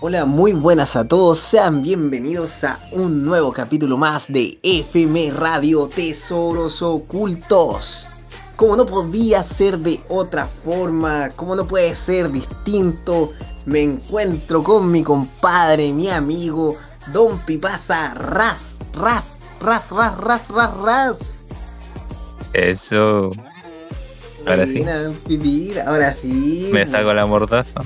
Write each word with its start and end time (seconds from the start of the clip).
Hola, 0.00 0.26
muy 0.26 0.52
buenas 0.52 0.94
a 0.94 1.08
todos, 1.08 1.40
sean 1.40 1.82
bienvenidos 1.82 2.62
a 2.62 2.78
un 2.92 3.24
nuevo 3.24 3.52
capítulo 3.52 3.96
más 3.96 4.32
de 4.32 4.60
FM 4.62 5.32
Radio 5.32 5.88
Tesoros 5.88 6.82
Ocultos. 6.82 8.08
Como 8.54 8.76
no 8.76 8.86
podía 8.86 9.42
ser 9.42 9.76
de 9.76 10.00
otra 10.08 10.46
forma, 10.46 11.30
como 11.30 11.56
no 11.56 11.66
puede 11.66 11.96
ser 11.96 12.30
distinto, 12.30 13.32
me 13.66 13.82
encuentro 13.82 14.62
con 14.62 14.88
mi 14.88 15.02
compadre, 15.02 15.92
mi 15.92 16.08
amigo, 16.08 16.76
Don 17.12 17.40
Pipasa 17.40 18.14
Ras, 18.14 18.76
Ras, 18.94 19.38
Ras, 19.60 19.90
Ras, 19.90 20.16
Ras, 20.16 20.48
Ras, 20.50 20.76
Ras. 20.76 21.46
Eso. 22.52 23.32
Ahora 24.46 24.64
sí. 24.64 24.86
Pipira, 25.26 25.88
ahora 25.88 26.14
sí. 26.14 26.70
Me 26.72 26.88
saco 26.88 27.12
la 27.12 27.26
mordaza. 27.26 27.82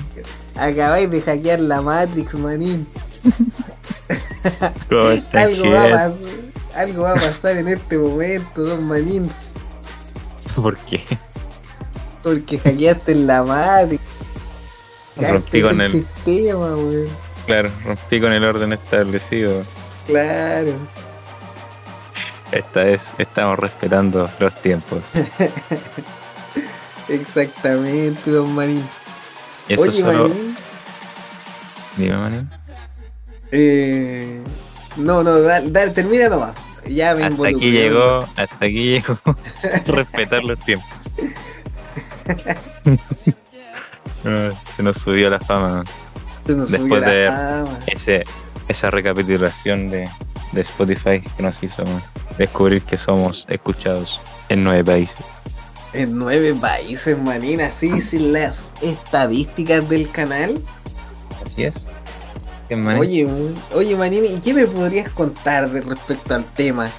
Acabáis 0.55 1.09
de 1.09 1.21
hackear 1.21 1.59
la 1.59 1.81
Matrix, 1.81 2.33
manín. 2.35 2.87
¿Cómo 4.89 5.09
está, 5.09 5.41
Algo 5.43 5.71
va, 5.71 5.83
a 5.83 5.87
Jet? 5.87 5.95
pas- 5.95 6.15
algo 6.75 7.03
va 7.03 7.11
a 7.11 7.15
pasar 7.15 7.57
en 7.57 7.67
este 7.69 7.97
momento, 7.97 8.61
don 8.63 8.87
Manins. 8.87 9.31
¿Por 10.55 10.75
qué? 10.77 11.03
Porque 12.23 12.57
hackeaste 12.57 13.15
la 13.15 13.43
Matrix. 13.43 14.01
Rompí 15.17 15.61
con 15.61 15.79
el- 15.81 15.91
sistema, 15.91 16.75
weón. 16.75 17.07
Claro, 17.45 17.69
rompí 17.85 18.19
con 18.21 18.31
el 18.31 18.43
orden 18.43 18.73
establecido. 18.73 19.63
Claro. 20.07 20.71
Esta 22.51 22.83
vez 22.83 23.13
estamos 23.17 23.57
respetando 23.59 24.29
los 24.39 24.61
tiempos. 24.61 25.01
Exactamente, 27.09 28.31
don 28.31 28.53
Manín. 28.53 28.83
Eso 29.69 29.83
Oye, 29.83 30.01
solo. 30.01 30.29
Manín. 30.29 30.55
Dime, 31.97 32.17
Manín. 32.17 32.49
Eh... 33.51 34.41
No, 34.97 35.23
no, 35.23 35.39
dale, 35.41 35.69
dale, 35.71 35.91
termina 35.91 36.29
nomás. 36.29 36.55
Ya 36.87 37.15
me 37.15 37.23
Hasta 37.23 37.47
aquí 37.47 37.71
llegó, 37.71 38.27
hasta 38.35 38.65
aquí 38.65 38.83
llegó 38.99 39.17
respetar 39.87 40.43
los 40.43 40.59
tiempos. 40.59 40.87
Ah, 44.25 44.51
Se 44.77 44.81
nos 44.83 44.97
subió 44.97 45.29
la 45.29 45.39
fama. 45.39 45.83
Se 46.47 46.55
nos 46.55 46.71
después 46.71 46.89
subió 46.93 46.99
la 47.01 47.09
de- 47.11 47.27
fama. 47.27 47.79
Ese, 47.87 48.23
esa 48.69 48.89
recapitulación 48.89 49.89
de, 49.89 50.09
de 50.53 50.61
Spotify 50.61 51.19
que 51.35 51.43
nos 51.43 51.61
hizo 51.61 51.83
descubrir 52.37 52.81
que 52.83 52.95
somos 52.95 53.45
escuchados 53.49 54.21
en 54.47 54.63
nueve 54.63 54.83
países. 54.85 55.25
En 55.93 56.17
nueve 56.17 56.53
países, 56.55 57.17
manín, 57.17 57.61
así 57.61 58.01
sin 58.01 58.33
las 58.33 58.73
estadísticas 58.81 59.87
del 59.89 60.09
canal. 60.09 60.59
Así 61.45 61.63
es. 61.63 61.87
Oye, 62.97 63.27
oye, 63.75 63.95
Manín, 63.95 64.23
¿y 64.25 64.39
qué 64.39 64.53
me 64.53 64.65
podrías 64.65 65.09
contar 65.09 65.69
de 65.69 65.81
respecto 65.81 66.33
al 66.33 66.43
tema? 66.43 66.89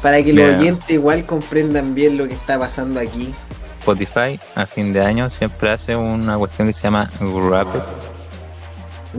Para 0.00 0.22
que 0.22 0.32
los 0.32 0.46
Mira. 0.46 0.58
oyentes 0.58 0.90
igual 0.90 1.26
comprendan 1.26 1.94
bien 1.94 2.16
lo 2.16 2.26
que 2.26 2.34
está 2.34 2.58
pasando 2.58 2.98
aquí. 3.00 3.34
Spotify 3.80 4.40
a 4.54 4.64
fin 4.64 4.92
de 4.92 5.02
año 5.04 5.28
siempre 5.28 5.70
hace 5.70 5.94
una 5.96 6.38
cuestión 6.38 6.68
que 6.68 6.72
se 6.72 6.84
llama 6.84 7.10
Wrapped, 7.20 7.82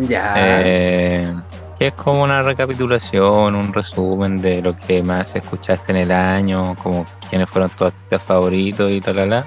Ya. 0.08 0.34
eh, 0.38 1.32
que 1.78 1.88
es 1.88 1.94
como 1.94 2.24
una 2.24 2.42
recapitulación, 2.42 3.54
un 3.56 3.74
resumen 3.74 4.42
de 4.42 4.62
lo 4.62 4.76
que 4.78 5.04
más 5.04 5.36
escuchaste 5.36 5.92
en 5.92 5.98
el 5.98 6.12
año, 6.12 6.76
como 6.82 7.06
quiénes 7.30 7.50
fueron 7.50 7.70
tus 7.70 7.88
artistas 7.88 8.22
favoritos 8.22 8.92
y 8.92 9.02
tal, 9.02 9.18
la, 9.18 9.26
la. 9.26 9.46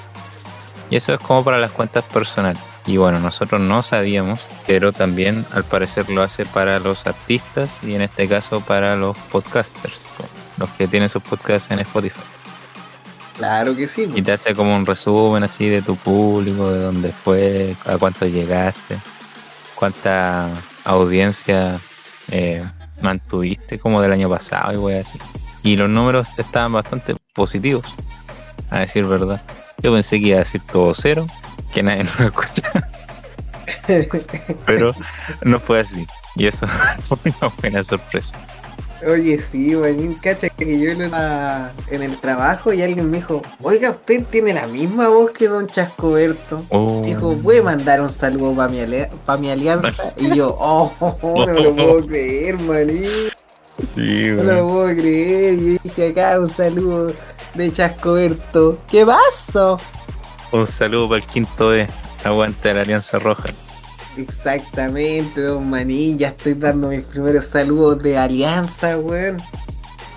Y 0.91 0.97
eso 0.97 1.15
es 1.15 1.21
como 1.21 1.43
para 1.43 1.59
las 1.59 1.71
cuentas 1.71 2.05
personales. 2.05 2.63
Y 2.87 2.97
bueno, 2.97 3.21
nosotros 3.21 3.61
no 3.61 3.83
sabíamos, 3.83 4.41
pero 4.67 4.93
también 4.93 5.47
al 5.53 5.63
parecer 5.65 6.11
lo 6.11 6.23
hace 6.23 6.45
para 6.45 6.81
los 6.81 7.07
artistas 7.07 7.79
y 7.83 7.95
en 7.95 8.03
este 8.03 8.29
caso 8.29 8.61
para 8.61 8.97
los 8.97 9.17
podcasters, 9.17 10.07
los 10.59 10.69
que 10.71 10.89
tienen 10.89 11.09
sus 11.09 11.23
podcasts 11.23 11.71
en 11.71 11.79
Spotify. 11.79 12.21
claro 13.37 13.77
que 13.77 13.87
sí. 13.87 14.11
Y 14.15 14.23
te 14.23 14.33
hace 14.33 14.55
como 14.55 14.75
un 14.75 14.85
resumen 14.85 15.45
así 15.45 15.69
de 15.69 15.81
tu 15.81 15.95
público, 15.97 16.71
de 16.73 16.81
dónde 16.81 17.13
fue, 17.13 17.77
a 17.87 17.99
cuánto 17.99 18.27
llegaste, 18.27 18.99
cuánta 19.77 20.49
audiencia 20.85 21.79
eh, 22.33 22.69
mantuviste 23.01 23.79
como 23.79 24.03
del 24.03 24.13
año 24.13 24.29
pasado 24.29 24.73
y 24.73 24.77
voy 24.77 24.95
a 24.95 24.97
decir. 24.97 25.21
Y 25.63 25.77
los 25.77 25.89
números 25.89 26.31
estaban 26.37 26.73
bastante 26.73 27.15
positivos, 27.33 27.85
a 28.71 28.81
decir 28.81 29.05
verdad. 29.07 29.43
Yo 29.83 29.93
pensé 29.93 30.21
que 30.21 30.29
iba 30.29 30.37
a 30.37 30.41
decir 30.41 30.61
todo 30.71 30.95
cero, 30.95 31.27
que 31.73 31.83
nadie 31.83 32.05
nos 32.19 32.21
escucha, 32.21 32.73
pero 34.67 34.95
no 35.43 35.59
fue 35.59 35.81
así. 35.81 36.07
Y 36.37 36.47
eso 36.47 36.67
fue 37.09 37.33
una 37.41 37.53
buena 37.61 37.85
sorpresa. 37.85 38.37
Oye, 39.07 39.41
sí, 39.41 39.75
Manín, 39.75 40.15
cacha 40.15 40.49
que 40.49 40.79
yo 40.79 40.93
estaba 40.93 41.73
en 41.91 42.03
el 42.03 42.21
trabajo 42.21 42.73
y 42.73 42.83
alguien 42.83 43.11
me 43.11 43.17
dijo, 43.17 43.43
oiga, 43.61 43.91
usted 43.91 44.25
tiene 44.31 44.55
la 44.55 44.69
misma 44.69 45.09
voz 45.09 45.33
que 45.33 45.49
Don 45.49 45.67
Chascoberto. 45.67 46.65
Oh, 46.69 47.03
Dijo, 47.05 47.35
¿puede 47.39 47.63
mandar 47.63 48.01
un 48.01 48.11
saludo 48.11 48.55
para 48.55 48.69
mi, 48.69 48.79
pa' 49.27 49.37
mi 49.39 49.51
alianza? 49.51 50.15
Y 50.17 50.37
yo, 50.37 50.57
oh, 50.61 50.93
no 51.21 51.47
me 51.47 51.61
lo 51.61 51.75
puedo 51.75 52.07
creer, 52.07 52.61
manín. 52.61 53.33
Sí, 53.95 54.29
No 54.37 54.43
lo 54.43 54.69
puedo 54.69 54.97
creer. 54.97 55.55
Y 55.55 55.79
dije 55.79 56.09
acá 56.09 56.39
un 56.41 56.51
saludo 56.51 57.13
de 57.55 57.73
Chascoberto. 57.73 58.79
¿Qué 58.91 59.05
pasó? 59.05 59.79
Un 60.53 60.67
saludo 60.67 61.09
para 61.09 61.23
el 61.23 61.27
quinto 61.27 61.71
D. 61.71 61.89
Aguante 62.25 62.73
la 62.73 62.83
Alianza 62.83 63.19
Roja. 63.19 63.51
Exactamente, 64.17 65.41
don 65.41 65.69
Manín. 65.69 66.19
Ya 66.19 66.29
estoy 66.29 66.55
dando 66.55 66.89
mis 66.89 67.05
primeros 67.05 67.47
saludos 67.47 68.03
de 68.03 68.19
alianza, 68.19 68.99
weón. 68.99 69.41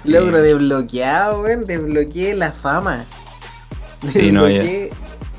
Sí. 0.04 0.12
Logro 0.12 0.42
desbloqueado, 0.42 1.42
weón. 1.42 1.66
Desbloqueé 1.66 2.36
la 2.36 2.52
fama. 2.52 3.06
Sí, 4.08 4.32
no, 4.32 4.48
ya. 4.48 4.60
Desbloqueé 4.60 4.92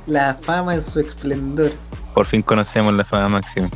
la 0.06 0.34
fama 0.34 0.74
en 0.74 0.82
su 0.82 1.00
esplendor. 1.00 1.72
Por 2.14 2.26
fin 2.26 2.42
conocemos 2.42 2.94
la 2.94 3.04
fama 3.04 3.28
máxima. 3.28 3.68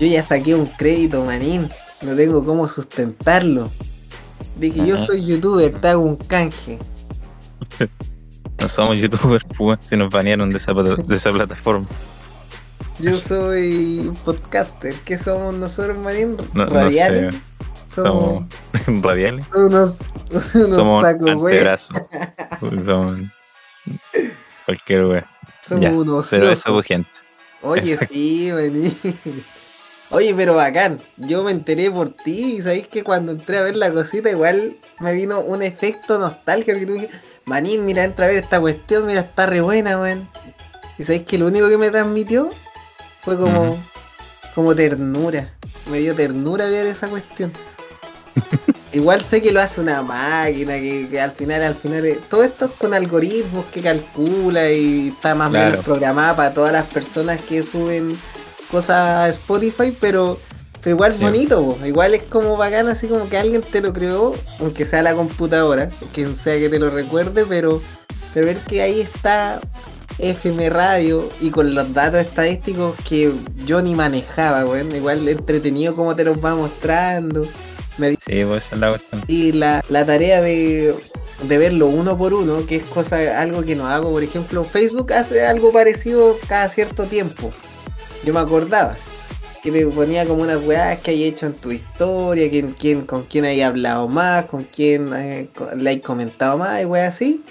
Yo 0.00 0.06
ya 0.06 0.24
saqué 0.24 0.54
un 0.54 0.66
crédito, 0.66 1.24
manín. 1.24 1.70
No 2.04 2.14
tengo 2.14 2.44
cómo 2.44 2.68
sustentarlo. 2.68 3.70
Dije, 4.56 4.86
yo 4.86 4.98
soy 4.98 5.24
youtuber, 5.24 5.72
te 5.80 5.88
hago 5.88 6.02
un 6.02 6.16
canje. 6.16 6.78
No 8.60 8.68
somos 8.68 8.96
youtubers, 8.96 9.44
pues, 9.56 9.78
si 9.82 9.96
nos 9.96 10.12
banearon 10.12 10.50
de 10.50 10.58
esa, 10.58 10.72
de 10.72 11.14
esa 11.14 11.30
plataforma. 11.30 11.86
Yo 13.00 13.18
soy 13.18 14.12
podcaster. 14.24 14.94
¿Qué 15.04 15.18
somos 15.18 15.54
nosotros? 15.54 15.96
No, 15.96 16.44
no 16.54 16.66
Radiales. 16.66 17.34
sé, 17.34 17.40
Somos 17.94 18.44
somos 18.84 19.02
radiales. 19.02 19.44
unos, 19.54 19.96
unos 20.54 20.72
Somos 20.72 21.04
sacos, 21.06 21.34
güey. 21.36 21.58
Somos 22.60 23.18
cualquier 24.64 25.04
wea. 25.06 25.26
Somos 25.66 25.82
Ya, 25.82 25.90
unos 25.90 26.28
Pero 26.30 26.50
eso 26.50 26.82
gente. 26.82 27.10
Oye, 27.62 27.92
Exacto. 27.94 28.14
sí, 28.14 28.50
manín. 28.52 28.96
Oye, 30.14 30.32
pero 30.34 30.54
bacán. 30.54 30.98
Yo 31.16 31.42
me 31.42 31.50
enteré 31.50 31.90
por 31.90 32.10
ti 32.10 32.56
y 32.58 32.62
sabéis 32.62 32.86
que 32.86 33.02
cuando 33.02 33.32
entré 33.32 33.58
a 33.58 33.62
ver 33.62 33.74
la 33.76 33.92
cosita, 33.92 34.30
igual 34.30 34.76
me 35.00 35.12
vino 35.12 35.40
un 35.40 35.62
efecto 35.62 36.18
nostálgico 36.18 36.78
que 36.78 36.86
tú 36.86 36.92
dijiste, 36.94 37.16
Manín, 37.46 37.84
mira, 37.84 38.04
entra 38.04 38.26
a 38.26 38.28
ver 38.28 38.36
esta 38.38 38.60
cuestión, 38.60 39.06
mira, 39.06 39.20
está 39.20 39.46
re 39.46 39.60
buena, 39.60 39.98
weón. 40.00 40.28
Y 40.98 41.02
sabéis 41.02 41.24
que 41.24 41.36
lo 41.36 41.46
único 41.48 41.68
que 41.68 41.78
me 41.78 41.90
transmitió 41.90 42.50
fue 43.22 43.36
como, 43.36 43.76
como 44.54 44.74
ternura. 44.74 45.50
Me 45.90 45.98
dio 45.98 46.14
ternura 46.14 46.68
ver 46.68 46.86
esa 46.86 47.08
cuestión. 47.08 47.52
Igual 48.92 49.24
sé 49.24 49.42
que 49.42 49.50
lo 49.50 49.60
hace 49.60 49.80
una 49.80 50.02
máquina, 50.02 50.74
que, 50.74 51.08
que 51.10 51.20
al 51.20 51.32
final, 51.32 51.60
al 51.62 51.74
final, 51.74 52.06
eh, 52.06 52.20
todo 52.30 52.44
esto 52.44 52.66
es 52.66 52.70
con 52.78 52.94
algoritmos 52.94 53.64
que 53.72 53.80
calcula 53.80 54.70
y 54.70 55.08
está 55.08 55.34
más 55.34 55.48
o 55.48 55.50
Claro. 55.50 55.70
menos 55.70 55.84
programada 55.84 56.36
para 56.36 56.54
todas 56.54 56.72
las 56.72 56.84
personas 56.84 57.40
que 57.40 57.64
suben 57.64 58.16
cosas 58.74 58.98
a 58.98 59.28
Spotify, 59.30 59.96
pero, 60.00 60.38
pero 60.82 60.96
igual 60.96 61.12
Sí. 61.12 61.18
bonito, 61.20 61.78
igual 61.86 62.14
es 62.14 62.22
como 62.24 62.56
bacán, 62.56 62.88
así 62.88 63.06
como 63.06 63.28
que 63.28 63.38
alguien 63.38 63.62
te 63.62 63.80
lo 63.80 63.92
creó, 63.92 64.34
aunque 64.60 64.84
sea 64.84 65.02
la 65.02 65.14
computadora, 65.14 65.90
quien 66.12 66.36
sea 66.36 66.58
que 66.58 66.68
te 66.68 66.78
lo 66.78 66.90
recuerde, 66.90 67.44
pero, 67.48 67.80
pero 68.32 68.46
ver 68.46 68.58
que 68.58 68.82
ahí 68.82 69.00
está 69.00 69.60
FM 70.18 70.70
Radio 70.70 71.28
y 71.40 71.50
con 71.50 71.74
los 71.74 71.92
datos 71.94 72.20
estadísticos 72.20 72.94
que 73.08 73.32
yo 73.64 73.80
ni 73.82 73.94
manejaba, 73.94 74.64
weón, 74.64 74.94
igual 74.94 75.28
entretenido 75.28 75.94
como 75.96 76.14
te 76.14 76.24
los 76.24 76.36
va 76.44 76.54
mostrando. 76.54 77.46
Me 77.98 78.16
Sí, 78.18 78.44
pues 78.44 78.72
la 78.76 78.88
cuestión. 78.90 79.22
y 79.28 79.52
la, 79.52 79.84
la 79.88 80.04
tarea 80.04 80.40
de, 80.40 80.94
de 81.48 81.58
verlo 81.58 81.86
uno 81.86 82.18
por 82.18 82.34
uno, 82.34 82.66
que 82.66 82.76
es 82.76 82.84
cosa, 82.84 83.40
algo 83.40 83.62
que 83.62 83.76
no 83.76 83.86
hago, 83.86 84.10
por 84.10 84.22
ejemplo, 84.24 84.64
Facebook 84.64 85.12
hace 85.12 85.46
algo 85.46 85.72
parecido 85.72 86.36
cada 86.48 86.68
cierto 86.68 87.04
tiempo. 87.04 87.52
Yo 88.24 88.32
me 88.34 88.40
acordaba 88.40 88.96
que 89.62 89.70
te 89.72 89.86
ponía 89.86 90.26
como 90.26 90.42
unas 90.42 90.62
weas 90.62 90.98
que 91.00 91.10
hay 91.12 91.24
hecho 91.24 91.46
en 91.46 91.54
tu 91.54 91.72
historia, 91.72 92.50
quién, 92.50 92.72
quién, 92.72 93.02
con 93.06 93.22
quién 93.24 93.44
hay 93.46 93.62
hablado 93.62 94.08
más, 94.08 94.44
con 94.46 94.64
quién 94.64 95.10
eh, 95.14 95.48
le 95.76 95.90
hay 95.90 96.00
comentado 96.00 96.58
más 96.58 96.82
y 96.82 96.84
weas 96.84 97.14
así. 97.14 97.42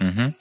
Ujú. 0.00 0.32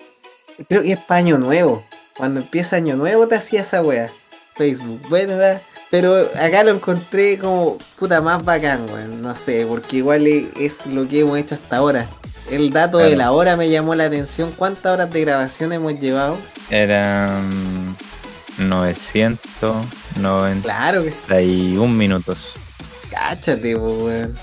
Creo 0.67 0.81
que 0.81 0.93
es 0.93 0.99
para 0.99 1.19
año 1.19 1.37
nuevo. 1.37 1.83
Cuando 2.15 2.39
empieza 2.39 2.77
año 2.77 2.95
nuevo 2.95 3.27
te 3.27 3.35
hacía 3.35 3.61
esa 3.61 3.83
wea. 3.83 4.09
Facebook, 4.55 5.01
da- 5.09 5.61
Pero 5.91 6.15
acá 6.39 6.63
lo 6.63 6.71
encontré 6.71 7.37
como 7.37 7.77
puta 7.99 8.21
más 8.21 8.43
bacán, 8.43 8.89
weón. 8.91 9.21
No 9.21 9.35
sé, 9.35 9.65
porque 9.67 9.97
igual 9.97 10.25
es 10.25 10.85
lo 10.87 11.07
que 11.07 11.19
hemos 11.19 11.37
hecho 11.37 11.53
hasta 11.55 11.77
ahora. 11.77 12.07
El 12.49 12.71
dato 12.71 12.97
de 12.97 13.15
la 13.15 13.31
hora 13.33 13.55
me 13.55 13.69
llamó 13.69 13.93
la 13.93 14.05
atención. 14.05 14.51
¿Cuántas 14.57 14.93
horas 14.93 15.11
de 15.11 15.21
grabación 15.21 15.73
hemos 15.73 15.99
llevado? 15.99 16.37
Eran 16.71 17.95
991 18.57 20.61
Claro 20.63 21.03
minutos. 21.89 22.53
cáchate, 23.11 23.75
weón. 23.75 24.35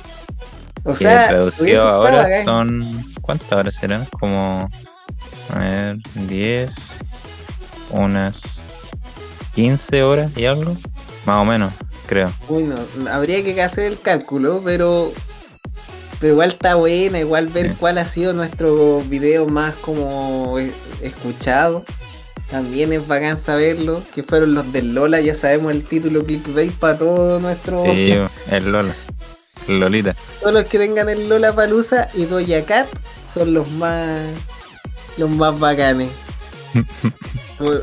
O 0.85 0.93
Que 0.93 0.99
sea, 0.99 1.29
traducido 1.29 1.87
ahora 1.87 2.27
son. 2.45 3.05
¿Cuántas 3.23 3.53
horas 3.53 3.75
serán? 3.75 4.07
Como. 4.21 4.69
A 5.55 5.59
ver, 5.59 5.97
10. 6.27 6.75
Unas 7.91 8.63
15 9.55 10.03
horas 10.03 10.37
y 10.37 10.47
algo. 10.47 10.77
Más 11.25 11.41
o 11.41 11.45
menos, 11.45 11.73
creo. 12.07 12.31
Uy, 12.49 12.65
no, 12.65 12.75
habría 13.11 13.43
que 13.43 13.61
hacer 13.63 13.87
el 13.87 14.01
cálculo, 14.01 14.61
pero. 14.65 15.13
Pero 16.21 16.35
igual 16.35 16.51
está 16.51 16.75
buena, 16.77 17.19
igual 17.19 17.49
ver 17.49 17.71
Sí. 17.71 17.77
cuál 17.79 17.99
ha 17.99 18.05
sido 18.05 18.33
nuestro 18.33 19.01
video 19.03 19.47
más 19.47 19.75
como 19.77 20.59
eh, 20.59 20.73
escuchado. 21.03 21.85
También 22.51 22.93
es 22.93 23.07
bacán 23.07 23.39
saberlo, 23.39 24.03
que 24.15 24.23
fueron 24.23 24.55
los 24.55 24.73
del 24.73 24.95
Lola, 24.95 25.21
ya 25.21 25.35
sabemos 25.35 25.73
el 25.73 25.85
título 25.85 26.25
clickbait 26.25 26.73
para 26.73 26.99
todo 26.99 27.41
nuestro... 27.41 27.85
Sí, 27.85 28.15
el 28.51 28.65
Lola. 28.71 28.95
Lolita. 29.67 30.15
Todos 30.41 30.53
los 30.53 30.65
que 30.65 30.79
tengan 30.79 31.09
el 31.09 31.29
Lola 31.29 31.55
Palusa 31.55 32.09
y 32.15 32.27
Doja 32.27 32.65
Cat 32.65 32.87
son 33.33 33.55
los 33.55 33.71
más... 33.73 34.21
los 35.17 35.31
más 35.31 35.59
bacanes. 35.59 36.11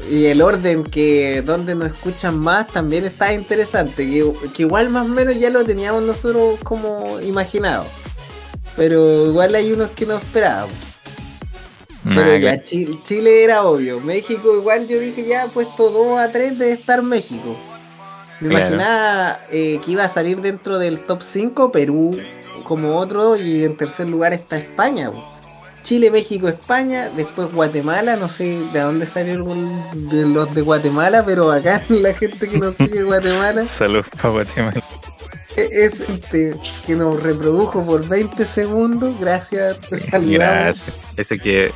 Y 0.10 0.26
el 0.26 0.42
orden 0.42 0.84
que 0.84 1.42
donde 1.44 1.76
nos 1.76 1.94
escuchan 1.94 2.38
más 2.38 2.68
también 2.68 3.06
está 3.06 3.34
interesante, 3.34 4.06
que, 4.06 4.32
que 4.54 4.64
igual 4.64 4.90
más 4.90 5.06
o 5.06 5.08
menos 5.08 5.40
ya 5.40 5.50
lo 5.50 5.64
teníamos 5.64 6.04
nosotros 6.04 6.60
como 6.62 7.22
imaginado. 7.22 7.86
Pero 8.76 9.28
igual 9.28 9.56
hay 9.56 9.72
unos 9.72 9.92
que 9.92 10.06
no 10.06 10.18
esperábamos. 10.18 10.91
Pero 12.04 12.36
ya 12.38 12.58
que- 12.58 12.64
Chi- 12.64 13.00
Chile 13.04 13.44
era 13.44 13.64
obvio. 13.64 14.00
México 14.02 14.56
igual 14.58 14.88
yo 14.88 15.00
dije 15.00 15.26
ya 15.26 15.48
puesto 15.48 15.90
2 15.92 16.20
a 16.20 16.32
3 16.32 16.58
de 16.58 16.74
estar 16.74 17.02
México. 17.04 17.56
Me 18.40 18.50
Claro. 18.50 18.66
imaginaba 18.66 19.40
eh, 19.52 19.80
que 19.86 19.92
iba 19.92 20.04
a 20.04 20.10
salir 20.10 20.42
dentro 20.42 20.80
del 20.80 21.00
top 21.06 21.22
5 21.22 21.72
Perú 21.72 22.18
como 22.64 22.98
otro 22.98 23.36
y 23.38 23.64
en 23.66 23.78
tercer 23.78 24.08
lugar 24.10 24.34
está 24.34 24.58
España. 24.58 25.12
Chile, 25.84 26.12
México, 26.12 26.48
España, 26.48 27.10
después 27.16 27.52
Guatemala, 27.52 28.16
no 28.16 28.30
sé 28.30 28.60
de 28.72 28.80
dónde 28.82 29.06
salieron 29.08 29.84
de 30.10 30.28
los 30.28 30.54
de 30.54 30.62
Guatemala, 30.62 31.24
pero 31.26 31.52
acá 31.52 31.82
la 31.90 32.14
gente 32.14 32.48
que 32.48 32.58
nos 32.60 32.76
sigue 32.76 33.04
Guatemala 33.04 33.68
Salud 33.68 34.04
para 34.16 34.30
Guatemala. 34.30 34.82
E- 35.56 35.70
es 35.86 36.00
este, 36.02 36.56
que 36.86 36.96
nos 36.96 37.22
reprodujo 37.22 37.86
por 37.86 38.08
20 38.08 38.46
segundos, 38.46 39.20
gracias, 39.20 39.80
te 39.82 39.98
saludamos. 40.10 40.38
Gracias. 40.64 40.96
Ese 41.18 41.40
que 41.40 41.66
eh, 41.66 41.72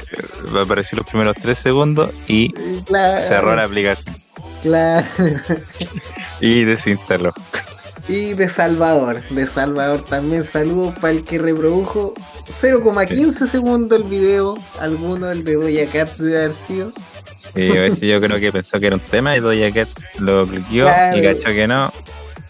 apareció 0.62 0.98
los 0.98 1.08
primeros 1.08 1.36
3 1.42 1.58
segundos 1.58 2.10
y 2.28 2.52
Claro, 2.84 3.20
cerró 3.20 3.56
la 3.56 3.64
aplicación. 3.66 4.16
claro. 4.62 5.06
Y 6.40 6.64
desinstaló. 6.64 7.34
Y 8.08 8.34
de 8.34 8.50
Salvador, 8.50 9.24
de 9.32 9.48
Salvador 9.48 10.04
también 10.06 10.44
saludos 10.44 10.94
para 11.00 11.10
el 11.12 11.24
que 11.24 11.40
reprodujo 11.40 12.14
0,15 12.62 13.48
segundos 13.48 13.98
el 14.00 14.04
video, 14.06 14.56
alguno 14.80 15.32
el 15.32 15.44
de 15.44 15.54
Doja 15.56 15.92
Cat 15.92 16.16
de 16.18 16.38
haber 16.38 16.54
sido. 16.68 16.92
Y 17.56 17.70
a 17.72 17.82
veces 17.82 18.02
yo 18.02 18.20
creo 18.22 18.40
que 18.40 18.52
pensó 18.52 18.80
que 18.80 18.88
era 18.88 18.96
un 18.98 19.02
tema 19.02 19.36
y 19.36 19.40
Doja 19.40 19.74
Cat 19.74 19.90
lo 20.20 20.46
cliqueó 20.46 20.86
Claro. 20.86 21.18
y 21.18 21.24
cachó 21.24 21.50
que 21.50 21.68
no. 21.68 21.92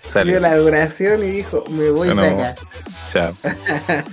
Vio 0.06 0.12
Salió. 0.14 0.40
la 0.40 0.56
duración 0.56 1.24
y 1.24 1.28
dijo, 1.32 1.64
me 1.70 1.90
voy 1.90 2.10
No, 2.14 2.22
de 2.22 2.30
acá. 2.30 2.56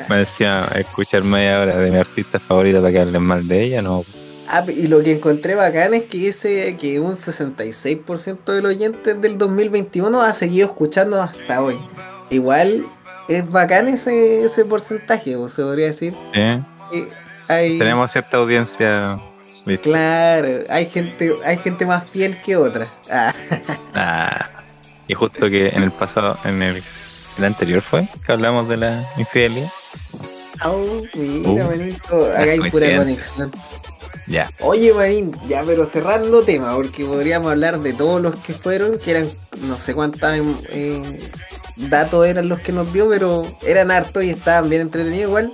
Me 0.08 0.16
decía 0.18 0.68
escuchar 0.76 1.22
media 1.24 1.60
hora 1.60 1.76
de 1.76 1.90
mi 1.90 1.96
artista 1.98 2.38
favorita 2.38 2.78
para 2.80 2.92
que 2.92 3.00
hablen 3.00 3.22
mal 3.22 3.46
de 3.48 3.62
ella, 3.62 3.82
no. 3.82 4.04
Ah, 4.48 4.64
y 4.68 4.86
lo 4.86 5.02
que 5.02 5.12
encontré 5.12 5.54
bacán 5.54 5.94
es 5.94 6.04
que 6.04 6.28
ese 6.28 6.76
que 6.76 7.00
un 7.00 7.14
66% 7.16 8.44
de 8.52 8.62
los 8.62 8.70
oyentes 8.74 9.20
del 9.20 9.38
2021 9.38 10.20
ha 10.22 10.32
seguido 10.34 10.66
escuchando 10.68 11.20
hasta 11.20 11.62
hoy. 11.62 11.76
Igual 12.30 12.84
es 13.28 13.50
bacán 13.50 13.88
ese, 13.88 14.44
ese 14.44 14.64
porcentaje, 14.64 15.36
o 15.36 15.48
se 15.48 15.62
podría 15.62 15.86
decir. 15.86 16.14
¿Eh? 16.34 16.62
hay- 17.48 17.78
Tenemos 17.78 18.12
cierta 18.12 18.36
audiencia. 18.36 19.18
¿viste? 19.66 19.82
Claro, 19.88 20.48
hay 20.68 20.86
gente, 20.86 21.32
hay 21.44 21.56
gente 21.58 21.86
más 21.86 22.04
fiel 22.08 22.40
que 22.40 22.56
otra. 22.56 22.86
Ah, 23.10 23.32
Ah, 23.94 24.48
y 25.08 25.14
justo 25.14 25.48
que 25.50 25.68
en 25.68 25.82
el 25.82 25.90
pasado, 25.92 26.36
en 26.44 26.62
el, 26.62 26.82
el 27.38 27.44
anterior 27.44 27.80
fue, 27.82 28.06
que 28.24 28.32
hablamos 28.32 28.68
de 28.68 28.76
la 28.76 29.08
infidelidad. 29.16 29.70
au, 30.60 31.06
mira, 31.14 31.64
Uh, 31.64 31.68
manito, 31.70 32.26
acá 32.30 32.42
hay 32.42 32.70
pura 32.70 32.96
conexión. 32.96 33.50
Ya. 34.28 34.48
Oye, 34.60 34.94
Marín, 34.94 35.32
ya, 35.48 35.62
pero 35.66 35.84
cerrando 35.84 36.42
tema, 36.44 36.74
porque 36.76 37.04
podríamos 37.04 37.50
hablar 37.50 37.80
de 37.80 37.92
todos 37.92 38.20
los 38.22 38.36
que 38.36 38.52
fueron, 38.54 38.98
que 38.98 39.10
eran, 39.10 39.30
no 39.62 39.76
sé 39.78 39.94
cuántos 39.94 40.20
eh, 40.70 41.02
datos 41.76 42.24
eran 42.26 42.48
los 42.48 42.60
que 42.60 42.70
nos 42.72 42.92
dio, 42.92 43.08
pero 43.08 43.42
eran 43.66 43.90
hartos 43.90 44.22
y 44.22 44.30
estaban 44.30 44.70
bien 44.70 44.82
entretenidos 44.82 45.24
igual. 45.28 45.50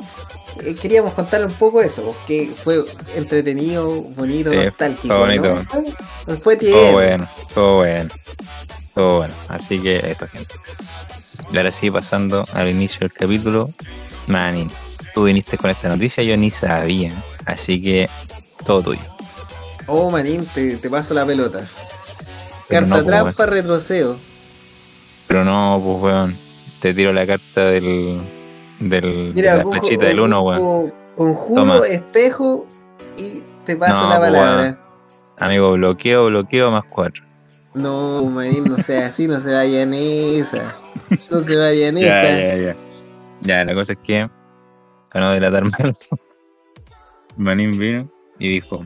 Eh, 0.64 0.74
queríamos 0.74 1.14
contarle 1.14 1.46
un 1.46 1.52
poco 1.54 1.80
eso, 1.80 2.14
que 2.26 2.50
fue 2.62 2.84
entretenido, 3.16 3.88
bonito, 4.02 4.50
Sí, 4.50 4.56
nostálgico. 4.56 5.08
fue 5.16 5.38
bonito. 5.38 5.62
Nos 6.26 6.38
fue 6.40 6.56
Todo 6.56 6.68
tierno. 6.68 6.92
bueno, 6.92 7.28
todo 7.54 7.76
bueno. 7.76 8.10
Todo 8.98 9.18
bueno. 9.18 9.34
Así 9.46 9.80
que 9.80 9.98
eso, 10.10 10.26
gente. 10.26 10.56
Y 11.52 11.56
ahora 11.56 11.70
sí, 11.70 11.88
pasando 11.88 12.44
al 12.52 12.68
inicio 12.68 12.98
del 13.06 13.12
capítulo. 13.12 13.70
Manin, 14.26 14.68
tú 15.14 15.22
viniste 15.22 15.56
con 15.56 15.70
esta 15.70 15.88
noticia, 15.88 16.24
yo 16.24 16.36
ni 16.36 16.50
sabía. 16.50 17.12
Así 17.46 17.80
que 17.80 18.10
todo 18.66 18.82
tuyo. 18.82 19.00
Oh, 19.86 20.10
Marín, 20.10 20.44
te, 20.46 20.78
te 20.78 20.90
paso 20.90 21.14
la 21.14 21.24
pelota. 21.24 21.60
Pero 22.68 22.80
Carta 22.80 22.86
no, 22.88 22.94
pues, 22.96 23.06
trampa, 23.06 23.46
retrocedo. 23.46 24.16
Pero 25.28 25.44
no, 25.44 25.80
pues, 25.82 26.02
weón. 26.02 26.36
Te 26.80 26.92
tiro 26.92 27.12
la 27.12 27.24
carta 27.24 27.66
del. 27.66 28.20
del 28.80 29.32
Mira, 29.32 29.58
de 29.58 29.64
la 29.64 29.70
flechita 29.70 30.06
del 30.06 30.18
1, 30.18 30.40
weón. 30.42 30.92
Conjuro, 31.16 31.62
Toma. 31.62 31.86
espejo 31.86 32.66
y 33.16 33.44
te 33.64 33.76
paso 33.76 33.94
No, 33.94 34.08
la 34.08 34.18
pues, 34.18 34.30
palabra. 34.32 34.62
weón. 34.62 34.78
Amigo, 35.38 35.72
bloqueo, 35.74 36.26
bloqueo 36.26 36.72
más 36.72 36.82
4. 36.90 37.27
No, 37.78 38.24
Marín, 38.24 38.64
no 38.64 38.76
sea 38.78 39.06
así, 39.08 39.26
no 39.26 39.40
se 39.40 39.52
vaya 39.52 39.82
en 39.82 39.94
esa. 39.94 40.74
No 41.30 41.42
se 41.42 41.56
vaya 41.56 41.88
en 41.88 41.96
Ya, 41.98 42.22
esa. 42.22 42.38
ya, 42.38 42.56
ya. 42.56 42.76
Ya, 43.40 43.64
la 43.64 43.74
cosa 43.74 43.92
es 43.92 43.98
que, 44.02 44.28
para 45.12 45.26
no 45.26 45.32
delatarme, 45.32 45.70
Manín 47.36 47.78
vino 47.78 48.10
y 48.38 48.48
dijo, 48.54 48.84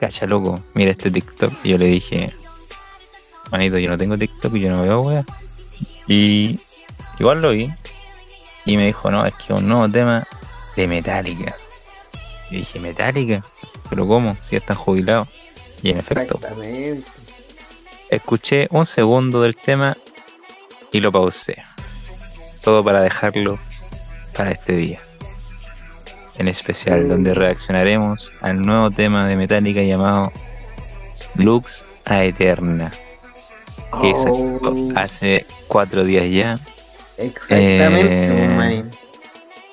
cacha 0.00 0.26
loco, 0.26 0.60
mira 0.74 0.90
este 0.90 1.10
TikTok. 1.10 1.52
Y 1.62 1.70
yo 1.70 1.78
le 1.78 1.86
dije, 1.86 2.32
manito, 3.50 3.78
yo 3.78 3.88
no 3.90 3.96
tengo 3.98 4.18
TikTok 4.18 4.54
y 4.56 4.60
yo 4.60 4.70
no 4.70 4.82
veo 4.82 5.02
wea. 5.02 5.24
Y 6.08 6.58
igual 7.18 7.40
lo 7.40 7.50
vi. 7.50 7.70
Y 8.64 8.76
me 8.76 8.86
dijo, 8.86 9.10
no, 9.10 9.24
es 9.24 9.34
que 9.34 9.52
es 9.52 9.60
un 9.60 9.68
nuevo 9.68 9.88
tema 9.88 10.26
de 10.76 10.86
Metallica. 10.88 11.54
Y 12.50 12.56
dije, 12.56 12.78
¿Metallica? 12.80 13.42
¿Pero 13.88 14.06
cómo? 14.06 14.34
Si 14.42 14.52
ya 14.52 14.58
están 14.58 14.76
jubilados. 14.76 15.28
Y 15.82 15.90
en 15.90 15.98
efecto, 15.98 16.34
Exactamente. 16.36 17.10
Escuché 18.12 18.68
un 18.70 18.84
segundo 18.84 19.40
del 19.40 19.56
tema 19.56 19.96
y 20.92 21.00
lo 21.00 21.10
pausé. 21.10 21.62
Todo 22.62 22.84
para 22.84 23.00
dejarlo 23.00 23.58
para 24.36 24.50
este 24.50 24.74
día. 24.74 25.00
En 26.36 26.46
especial, 26.46 27.08
donde 27.08 27.32
reaccionaremos 27.32 28.34
al 28.42 28.60
nuevo 28.60 28.90
tema 28.90 29.26
de 29.26 29.36
Metallica 29.36 29.80
llamado 29.80 30.30
Lux 31.36 31.86
a 32.04 32.22
Eterna. 32.24 32.90
Que 34.02 34.14
salió 34.14 34.60
Oh, 34.62 34.92
hace 34.94 35.46
cuatro 35.66 36.04
días 36.04 36.30
ya. 36.30 36.58
exactamente, 37.16 38.44
eh, 38.44 38.48
Marín. 38.48 38.90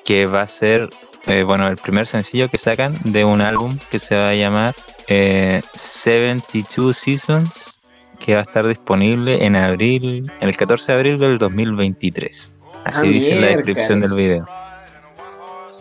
Que 0.02 0.24
va 0.24 0.40
a 0.40 0.46
ser, 0.46 0.88
eh, 1.26 1.42
bueno, 1.42 1.68
el 1.68 1.76
primer 1.76 2.06
sencillo 2.06 2.48
que 2.48 2.56
sacan 2.56 2.98
de 3.04 3.22
un 3.22 3.42
álbum 3.42 3.78
que 3.90 3.98
se 3.98 4.16
va 4.16 4.30
a 4.30 4.34
llamar 4.34 4.74
eh, 5.08 5.60
72 5.74 6.96
Seasons. 6.96 7.79
Que 8.20 8.34
va 8.34 8.40
a 8.40 8.42
estar 8.42 8.66
disponible 8.66 9.44
en 9.44 9.56
abril, 9.56 10.30
el 10.40 10.56
14 10.56 10.92
de 10.92 10.98
abril 10.98 11.18
del 11.18 11.38
2023. 11.38 12.52
Así 12.84 12.98
Ah, 13.06 13.10
dice 13.10 13.34
en 13.34 13.40
la 13.40 13.46
descripción 13.48 14.00
del 14.00 14.12
video. 14.12 14.46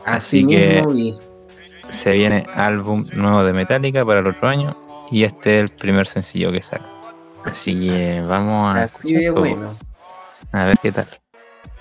Así 0.06 0.40
así 0.44 0.48
que- 0.48 0.84
vi. 0.88 1.16
Se 1.90 2.12
viene 2.14 2.46
álbum 2.56 3.04
nuevo 3.14 3.44
de 3.44 3.52
Metallica 3.54 4.06
para 4.06 4.20
el 4.20 4.28
otro 4.28 4.48
año 4.48 4.76
y 5.12 5.24
este 5.24 5.58
es 5.58 5.64
el 5.64 5.70
primer 5.70 6.06
sencillo 6.08 6.52
que 6.52 6.62
saca. 6.62 6.86
Así 7.46 7.80
que 7.80 8.22
vamos 8.22 8.78
a, 8.78 8.84
Así 8.84 9.14
de 9.14 9.20
escucharlo. 9.26 9.40
bueno. 9.40 9.78
a 10.52 10.66
ver 10.66 10.78
qué 10.82 10.92
tal. 10.92 11.08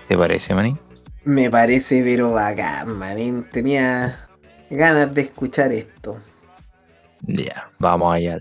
¿Te 0.09 0.17
parece, 0.17 0.55
Manny? 0.55 0.77
Me 1.25 1.51
parece 1.51 2.03
pero 2.03 2.33
bacán, 2.33 2.97
Marín. 2.99 3.47
Tenía 3.53 4.29
ganas 4.71 5.13
de 5.15 5.21
escuchar 5.23 5.73
esto. 5.73 6.17
Ya, 7.23 7.71
vamos 7.79 8.15
allá. 8.15 8.39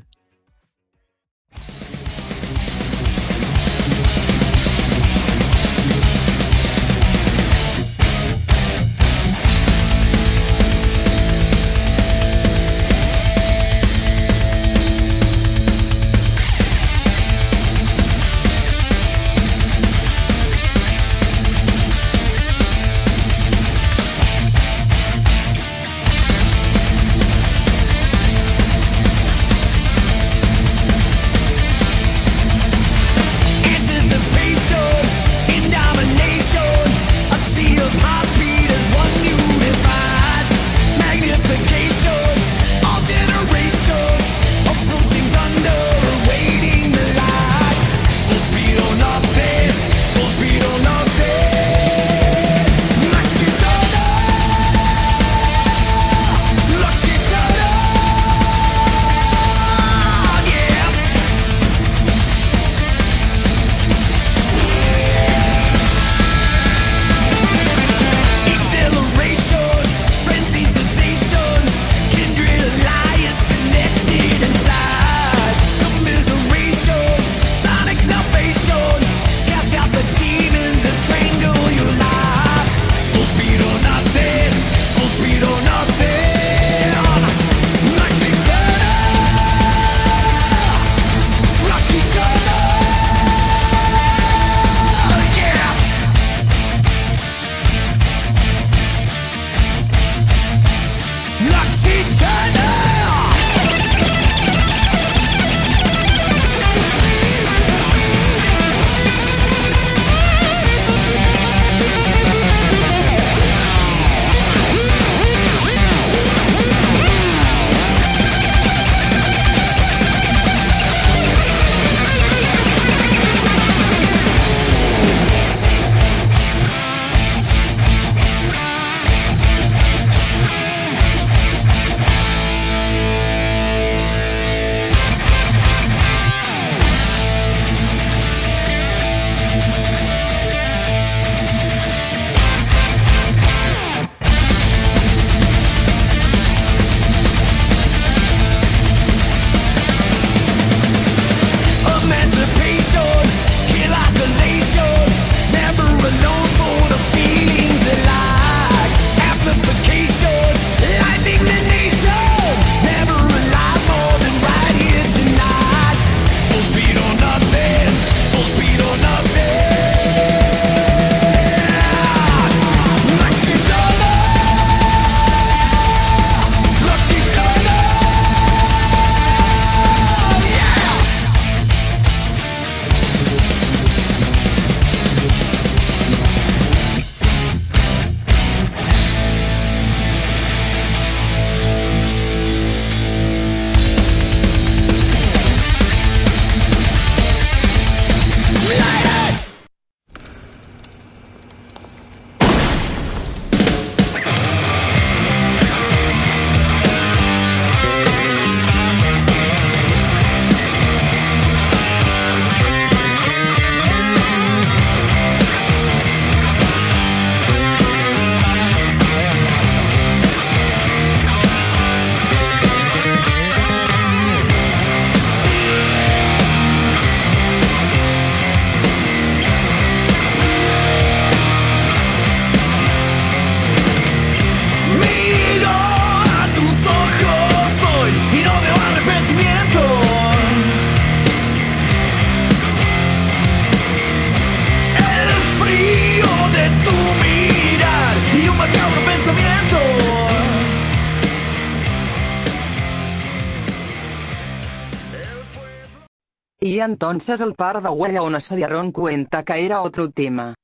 Entonces 256.88 257.42
el 257.42 257.54
par 257.54 257.82
de 257.82 257.90
huellones 257.90 258.44
se 258.46 258.56
dieron 258.56 258.92
cuenta 258.92 259.44
que 259.44 259.66
era 259.66 259.82
otro 259.82 260.10
tema. 260.10 260.56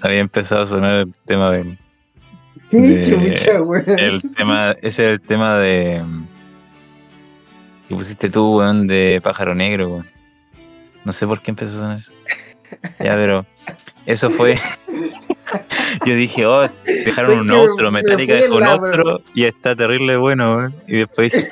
Había 0.00 0.20
empezado 0.20 0.62
a 0.62 0.66
sonar 0.66 0.94
el 0.94 1.14
tema 1.26 1.50
de. 1.50 1.76
De- 2.70 3.02
chucha, 3.02 3.60
weón. 3.62 3.84
El 3.98 4.20
tema, 4.34 4.72
ese 4.72 4.86
es 4.86 4.98
el 4.98 5.20
tema 5.20 5.58
de. 5.58 6.02
Que 7.88 7.94
pusiste 7.94 8.30
tú, 8.30 8.58
weón, 8.58 8.86
de 8.86 9.20
pájaro 9.22 9.54
negro, 9.54 9.88
weón. 9.88 10.10
No 11.04 11.12
sé 11.12 11.26
por 11.26 11.40
qué 11.40 11.50
empezó 11.50 11.76
a 11.76 11.80
sonar 11.80 11.98
eso. 11.98 12.12
Ya, 13.00 13.14
pero. 13.14 13.44
Eso 14.06 14.30
fue. 14.30 14.58
Yo 16.06 16.14
dije, 16.14 16.46
oh, 16.46 16.66
dejaron 16.84 17.40
un 17.40 17.50
otro, 17.50 17.90
me 17.90 18.02
Metallica 18.02 18.34
dejó 18.34 18.56
un 18.56 18.66
otro 18.66 19.22
y 19.34 19.44
está 19.44 19.74
terrible 19.74 20.16
bueno, 20.16 20.56
weón. 20.56 20.74
Y 20.86 20.98
después 20.98 21.32
dije, 21.32 21.48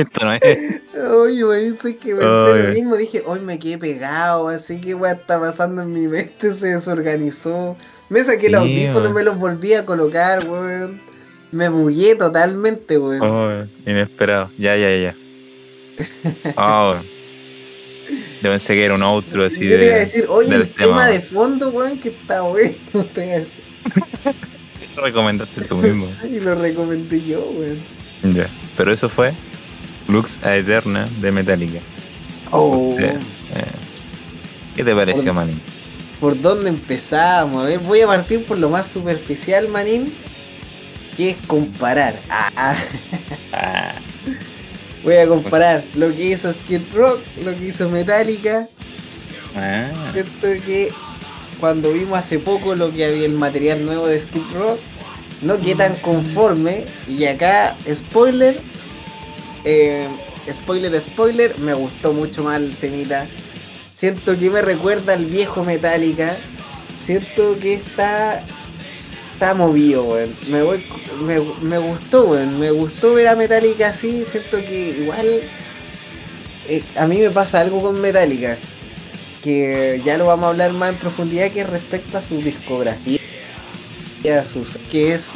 esto 0.00 0.24
no 0.24 0.32
es. 0.34 0.42
Oye, 1.12 1.44
weón, 1.44 1.78
sé 1.80 1.96
que 1.96 2.14
pensé 2.14 2.62
lo 2.62 2.74
mismo. 2.74 2.96
Dije, 2.96 3.22
hoy 3.26 3.40
me 3.40 3.58
quedé 3.58 3.78
pegado, 3.78 4.48
así 4.48 4.80
que 4.80 4.94
weón 4.94 5.16
está 5.18 5.38
pasando 5.40 5.82
en 5.82 5.92
mi 5.92 6.06
mente, 6.08 6.52
se 6.54 6.68
desorganizó. 6.68 7.76
Me 8.08 8.22
saqué 8.24 8.48
Sí, 8.48 8.54
audífono, 8.54 9.00
weón. 9.00 9.14
me 9.14 9.22
los 9.24 9.38
volví 9.38 9.74
a 9.74 9.84
colocar, 9.84 10.46
weón. 10.48 11.00
Me 11.50 11.68
bugué 11.68 12.14
totalmente, 12.14 12.98
weón. 12.98 13.22
Oh, 13.22 13.66
inesperado. 13.90 14.50
Ya, 14.58 14.76
ya, 14.76 14.94
ya. 14.96 15.14
Oh, 16.56 16.94
yo 18.42 18.50
pensé 18.50 18.74
que 18.74 18.84
era 18.84 18.94
un 18.94 19.02
outro 19.02 19.44
así 19.44 19.68
Yo 19.68 19.78
te 19.78 19.84
iba 19.86 19.94
a 19.94 19.98
de. 19.98 20.04
decir, 20.04 20.24
oye, 20.28 20.54
el 20.54 20.68
tema, 20.74 20.86
tema. 20.86 21.06
de 21.08 21.20
fondo, 21.20 21.70
weón, 21.70 21.98
que 22.00 22.10
está 22.10 22.42
bueno. 22.42 22.74
te 23.14 23.44
recomendaste 24.96 25.62
tú 25.62 25.76
mismo. 25.76 26.06
Y 26.24 26.40
lo 26.40 26.54
recomendé 26.54 27.20
yo, 27.24 27.40
weón. 27.50 27.78
Ya. 28.34 28.46
Pero 28.76 28.92
eso 28.92 29.08
fue 29.08 29.32
Lux 30.08 30.38
a 30.42 30.56
Eterna 30.56 31.08
de 31.20 31.30
Metallica. 31.30 31.80
Oh. 32.50 32.96
Eh, 32.98 33.18
¿Qué 34.74 34.84
te 34.84 34.94
pareció, 34.94 35.32
Manín? 35.34 35.60
¿por 36.20 36.40
dónde 36.40 36.70
empezamos? 36.70 37.62
A 37.62 37.66
ver, 37.66 37.78
voy 37.80 38.00
a 38.00 38.06
partir 38.06 38.44
por 38.44 38.58
lo 38.58 38.68
más 38.68 38.86
superficial, 38.88 39.68
manín, 39.68 40.12
que 41.16 41.30
es 41.30 41.36
comparar. 41.46 42.18
Ah, 42.28 42.50
ah. 42.56 42.76
Ah, 43.52 43.94
Voy 45.04 45.14
a 45.16 45.28
comparar 45.28 45.84
lo 45.94 46.08
que 46.14 46.30
hizo 46.30 46.52
Skid 46.52 46.80
Rock, 46.92 47.20
lo 47.44 47.56
que 47.56 47.66
hizo 47.66 47.88
Metallica. 47.88 48.68
ah. 49.56 49.90
Siento 50.12 50.64
que 50.66 50.92
cuando 51.60 51.92
vimos 51.92 52.18
hace 52.18 52.38
poco 52.38 52.74
lo 52.74 52.92
que 52.92 53.04
había 53.04 53.26
el 53.26 53.34
material 53.34 53.84
nuevo 53.86 54.06
de 54.06 54.20
Skid 54.20 54.42
Rock, 54.54 54.78
no 55.42 55.58
quedé 55.60 55.76
tan 55.76 55.94
conforme. 55.96 56.84
Y 57.08 57.24
acá, 57.26 57.76
spoiler, 57.94 58.60
eh, 59.64 60.08
spoiler, 60.52 61.00
spoiler, 61.00 61.58
me 61.58 61.74
gustó 61.74 62.12
mucho 62.12 62.42
más 62.44 62.58
el 62.58 62.74
temita. 62.76 63.28
Siento 63.92 64.38
que 64.38 64.50
me 64.50 64.62
recuerda 64.62 65.14
al 65.14 65.26
viejo 65.26 65.64
Metallica. 65.64 66.36
Siento 66.98 67.58
que 67.58 67.74
está. 67.74 68.44
Está 69.32 69.54
movido. 69.54 70.16
Me, 70.48 70.62
voy, 70.62 70.84
me, 71.20 71.40
me 71.60 71.78
gustó. 71.78 72.36
Me 72.58 72.70
gustó 72.70 73.14
ver 73.14 73.28
a 73.28 73.36
Metallica 73.36 73.88
así. 73.88 74.24
Siento 74.24 74.58
que 74.58 74.90
igual. 75.00 75.42
eh, 76.68 76.82
a 76.96 77.06
mí 77.06 77.18
me 77.18 77.30
pasa 77.30 77.60
algo 77.60 77.82
con 77.82 78.00
Metallica 78.00 78.58
que 79.42 80.02
ya 80.04 80.18
lo 80.18 80.26
vamos 80.26 80.46
a 80.46 80.48
hablar 80.48 80.72
más 80.72 80.90
en 80.90 80.98
profundidad 80.98 81.50
que 81.52 81.62
respecto 81.64 82.18
a 82.18 82.22
su 82.22 82.38
discografía 82.38 83.20
a 84.38 84.44
sus 84.44 84.76
que 84.90 85.14
es 85.14 85.30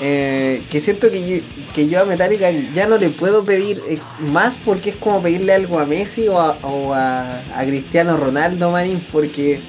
eh, 0.00 0.62
que 0.70 0.80
siento 0.80 1.10
que 1.10 1.28
yo, 1.28 1.44
que 1.74 1.88
yo 1.88 2.00
a 2.00 2.04
Metallica 2.04 2.50
ya 2.74 2.86
no 2.88 2.96
le 2.96 3.10
puedo 3.10 3.44
pedir 3.44 3.82
eh, 3.88 3.98
más 4.20 4.54
porque 4.64 4.90
es 4.90 4.96
como 4.96 5.20
pedirle 5.22 5.52
algo 5.52 5.78
a 5.78 5.86
Messi 5.86 6.26
o 6.28 6.38
a, 6.40 7.42
Cristiano 7.66 8.16
Ronaldo 8.16 8.70
manín 8.70 9.04
porque 9.12 9.60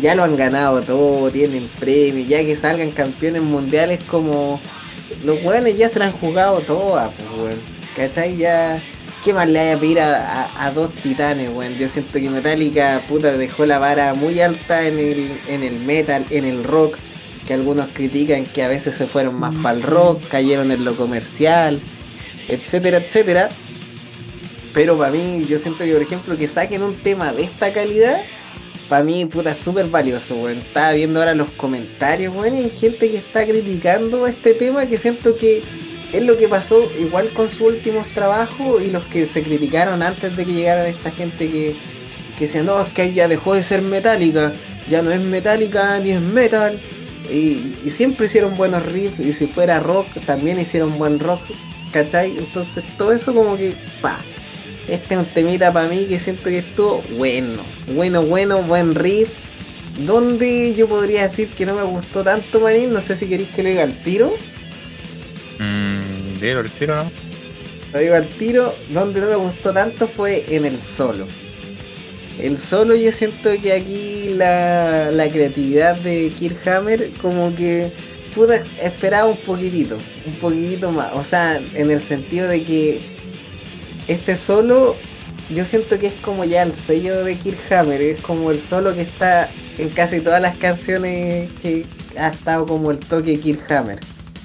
ya 0.00 0.14
lo 0.14 0.22
han 0.24 0.36
ganado 0.36 0.80
todo, 0.82 1.30
tienen 1.30 1.68
premios, 1.78 2.28
ya 2.28 2.38
que 2.44 2.56
salgan 2.56 2.90
campeones 2.92 3.42
mundiales 3.42 4.00
como 4.04 4.60
los 5.24 5.42
weones 5.44 5.76
ya 5.76 5.88
se 5.88 5.98
la 5.98 6.06
han 6.06 6.12
jugado 6.12 6.60
todas, 6.60 7.12
pues 7.14 7.28
weón. 7.40 7.60
¿Cachai? 7.96 8.36
Ya 8.36 8.80
¿Qué 9.24 9.34
más 9.34 9.48
le 9.48 9.58
hay 9.58 9.70
a 9.72 9.78
pedir 9.78 9.98
a, 10.00 10.44
a- 10.44 10.66
a 10.66 10.70
dos 10.70 10.92
titanes, 11.02 11.50
weón? 11.50 11.74
Yo 11.76 11.88
siento 11.88 12.12
que 12.20 12.30
Metallica, 12.30 13.02
puta, 13.08 13.36
dejó 13.36 13.66
la 13.66 13.78
vara 13.80 14.14
muy 14.14 14.40
alta 14.40 14.86
en 14.86 14.98
el, 15.00 15.40
en 15.48 15.64
el 15.64 15.80
metal, 15.80 16.24
en 16.30 16.44
el 16.44 16.62
rock, 16.62 16.96
que 17.48 17.54
algunos 17.54 17.88
critican 17.94 18.44
que 18.44 18.62
a 18.62 18.68
veces 18.68 18.94
se 18.94 19.06
fueron 19.06 19.40
más 19.40 19.58
para 19.60 19.74
el 19.74 19.82
rock, 19.82 20.22
cayeron 20.28 20.70
en 20.70 20.84
lo 20.84 20.94
comercial, 20.96 21.80
etcétera, 22.46 22.98
etcétera. 22.98 23.48
Pero 24.74 24.98
para 24.98 25.12
mí, 25.12 25.46
yo 25.48 25.58
siento 25.58 25.82
que, 25.82 25.94
por 25.94 26.02
ejemplo, 26.02 26.36
que 26.36 26.46
saquen 26.46 26.82
un 26.82 26.96
tema 26.96 27.32
de 27.32 27.44
esta 27.44 27.72
calidad, 27.72 28.20
para 28.90 29.02
mí, 29.02 29.24
puta, 29.24 29.52
es 29.52 29.56
súper 29.56 29.86
valioso, 29.86 30.34
weón. 30.36 30.58
Estaba 30.58 30.92
viendo 30.92 31.20
ahora 31.20 31.34
los 31.34 31.50
comentarios, 31.52 32.34
weón, 32.34 32.52
hay 32.52 32.68
gente 32.68 33.10
que 33.10 33.16
está 33.16 33.46
criticando 33.46 34.26
este 34.26 34.52
tema 34.52 34.84
que 34.84 34.98
siento 34.98 35.34
que 35.34 35.62
es 36.12 36.26
lo 36.26 36.36
que 36.36 36.48
pasó 36.48 36.82
igual 37.00 37.30
con 37.30 37.48
sus 37.48 37.62
últimos 37.62 38.12
trabajos 38.12 38.82
y 38.82 38.90
los 38.90 39.06
que 39.06 39.24
se 39.24 39.42
criticaron 39.42 40.02
antes 40.02 40.36
de 40.36 40.44
que 40.44 40.52
llegara 40.52 40.86
esta 40.86 41.12
gente 41.12 41.48
que, 41.48 41.74
que 42.38 42.44
decía, 42.44 42.62
no, 42.62 42.78
es 42.82 42.92
que 42.92 43.14
ya 43.14 43.26
dejó 43.26 43.54
de 43.54 43.62
ser 43.62 43.80
metálica, 43.80 44.52
ya 44.86 45.00
no 45.00 45.10
es 45.10 45.20
metálica 45.22 45.98
ni 45.98 46.10
es 46.10 46.20
metal. 46.20 46.78
Y, 47.30 47.76
y 47.84 47.90
siempre 47.90 48.26
hicieron 48.26 48.56
buenos 48.56 48.84
riffs 48.86 49.20
y 49.20 49.34
si 49.34 49.46
fuera 49.46 49.80
rock 49.80 50.06
también 50.24 50.58
hicieron 50.58 50.96
buen 50.98 51.20
rock, 51.20 51.40
¿cachai? 51.92 52.36
Entonces 52.38 52.84
todo 52.96 53.12
eso 53.12 53.34
como 53.34 53.56
que, 53.56 53.76
pa, 54.00 54.18
este 54.88 55.14
es 55.14 55.20
un 55.20 55.26
temita 55.26 55.72
para 55.72 55.88
mí 55.88 56.06
que 56.06 56.18
siento 56.18 56.44
que 56.44 56.58
estuvo 56.58 57.02
bueno, 57.16 57.62
bueno, 57.94 58.22
bueno, 58.22 58.62
buen 58.62 58.94
riff. 58.94 59.28
Donde 59.98 60.74
yo 60.74 60.88
podría 60.88 61.24
decir 61.24 61.48
que 61.48 61.66
no 61.66 61.74
me 61.74 61.82
gustó 61.82 62.22
tanto, 62.22 62.60
Marín, 62.60 62.92
no 62.92 63.00
sé 63.00 63.16
si 63.16 63.26
queréis 63.26 63.50
que 63.50 63.64
lo 63.64 63.68
diga 63.68 63.82
al 63.82 64.00
tiro. 64.02 64.32
Mm, 65.58 66.38
dieron 66.40 66.64
el 66.64 66.70
tiro, 66.70 66.96
¿no? 67.02 67.10
Lo 67.92 67.98
digo 67.98 68.14
al 68.14 68.28
tiro, 68.28 68.74
donde 68.90 69.20
no 69.20 69.26
me 69.26 69.34
gustó 69.34 69.72
tanto 69.72 70.06
fue 70.06 70.44
en 70.54 70.64
el 70.64 70.80
solo. 70.80 71.26
El 72.38 72.58
solo 72.58 72.94
yo 72.94 73.10
siento 73.10 73.50
que 73.60 73.72
aquí 73.72 74.34
la, 74.34 75.10
la 75.10 75.28
creatividad 75.28 75.96
de 75.96 76.30
Kirk 76.38 76.66
Hammer 76.68 77.10
como 77.20 77.54
que 77.54 77.92
puta 78.34 78.62
esperaba 78.80 79.28
un 79.28 79.36
poquitito, 79.36 79.98
un 80.24 80.34
poquitito 80.34 80.92
más. 80.92 81.12
O 81.14 81.24
sea, 81.24 81.60
en 81.74 81.90
el 81.90 82.00
sentido 82.00 82.46
de 82.48 82.62
que 82.62 83.00
este 84.06 84.36
solo 84.36 84.96
yo 85.50 85.64
siento 85.64 85.98
que 85.98 86.08
es 86.08 86.14
como 86.14 86.44
ya 86.44 86.62
el 86.62 86.72
sello 86.72 87.24
de 87.24 87.38
Kirk 87.38 87.72
Hammer, 87.72 88.02
es 88.02 88.20
como 88.20 88.50
el 88.50 88.60
solo 88.60 88.94
que 88.94 89.02
está 89.02 89.48
en 89.78 89.88
casi 89.88 90.20
todas 90.20 90.42
las 90.42 90.56
canciones 90.56 91.50
que 91.62 91.86
ha 92.18 92.28
estado 92.28 92.66
como 92.66 92.90
el 92.90 92.98
toque 92.98 93.38
Kirk 93.38 93.70
Hammer. 93.70 93.98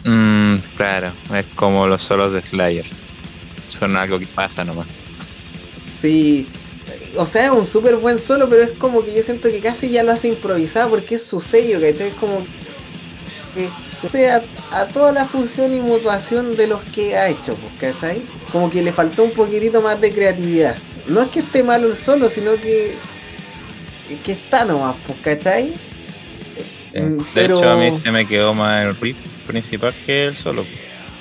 Mm, 0.05 0.57
claro, 0.77 1.13
es 1.35 1.45
como 1.55 1.87
los 1.87 2.01
solos 2.01 2.31
de 2.31 2.41
Slayer. 2.41 2.85
Son 3.69 3.95
algo 3.95 4.19
que 4.19 4.27
pasa 4.27 4.63
nomás. 4.63 4.87
Sí, 6.01 6.47
o 7.17 7.25
sea, 7.25 7.45
es 7.45 7.51
un 7.51 7.65
súper 7.65 7.97
buen 7.97 8.19
solo, 8.19 8.49
pero 8.49 8.63
es 8.63 8.71
como 8.71 9.03
que 9.03 9.13
yo 9.13 9.21
siento 9.23 9.49
que 9.49 9.59
casi 9.59 9.89
ya 9.89 10.03
lo 10.03 10.11
hace 10.11 10.27
improvisado 10.29 10.89
porque 10.89 11.15
es 11.15 11.23
su 11.23 11.41
sello, 11.41 11.79
¿cachai? 11.79 12.09
Es 12.09 12.13
como 12.15 12.45
que 13.55 13.69
sea 14.09 14.43
a 14.71 14.87
toda 14.87 15.11
la 15.11 15.25
función 15.25 15.73
y 15.73 15.79
mutuación 15.79 16.55
de 16.57 16.67
los 16.67 16.81
que 16.85 17.15
ha 17.15 17.29
hecho, 17.29 17.55
pues, 17.55 17.93
¿cachai? 17.93 18.21
Como 18.51 18.69
que 18.69 18.81
le 18.81 18.91
faltó 18.91 19.23
un 19.23 19.31
poquitito 19.31 19.81
más 19.81 19.99
de 20.01 20.11
creatividad. 20.11 20.75
No 21.07 21.21
es 21.21 21.27
que 21.29 21.39
esté 21.41 21.63
malo 21.63 21.87
el 21.87 21.95
solo, 21.95 22.29
sino 22.29 22.53
que 22.59 22.95
que 24.23 24.33
está 24.33 24.65
nomás, 24.65 24.95
pues, 25.07 25.19
¿cachai? 25.21 25.73
Mm, 26.93 27.17
De 27.17 27.25
pero- 27.33 27.57
hecho, 27.57 27.69
a 27.69 27.77
mí 27.77 27.91
se 27.91 28.11
me 28.11 28.27
quedó 28.27 28.53
más 28.53 28.85
el 28.85 28.95
riff 28.97 29.17
principal 29.47 29.93
que 30.05 30.25
el 30.25 30.37
solo. 30.37 30.65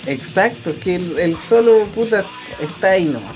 Exacto, 0.07 0.71
es 0.71 0.77
que 0.77 0.97
el, 0.97 1.19
el 1.19 1.37
solo 1.37 1.85
puta 1.95 2.25
está 2.61 2.91
ahí 2.91 3.05
nomás. 3.05 3.35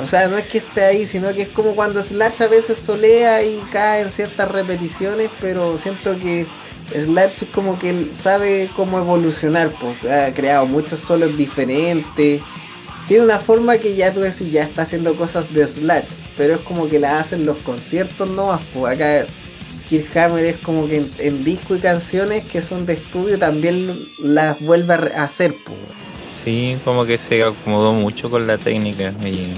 O 0.00 0.06
sea, 0.06 0.28
no 0.28 0.36
es 0.36 0.46
que 0.46 0.58
esté 0.58 0.84
ahí, 0.84 1.06
sino 1.06 1.32
que 1.34 1.42
es 1.42 1.48
como 1.48 1.74
cuando 1.74 2.02
Slash 2.02 2.42
a 2.42 2.46
veces 2.46 2.78
solea 2.78 3.42
y 3.42 3.58
cae 3.72 4.02
en 4.02 4.10
ciertas 4.10 4.50
repeticiones, 4.50 5.28
pero 5.40 5.76
siento 5.76 6.18
que 6.18 6.46
Slash 6.92 7.42
es 7.42 7.48
como 7.52 7.78
que 7.78 8.10
sabe 8.14 8.70
cómo 8.76 8.98
evolucionar, 8.98 9.72
pues 9.80 10.04
ha 10.04 10.32
creado 10.32 10.66
muchos 10.66 11.00
solos 11.00 11.36
diferentes. 11.36 12.40
Tiene 13.08 13.24
una 13.24 13.38
forma 13.38 13.78
que 13.78 13.96
ya 13.96 14.12
tú 14.12 14.20
decís, 14.20 14.52
ya 14.52 14.62
está 14.62 14.82
haciendo 14.82 15.14
cosas 15.16 15.52
de 15.52 15.66
Slash, 15.66 16.10
pero 16.36 16.54
es 16.54 16.60
como 16.60 16.88
que 16.88 17.00
la 17.00 17.18
hacen 17.18 17.44
los 17.44 17.56
conciertos 17.58 18.28
nomás, 18.28 18.60
pues 18.72 18.94
acá 18.94 19.26
Kirk 19.88 20.16
Hammer 20.16 20.44
es 20.44 20.58
como 20.58 20.86
que 20.86 20.98
en, 20.98 21.12
en 21.18 21.44
disco 21.44 21.74
y 21.74 21.80
canciones 21.80 22.44
que 22.44 22.62
son 22.62 22.86
de 22.86 22.92
estudio 22.92 23.38
también 23.38 24.08
las 24.18 24.60
vuelve 24.60 24.94
a 24.94 25.24
hacer, 25.24 25.56
pues. 25.64 25.78
Sí, 26.30 26.78
como 26.84 27.04
que 27.04 27.18
se 27.18 27.42
acomodó 27.42 27.92
mucho 27.92 28.30
con 28.30 28.46
la 28.46 28.58
técnica 28.58 29.14
y, 29.24 29.54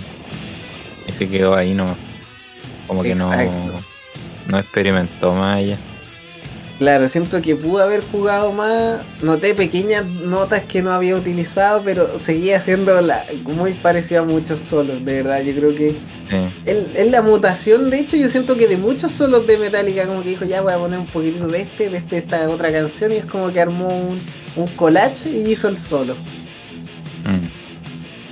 y 1.11 1.13
se 1.13 1.29
quedó 1.29 1.55
ahí 1.55 1.75
nomás. 1.75 1.97
Como 2.87 3.03
que 3.03 3.15
no, 3.15 3.27
Exacto. 3.27 3.81
no 4.49 4.59
experimentó 4.59 5.33
más 5.35 5.59
allá. 5.59 5.79
Claro, 6.79 7.09
siento 7.09 7.43
que 7.43 7.55
pudo 7.55 7.83
haber 7.83 8.03
jugado 8.11 8.53
más. 8.53 9.03
Noté 9.23 9.55
pequeñas 9.55 10.07
notas 10.07 10.65
que 10.65 10.81
no 10.81 10.91
había 10.93 11.15
utilizado, 11.15 11.83
pero 11.85 12.07
seguía 12.19 12.57
haciendo 12.57 13.01
la, 13.03 13.27
muy 13.45 13.75
parecido 13.75 14.23
a 14.23 14.25
muchos 14.25 14.61
solos. 14.61 15.05
De 15.05 15.23
verdad, 15.23 15.43
yo 15.43 15.55
creo 15.55 15.75
que 15.75 15.95
Sí. 16.31 16.37
Es 16.65 16.95
es 16.95 17.11
la 17.11 17.23
mutación, 17.23 17.91
de 17.91 17.99
hecho, 17.99 18.17
yo 18.17 18.29
siento 18.29 18.57
que 18.57 18.69
de 18.69 18.77
muchos 18.77 19.11
solos 19.11 19.49
de 19.49 19.59
Metallica, 19.59 20.07
como 20.07 20.23
que 20.23 20.29
dijo, 20.29 20.45
ya 20.45 20.63
voy 20.63 20.73
a 20.73 20.79
poner 20.79 21.01
un 21.01 21.07
poquitito 21.07 21.49
de 21.49 21.63
este, 21.63 21.91
de 21.91 21.99
este, 21.99 22.19
esta 22.19 22.49
otra 22.49 22.71
canción, 22.71 23.11
y 23.11 23.17
es 23.17 23.25
como 23.25 23.53
que 23.53 23.61
armó 23.61 23.89
un, 23.89 24.21
un 24.55 24.67
collage 24.77 25.29
y 25.29 25.51
hizo 25.51 25.67
el 25.67 25.77
solo. 25.77 26.15
Mm. 27.25 27.60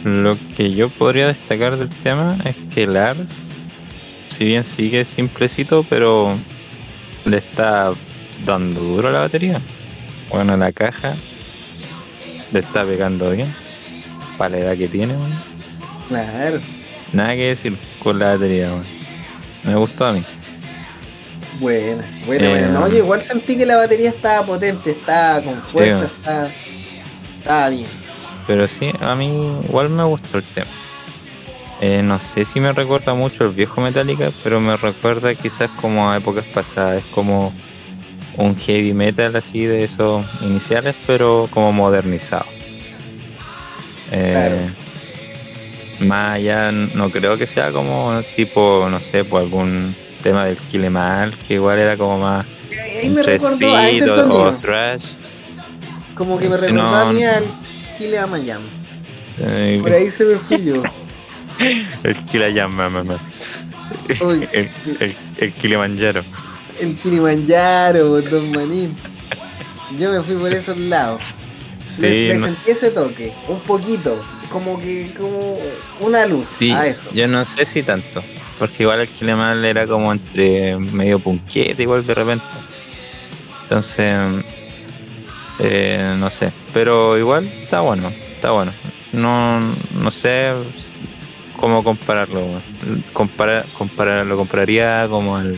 Lo 0.08 0.36
que 0.56 0.70
yo 0.72 0.88
podría 0.88 1.26
destacar 1.26 1.76
del 1.76 1.90
tema 1.90 2.38
es 2.44 2.56
que 2.74 2.86
Lars, 2.86 3.48
si 4.26 4.44
bien 4.44 4.64
sigue 4.64 5.04
simplecito, 5.04 5.84
pero 5.88 6.34
le 7.26 7.36
está 7.36 7.92
dando 8.46 8.80
duro 8.80 9.08
a 9.08 9.12
la 9.12 9.20
batería. 9.20 9.60
Bueno, 10.30 10.56
la 10.56 10.72
caja 10.72 11.14
le 12.52 12.60
está 12.60 12.84
pegando 12.86 13.30
bien. 13.30 13.54
Para 14.38 14.50
la 14.50 14.58
edad 14.58 14.76
que 14.78 14.88
tiene, 14.88 15.14
weón. 15.14 15.32
Claro. 16.08 16.60
Nada 17.12 17.34
que 17.34 17.48
decir 17.48 17.76
con 18.02 18.18
la 18.18 18.32
batería. 18.34 18.70
Me 19.64 19.74
gustó 19.74 20.06
a 20.06 20.12
mí. 20.14 20.24
Buena, 21.60 22.04
buena, 22.24 22.46
Eh, 22.46 22.48
buena. 22.50 22.68
No, 22.68 22.88
yo 22.88 22.98
igual 22.98 23.20
sentí 23.20 23.56
que 23.58 23.66
la 23.66 23.76
batería 23.76 24.10
estaba 24.10 24.46
potente, 24.46 24.92
estaba 24.92 25.42
con 25.42 25.54
Sí, 25.66 25.72
fuerza, 25.72 25.96
bueno. 25.96 26.10
estaba, 26.18 26.50
estaba 27.38 27.68
bien. 27.70 27.97
Pero 28.48 28.66
sí, 28.66 28.90
a 29.00 29.14
mí 29.14 29.60
igual 29.68 29.90
me 29.90 30.02
gustó 30.04 30.38
el 30.38 30.44
tema. 30.44 30.66
Eh, 31.80 32.02
no 32.02 32.18
sé 32.18 32.44
si 32.44 32.58
me 32.58 32.72
recuerda 32.72 33.14
mucho 33.14 33.44
el 33.44 33.52
viejo 33.52 33.80
Metallica, 33.80 34.30
pero 34.42 34.58
me 34.58 34.76
recuerda 34.76 35.32
quizás 35.36 35.70
como 35.80 36.10
a 36.10 36.16
épocas 36.16 36.44
pasadas. 36.46 37.04
Es 37.04 37.04
como 37.14 37.52
un 38.36 38.56
heavy 38.56 38.92
metal 38.94 39.36
así 39.36 39.64
de 39.66 39.84
esos 39.84 40.24
iniciales, 40.42 40.96
pero 41.06 41.46
como 41.52 41.72
modernizado. 41.72 42.46
Eh, 44.10 44.68
Más 46.00 46.36
allá, 46.36 46.72
no 46.72 47.10
creo 47.10 47.36
que 47.36 47.46
sea 47.46 47.70
como 47.72 48.22
tipo, 48.36 48.86
no 48.90 49.00
sé, 49.00 49.24
por 49.24 49.40
algún 49.42 49.94
tema 50.22 50.44
del 50.46 50.56
Kill 50.56 50.84
Em 50.84 50.96
All, 50.96 51.36
que 51.46 51.54
igual 51.54 51.78
era 51.80 51.96
como 51.96 52.18
más 52.18 52.46
Ahí 53.00 53.08
me 53.10 53.20
entre 53.20 53.34
recordó 53.36 53.76
a 53.76 53.88
ese 53.90 53.98
speed 53.98 54.12
o- 54.12 54.14
sonido, 54.22 54.48
o 54.48 54.52
thrash. 54.52 55.04
como 56.14 56.38
que 56.38 56.48
me 56.48 56.56
si 56.56 56.66
recordó 56.66 56.96
a 56.96 57.04
no- 57.04 57.12
mí 57.12 57.24
al 57.24 57.44
Kile 57.98 58.18
Amayam. 58.18 58.62
Eh, 59.40 59.78
Por 59.82 59.92
ahí 59.92 60.10
se 60.10 60.24
me 60.24 60.36
fui 60.38 60.64
yo. 60.64 60.82
el 62.04 62.14
Kilayama, 62.26 62.88
mamá. 62.88 63.16
Uy, 64.20 64.48
El, 64.52 64.70
el, 65.00 65.16
el 65.38 65.52
Kilimanjaro. 65.54 66.22
el 66.80 66.96
Kilimanjaro, 66.98 68.20
Don 68.22 68.50
Manín. 68.52 68.96
Yo 69.98 70.12
me 70.12 70.20
fui 70.22 70.34
por 70.36 70.52
esos 70.52 70.76
lados. 70.76 71.20
le, 71.80 71.84
Sí, 71.84 72.28
le 72.28 72.36
no- 72.38 72.46
sentí 72.46 72.70
ese 72.70 72.90
toque, 72.90 73.32
un 73.48 73.60
poquito, 73.60 74.22
como 74.50 74.78
que, 74.80 75.10
como 75.16 75.58
una 76.00 76.26
luz 76.26 76.46
sí, 76.50 76.70
a 76.72 76.86
eso. 76.86 77.10
yo 77.14 77.26
no 77.28 77.44
sé 77.44 77.64
si 77.64 77.82
tanto. 77.82 78.22
Porque 78.58 78.82
igual 78.82 79.00
el 79.00 79.08
Kilemal 79.08 79.64
era 79.64 79.86
como 79.86 80.12
entre 80.12 80.76
medio 80.78 81.18
punquete, 81.20 81.82
igual 81.82 82.04
de 82.06 82.14
repente. 82.14 82.44
Entonces, 83.62 84.44
eh, 85.58 86.14
no 86.18 86.30
sé. 86.30 86.50
Pero 86.72 87.18
igual 87.18 87.46
está 87.46 87.80
bueno, 87.80 88.12
está 88.34 88.50
bueno. 88.52 88.72
No, 89.12 89.60
no 89.60 90.10
sé 90.10 90.52
cómo 91.56 91.82
compararlo. 91.82 92.40
weón. 92.44 92.62
Compara, 93.12 93.64
comparar, 93.76 94.26
lo 94.26 94.36
compararía 94.36 95.06
como 95.08 95.36
al, 95.36 95.56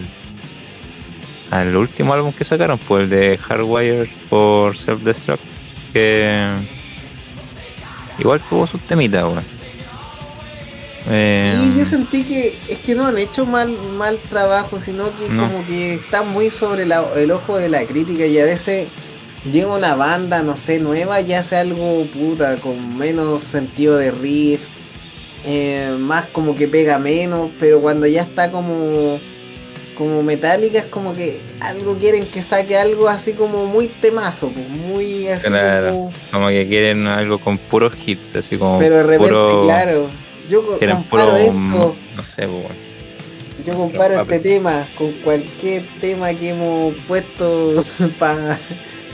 al 1.50 1.76
último 1.76 2.14
álbum 2.14 2.32
que 2.32 2.44
sacaron, 2.44 2.78
pues 2.78 3.04
el 3.04 3.10
de 3.10 3.38
Hardwire 3.38 4.10
for 4.28 4.74
Self-Destruct. 4.76 5.40
Que 5.92 6.46
igual 8.18 8.40
tuvo 8.48 8.66
sus 8.66 8.80
temitas, 8.82 9.24
weón. 9.24 9.42
Eh, 11.08 11.54
Y 11.72 11.78
yo 11.78 11.84
sentí 11.86 12.24
que 12.24 12.58
es 12.68 12.78
que 12.78 12.94
no 12.94 13.06
han 13.06 13.16
hecho 13.18 13.46
mal, 13.46 13.74
mal 13.96 14.18
trabajo, 14.28 14.78
sino 14.78 15.06
que 15.16 15.28
No. 15.30 15.48
como 15.48 15.66
que 15.66 15.94
está 15.94 16.22
muy 16.22 16.50
sobre 16.50 16.84
la- 16.86 17.06
el 17.16 17.30
ojo 17.30 17.56
de 17.56 17.68
la 17.70 17.84
crítica 17.86 18.26
y 18.26 18.38
a 18.38 18.44
veces 18.44 18.88
llega 19.50 19.68
una 19.74 19.94
banda, 19.94 20.42
no 20.42 20.56
sé, 20.56 20.78
nueva 20.78 21.20
y 21.20 21.32
hace 21.32 21.56
algo 21.56 22.04
puta, 22.06 22.56
con 22.58 22.96
menos 22.96 23.42
sentido 23.42 23.96
de 23.96 24.10
riff, 24.10 24.60
eh, 25.44 25.94
más 25.98 26.26
como 26.26 26.54
que 26.54 26.68
pega 26.68 26.98
menos, 26.98 27.50
pero 27.58 27.80
cuando 27.80 28.06
ya 28.06 28.22
está 28.22 28.50
como 28.50 29.18
como 29.96 30.22
metálica 30.22 30.78
es 30.78 30.84
como 30.86 31.12
que 31.12 31.40
algo 31.60 31.98
quieren 31.98 32.24
que 32.24 32.40
saque 32.42 32.74
algo 32.78 33.06
así 33.06 33.34
como 33.34 33.66
muy 33.66 33.86
temazo, 33.88 34.48
pues, 34.50 34.66
muy 34.66 35.28
así 35.28 35.46
Claro. 35.46 35.90
como- 35.90 36.12
como 36.32 36.48
que 36.48 36.66
quieren 36.68 37.06
algo 37.06 37.36
con 37.38 37.58
puros 37.58 37.92
hits, 38.06 38.34
así 38.36 38.56
como 38.56 38.78
pero 38.78 38.96
de 38.96 39.02
repente, 39.02 39.28
puro, 39.28 39.62
claro, 39.64 40.08
yo 40.48 40.64
comparo 40.66 41.04
puro, 41.10 41.36
esto 41.36 41.96
no 42.16 42.24
sé, 42.24 42.46
weón. 42.46 42.90
Yo 43.62 43.74
comparo 43.74 44.22
este 44.22 44.38
tema 44.38 44.86
con 44.96 45.12
cualquier 45.22 45.84
tema 46.00 46.32
que 46.32 46.48
hemos 46.48 46.94
puesto 47.06 47.84
para... 48.18 48.58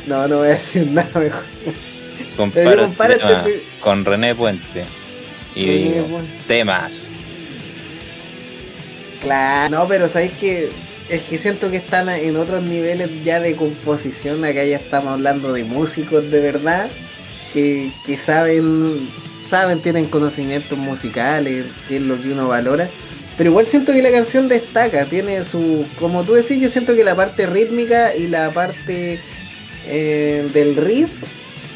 No, 0.07 0.27
no 0.29 0.39
voy 0.39 0.47
a 0.49 0.51
decir 0.51 0.87
nada 0.91 1.19
mejor. 1.21 1.45
este 2.17 2.51
tema 2.51 3.07
este 3.09 3.19
te- 3.19 3.63
con 3.81 4.05
René 4.05 4.35
Puente 4.35 4.85
y 5.55 5.67
digo, 5.67 6.21
temas. 6.47 7.11
claro, 9.21 9.75
no, 9.77 9.89
pero 9.89 10.09
sabéis 10.09 10.33
que 10.33 10.71
es 11.09 11.23
que 11.23 11.39
siento 11.39 11.71
que 11.71 11.77
están 11.79 12.09
en 12.09 12.37
otros 12.37 12.63
niveles 12.63 13.09
ya 13.25 13.41
de 13.41 13.55
composición. 13.57 14.45
Acá 14.45 14.65
ya 14.65 14.77
estamos 14.77 15.13
hablando 15.13 15.53
de 15.53 15.65
músicos 15.65 16.29
de 16.31 16.41
verdad 16.41 16.89
que, 17.55 17.91
que 18.05 18.17
saben, 18.17 19.09
saben, 19.45 19.81
tienen 19.81 20.07
conocimientos 20.07 20.77
musicales, 20.77 21.67
que 21.89 21.97
es 21.97 22.03
lo 22.03 22.21
que 22.21 22.31
uno 22.33 22.49
valora. 22.49 22.91
Pero 23.39 23.51
igual 23.51 23.67
siento 23.67 23.93
que 23.93 24.03
la 24.03 24.11
canción 24.11 24.49
destaca, 24.49 25.05
tiene 25.07 25.45
su, 25.45 25.87
como 25.99 26.25
tú 26.25 26.33
decís, 26.35 26.59
yo 26.61 26.69
siento 26.69 26.95
que 26.97 27.05
la 27.05 27.15
parte 27.15 27.47
rítmica 27.47 28.17
y 28.17 28.27
la 28.29 28.51
parte 28.53 29.21
eh, 29.87 30.49
del 30.53 30.77
riff, 30.77 31.11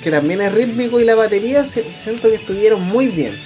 que 0.02 0.10
también 0.10 0.40
es 0.40 0.52
rítmico 0.52 1.00
y 1.00 1.04
la 1.04 1.14
batería, 1.14 1.64
siento 1.64 2.28
que 2.28 2.36
estuvieron 2.36 2.82
muy 2.82 3.08
bien. 3.08 3.38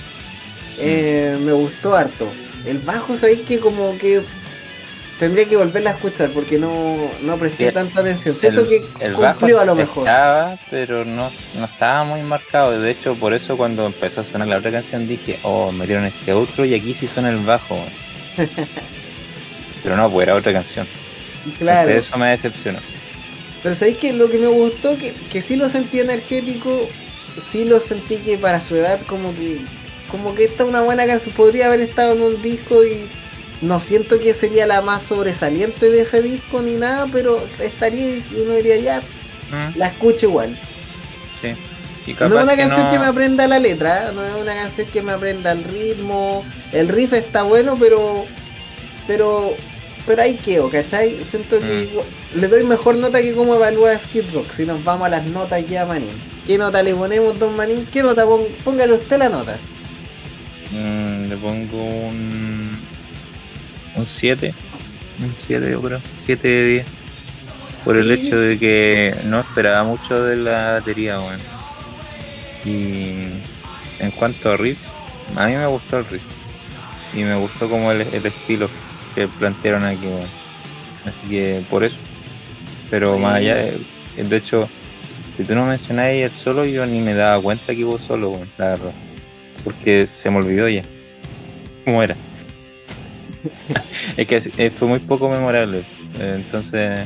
Eh, 0.78 1.36
me 1.40 1.52
gustó 1.52 1.94
harto. 1.94 2.32
El 2.66 2.78
bajo, 2.78 3.16
sabéis 3.16 3.40
que 3.40 3.58
como 3.58 3.96
que 3.98 4.22
tendría 5.18 5.46
que 5.46 5.56
volverla 5.56 5.90
a 5.90 5.92
escuchar 5.94 6.30
porque 6.30 6.58
no, 6.58 7.10
no 7.22 7.38
presté 7.38 7.70
tanta 7.72 8.00
atención. 8.00 8.36
Siento 8.38 8.62
el, 8.62 8.68
que 8.68 8.76
el 9.00 9.12
cumplió 9.12 9.56
bajo 9.56 9.60
a 9.60 9.64
lo 9.64 9.74
mejor. 9.74 10.08
estaba, 10.08 10.58
pero 10.70 11.04
no, 11.04 11.30
no 11.58 11.64
estaba 11.64 12.04
muy 12.04 12.22
marcado. 12.22 12.78
De 12.80 12.90
hecho, 12.90 13.14
por 13.14 13.34
eso 13.34 13.56
cuando 13.56 13.86
empezó 13.86 14.22
a 14.22 14.24
sonar 14.24 14.48
la 14.48 14.58
otra 14.58 14.72
canción 14.72 15.06
dije, 15.06 15.38
oh, 15.42 15.70
metieron 15.72 16.06
este 16.06 16.32
otro 16.32 16.64
y 16.64 16.74
aquí 16.74 16.94
sí 16.94 17.06
suena 17.06 17.30
el 17.30 17.38
bajo. 17.38 17.74
weón". 17.74 18.04
pero 19.82 19.96
no, 19.96 20.10
pues 20.10 20.26
era 20.26 20.36
otra 20.36 20.52
canción. 20.52 20.86
Claro. 21.58 21.80
Entonces 21.80 22.06
eso 22.06 22.18
me 22.18 22.30
decepcionó. 22.30 22.78
Pero 23.64 23.74
sabéis 23.74 23.98
que 23.98 24.12
lo 24.12 24.28
que 24.30 24.38
me 24.38 24.46
gustó, 24.46 24.96
que, 24.96 25.12
que 25.30 25.42
sí 25.42 25.56
lo 25.56 25.68
sentí 25.68 25.98
energético, 25.98 26.86
sí 27.50 27.64
lo 27.64 27.80
sentí 27.80 28.18
que 28.18 28.38
para 28.38 28.60
su 28.60 28.76
edad 28.76 29.00
como 29.08 29.34
que 29.34 29.58
como 30.08 30.34
que 30.36 30.44
esta 30.44 30.62
es 30.62 30.68
una 30.68 30.82
buena 30.82 31.06
canción, 31.06 31.34
podría 31.34 31.66
haber 31.66 31.80
estado 31.80 32.12
en 32.12 32.22
un 32.22 32.40
disco 32.42 32.84
y 32.84 33.08
no 33.62 33.80
siento 33.80 34.20
que 34.20 34.32
sería 34.34 34.64
la 34.66 34.80
más 34.80 35.02
sobresaliente 35.02 35.90
de 35.90 36.02
ese 36.02 36.22
disco 36.22 36.62
ni 36.62 36.72
nada, 36.76 37.08
pero 37.10 37.44
estaría 37.58 38.18
y 38.18 38.24
uno 38.36 38.52
diría 38.54 38.76
ya, 38.76 39.02
Mm, 39.50 39.76
la 39.78 39.88
escucho 39.88 40.26
igual. 40.26 40.56
sí. 41.40 41.48
Y 42.06 42.12
No 42.14 42.26
es 42.26 42.44
una 42.44 42.54
que 42.54 42.62
canción 42.62 42.84
no- 42.86 42.92
que 42.92 42.98
me 42.98 43.06
aprenda 43.06 43.46
la 43.48 43.58
letra, 43.58 44.12
no 44.12 44.22
es 44.24 44.34
una 44.34 44.54
canción 44.54 44.86
que 44.88 45.00
me 45.02 45.12
aprenda 45.12 45.52
el 45.52 45.64
ritmo, 45.64 46.44
el 46.72 46.88
riff 46.88 47.12
está 47.14 47.42
bueno, 47.42 47.76
pero 47.80 48.26
pero 49.06 49.54
pero 50.06 50.20
ahí 50.22 50.34
quedo, 50.36 50.68
¿cachai? 50.70 51.24
Siento 51.24 51.58
que 51.60 51.64
Mm. 51.64 51.82
igual- 51.90 52.06
le 52.34 52.48
doy 52.48 52.64
mejor 52.64 52.96
nota 52.96 53.20
que 53.22 53.32
como 53.32 53.54
evalúa 53.54 53.98
Skid 53.98 54.24
Rock, 54.34 54.50
si 54.52 54.64
nos 54.66 54.82
vamos 54.84 55.06
a 55.06 55.10
las 55.10 55.24
notas 55.26 55.66
ya, 55.66 55.86
Manín. 55.86 56.10
¿Qué 56.46 56.58
nota 56.58 56.82
le 56.82 56.94
ponemos, 56.94 57.38
don 57.38 57.56
Manín? 57.56 57.86
¿Qué 57.90 58.02
nota? 58.02 58.24
Pon- 58.26 58.46
póngale 58.64 58.92
usted 58.94 59.18
la 59.18 59.28
nota. 59.28 59.58
Mm, 60.72 61.28
le 61.28 61.36
pongo 61.36 61.82
un. 61.84 62.72
Un 63.96 64.06
7. 64.06 64.52
Un 65.20 65.32
7, 65.32 65.70
yo 65.70 65.80
creo. 65.80 66.00
7 66.16 66.48
de 66.48 66.66
10. 66.68 66.86
Por 67.84 67.96
el 67.96 68.06
Sí. 68.06 68.26
hecho 68.26 68.38
de 68.38 68.58
que 68.58 69.14
no 69.24 69.40
esperaba 69.40 69.84
mucho 69.84 70.22
de 70.22 70.36
la 70.36 70.72
batería, 70.72 71.20
weón. 71.20 71.40
Y 72.64 73.42
en 74.00 74.10
cuanto 74.18 74.50
a 74.52 74.56
riff, 74.56 74.78
a 75.36 75.46
mí 75.46 75.54
me 75.54 75.66
gustó 75.66 75.98
el 75.98 76.06
riff. 76.06 76.22
Y 77.14 77.22
me 77.22 77.36
gustó 77.36 77.68
como 77.68 77.92
el, 77.92 78.00
el 78.02 78.26
estilo 78.26 78.68
que 79.14 79.28
plantearon 79.28 79.84
aquí, 79.84 80.06
weón. 80.06 80.26
Así 81.04 81.28
que 81.30 81.62
por 81.70 81.84
eso. 81.84 81.96
Pero 82.94 83.16
Sí. 83.16 83.22
más 83.22 83.34
allá 83.38 83.56
de, 83.56 83.72
de 84.22 84.36
hecho, 84.36 84.68
si 85.36 85.42
tú 85.42 85.52
no 85.56 85.66
mencionáis 85.66 86.26
el 86.26 86.30
solo, 86.30 86.64
yo 86.64 86.86
ni 86.86 87.00
me 87.00 87.12
daba 87.12 87.42
cuenta 87.42 87.74
que 87.74 87.84
hubo 87.84 87.98
solo, 87.98 88.38
la 88.56 88.66
verdad. 88.68 88.92
Porque 89.64 90.06
se 90.06 90.30
me 90.30 90.36
olvidó 90.36 90.68
ya. 90.68 90.84
¿Cómo 91.84 92.04
era? 92.04 92.14
es 94.16 94.28
que 94.28 94.40
eh, 94.58 94.70
fue 94.70 94.86
muy 94.86 95.00
poco 95.00 95.28
memorable. 95.28 95.78
eh, 96.20 96.34
Entonces, 96.36 97.00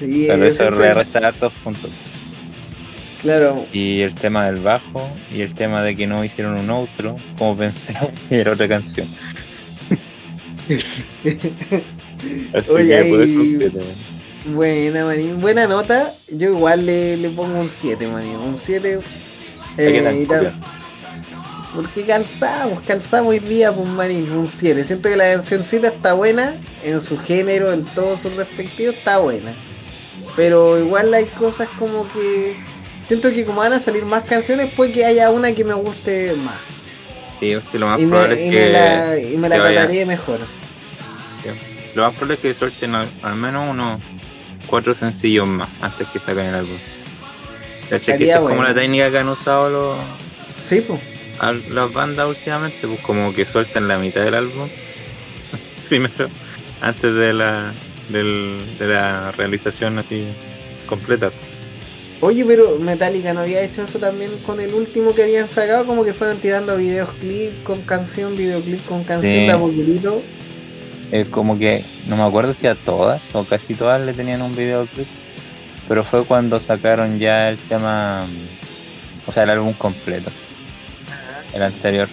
Sí, 0.00 0.26
tal 0.26 0.40
vez 0.40 0.56
fue- 0.56 0.70
le 0.72 0.94
resta 0.94 1.18
hartos 1.28 1.52
puntos. 1.62 1.90
Claro, 3.22 3.64
Y 3.72 4.00
el 4.00 4.12
tema 4.14 4.46
del 4.46 4.56
bajo 4.56 5.08
y 5.32 5.42
el 5.42 5.52
tema 5.52 5.84
de 5.84 5.94
que 5.94 6.08
no 6.08 6.24
hicieron 6.24 6.58
un 6.58 6.70
outro, 6.70 7.16
como 7.38 7.56
pensé 7.62 7.94
que 8.28 8.40
era 8.40 8.50
otra 8.50 8.66
canción. 8.66 9.06
Así 12.52 12.72
Oye, 12.72 12.98
que 12.98 13.04
por 13.04 13.22
eso 13.22 13.38
weón. 13.38 14.19
Buena, 14.46 15.04
manín. 15.04 15.40
Buena 15.40 15.66
nota. 15.66 16.14
Yo 16.28 16.50
igual 16.50 16.86
le, 16.86 17.16
le 17.16 17.30
pongo 17.30 17.60
un 17.60 17.68
7, 17.68 18.06
manín. 18.06 18.36
Un 18.36 18.56
7. 18.56 19.00
¿Qué 19.76 19.98
Eh, 19.98 20.52
porque 21.74 22.04
calzamos, 22.04 22.82
calzamos 22.82 23.30
hoy 23.30 23.38
día, 23.38 23.72
pues 23.72 23.88
manín, 23.88 24.30
un 24.32 24.48
7. 24.48 24.82
Siento 24.84 25.08
que 25.08 25.16
la 25.16 25.32
cancioncita 25.32 25.88
está 25.88 26.14
buena, 26.14 26.60
en 26.82 27.00
su 27.00 27.16
género, 27.18 27.72
en 27.72 27.84
todos 27.84 28.20
sus 28.20 28.34
respectivos, 28.34 28.96
está 28.96 29.18
buena. 29.18 29.54
Pero 30.36 30.78
igual 30.78 31.12
hay 31.14 31.26
cosas 31.26 31.68
como 31.78 32.08
que. 32.08 32.56
Siento 33.06 33.32
que 33.32 33.44
como 33.44 33.60
van 33.60 33.72
a 33.72 33.80
salir 33.80 34.04
más 34.04 34.24
canciones, 34.24 34.72
puede 34.72 34.92
que 34.92 35.04
haya 35.04 35.30
una 35.30 35.52
que 35.52 35.64
me 35.64 35.74
guste 35.74 36.34
más. 36.34 36.56
Sí, 37.40 37.56
lo 37.72 37.86
más 37.86 38.00
Y 38.00 38.06
probable 38.06 38.34
me, 38.34 38.40
es 38.40 38.46
y 38.46 38.50
que 38.50 38.56
me 38.56 38.68
la, 38.68 39.18
y 39.18 39.36
me 39.36 39.48
la 39.48 39.56
trataré 39.56 40.06
mejor. 40.06 40.40
lo 41.94 42.02
más 42.02 42.14
probable 42.14 42.34
es 42.34 42.40
que 42.40 42.54
suelten 42.54 42.94
al, 42.94 43.08
al 43.22 43.34
menos 43.36 43.68
unos 43.70 44.00
cuatro 44.70 44.94
sencillos 44.94 45.46
más 45.48 45.68
antes 45.82 46.06
que 46.08 46.18
saquen 46.20 46.46
el 46.46 46.54
álbum. 46.54 46.78
¿Cachai? 47.90 48.18
Que 48.18 48.24
esa 48.28 48.36
es 48.36 48.40
como 48.40 48.62
la 48.62 48.72
técnica 48.72 49.10
que 49.10 49.18
han 49.18 49.28
usado 49.28 49.68
los, 49.68 49.98
Sí, 50.62 50.80
pues. 50.80 51.00
las 51.70 51.92
bandas 51.92 52.28
últimamente, 52.28 52.86
pues 52.86 53.00
como 53.00 53.34
que 53.34 53.44
sueltan 53.44 53.88
la 53.88 53.98
mitad 53.98 54.22
del 54.24 54.34
álbum 54.34 54.68
primero, 55.88 56.28
antes 56.80 57.14
de 57.14 57.32
la 57.32 57.72
del, 58.10 58.60
de 58.78 58.86
la 58.86 59.32
realización 59.32 59.98
así 59.98 60.24
completa. 60.86 61.30
Oye, 62.22 62.44
pero 62.44 62.78
Metallica 62.78 63.32
no 63.32 63.40
había 63.40 63.62
hecho 63.62 63.82
eso 63.82 63.98
también 63.98 64.30
con 64.44 64.60
el 64.60 64.74
último 64.74 65.14
que 65.14 65.22
habían 65.22 65.48
sacado, 65.48 65.86
como 65.86 66.04
que 66.04 66.12
fueron 66.12 66.38
tirando 66.38 66.76
videos 66.76 67.08
clip 67.18 67.62
con 67.62 67.80
canción, 67.82 68.36
videoclip 68.36 68.84
con 68.86 69.04
canción 69.04 69.32
Sí. 69.34 69.46
de 69.46 69.52
a 69.52 69.58
poquitito. 69.58 70.22
Es 71.10 71.28
como 71.28 71.58
que 71.58 71.84
no 72.06 72.16
me 72.16 72.22
acuerdo 72.22 72.54
si 72.54 72.66
a 72.66 72.74
todas 72.74 73.22
o 73.34 73.44
casi 73.44 73.74
todas 73.74 74.00
le 74.00 74.14
tenían 74.14 74.42
un 74.42 74.54
videoclip, 74.54 75.06
pero 75.88 76.04
fue 76.04 76.24
cuando 76.24 76.60
sacaron 76.60 77.18
ya 77.18 77.50
el 77.50 77.58
tema, 77.58 78.24
o 79.26 79.32
sea, 79.32 79.42
el 79.42 79.50
álbum 79.50 79.72
completo, 79.74 80.30
el 81.52 81.62
anterior. 81.62 82.08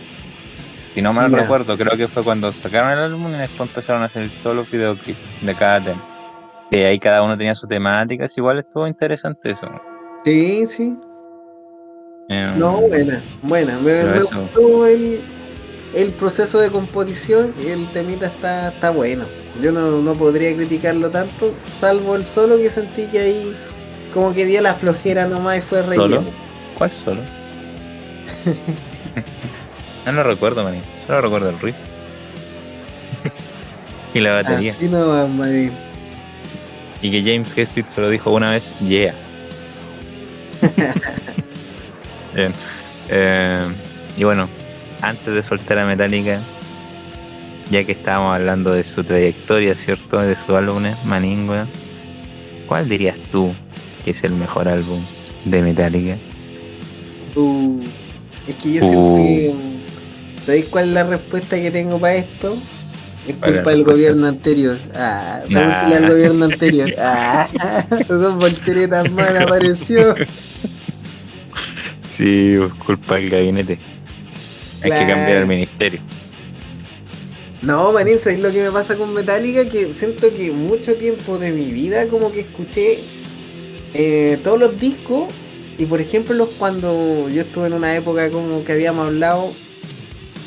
Si 0.96 1.02
no 1.04 1.14
mal 1.14 1.32
recuerdo, 1.32 1.78
creo 1.78 1.96
que 1.96 2.08
fue 2.08 2.24
cuando 2.24 2.52
sacaron 2.52 2.92
el 2.92 2.98
álbum 2.98 3.36
y 3.36 3.38
después 3.38 3.70
empezaron 3.70 4.02
a 4.02 4.06
hacer 4.06 4.28
todos 4.42 4.56
los 4.56 4.72
videoclips 4.72 5.20
de 5.42 5.54
cada 5.54 5.80
tema. 5.80 6.04
Y 6.72 6.78
ahí 6.78 6.98
cada 6.98 7.22
uno 7.22 7.38
tenía 7.38 7.54
su 7.54 7.68
temática, 7.68 8.26
es 8.26 8.36
igual 8.36 8.58
estuvo 8.60 8.88
interesante 8.88 9.52
eso. 9.52 9.70
Sí, 10.26 10.66
sí. 10.66 10.98
Eh, 12.30 12.52
No, 12.58 12.82
buena, 12.82 13.22
buena. 13.44 13.78
Me, 13.78 14.04
me 14.06 14.24
gustó 14.24 14.88
el, 14.88 15.22
el 15.94 16.14
proceso 16.14 16.60
de 16.60 16.70
composición, 16.70 17.54
el 17.66 17.88
temita 17.88 18.28
está, 18.28 18.70
está 18.70 18.90
bueno. 18.92 19.26
Yo 19.62 19.72
no, 19.72 20.02
no 20.02 20.14
podría 20.16 20.56
criticarlo 20.56 21.10
tanto, 21.10 21.54
salvo 21.80 22.16
el 22.16 22.24
solo 22.26 22.58
que 22.58 22.70
sentí 22.70 23.08
que 23.08 23.20
ahí 23.20 23.56
como 24.14 24.34
que 24.34 24.46
dio 24.46 24.62
la 24.62 24.74
flojera 24.74 25.28
nomás 25.28 25.58
y 25.58 25.62
fue 25.62 25.80
¿Solo? 25.80 25.90
relleno. 25.90 26.24
¿Cuál 26.78 26.92
solo? 26.92 27.22
no 30.06 30.12
lo 30.12 30.24
recuerdo, 30.24 30.64
maní. 30.64 30.82
Solo 31.06 31.22
recuerdo 31.22 31.50
el 31.50 31.60
riff. 31.60 31.76
y 34.14 34.20
la 34.20 34.34
batería. 34.34 34.72
Así 34.72 34.88
nomás. 34.88 35.50
Y 37.02 37.12
que 37.12 37.22
James 37.22 37.56
Hetfield 37.56 37.90
se 37.90 38.02
lo 38.02 38.10
dijo 38.10 38.32
una 38.32 38.52
vez, 38.52 38.74
yeah. 38.80 39.14
Bien. 42.34 42.54
Eh, 43.10 43.68
y 44.18 44.24
bueno, 44.24 44.50
antes 45.02 45.34
de 45.34 45.44
soltar 45.44 45.78
a 45.80 45.86
Metallica, 45.86 46.40
ya 47.70 47.84
que 47.84 47.92
estábamos 47.92 48.36
hablando 48.36 48.72
de 48.74 48.84
su 48.84 49.04
trayectoria, 49.04 49.76
¿cierto? 49.76 50.20
De 50.20 50.36
su 50.36 50.56
álbum, 50.56 50.84
weón, 51.50 51.68
¿Cuál 52.68 52.90
dirías 52.90 53.18
tú 53.32 53.54
que 54.04 54.12
es 54.12 54.24
el 54.24 54.34
mejor 54.34 54.68
álbum 54.68 55.00
de 55.46 55.62
Metallica? 55.62 56.18
Uh, 57.36 57.80
es 58.48 58.56
que 58.56 58.74
yo 58.74 58.86
Uh. 58.86 58.90
siento 58.90 59.16
que. 59.16 59.78
¿Sabéis 60.46 60.66
cuál 60.66 60.86
es 60.90 60.94
la 60.94 61.04
respuesta 61.04 61.60
que 61.62 61.72
tengo 61.72 62.00
para 62.00 62.16
esto? 62.16 62.58
Es 63.28 63.36
¿Cuál 63.36 63.50
es 63.52 63.56
la 63.58 63.64
culpa 63.64 63.72
del 63.72 63.84
gobierno 63.84 64.28
anterior. 64.28 64.80
Ah, 64.96 65.42
Nah. 65.50 65.60
pregúntale 65.60 65.96
al 65.96 66.10
gobierno 66.10 66.46
anterior. 66.46 66.94
Ah, 66.98 67.48
dos 68.08 68.36
volteretas 68.36 69.12
más 69.12 69.30
apareció. 69.32 70.16
Sí, 72.08 72.56
pues, 72.58 72.74
culpa 72.86 73.16
del 73.16 73.30
gabinete. 73.30 73.80
Hay 74.82 74.92
que 74.92 74.98
cambiar 74.98 75.38
el 75.38 75.46
ministerio. 75.46 76.00
No, 77.62 77.92
manín, 77.92 78.20
¿sabéis 78.20 78.42
lo 78.42 78.52
que 78.52 78.64
me 78.64 78.72
pasa 78.72 78.96
con 78.96 79.14
Metallica? 79.14 79.66
Que 79.66 79.92
siento 79.92 80.34
que 80.34 80.52
mucho 80.52 80.96
tiempo 80.96 81.38
de 81.38 81.52
mi 81.52 81.72
vida 81.72 82.08
como 82.08 82.32
que 82.32 82.42
escuché 82.42 83.00
eh, 83.94 84.38
todos 84.44 84.60
los 84.60 84.80
discos 84.80 85.26
y 85.78 85.86
por 85.86 86.02
ejemplo 86.02 86.36
los 86.36 86.50
cuando 86.50 87.30
yo 87.30 87.42
estuve 87.42 87.68
en 87.68 87.74
una 87.74 87.96
época 87.96 88.30
como 88.32 88.64
que 88.64 88.74
habíamos 88.74 89.08
hablado 89.08 89.52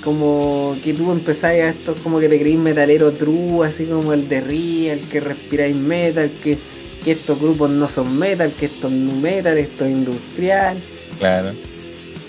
como 0.05 0.77
que 0.83 0.95
tú 0.95 1.11
empezás 1.13 1.53
a 1.53 1.69
estos 1.69 2.01
como 2.01 2.21
que 2.21 2.29
te 2.29 2.41
creís 2.41 2.59
metalero 2.59 3.13
true, 3.13 3.67
así 3.67 3.85
como 3.85 4.13
el 4.13 4.29
de 4.29 4.41
Real, 4.41 5.01
que 5.11 5.21
respiráis 5.21 5.77
metal, 5.77 6.31
que, 6.43 6.59
que 7.05 7.13
estos 7.13 7.39
grupos 7.39 7.71
no 7.71 7.89
son 7.89 8.19
metal, 8.19 8.53
que 8.53 8.67
esto 8.67 8.89
es 8.89 8.93
metal, 8.95 9.59
esto 9.59 9.85
es 9.85 9.91
industrial. 9.91 10.83
Claro. 11.19 11.55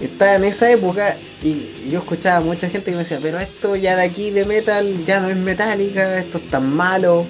Estaba 0.01 0.35
en 0.35 0.43
esa 0.45 0.71
época 0.71 1.15
y 1.43 1.89
yo 1.89 1.99
escuchaba 1.99 2.37
a 2.37 2.41
mucha 2.41 2.67
gente 2.69 2.85
que 2.91 2.97
me 2.97 3.03
decía, 3.03 3.19
pero 3.21 3.39
esto 3.39 3.75
ya 3.75 3.95
de 3.95 4.03
aquí 4.03 4.31
de 4.31 4.45
metal 4.45 5.05
ya 5.05 5.19
no 5.19 5.29
es 5.29 5.37
metálica, 5.37 6.19
esto 6.19 6.39
es 6.39 6.49
tan 6.49 6.73
malo. 6.73 7.25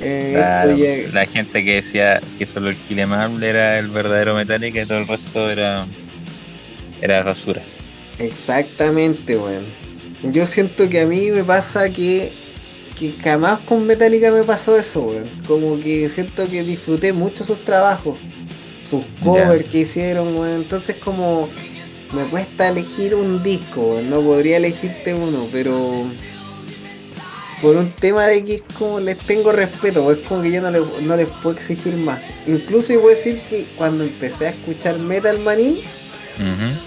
eh, 0.00 0.32
Claro, 0.34 0.70
esto 0.72 0.84
ya- 0.84 1.12
La 1.14 1.26
gente 1.26 1.64
que 1.64 1.74
decía 1.76 2.20
que 2.38 2.46
solo 2.46 2.70
el 2.70 2.76
Kill 2.76 2.98
era 3.42 3.78
el 3.78 3.88
verdadero 3.88 4.34
Metallica 4.34 4.82
y 4.82 4.86
todo 4.86 4.98
el 4.98 5.06
resto 5.08 5.50
era 5.50 5.86
era 7.00 7.22
basura. 7.22 7.62
Exactamente, 8.18 9.36
weón. 9.36 9.64
Yo 10.32 10.46
siento 10.46 10.88
que 10.88 11.00
a 11.00 11.06
mí 11.06 11.30
me 11.30 11.44
pasa 11.44 11.90
que, 11.90 12.32
que 12.98 13.12
jamás 13.22 13.60
con 13.60 13.86
Metallica 13.86 14.32
me 14.32 14.42
pasó 14.42 14.76
eso, 14.76 15.02
weón. 15.02 15.28
Como 15.46 15.78
que 15.78 16.08
siento 16.08 16.48
que 16.48 16.62
disfruté 16.64 17.12
mucho 17.12 17.44
sus 17.44 17.64
trabajos, 17.64 18.18
sus 18.82 19.04
covers 19.22 19.64
que 19.68 19.78
hicieron, 19.80 20.36
weón. 20.36 20.62
Entonces 20.62 20.96
como 20.96 21.48
me 22.12 22.24
cuesta 22.28 22.68
elegir 22.68 23.14
un 23.14 23.42
disco. 23.42 24.00
No 24.02 24.20
podría 24.20 24.56
elegirte 24.58 25.14
uno, 25.14 25.46
pero 25.52 26.06
por 27.60 27.76
un 27.76 27.92
tema 27.92 28.26
de 28.26 28.44
que 28.44 28.54
es 28.56 28.62
como 28.78 29.00
les 29.00 29.18
tengo 29.18 29.52
respeto, 29.52 30.10
es 30.12 30.18
como 30.18 30.42
que 30.42 30.52
yo 30.52 30.60
no 30.62 30.70
les, 30.70 30.82
no 31.02 31.16
les 31.16 31.26
puedo 31.26 31.56
exigir 31.56 31.94
más. 31.96 32.20
Incluso 32.46 32.92
yo 32.92 33.00
puedo 33.02 33.14
decir 33.16 33.40
que 33.50 33.66
cuando 33.76 34.04
empecé 34.04 34.46
a 34.46 34.50
escuchar 34.50 34.98
Metal 34.98 35.38
Manin, 35.40 35.78
Ujú. 36.38 36.78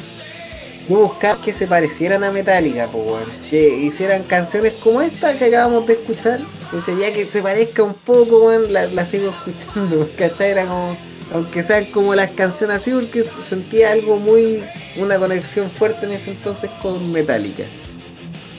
yo 0.90 0.98
buscaba 1.00 1.42
que 1.42 1.52
se 1.52 1.68
parecieran 1.68 2.24
a 2.24 2.32
Metallica, 2.32 2.88
pues, 2.90 3.06
weón. 3.06 3.32
Que 3.50 3.68
hicieran 3.80 4.24
canciones 4.24 4.74
como 4.82 5.02
esta 5.02 5.38
que 5.38 5.46
acabamos 5.46 5.86
de 5.88 5.94
escuchar. 5.94 6.40
Y 6.72 6.78
decía, 6.78 6.94
ya 7.00 7.14
que 7.14 7.26
se 7.26 7.42
parezca 7.42 7.84
un 7.84 7.94
poco, 7.94 8.46
weón, 8.46 8.72
la, 8.72 8.86
la 8.88 9.06
sigo 9.06 9.30
escuchando, 9.32 10.10
¿cachai? 10.18 10.52
Era 10.52 10.66
como, 10.68 10.96
aunque 11.34 11.64
sean 11.64 11.86
como 11.86 12.14
las 12.16 12.32
canciones 12.32 12.78
así, 12.78 12.92
porque 12.92 13.24
sentía 13.48 13.92
algo 13.92 14.18
muy, 14.18 14.64
una 14.98 15.18
conexión 15.18 15.70
fuerte 15.70 16.06
en 16.06 16.12
ese 16.14 16.32
entonces 16.32 16.70
con 16.82 17.12
Metallica. 17.12 17.64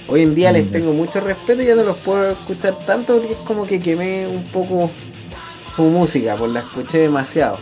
Hoy 0.09 0.23
en 0.23 0.35
día 0.35 0.53
les 0.53 0.69
Mm. 0.69 0.73
tengo 0.73 0.93
mucho 0.93 1.21
respeto 1.21 1.63
y 1.63 1.67
ya 1.67 1.75
no 1.75 1.85
los 1.85 1.97
puedo 1.99 2.33
escuchar 2.33 2.79
tanto 2.87 3.19
porque 3.19 3.33
es 3.35 3.39
como 3.41 3.67
que 3.67 3.79
quemé 3.81 4.27
un 4.27 4.45
poco 4.45 4.91
su 5.75 5.83
música, 5.83 6.35
pues 6.37 6.53
la 6.53 6.61
escuché 6.61 6.99
demasiado. 6.99 7.59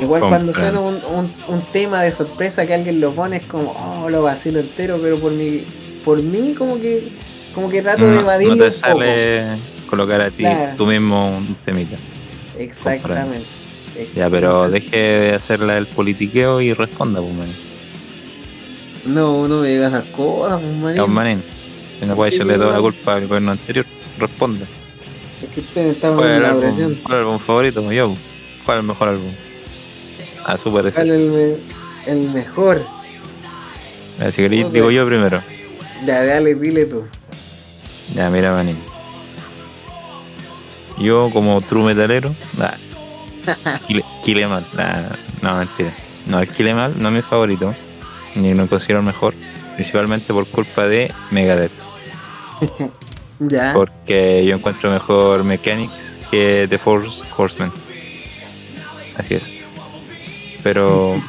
Igual 0.00 0.22
cuando 0.28 0.52
suena 0.52 0.78
un, 0.80 0.96
un- 0.96 1.32
un 1.48 1.60
tema 1.72 2.02
de 2.02 2.12
sorpresa 2.12 2.66
que 2.66 2.74
alguien 2.74 3.00
lo 3.00 3.12
pone 3.14 3.36
es 3.36 3.44
como, 3.44 3.70
oh, 4.02 4.10
lo 4.10 4.22
vacilo 4.22 4.60
entero, 4.60 4.98
pero 5.00 5.18
por 5.18 5.32
mi, 5.32 5.62
por 6.04 6.22
mí 6.22 6.52
como 6.52 6.78
que, 6.78 7.12
como 7.54 7.70
que 7.70 7.80
trato 7.80 8.04
de 8.04 8.18
evadirlo 8.20 8.56
no 8.56 8.68
te 8.68 8.74
un 8.76 8.80
poco. 8.82 8.98
sale 8.98 9.44
colocar 9.88 10.20
a 10.20 10.30
ti 10.30 10.42
Claro. 10.42 10.72
tú 10.76 10.84
mismo 10.86 11.28
un 11.38 11.54
temita. 11.64 11.96
Exactamente. 12.58 13.46
Ya, 14.14 14.28
pero 14.28 14.52
No 14.64 14.70
deje 14.70 14.96
de 14.96 15.34
hacerla 15.34 15.78
el 15.78 15.86
politiqueo 15.86 16.60
y 16.60 16.72
responda, 16.74 17.20
pues, 17.20 17.32
man. 17.34 17.48
No, 19.06 19.46
no 19.48 19.60
me 19.62 19.68
digas 19.68 19.92
esas 19.92 20.04
cosas, 20.06 20.60
pues, 20.60 20.72
manín. 20.74 20.96
Ya, 20.96 21.02
pues, 21.02 21.14
manín. 21.14 21.42
Si 22.00 22.06
no 22.06 22.14
puede 22.16 22.34
echarle 22.34 22.54
toda 22.54 22.68
la 22.72 22.76
no. 22.76 22.82
culpa 22.82 23.14
al 23.14 23.26
gobierno 23.26 23.52
anterior, 23.52 23.86
responde. 24.18 24.66
Es 25.42 25.48
que 25.54 25.60
usted 25.60 25.84
me 25.84 25.90
está 25.92 26.12
¿Cuál 26.14 26.24
es 26.30 26.36
el 26.36 26.42
poniendo 26.42 26.54
la 26.54 26.60
presión. 26.60 26.94
cuál 27.02 27.14
es 27.14 27.20
el 27.20 27.26
álbum 27.26 27.38
favorito? 27.38 27.92
Yo, 27.92 28.14
¿cuál 28.64 28.78
es 28.78 28.82
el 28.82 28.88
mejor 28.88 29.08
álbum? 29.08 29.32
A 30.44 30.58
su 30.58 30.72
parecer. 30.72 30.94
¿Cuál 31.06 31.10
es 31.10 31.16
el, 31.20 31.30
me- 31.30 32.12
el 32.12 32.30
mejor? 32.30 32.84
Así 34.20 34.42
que 34.42 34.48
Joder. 34.48 34.72
digo 34.72 34.90
yo 34.90 35.06
primero. 35.06 35.42
Ya, 36.06 36.24
dale, 36.24 36.54
dile 36.54 36.84
tú. 36.86 37.04
Ya, 38.14 38.28
mira, 38.30 38.52
manín. 38.52 38.78
Yo, 40.98 41.30
como 41.32 41.60
true 41.60 41.84
metalero, 41.84 42.34
Em 44.26 44.52
All, 44.52 44.64
nah, 44.76 45.16
no, 45.42 45.58
mentira. 45.58 45.92
No, 46.26 46.40
el 46.40 46.48
Kill 46.48 46.68
Em 46.68 46.78
All 46.78 47.00
no 47.00 47.08
es 47.08 47.14
mi 47.14 47.22
favorito, 47.22 47.74
ni 48.34 48.54
lo 48.54 48.66
considero 48.66 49.00
el 49.00 49.06
mejor, 49.06 49.34
principalmente 49.74 50.32
por 50.32 50.46
culpa 50.46 50.86
de 50.86 51.12
Megadeth. 51.30 51.72
Ya. 53.38 53.74
Porque 53.74 54.46
yo 54.46 54.56
encuentro 54.56 54.90
mejor 54.90 55.44
Mechanics 55.44 56.18
que 56.30 56.66
The 56.70 56.78
Force 56.78 57.22
Horseman. 57.36 57.70
Así 59.18 59.34
es. 59.34 59.54
Pero 60.62 61.22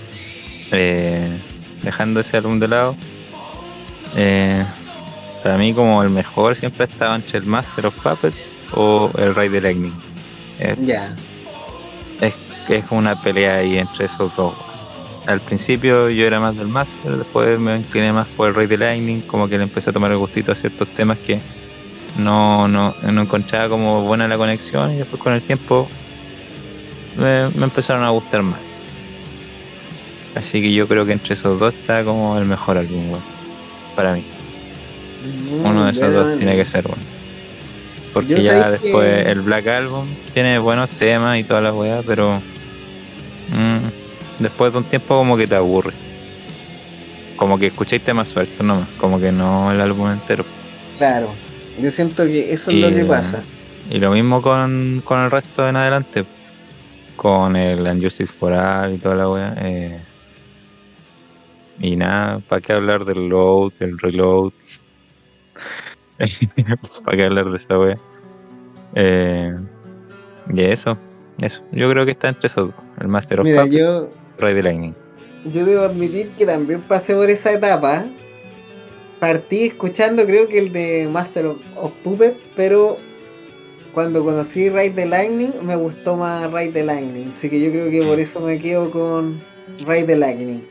eh, 0.70 1.40
dejando 1.82 2.20
ese 2.20 2.36
álbum 2.36 2.58
de 2.58 2.68
lado, 2.68 2.94
eh, 4.16 4.66
para 5.42 5.56
mí 5.56 5.72
como 5.72 6.02
el 6.02 6.10
mejor 6.10 6.56
siempre 6.56 6.84
estaba 6.84 7.16
entre 7.16 7.38
el 7.38 7.46
Master 7.46 7.86
of 7.86 7.94
Puppets 8.02 8.54
o 8.72 9.10
el 9.18 9.34
Rey 9.34 9.48
de 9.48 9.60
Lightning. 9.60 9.92
Eh, 10.58 10.74
Ya. 10.82 11.14
es, 12.20 12.34
es 12.68 12.84
como 12.84 12.98
una 13.00 13.20
pelea 13.20 13.56
ahí 13.56 13.78
entre 13.78 14.06
esos 14.06 14.34
dos. 14.36 14.54
Al 15.26 15.40
principio 15.40 16.08
yo 16.08 16.24
era 16.26 16.38
más 16.38 16.56
del 16.56 16.68
Master, 16.68 17.16
después 17.16 17.58
me 17.58 17.76
incliné 17.76 18.12
más 18.12 18.26
por 18.36 18.48
el 18.48 18.54
Rey 18.54 18.66
de 18.68 18.78
Lightning, 18.78 19.20
como 19.22 19.48
que 19.48 19.58
le 19.58 19.64
empecé 19.64 19.90
a 19.90 19.92
tomar 19.92 20.12
el 20.12 20.18
gustito 20.18 20.52
a 20.52 20.54
ciertos 20.54 20.88
temas 20.88 21.18
que 21.18 21.40
no, 22.16 22.68
no, 22.68 22.94
no 23.02 23.20
encontraba 23.22 23.68
como 23.68 24.02
buena 24.02 24.28
la 24.28 24.36
conexión 24.38 24.92
y 24.92 24.96
después 24.98 25.20
con 25.20 25.32
el 25.32 25.42
tiempo 25.42 25.88
me, 27.16 27.48
me 27.50 27.64
empezaron 27.64 28.04
a 28.04 28.10
gustar 28.10 28.42
más. 28.42 28.60
Así 30.36 30.60
que 30.60 30.72
yo 30.72 30.86
creo 30.86 31.04
que 31.06 31.12
entre 31.12 31.34
esos 31.34 31.58
dos 31.58 31.74
está 31.74 32.04
como 32.04 32.36
el 32.38 32.44
mejor 32.44 32.78
álbum, 32.78 33.10
weón, 33.10 33.22
para 33.96 34.12
mí. 34.14 34.22
Uno 35.64 35.86
de 35.86 35.90
esos 35.92 36.12
dos 36.14 36.36
tiene 36.36 36.54
que 36.56 36.64
ser, 36.64 36.86
bueno. 36.86 37.02
Porque 38.16 38.40
ya 38.40 38.70
después 38.70 39.24
que- 39.24 39.30
el 39.30 39.42
Black 39.42 39.66
Album 39.66 40.06
tiene 40.32 40.58
buenos 40.58 40.88
temas 40.88 41.38
y 41.38 41.44
toda 41.44 41.60
la 41.60 41.74
weá, 41.74 42.02
pero 42.02 42.40
mm, 43.50 43.88
después 44.38 44.72
de 44.72 44.78
un 44.78 44.84
tiempo 44.84 45.18
como 45.18 45.36
que 45.36 45.46
te 45.46 45.54
aburre. 45.54 45.92
Como 47.36 47.58
que 47.58 47.66
escucháis 47.66 48.02
temas 48.02 48.28
sueltos 48.28 48.64
nomás, 48.64 48.88
como 48.96 49.20
que 49.20 49.30
no 49.30 49.70
el 49.70 49.82
álbum 49.82 50.10
entero. 50.10 50.46
Claro. 50.96 51.28
Yo 51.78 51.90
siento 51.90 52.24
que 52.24 52.54
eso 52.54 52.70
es 52.70 52.78
lo 52.78 52.88
que 52.88 53.04
pasa. 53.04 53.42
Y 53.90 53.98
lo 53.98 54.10
mismo 54.12 54.40
con, 54.40 55.02
con 55.04 55.20
el 55.20 55.30
resto 55.30 55.68
en 55.68 55.76
adelante. 55.76 56.24
Con 57.16 57.54
el 57.54 57.80
Unjustice 57.82 58.32
for 58.32 58.54
All 58.54 58.94
y 58.94 58.98
toda 58.98 59.14
la 59.14 59.28
weá. 59.28 59.54
eh, 59.58 60.00
y 61.80 61.96
nada, 61.96 62.38
¿para 62.38 62.62
qué 62.62 62.72
hablar 62.72 63.04
del 63.04 63.28
load, 63.28 63.74
del 63.74 63.98
reload? 63.98 64.52
¿Para 67.04 67.16
qué 67.16 67.24
hablar 67.24 67.50
de 67.50 67.56
esa 67.56 67.78
weá? 67.78 67.98
Eh, 68.94 69.54
y 70.52 70.60
eso, 70.62 70.96
eso. 71.40 71.62
Yo 71.72 71.90
creo 71.90 72.04
que 72.04 72.12
está 72.12 72.28
entre 72.28 72.46
esos 72.46 72.68
dos. 72.68 72.84
El 73.00 73.08
Master 73.08 73.40
of 73.40 73.44
Mira, 73.44 73.62
Puppets 73.62 73.76
yo, 73.78 74.10
y 74.38 74.40
Rey 74.40 74.54
de 74.54 74.62
Lightning. 74.62 74.94
yo 75.44 75.64
debo 75.64 75.82
admitir 75.82 76.30
que 76.36 76.46
también 76.46 76.82
pasé 76.82 77.14
por 77.14 77.28
esa 77.28 77.52
etapa. 77.52 78.06
Partí 79.20 79.64
escuchando 79.64 80.24
creo 80.26 80.46
que 80.48 80.58
el 80.58 80.72
de 80.72 81.08
Master 81.10 81.46
of, 81.46 81.56
of 81.76 81.92
Puppet, 82.02 82.36
pero 82.54 82.98
cuando 83.92 84.22
conocí 84.22 84.68
Ride 84.68 84.90
the 84.90 85.06
Lightning 85.06 85.52
me 85.62 85.74
gustó 85.74 86.16
más 86.16 86.50
Ride 86.52 86.72
the 86.72 86.84
Lightning. 86.84 87.30
Así 87.30 87.48
que 87.48 87.60
yo 87.62 87.70
creo 87.70 87.90
que 87.90 88.02
por 88.02 88.20
eso 88.20 88.40
me 88.40 88.58
quedo 88.58 88.90
con 88.90 89.40
Ride 89.78 90.04
the 90.04 90.16
Lightning. 90.16 90.62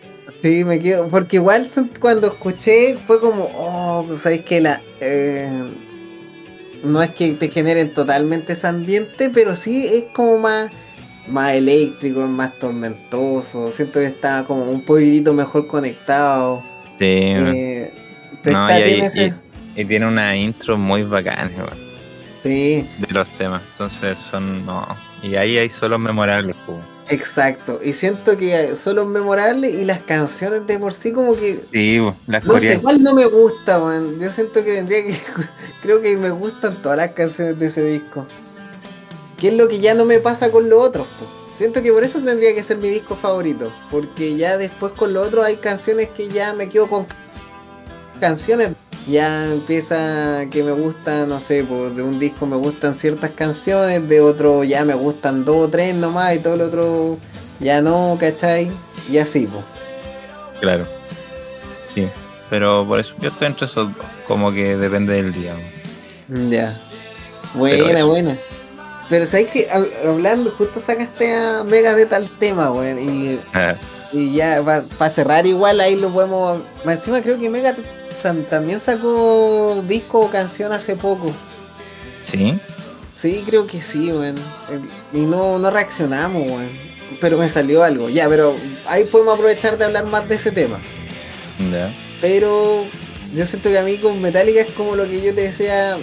Sí, 0.45 0.63
me 0.63 0.77
quedo. 0.79 1.07
Porque 1.07 1.37
igual 1.37 1.65
cuando 1.99 2.27
escuché 2.27 2.99
fue 3.07 3.19
como, 3.19 3.49
oh, 3.55 4.05
¿sabéis 4.15 4.43
que 4.43 4.61
la... 4.61 4.79
eh, 4.99 5.49
no 6.83 7.01
es 7.01 7.09
que 7.09 7.31
te 7.31 7.49
generen 7.49 7.91
totalmente 7.95 8.53
ese 8.53 8.67
ambiente, 8.67 9.31
pero 9.31 9.55
sí 9.55 9.87
es 9.87 10.03
como 10.13 10.37
más, 10.37 10.69
más 11.27 11.53
eléctrico, 11.53 12.27
más 12.27 12.53
tormentoso. 12.59 13.71
Siento 13.71 13.99
que 13.99 14.05
está 14.05 14.43
como 14.45 14.69
un 14.69 14.85
poquitito 14.85 15.33
mejor 15.33 15.65
conectado. 15.65 16.63
Sí, 16.91 16.95
Eh, 16.99 17.91
no, 18.43 18.69
está- 18.69 18.79
y, 18.81 18.83
tiene 18.83 19.05
ese- 19.07 19.33
y- 19.75 19.81
y 19.81 19.85
tiene 19.85 20.07
una 20.07 20.37
intro 20.37 20.77
muy 20.77 21.01
bacana, 21.01 21.49
weón. 21.57 21.85
Sí, 22.43 22.87
de 22.99 23.07
los 23.11 23.27
temas. 23.29 23.63
Entonces 23.71 24.19
son. 24.19 24.63
No. 24.63 24.85
Y 25.23 25.37
ahí 25.37 25.57
hay 25.57 25.71
solo 25.71 25.97
memorables, 25.97 26.55
pues. 26.67 26.77
Exacto. 27.09 27.79
Y 27.83 27.93
siento 27.93 28.37
que 28.37 28.75
son 28.75 28.95
los 28.97 29.07
memorables 29.07 29.73
y 29.73 29.85
las 29.85 29.99
canciones 30.01 30.65
de 30.67 30.79
por 30.79 30.93
sí 30.93 31.11
como 31.11 31.35
que... 31.35 31.65
Sí, 31.71 31.99
las 32.27 32.43
No 32.43 32.53
sé 32.53 32.59
coreanas. 32.59 32.81
cuál 32.81 33.03
no 33.03 33.13
me 33.13 33.25
gusta, 33.25 33.79
man. 33.79 34.19
Yo 34.19 34.31
siento 34.31 34.63
que 34.63 34.73
tendría 34.75 35.03
que... 35.03 35.15
Creo 35.81 36.01
que 36.01 36.17
me 36.17 36.29
gustan 36.31 36.81
todas 36.81 36.97
las 36.97 37.11
canciones 37.11 37.59
de 37.59 37.67
ese 37.67 37.83
disco. 37.85 38.25
Que 39.37 39.49
es 39.49 39.53
lo 39.55 39.67
que 39.67 39.79
ya 39.79 39.93
no 39.93 40.05
me 40.05 40.19
pasa 40.19 40.51
con 40.51 40.69
los 40.69 40.79
otros, 40.79 41.07
po. 41.19 41.25
Siento 41.51 41.81
que 41.81 41.91
por 41.91 42.03
eso 42.03 42.19
tendría 42.19 42.53
que 42.53 42.63
ser 42.63 42.77
mi 42.77 42.89
disco 42.89 43.15
favorito. 43.15 43.71
Porque 43.89 44.35
ya 44.35 44.57
después 44.57 44.91
con 44.93 45.13
los 45.13 45.27
otros 45.27 45.45
hay 45.45 45.57
canciones 45.57 46.09
que 46.09 46.27
ya 46.29 46.53
me 46.53 46.67
quedo 46.69 46.87
con 46.89 47.05
canciones. 48.19 48.71
Ya 49.07 49.51
empieza 49.51 50.45
que 50.49 50.63
me 50.63 50.71
gustan, 50.71 51.29
no 51.29 51.39
sé, 51.39 51.63
pues 51.63 51.95
de 51.95 52.01
un 52.01 52.17
disco 52.19 52.47
me 52.47 52.55
gustan 52.55 52.95
ciertas 52.95 53.31
canciones, 53.31 54.07
de 54.09 54.19
otro 54.19 54.63
ya 54.63 54.83
me 54.83 54.95
gustan 54.95 55.45
dos 55.45 55.67
o 55.67 55.69
tres 55.69 55.93
nomás 55.93 56.35
y 56.35 56.39
todo 56.39 56.55
el 56.55 56.61
otro 56.61 57.17
ya 57.59 57.81
no, 57.81 58.17
¿cachai? 58.19 58.71
Y 59.09 59.19
así, 59.19 59.47
pues. 59.51 59.63
Claro. 60.59 60.87
Sí. 61.93 62.07
Pero 62.49 62.83
por 62.87 62.99
eso 62.99 63.13
yo 63.19 63.29
estoy 63.29 63.47
entre 63.47 63.65
esos 63.67 63.95
dos. 63.95 64.05
Como 64.27 64.51
que 64.51 64.75
depende 64.75 65.13
del 65.13 65.31
día. 65.33 65.53
Ya. 66.49 66.79
Buena, 67.53 68.03
buena. 68.05 68.37
Pero 69.07 69.25
sabes 69.27 69.51
que 69.51 69.69
hab- 69.69 69.87
hablando, 70.07 70.49
justo 70.51 70.79
sacaste 70.79 71.31
a 71.35 71.63
Mega 71.63 71.93
de 71.93 72.07
tal 72.07 72.27
tema, 72.39 72.71
weón. 72.71 72.97
Y, 72.99 73.39
Ah, 73.53 73.75
y 74.11 74.33
ya 74.33 74.63
para 74.97 75.09
cerrar 75.11 75.45
igual 75.45 75.79
ahí 75.79 75.95
lo 75.95 76.09
podemos. 76.09 76.59
Encima 76.83 77.21
creo 77.21 77.39
que 77.39 77.49
Mega 77.51 77.75
también 78.49 78.79
sacó 78.79 79.83
disco 79.87 80.21
o 80.21 80.29
canción 80.29 80.71
hace 80.71 80.95
poco. 80.95 81.31
Sí. 82.21 82.59
Sí, 83.13 83.43
creo 83.45 83.65
que 83.65 83.81
sí, 83.81 84.11
weón. 84.11 84.35
Y 85.13 85.19
no, 85.19 85.57
no 85.59 85.71
reaccionamos, 85.71 86.49
weón. 86.49 86.69
Pero 87.21 87.37
me 87.37 87.49
salió 87.49 87.83
algo. 87.83 88.09
Ya, 88.09 88.27
pero 88.27 88.55
ahí 88.87 89.05
podemos 89.05 89.35
aprovechar 89.35 89.77
de 89.77 89.85
hablar 89.85 90.05
más 90.05 90.27
de 90.27 90.35
ese 90.35 90.51
tema. 90.51 90.79
Pero 92.21 92.83
yo 93.33 93.45
siento 93.45 93.69
que 93.69 93.77
a 93.77 93.83
mí 93.83 93.97
con 93.97 94.21
Metallica 94.21 94.61
es 94.61 94.71
como 94.71 94.95
lo 94.95 95.07
que 95.07 95.21
yo 95.21 95.33
te 95.33 95.41
decía, 95.41 95.97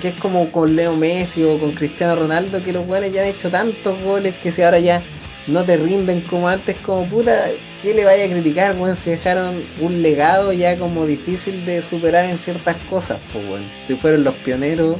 que 0.00 0.08
es 0.08 0.20
como 0.20 0.50
con 0.50 0.74
Leo 0.74 0.96
Messi 0.96 1.44
o 1.44 1.58
con 1.58 1.72
Cristiano 1.72 2.16
Ronaldo, 2.16 2.62
que 2.62 2.72
los 2.72 2.86
buenos 2.86 3.12
ya 3.12 3.22
han 3.22 3.28
hecho 3.28 3.50
tantos 3.50 4.00
goles 4.02 4.34
que 4.36 4.50
si 4.50 4.62
ahora 4.62 4.78
ya 4.78 5.02
no 5.46 5.64
te 5.64 5.76
rinden 5.76 6.22
como 6.22 6.48
antes, 6.48 6.76
como 6.78 7.06
puta, 7.08 7.46
¿qué 7.86 7.94
le 7.94 8.04
vaya 8.04 8.24
a 8.24 8.28
criticar, 8.28 8.76
weón? 8.76 8.96
Si 8.96 9.10
dejaron 9.10 9.62
un 9.80 10.02
legado 10.02 10.52
ya 10.52 10.76
como 10.76 11.06
difícil 11.06 11.64
de 11.64 11.82
superar 11.82 12.24
en 12.24 12.36
ciertas 12.36 12.76
cosas, 12.90 13.20
pues, 13.32 13.44
weón. 13.46 13.62
Si 13.86 13.94
fueron 13.94 14.24
los 14.24 14.34
pioneros 14.34 14.96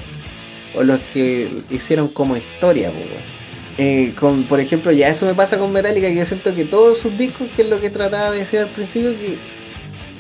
o 0.73 0.85
los 0.85 1.01
que 1.13 1.51
hicieron 1.69 2.07
como 2.07 2.37
historia, 2.37 2.93
pues, 2.93 3.05
weón. 3.05 3.37
Eh, 3.79 4.15
con, 4.17 4.45
por 4.45 4.61
ejemplo, 4.61 4.93
ya 4.93 5.09
eso 5.09 5.27
me 5.27 5.35
pasa 5.35 5.59
con 5.59 5.73
Metallica, 5.73 6.07
que 6.07 6.15
yo 6.15 6.25
siento 6.25 6.55
que 6.55 6.65
todos 6.65 6.99
sus 6.99 7.19
discos, 7.19 7.49
que 7.57 7.63
es 7.63 7.69
lo 7.69 7.81
que 7.81 7.91
trataba 7.91 8.31
de 8.31 8.39
decir 8.39 8.61
al 8.61 8.69
principio, 8.69 9.19
que 9.19 9.37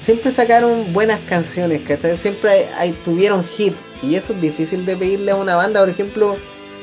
siempre 0.01 0.33
sacaron 0.33 0.93
buenas 0.93 1.21
canciones, 1.21 1.83
¿cachai? 1.87 2.17
Siempre 2.17 2.67
tuvieron 3.05 3.45
hit. 3.45 3.75
Y 4.03 4.17
eso 4.17 4.33
es 4.33 4.41
difícil 4.41 4.85
de 4.85 4.97
pedirle 4.97 5.31
a 5.31 5.37
una 5.37 5.55
banda. 5.55 5.79
Por 5.79 5.89
ejemplo, 5.89 6.37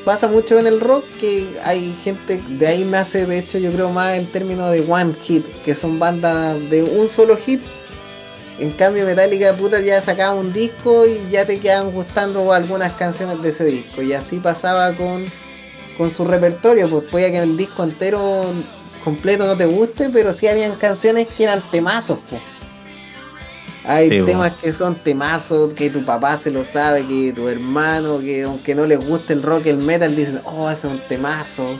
pasa 0.04 0.28
mucho 0.28 0.58
en 0.58 0.66
el 0.66 0.80
rock 0.80 1.04
que 1.20 1.60
hay 1.64 1.94
gente, 2.04 2.40
de 2.48 2.66
ahí 2.66 2.84
nace 2.84 3.26
de 3.26 3.38
hecho 3.38 3.58
yo 3.58 3.72
creo 3.72 3.90
más 3.90 4.14
el 4.14 4.30
término 4.30 4.70
de 4.70 4.84
one 4.88 5.14
hit, 5.22 5.44
que 5.64 5.74
son 5.74 5.98
bandas 5.98 6.58
de 6.70 6.82
un 6.82 7.08
solo 7.08 7.36
hit. 7.36 7.62
En 8.58 8.70
cambio 8.70 9.04
Metallica 9.04 9.56
puta 9.56 9.80
ya 9.80 10.00
sacaba 10.00 10.38
un 10.38 10.52
disco 10.52 11.06
y 11.06 11.28
ya 11.30 11.44
te 11.44 11.58
quedaban 11.58 11.90
gustando 11.90 12.52
algunas 12.52 12.92
canciones 12.92 13.42
de 13.42 13.48
ese 13.48 13.64
disco. 13.64 14.00
Y 14.00 14.12
así 14.12 14.38
pasaba 14.38 14.94
con, 14.94 15.24
con 15.98 16.10
su 16.10 16.24
repertorio, 16.24 16.88
pues 16.88 17.04
puede 17.10 17.32
que 17.32 17.38
el 17.38 17.56
disco 17.56 17.82
entero 17.82 18.44
completo 19.02 19.46
no 19.46 19.56
te 19.56 19.66
guste, 19.66 20.08
pero 20.10 20.32
sí 20.32 20.46
habían 20.46 20.76
canciones 20.76 21.26
que 21.28 21.44
eran 21.44 21.60
temazos, 21.70 22.18
pues. 22.30 22.40
Hay 23.86 24.08
Sí, 24.10 24.20
temas 24.24 24.52
que 24.54 24.72
son 24.72 24.94
temazos, 24.96 25.74
que 25.74 25.90
tu 25.90 26.04
papá 26.04 26.38
se 26.38 26.50
lo 26.50 26.64
sabe, 26.64 27.06
que 27.06 27.32
tu 27.34 27.48
hermano, 27.48 28.18
que 28.20 28.44
aunque 28.44 28.74
no 28.74 28.86
les 28.86 28.98
guste 28.98 29.34
el 29.34 29.42
rock, 29.42 29.66
el 29.66 29.76
metal, 29.78 30.16
dicen, 30.16 30.40
oh, 30.44 30.70
ese 30.70 30.86
es 30.86 30.92
un 30.94 31.00
temazo. 31.08 31.78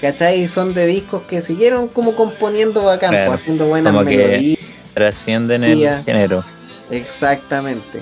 ¿Cachai? 0.00 0.48
Son 0.48 0.74
de 0.74 0.86
discos 0.86 1.22
que 1.28 1.40
siguieron 1.42 1.88
como 1.88 2.14
componiendo 2.16 2.90
a 2.90 2.98
campo, 2.98 3.14
Claro, 3.16 3.32
haciendo 3.32 3.66
buenas 3.66 3.92
como 3.92 4.04
que- 4.04 4.16
melodías. 4.16 4.58
Trascienden 4.94 5.64
el 5.64 6.02
género. 6.04 6.44
Exactamente. 6.90 8.00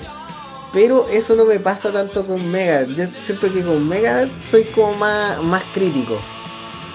Pero 0.73 1.07
eso 1.09 1.35
no 1.35 1.45
me 1.45 1.59
pasa 1.59 1.91
tanto 1.91 2.25
con 2.25 2.49
Mega. 2.51 2.83
Yo 2.87 3.05
siento 3.23 3.51
que 3.53 3.63
con 3.63 3.87
Mega 3.87 4.29
soy 4.41 4.63
como 4.65 4.93
más, 4.95 5.41
más 5.43 5.63
crítico. 5.73 6.19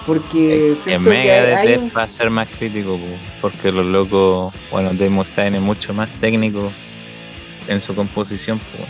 Porque 0.05 0.69
En 0.69 0.75
siento 0.75 1.09
que 1.11 1.31
hay, 1.31 1.67
hay 1.69 1.77
un- 1.77 1.91
va 1.95 2.03
a 2.03 2.09
ser 2.09 2.29
más 2.29 2.47
crítico, 2.47 2.97
po, 2.97 3.05
porque 3.41 3.71
los 3.71 3.85
locos, 3.85 4.53
bueno, 4.71 4.89
Dave 4.93 5.09
Mustaine 5.09 5.57
es 5.57 5.63
mucho 5.63 5.93
más 5.93 6.09
técnico 6.19 6.71
en 7.67 7.79
su 7.79 7.93
composición. 7.95 8.57
po. 8.59 8.85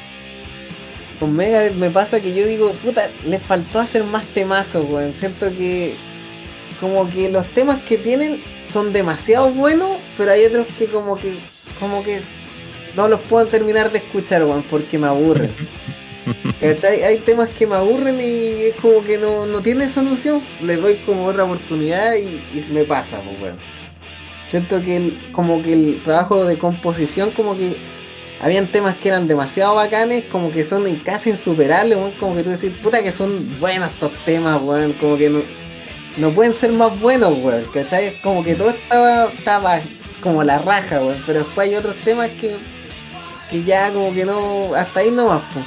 con 1.20 1.36
Megadeth 1.36 1.74
me 1.76 1.90
pasa 1.90 2.22
que 2.22 2.34
yo 2.34 2.46
digo, 2.46 2.72
puta, 2.82 3.10
les 3.26 3.42
faltó 3.44 3.80
hacer 3.80 4.06
más 4.06 4.24
temazos, 4.28 4.86
weón. 4.90 5.14
Siento 5.18 5.52
que 5.52 5.96
como 6.80 7.10
que 7.10 7.30
los 7.30 7.46
temas 7.48 7.80
que 7.84 7.98
tienen 7.98 8.42
son 8.72 8.94
demasiado 8.94 9.50
buenos, 9.52 9.98
pero 10.18 10.32
hay 10.32 10.46
otros 10.46 10.66
que 10.78 10.86
como 10.86 11.18
que 11.18 11.34
como 11.78 12.04
que 12.06 12.22
no 12.96 13.10
los 13.10 13.20
puedo 13.22 13.48
terminar 13.48 13.92
de 13.92 13.98
escuchar, 13.98 14.46
weón, 14.46 14.64
porque 14.70 14.98
me 14.98 15.08
aburren. 15.08 15.52
Hay 16.62 17.18
temas 17.26 17.50
que 17.50 17.68
me 17.68 17.76
aburren 17.76 18.20
y 18.20 18.66
es 18.68 18.76
como 18.82 19.04
que 19.04 19.18
no, 19.18 19.46
no 19.46 19.62
tiene 19.62 19.90
solución. 19.90 20.42
Le 20.62 20.76
doy 20.78 20.96
como 21.06 21.26
otra 21.26 21.44
oportunidad 21.44 22.16
y, 22.16 22.42
y 22.54 22.66
me 22.72 22.84
pasa, 22.84 23.22
pues 23.22 23.40
bueno. 23.40 23.58
Siento 24.48 24.82
que 24.82 24.98
el, 24.98 25.32
como 25.32 25.62
que 25.62 25.74
el 25.74 26.02
trabajo 26.04 26.44
de 26.44 26.58
composición 26.58 27.30
como 27.32 27.56
que 27.56 27.78
habían 28.42 28.72
temas 28.72 28.96
que 28.96 29.10
eran 29.10 29.28
demasiado 29.28 29.76
bacanes, 29.76 30.24
como 30.32 30.52
que 30.52 30.64
son 30.64 30.84
casi 30.98 31.30
insuperables. 31.30 31.98
Como 32.20 32.36
que 32.36 32.44
tú 32.44 32.50
decís, 32.50 32.72
puta 32.82 33.04
que 33.04 33.12
son 33.12 33.60
buenos 33.60 33.90
estos 33.90 34.12
temas, 34.26 34.62
weón. 34.62 34.94
Como 34.94 35.18
que 35.18 35.30
no, 35.30 35.42
no 36.18 36.34
pueden 36.34 36.54
ser 36.54 36.72
más 36.72 37.00
buenos, 37.00 37.34
weón. 37.44 37.64
¿Cachai? 37.74 38.20
Como 38.22 38.44
que 38.44 38.56
todo 38.56 38.70
estaba, 38.70 39.26
estaba 39.26 39.82
como 40.22 40.44
la 40.44 40.58
raja, 40.60 41.00
weón. 41.00 41.22
Pero 41.28 41.40
después 41.40 41.70
hay 41.70 41.76
otros 41.76 41.96
temas 41.98 42.30
que, 42.30 42.58
que 43.52 43.64
ya 43.64 43.92
como 43.92 44.14
que 44.14 44.26
no, 44.26 44.74
hasta 44.74 45.02
ahí 45.02 45.12
nomás, 45.12 45.42
pues. 45.54 45.66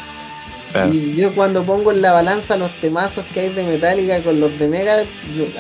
Y 0.91 1.15
yo 1.15 1.35
cuando 1.35 1.63
pongo 1.65 1.93
en 1.93 2.01
la 2.01 2.13
balanza 2.13 2.57
los 2.57 2.71
temazos 2.81 3.25
que 3.33 3.41
hay 3.41 3.49
de 3.51 3.63
Metallica 3.63 4.23
con 4.23 4.41
los 4.41 4.59
de 4.59 4.69
Megadeth, 4.69 5.09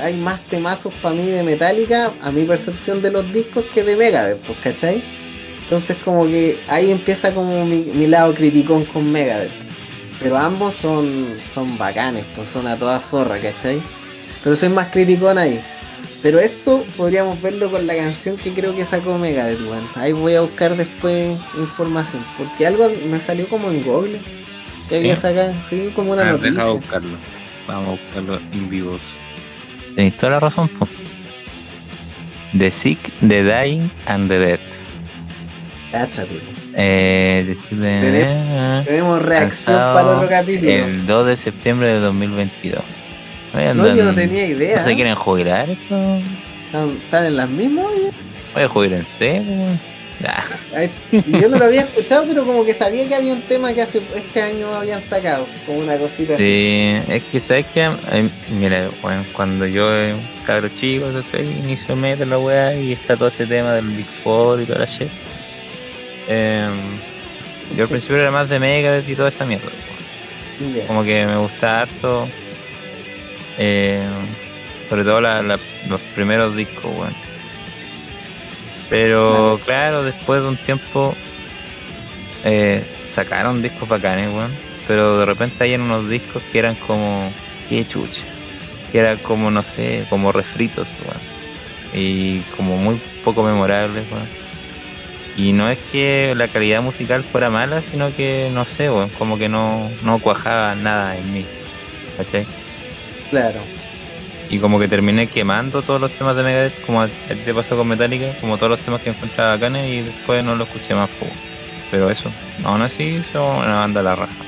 hay 0.01 0.15
más 0.15 0.41
temazos 0.43 0.93
para 1.03 1.15
mí 1.15 1.27
de 1.27 1.43
Metallica, 1.43 2.11
a 2.23 2.31
mi 2.31 2.45
percepción 2.45 3.03
de 3.03 3.11
los 3.11 3.31
discos, 3.33 3.65
que 3.75 3.83
de 3.83 3.97
Megadeth, 3.97 4.39
pues, 4.39 4.59
¿cachai? 4.63 5.03
Entonces 5.63 5.97
como 6.05 6.27
que 6.27 6.59
ahí 6.69 6.91
empieza 6.91 7.33
como 7.33 7.65
mi, 7.65 7.81
mi 7.95 8.07
lado 8.07 8.35
criticón 8.35 8.85
con 8.87 9.11
Megadeth. 9.11 9.53
Pero 10.19 10.39
ambos 10.39 10.75
son, 10.75 11.37
son 11.53 11.77
bacanes, 11.77 12.25
pues 12.35 12.49
son 12.49 12.67
a 12.67 12.79
toda 12.79 13.01
zorra, 13.01 13.39
¿cachai? 13.39 13.81
Pero 14.43 14.57
soy 14.57 14.69
más 14.69 14.89
criticón 14.89 15.37
ahí. 15.37 15.61
Pero 16.23 16.39
eso 16.39 16.85
podríamos 16.97 17.43
verlo 17.43 17.71
con 17.71 17.87
la 17.87 17.97
canción 17.97 18.37
que 18.37 18.53
creo 18.53 18.77
que 18.77 18.87
sacó 18.87 19.19
Megadeth, 19.19 19.61
weón. 19.61 19.89
Ahí 19.97 20.13
voy 20.13 20.37
a 20.37 20.41
buscar 20.41 20.77
después 20.77 21.37
información. 21.59 22.25
Porque 22.39 22.65
algo 22.67 22.89
me 23.11 23.21
salió 23.21 23.49
como 23.49 23.71
en 23.71 23.83
Google. 23.83 24.21
Que 24.93 24.99
había 24.99 25.17
¿Sí? 25.17 25.23
sacado, 25.23 25.55
sí, 25.71 25.91
como 25.97 26.13
una 26.13 26.21
A 26.23 26.25
ver, 26.33 26.41
deja 26.41 26.51
noticia. 26.55 26.73
buscarlo. 26.75 27.17
Vamos 27.67 27.89
a 27.89 27.91
buscarlo 27.93 28.41
en 28.53 28.69
vivos. 28.69 29.01
Tenéis 29.95 30.17
toda 30.19 30.33
la 30.33 30.41
razón, 30.41 30.69
po. 30.69 30.87
The 32.59 32.71
Sick, 32.71 32.99
The 33.27 33.43
Dying 33.43 33.91
and 34.07 34.29
The 34.29 34.39
Dead. 34.39 34.61
Cáchate. 35.91 36.41
Eh, 36.75 37.45
decirle, 37.47 38.01
Tenemos- 38.01 38.85
Tenemos 38.85 39.23
reacción 39.23 39.77
para 39.77 40.01
el 40.03 40.07
otro 40.09 40.29
capítulo. 40.29 40.71
El 40.71 41.07
2 41.07 41.27
de 41.27 41.37
septiembre 41.37 41.87
de 41.89 42.01
2022. 42.01 42.83
Oye, 43.55 43.75
No, 43.75 43.95
yo 43.95 44.05
no 44.05 44.15
tenía 44.15 44.47
idea. 44.47 44.77
¿No 44.79 44.83
se 44.83 44.95
quieren 44.95 45.15
jubilar 45.15 45.71
esto? 45.71 46.19
¿Están, 46.67 47.27
en 47.27 47.37
las 47.37 47.49
mismas? 47.49 47.87
oye? 47.87 48.11
Oye, 48.57 48.67
jubilense, 48.67 49.43
weón. 49.47 49.81
Ah, 50.25 50.45
Ay, 50.77 50.91
Yo 51.11 51.49
no 51.49 51.59
lo 51.59 51.65
había 51.65 51.83
escuchado, 51.83 52.25
pero 52.29 52.45
como 52.45 52.65
que 52.65 52.75
sabía 52.75 53.09
que 53.09 53.15
había 53.15 53.33
un 53.33 53.43
tema 53.43 53.73
que 53.75 53.83
hace 53.83 54.01
este 54.15 54.41
año 54.43 54.73
habían 54.73 55.03
sacado. 55.03 55.47
Como 55.67 55.79
una 55.79 55.99
cosita 55.99 56.35
así. 56.35 56.43
Sí, 56.45 57.13
es 57.13 57.23
que 57.25 57.41
sabes 57.41 57.67
que, 57.75 57.91
mira, 58.51 58.89
bueno, 59.03 59.27
cuando 59.33 59.67
yo 59.67 59.87
un 59.89 60.23
cabro 60.47 60.69
chico, 60.69 61.07
entonces 61.07 61.41
inicio 61.41 61.95
de 61.95 62.01
metal 62.01 62.31
la 62.31 62.39
weá 62.39 62.75
y 62.81 62.93
está 62.93 63.17
todo 63.17 63.29
este 63.29 63.47
tema 63.47 63.75
del 63.75 63.87
Big 63.89 64.07
Four 64.07 64.61
y 64.63 64.67
toda 64.67 64.81
la 64.81 64.87
shit. 64.87 65.09
Em, 66.29 66.99
yo 67.77 67.83
al 67.85 67.89
principio 67.89 68.17
era 68.17 68.31
más 68.31 68.49
de 68.49 68.59
Megadeth 68.61 69.09
y 69.09 69.15
toda 69.17 69.29
esa 69.29 69.45
mierda. 69.45 69.71
Como 70.87 71.03
que 71.03 71.27
me 71.27 71.37
gusta 71.37 71.83
harto. 71.83 72.29
eh, 73.59 74.09
sobre 74.89 75.05
todo 75.05 75.21
la- 75.21 75.43
la- 75.43 75.59
los 75.89 76.01
primeros 76.15 76.57
discos, 76.57 76.85
weón. 76.97 77.15
Pero 78.93 79.59
claro, 79.65 80.05
después 80.05 80.43
de 80.43 80.49
un 80.49 80.59
tiempo 80.59 81.15
eh, 82.45 82.85
sacaron 83.07 83.63
discos 83.63 83.89
bacanes, 83.89 84.29
weón. 84.29 84.53
Pero 84.87 85.17
de 85.17 85.25
repente 85.25 85.65
hay 85.65 85.77
unos 85.77 86.11
discos 86.11 86.43
que 86.53 86.59
eran 86.59 86.75
como. 86.75 87.33
Qué 87.71 87.87
chucha. 87.87 88.27
Que 88.91 88.99
eran 88.99 89.17
como, 89.17 89.51
no 89.51 89.63
sé, 89.63 90.05
como 90.11 90.31
refritos, 90.31 90.95
weón. 91.07 91.17
Y 91.95 92.41
como 92.55 92.77
muy 92.77 93.01
poco 93.25 93.43
memorables, 93.43 94.05
weón. 94.11 94.29
Y 95.39 95.55
no 95.55 95.71
es 95.71 95.79
que 95.91 96.35
la 96.37 96.49
calidad 96.49 96.83
musical 96.83 97.25
fuera 97.25 97.49
mala, 97.49 97.81
sino 97.81 98.15
que, 98.15 98.51
no 98.53 98.67
sé, 98.67 98.91
weón, 98.91 99.09
como 99.09 99.39
que 99.39 99.49
no, 99.49 99.91
no 100.03 100.19
cuajaba 100.19 100.75
nada 100.75 101.17
en 101.17 101.33
mí. 101.33 101.47
¿Cachai? 102.19 102.47
Claro. 103.31 103.63
Y 104.53 104.59
como 104.59 104.79
que 104.79 104.87
terminé 104.87 105.29
quemando 105.29 105.81
todos 105.81 105.99
los 105.99 106.11
temas 106.13 106.37
de 106.37 106.43
Megadeth, 106.43 106.85
como 106.85 107.01
a, 107.01 107.05
a 107.07 107.09
ti 107.09 107.41
te 107.43 107.55
pasó 107.55 107.75
con 107.75 107.89
Metallica, 107.89 108.37
como 108.39 108.59
todos 108.59 108.71
los 108.71 108.81
temas 108.81 109.01
que 109.01 109.09
encontraba 109.09 109.55
bacanes 109.55 109.91
y 109.91 110.03
después 110.03 110.45
no 110.45 110.55
los 110.55 110.69
escuché 110.69 110.95
más. 110.95 111.09
po. 111.19 111.27
Pero 111.91 112.11
eso, 112.11 112.31
aún 112.63 112.83
así 112.83 113.23
son 113.33 113.65
una 113.65 113.77
banda 113.77 114.01
a 114.01 114.03
la 114.03 114.15
raja. 114.15 114.45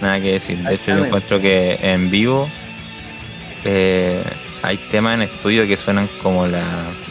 Nada 0.00 0.20
que 0.20 0.34
decir. 0.34 0.58
De 0.58 0.76
hecho, 0.76 0.92
yo 0.92 1.04
encuentro 1.04 1.40
que 1.40 1.78
en 1.82 2.10
vivo 2.10 2.48
eh, 3.64 4.22
hay 4.62 4.76
temas 4.92 5.14
en 5.14 5.22
estudio 5.22 5.66
que 5.66 5.76
suenan 5.76 6.08
como 6.22 6.46
la 6.46 6.64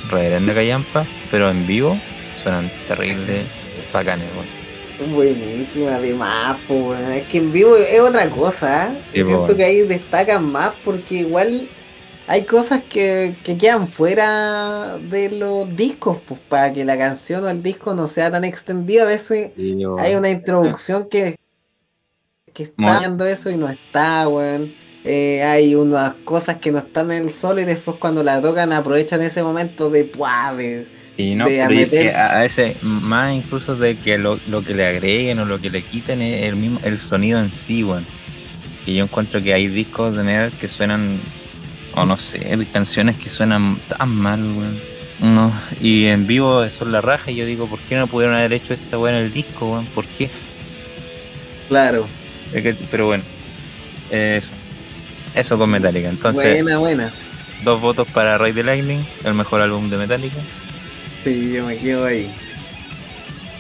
reverenda 0.10 0.54
callampa, 0.54 1.06
pero 1.30 1.50
en 1.50 1.68
vivo 1.68 2.00
suenan 2.42 2.72
terribles, 2.88 3.46
bacanes. 3.92 4.28
weón. 4.34 5.14
Buenísima, 5.14 5.96
además, 5.96 6.58
po, 6.68 6.96
es 6.96 7.24
que 7.24 7.38
en 7.40 7.52
vivo 7.52 7.76
es 7.76 8.00
otra 8.00 8.30
cosa. 8.30 8.88
¿eh? 8.88 9.02
Sí, 9.14 9.24
Siento 9.24 9.56
que 9.56 9.64
ahí 9.64 9.82
destacan 9.82 10.52
más 10.52 10.72
porque 10.84 11.16
igual 11.16 11.68
hay 12.28 12.44
cosas 12.46 12.82
que, 12.90 13.36
que 13.44 13.58
quedan 13.58 13.88
fuera 13.88 14.98
de 14.98 15.30
los 15.32 15.76
discos, 15.76 16.20
pues 16.28 16.40
para 16.50 16.74
que 16.74 16.84
la 16.86 16.98
canción 16.98 17.44
o 17.46 17.50
el 17.50 17.64
disco 17.64 17.94
no 17.96 18.08
sea 18.08 18.30
tan 18.30 18.44
extendido. 18.44 19.04
A 19.06 19.08
veces 19.08 19.52
hay 20.00 20.16
una 20.16 20.30
introducción 20.30 21.08
que, 21.10 21.36
que 22.54 22.64
está 22.64 23.02
dando 23.02 23.26
eso 23.26 23.50
y 23.50 23.58
no 23.58 23.68
está, 23.70 24.28
weón. 24.28 24.74
Eh, 25.06 25.42
hay 25.42 25.74
unas 25.76 26.16
cosas 26.26 26.58
que 26.58 26.70
no 26.72 26.80
están 26.80 27.12
en 27.12 27.24
el 27.24 27.30
solo 27.34 27.62
y 27.62 27.66
después 27.66 27.96
cuando 27.98 28.24
la 28.24 28.42
tocan 28.42 28.74
aprovechan 28.74 29.22
ese 29.22 29.42
momento 29.42 29.90
de 29.90 30.04
puah, 30.04 30.54
de, 30.54 30.86
Y 31.16 31.34
no, 31.34 31.48
de 31.48 31.62
a 31.62 31.70
meter- 31.70 32.14
a 32.14 32.40
veces, 32.40 32.84
más 32.84 33.34
incluso 33.34 33.76
de 33.78 33.98
que 33.98 34.18
lo, 34.18 34.38
lo 34.48 34.62
que 34.64 34.74
le 34.74 34.86
agreguen 34.86 35.40
o 35.40 35.46
lo 35.46 35.62
que 35.62 35.70
le 35.70 35.82
quiten 35.82 36.22
es 36.22 36.44
el 36.44 36.58
mismo 36.58 36.82
el 36.84 36.98
sonido 37.00 37.40
en 37.40 37.52
sí, 37.54 37.86
weón. 37.86 38.06
Y 38.86 38.96
yo 38.96 39.04
encuentro 39.06 39.42
que 39.42 39.54
hay 39.54 39.68
discos 39.68 40.18
de 40.18 40.24
metal 40.24 40.52
que 40.60 40.68
suenan, 40.68 41.22
o 41.98 42.06
no 42.06 42.18
sé, 42.18 42.68
canciones 42.72 43.18
que 43.18 43.30
suenan 43.30 43.78
tan 43.88 44.10
mal, 44.10 44.52
weón. 44.52 44.86
No, 45.20 45.52
y 45.80 46.06
en 46.06 46.28
vivo 46.28 46.70
son 46.70 46.92
la 46.92 47.02
raja 47.02 47.32
y 47.32 47.36
yo 47.36 47.46
digo, 47.46 47.68
¿por 47.68 47.82
qué 47.84 47.96
no 47.96 48.08
pudieron 48.08 48.36
haber 48.36 48.54
hecho 48.54 48.74
esta 48.74 49.00
weá 49.00 49.18
en 49.18 49.24
el 49.26 49.32
disco, 49.32 49.72
weón? 49.72 49.88
¿Por 49.88 50.08
qué? 50.08 50.30
claro. 51.68 52.08
Pero 52.90 53.08
bueno, 53.08 53.24
eh, 54.10 54.36
eso. 54.38 54.56
Eso 55.34 55.58
con 55.58 55.70
Metallica. 55.72 56.10
Entonces, 56.10 56.64
buena, 56.64 56.78
buena. 56.78 57.14
dos 57.64 57.82
votos 57.82 58.08
para 58.08 58.38
Ray 58.38 58.54
the 58.54 58.64
Lightning, 58.64 59.04
el 59.24 59.34
mejor 59.34 59.62
álbum 59.62 59.90
de 59.90 59.98
Metallica. 59.98 60.40
Sí, 61.24 61.52
yo 61.54 61.66
me 61.66 61.78
quedo 61.78 62.06
ahí. 62.06 62.30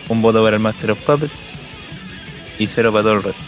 Un 0.09 0.21
voto 0.21 0.43
para 0.43 0.55
el 0.57 0.61
Master 0.61 0.91
of 0.91 0.99
Puppets 1.03 1.57
y 2.59 2.67
cero 2.67 2.91
para 2.91 3.03
todo 3.03 3.13
el 3.13 3.23
resto. 3.23 3.43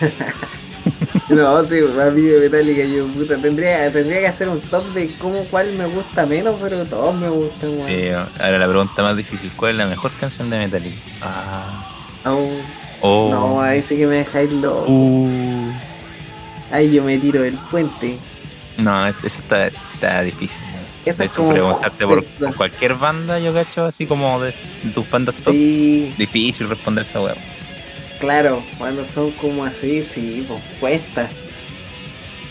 No, 1.28 1.64
sí, 1.64 1.78
a 1.80 2.10
mí 2.10 2.22
de 2.22 2.40
Metallica 2.40 2.84
yo 2.84 3.06
puta, 3.08 3.36
tendría, 3.36 3.92
tendría 3.92 4.20
que 4.20 4.26
hacer 4.28 4.48
un 4.48 4.60
top 4.60 4.86
de 4.94 5.14
cómo 5.18 5.44
cuál 5.50 5.72
me 5.74 5.86
gusta 5.86 6.24
menos, 6.26 6.56
pero 6.60 6.84
todos 6.84 7.14
me 7.14 7.28
gustan, 7.28 7.78
weón. 7.78 8.26
Ahora 8.40 8.58
la 8.58 8.68
pregunta 8.68 9.02
más 9.02 9.16
difícil, 9.16 9.50
¿cuál 9.56 9.72
es 9.72 9.78
la 9.78 9.86
mejor 9.86 10.10
canción 10.20 10.48
de 10.50 10.58
Metallica? 10.58 11.00
Ah. 11.20 11.92
Aún- 12.24 12.62
Oh. 13.02 13.28
No, 13.30 13.60
ahí 13.60 13.82
sí 13.82 13.96
que 13.96 14.06
me 14.06 14.16
dejáis 14.16 14.50
loco. 14.52 14.86
Uh. 14.90 15.70
Ahí 16.72 16.92
yo 16.92 17.04
me 17.04 17.18
tiro 17.18 17.42
del 17.42 17.54
puente. 17.70 18.18
No, 18.78 19.06
eso 19.06 19.26
está, 19.26 19.68
está 19.68 20.22
difícil. 20.22 20.60
Eso 21.04 21.18
de 21.18 21.26
es 21.26 21.30
hecho, 21.30 21.42
como 21.42 21.52
preguntarte 21.52 22.06
por, 22.06 22.24
cualquier 22.56 22.94
banda, 22.94 23.38
yo 23.38 23.52
cacho, 23.52 23.84
así 23.84 24.06
como 24.06 24.40
de 24.40 24.52
tus 24.94 25.08
bandas 25.08 25.34
top, 25.36 25.52
Sí, 25.52 26.12
difícil 26.18 26.68
responder 26.68 27.04
esa 27.04 27.20
weá. 27.20 27.36
Claro, 28.18 28.62
cuando 28.78 29.04
son 29.04 29.30
como 29.32 29.64
así, 29.64 30.02
sí, 30.02 30.44
pues 30.48 30.60
cuesta. 30.80 31.28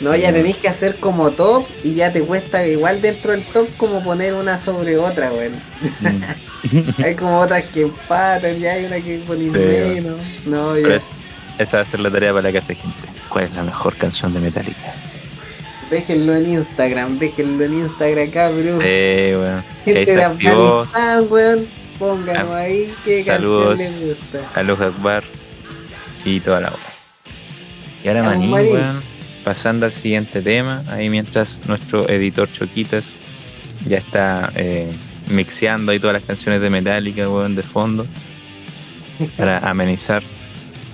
No, 0.02 0.14
Sí. 0.14 0.22
ya 0.22 0.34
tenéis 0.34 0.58
que 0.58 0.68
hacer 0.68 0.98
como 0.98 1.32
top 1.32 1.66
y 1.84 1.94
ya 1.96 2.12
te 2.12 2.22
cuesta 2.22 2.66
igual 2.68 3.02
dentro 3.02 3.32
del 3.32 3.46
top 3.46 3.68
como 3.78 4.04
poner 4.04 4.34
una 4.34 4.58
sobre 4.60 4.98
otra, 4.98 5.32
weón. 5.32 5.54
Mm. 6.02 7.02
Hay 7.04 7.16
como 7.16 7.40
otras 7.40 7.64
que 7.66 7.84
empatan, 7.84 8.60
ya 8.60 8.74
hay 8.74 8.86
una 8.86 9.00
que 9.00 9.20
ponen 9.20 9.54
Sí. 9.54 9.60
menos. 9.60 10.20
No, 10.46 10.74
Pero 10.74 10.90
ya. 10.90 10.96
es- 10.96 11.10
esa 11.60 11.78
va 11.78 11.84
a 11.84 11.86
ser 11.86 12.00
la 12.02 12.12
tarea 12.12 12.32
para 12.32 12.42
la 12.42 12.52
que 12.52 12.58
hace 12.58 12.76
gente. 12.76 13.08
¿Cuál 13.30 13.46
es 13.46 13.54
la 13.54 13.64
mejor 13.64 13.96
canción 13.96 14.34
de 14.34 14.40
Metallica? 14.42 14.94
Déjenlo 15.90 16.36
en 16.36 16.48
Instagram, 16.48 17.20
déjenlo 17.20 17.64
en 17.64 17.74
Instagram, 17.76 18.30
cabrón. 18.32 18.80
Eh, 18.84 19.36
weón. 19.38 19.64
Gente 19.86 20.16
de 20.16 20.24
Afganistán, 20.24 21.26
weón. 21.30 21.68
Pónganlo 22.00 22.54
Ah, 22.54 22.58
ahí, 22.62 22.94
qué 23.06 23.20
saludos. 23.20 23.80
canción 23.80 24.00
les 24.02 24.18
gusta. 24.18 24.40
Aloj 24.56 24.82
Akbar 24.82 25.24
y 26.26 26.40
toda 26.40 26.62
la 26.62 26.70
weá. 26.70 26.80
Y 28.04 28.08
ahora 28.10 28.24
Manín, 28.24 28.50
Manín. 28.50 28.74
weón, 28.74 29.02
pasando 29.44 29.86
al 29.86 29.92
siguiente 29.92 30.42
tema, 30.42 30.84
ahí 30.90 31.10
mientras 31.10 31.62
nuestro 31.68 32.10
editor 32.10 32.52
Choquitas 32.52 33.16
ya 33.88 33.98
está 33.98 34.52
eh, 34.56 34.92
mixeando 35.30 35.92
ahí 35.92 36.00
todas 36.00 36.16
las 36.16 36.24
canciones 36.24 36.62
de 36.62 36.70
Metallica, 36.70 37.30
weón, 37.30 37.56
de 37.56 37.64
fondo, 37.64 38.06
para 39.38 39.60
amenizar 39.60 40.24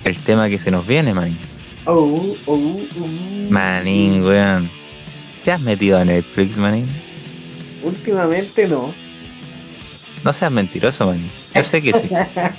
el 0.04 0.16
tema 0.18 0.48
que 0.48 0.58
se 0.58 0.70
nos 0.70 0.86
viene, 0.86 1.14
manín. 1.14 1.38
Oh, 1.86 2.36
oh, 2.46 2.80
oh. 2.98 3.08
Manín, 3.50 4.24
weón. 4.24 4.70
¿Te 5.44 5.50
has 5.50 5.60
metido 5.60 5.98
a 5.98 6.04
Netflix, 6.04 6.56
manín? 6.56 6.86
Últimamente 7.82 8.68
no. 8.68 8.94
No 10.22 10.32
seas 10.32 10.52
mentiroso, 10.52 11.06
manín. 11.06 11.30
Yo 11.54 11.64
sé 11.64 11.82
que 11.82 11.92
sí. 11.92 12.08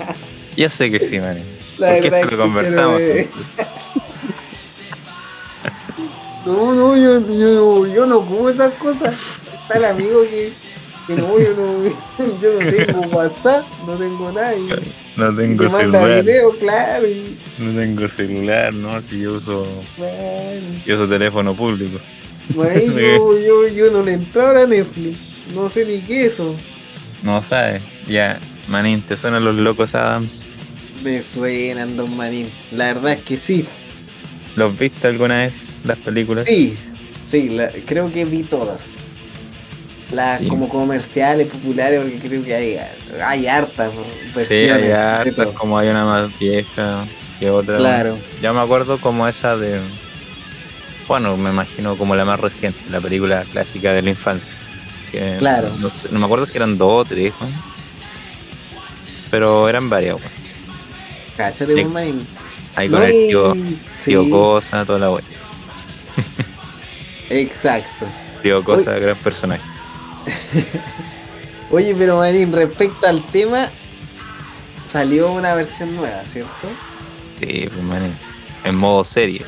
Yo 0.57 0.69
sé 0.69 0.91
que 0.91 0.99
sí, 0.99 1.19
manín. 1.19 1.62
La 1.77 1.93
Porque 1.93 2.09
verdad 2.09 2.19
esto 2.19 2.21
es 2.21 2.23
lo 2.23 2.29
que 2.29 2.37
conversamos. 2.37 3.01
no. 6.45 6.73
No, 6.75 6.97
yo, 6.97 7.19
yo, 7.27 7.87
yo 7.87 8.05
no 8.05 8.19
como 8.25 8.49
esas 8.49 8.73
cosas. 8.73 9.15
Está 9.61 9.77
el 9.77 9.85
amigo 9.85 10.23
que, 10.23 10.51
que 11.07 11.15
no, 11.15 11.39
yo 11.39 11.55
no, 11.55 11.85
yo 12.41 12.53
no 12.59 12.71
tengo 12.71 12.99
WhatsApp, 13.15 13.65
no 13.87 13.95
tengo 13.95 14.31
nada. 14.31 14.55
Y, 14.55 14.67
No 15.15 15.31
y 15.31 15.35
tengo 15.37 15.67
te 15.67 15.71
manda 15.71 15.99
celular. 16.01 16.23
video, 16.23 16.51
claro. 16.59 17.07
Y, 17.07 17.37
No 17.59 17.79
tengo 17.79 18.07
celular, 18.09 18.73
¿no? 18.73 19.01
Si 19.01 19.21
yo 19.21 19.33
uso, 19.33 19.65
bueno, 19.97 20.61
yo 20.85 20.95
uso 20.95 21.07
teléfono 21.07 21.55
público. 21.55 21.97
ahí 22.61 22.87
yo, 22.95 23.37
yo, 23.39 23.67
yo 23.69 23.91
no 23.91 24.03
le 24.03 24.13
entraba 24.13 24.63
a 24.63 24.67
Netflix. 24.67 25.17
No 25.55 25.69
sé 25.69 25.85
ni 25.85 26.01
qué 26.01 26.25
es 26.25 26.33
eso. 26.33 26.55
No 27.21 27.41
sabes. 27.41 27.81
Ya, 28.05 28.37
manín, 28.67 29.01
¿te 29.01 29.15
suenan 29.15 29.45
los 29.45 29.55
locos 29.55 29.95
Adams? 29.95 30.45
Me 31.03 31.21
suenan, 31.21 31.97
Don 31.97 32.15
Manín. 32.15 32.49
La 32.71 32.85
verdad 32.93 33.13
es 33.13 33.23
que 33.23 33.37
sí. 33.37 33.65
¿Los 34.55 34.77
viste 34.77 35.07
alguna 35.07 35.39
vez, 35.39 35.63
las 35.83 35.97
películas? 35.99 36.43
Sí, 36.47 36.77
sí, 37.25 37.49
la- 37.49 37.71
creo 37.85 38.11
que 38.11 38.23
vi 38.25 38.43
todas. 38.43 38.91
Las 40.11 40.39
Sí. 40.39 40.47
como 40.47 40.69
comerciales, 40.69 41.47
populares, 41.47 42.01
porque 42.01 42.19
creo 42.19 42.43
que 42.43 42.53
hay, 42.55 42.77
hay 43.25 43.47
hartas 43.47 43.91
Sí, 43.91 44.31
versiones. 44.35 44.71
hay 44.75 44.81
de 44.83 44.93
hartas, 44.93 45.47
como 45.47 45.77
hay 45.77 45.89
una 45.89 46.05
más 46.05 46.39
vieja 46.39 47.05
que 47.39 47.49
otra. 47.49 47.77
Claro. 47.77 48.19
Yo 48.41 48.53
me 48.53 48.61
acuerdo 48.61 49.01
como 49.01 49.27
esa 49.27 49.57
de. 49.57 49.79
Bueno, 51.07 51.35
me 51.35 51.49
imagino 51.49 51.97
como 51.97 52.15
la 52.15 52.23
más 52.25 52.39
reciente, 52.39 52.79
la 52.89 53.01
película 53.01 53.43
clásica 53.51 53.91
de 53.91 54.03
la 54.03 54.11
infancia. 54.11 54.55
Que 55.11 55.35
Claro. 55.39 55.75
No, 55.79 55.89
sé- 55.89 56.09
no 56.11 56.19
me 56.19 56.25
acuerdo 56.25 56.45
si 56.45 56.55
eran 56.55 56.77
dos 56.77 57.01
o 57.01 57.05
tres, 57.05 57.33
weón. 57.41 57.53
Pero 59.31 59.67
eran 59.67 59.89
varias, 59.89 60.15
weón. 60.15 60.42
Sí. 61.75 61.81
Don 61.83 61.93
Manín. 61.93 62.27
Ahí 62.75 62.89
No, 62.89 62.97
con 62.97 63.05
el 63.05 63.11
tío, 63.11 63.53
sí, 63.53 63.79
tío 64.05 64.29
Cosa, 64.29 64.85
toda 64.85 64.99
la 64.99 65.11
wea. 65.11 65.23
Exacto. 67.29 68.05
Tío 68.41 68.63
Cosa, 68.63 68.93
gran 68.99 69.17
personaje. 69.17 69.63
Oye, 71.71 71.95
pero 71.95 72.17
Manín, 72.17 72.51
respecto 72.53 73.07
al 73.07 73.21
tema, 73.23 73.69
salió 74.87 75.31
una 75.31 75.55
versión 75.55 75.95
nueva, 75.95 76.23
¿cierto? 76.25 76.67
Sí, 77.39 77.67
pues, 77.71 77.83
man, 77.83 78.11
en 78.63 78.75
modo 78.75 79.03
serie. 79.03 79.43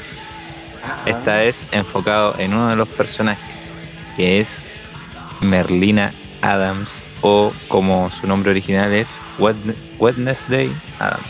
Ah, 0.84 1.02
Esta 1.06 1.44
es 1.44 1.68
enfocado 1.72 2.36
en 2.38 2.54
uno 2.54 2.70
de 2.70 2.76
los 2.76 2.88
personajes, 2.90 3.80
que 4.16 4.40
es 4.40 4.66
Merlina 5.42 6.14
Adams, 6.42 7.02
o 7.22 7.52
como 7.68 8.10
su 8.12 8.28
nombre 8.28 8.52
original 8.52 8.94
es 8.94 9.20
Wed- 9.40 9.76
Wednesday 10.00 10.72
Adams. 11.00 11.26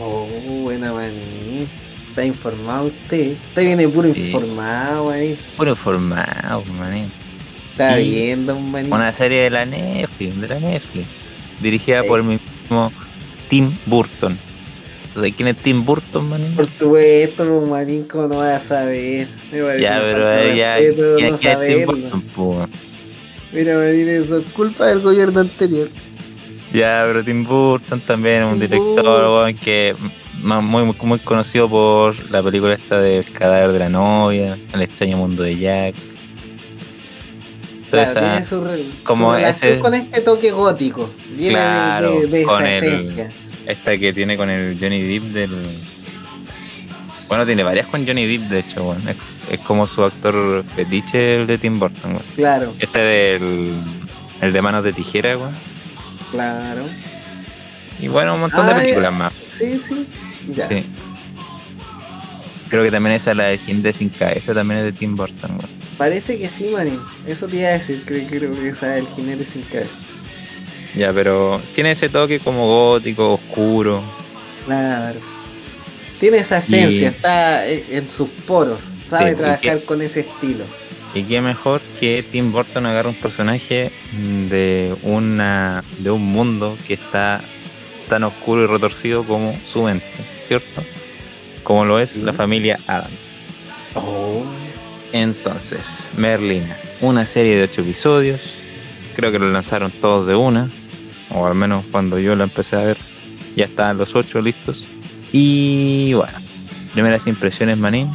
Oh, 0.00 0.26
buena 0.62 0.92
Manín. 0.92 1.68
Está 2.08 2.24
informado 2.24 2.86
usted. 2.86 3.32
Usted 3.48 3.64
viene 3.66 3.88
puro 3.88 4.12
Sí. 4.14 4.20
informado, 4.26 5.06
Manín. 5.06 5.36
Puro 5.56 5.76
formado, 5.76 6.64
manín. 6.78 7.10
Está 7.72 8.00
Y 8.00 8.34
Don 8.34 8.70
Manín. 8.70 8.92
Una 8.92 9.12
serie 9.12 9.42
de 9.42 9.50
la 9.50 9.64
Netflix, 9.64 10.40
de 10.40 10.48
la 10.48 10.58
Netflix, 10.60 11.06
dirigida 11.60 12.02
Sí. 12.02 12.08
por 12.08 12.20
el 12.20 12.26
mismo 12.26 12.92
Tim 13.48 13.76
Burton. 13.86 14.36
¿Sabes 15.14 15.34
quién 15.34 15.48
es 15.48 15.56
Tim 15.56 15.84
Burton, 15.84 16.28
manín? 16.28 16.54
Por 16.54 16.66
supuesto, 16.66 17.44
Don 17.44 17.68
Manín, 17.68 18.04
¿cómo 18.04 18.28
no 18.28 18.36
vas 18.36 18.62
a 18.62 18.68
saber? 18.68 19.26
Me 19.50 19.80
Ya, 19.80 19.98
pero 20.00 20.32
eh, 20.32 20.56
ya, 20.56 20.76
respeto 20.76 21.16
¿quién 21.16 21.30
no 21.32 21.38
Tim. 21.60 22.22
Burton? 22.34 22.70
Mira, 23.52 23.76
Manín, 23.76 24.08
eso 24.08 24.38
es 24.38 24.46
culpa 24.52 24.86
del 24.86 25.00
gobierno 25.00 25.40
anterior. 25.40 25.88
Ya, 26.72 27.02
pero 27.06 27.24
Tim 27.24 27.44
Burton 27.44 28.00
también 28.00 28.42
es 28.44 28.52
un 28.52 28.60
director 28.60 29.04
weón, 29.04 29.54
que 29.56 29.94
muy, 30.42 30.94
muy, 31.02 31.18
conocido 31.18 31.68
por 31.68 32.14
la 32.30 32.42
película 32.42 32.74
esta 32.74 32.98
del 33.00 33.24
cadáver 33.32 33.72
de 33.72 33.78
la 33.80 33.88
novia, 33.88 34.56
El 34.72 34.82
extraño 34.82 35.16
mundo 35.16 35.42
de 35.42 35.58
Jack. 35.58 35.94
Claro, 37.90 38.10
esa- 38.10 38.20
tiene 38.20 38.44
su, 38.44 38.62
re- 38.62 38.84
como 39.02 39.26
su 39.30 39.36
relación 39.36 39.72
ese- 39.72 39.80
con 39.80 39.94
este 39.94 40.20
toque 40.20 40.50
gótico. 40.52 41.10
Viene 41.30 41.58
de- 41.58 41.64
Claro, 41.64 42.20
de, 42.20 42.42
esa 42.42 42.76
el- 42.76 42.84
esencia. 42.84 43.32
esta 43.66 43.98
que 43.98 44.12
tiene 44.12 44.36
con 44.36 44.48
el 44.48 44.78
Johnny 44.80 45.00
Depp 45.02 45.24
del. 45.32 45.50
Bueno, 47.28 47.44
tiene 47.46 47.62
varias 47.64 47.86
con 47.88 48.06
Johnny 48.06 48.26
Depp, 48.26 48.48
de 48.48 48.58
hecho, 48.60 48.84
weón. 48.84 49.08
Es, 49.08 49.16
es 49.50 49.60
como 49.60 49.88
su 49.88 50.04
actor 50.04 50.64
fetiche 50.76 51.34
el 51.40 51.46
de 51.48 51.58
Tim 51.58 51.80
Burton, 51.80 52.12
weón. 52.12 52.22
Claro, 52.36 52.72
Este 52.78 52.98
del. 53.00 53.72
El 54.40 54.52
de 54.52 54.62
manos 54.62 54.84
de 54.84 54.92
tijera, 54.92 55.36
weón. 55.36 55.54
Claro. 56.30 56.84
Y 58.00 58.08
bueno, 58.08 58.34
un 58.34 58.40
montón 58.40 58.66
de 58.66 58.74
películas 58.74 59.10
ya. 59.12 59.18
más. 59.18 59.32
Sí, 59.34 59.78
sí. 59.78 60.06
Ya. 60.54 60.66
Sí. 60.68 60.86
Creo 62.68 62.84
que 62.84 62.90
también 62.90 63.16
esa, 63.16 63.34
la 63.34 63.44
de 63.44 63.58
Gente 63.58 63.92
sin 63.92 64.08
cabeza, 64.10 64.54
también 64.54 64.78
es 64.80 64.86
de 64.86 64.92
Tim 64.92 65.16
Burton, 65.16 65.50
weón. 65.52 65.68
Parece 65.98 66.38
que 66.38 66.48
sí, 66.48 66.70
Manín. 66.72 67.00
Eso 67.26 67.46
te 67.48 67.56
iba 67.56 67.68
a 67.68 67.72
decir. 67.72 68.02
Creo, 68.06 68.26
creo 68.26 68.54
que 68.54 68.68
esa 68.68 68.96
es 68.96 69.02
el 69.04 69.14
jinete 69.14 69.44
sin 69.44 69.62
cabeza. 69.62 69.90
Ya, 70.96 71.12
pero 71.12 71.60
tiene 71.74 71.90
ese 71.90 72.08
toque 72.08 72.38
como 72.40 72.66
gótico, 72.66 73.34
oscuro. 73.34 74.02
Claro. 74.66 75.20
Tiene 76.20 76.38
esa 76.38 76.58
esencia, 76.58 77.02
Y- 77.02 77.04
está 77.04 77.66
en 77.68 78.08
sus 78.08 78.28
poros. 78.46 78.80
Sabe 79.04 79.30
Sí, 79.30 79.36
trabajar 79.36 79.78
que- 79.80 79.84
con 79.84 80.00
ese 80.00 80.20
estilo. 80.20 80.64
Y 81.14 81.24
qué 81.24 81.40
mejor 81.40 81.80
que 81.98 82.22
Tim 82.22 82.52
Burton 82.52 82.86
agarra 82.86 83.08
un 83.08 83.16
personaje 83.16 83.90
de 84.48 84.94
una 85.02 85.82
de 85.98 86.10
un 86.10 86.22
mundo 86.24 86.78
que 86.86 86.94
está 86.94 87.40
tan 88.08 88.22
oscuro 88.24 88.62
y 88.64 88.66
retorcido 88.66 89.24
como 89.24 89.58
su 89.66 89.82
mente, 89.82 90.06
¿cierto? 90.46 90.82
Como 91.64 91.84
lo 91.84 91.98
es 91.98 92.10
Sí. 92.10 92.22
la 92.22 92.32
familia 92.32 92.78
Adams. 92.86 93.30
Oh. 93.94 94.44
Entonces, 95.12 96.08
Merlina, 96.16 96.76
una 97.00 97.26
serie 97.26 97.56
de 97.56 97.64
ocho 97.64 97.80
episodios. 97.80 98.54
Creo 99.16 99.32
que 99.32 99.40
lo 99.40 99.50
lanzaron 99.50 99.90
todos 99.90 100.26
de 100.28 100.36
una, 100.36 100.70
o 101.30 101.44
al 101.46 101.54
menos 101.56 101.84
cuando 101.90 102.18
yo 102.20 102.36
la 102.36 102.44
empecé 102.44 102.76
a 102.76 102.84
ver, 102.84 102.96
ya 103.56 103.64
estaban 103.64 103.98
los 103.98 104.14
ocho 104.14 104.40
listos. 104.40 104.86
Y 105.32 106.12
bueno, 106.14 106.32
primeras 106.92 107.26
impresiones, 107.26 107.78
Manín. 107.78 108.08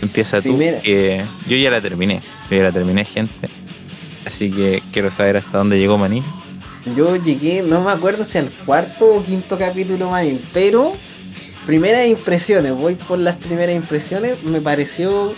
Empieza 0.00 0.38
tú, 0.38 0.50
Primera. 0.50 0.80
que 0.80 1.22
yo 1.48 1.56
ya 1.56 1.70
la 1.70 1.80
terminé. 1.80 2.20
Yo 2.50 2.56
ya 2.56 2.64
la 2.64 2.72
terminé, 2.72 3.04
gente. 3.04 3.48
Así 4.24 4.50
que 4.50 4.82
quiero 4.92 5.10
saber 5.10 5.36
hasta 5.38 5.58
dónde 5.58 5.78
llegó 5.78 5.98
Manín. 5.98 6.24
Yo 6.96 7.16
llegué, 7.16 7.62
no 7.62 7.82
me 7.82 7.90
acuerdo 7.90 8.24
si 8.24 8.38
al 8.38 8.50
cuarto 8.50 9.16
o 9.16 9.22
quinto 9.22 9.58
capítulo, 9.58 10.10
Manín, 10.10 10.40
pero 10.52 10.92
primeras 11.66 12.06
impresiones, 12.06 12.72
voy 12.72 12.94
por 12.94 13.18
las 13.18 13.36
primeras 13.36 13.74
impresiones, 13.74 14.42
me 14.42 14.60
pareció 14.60 15.34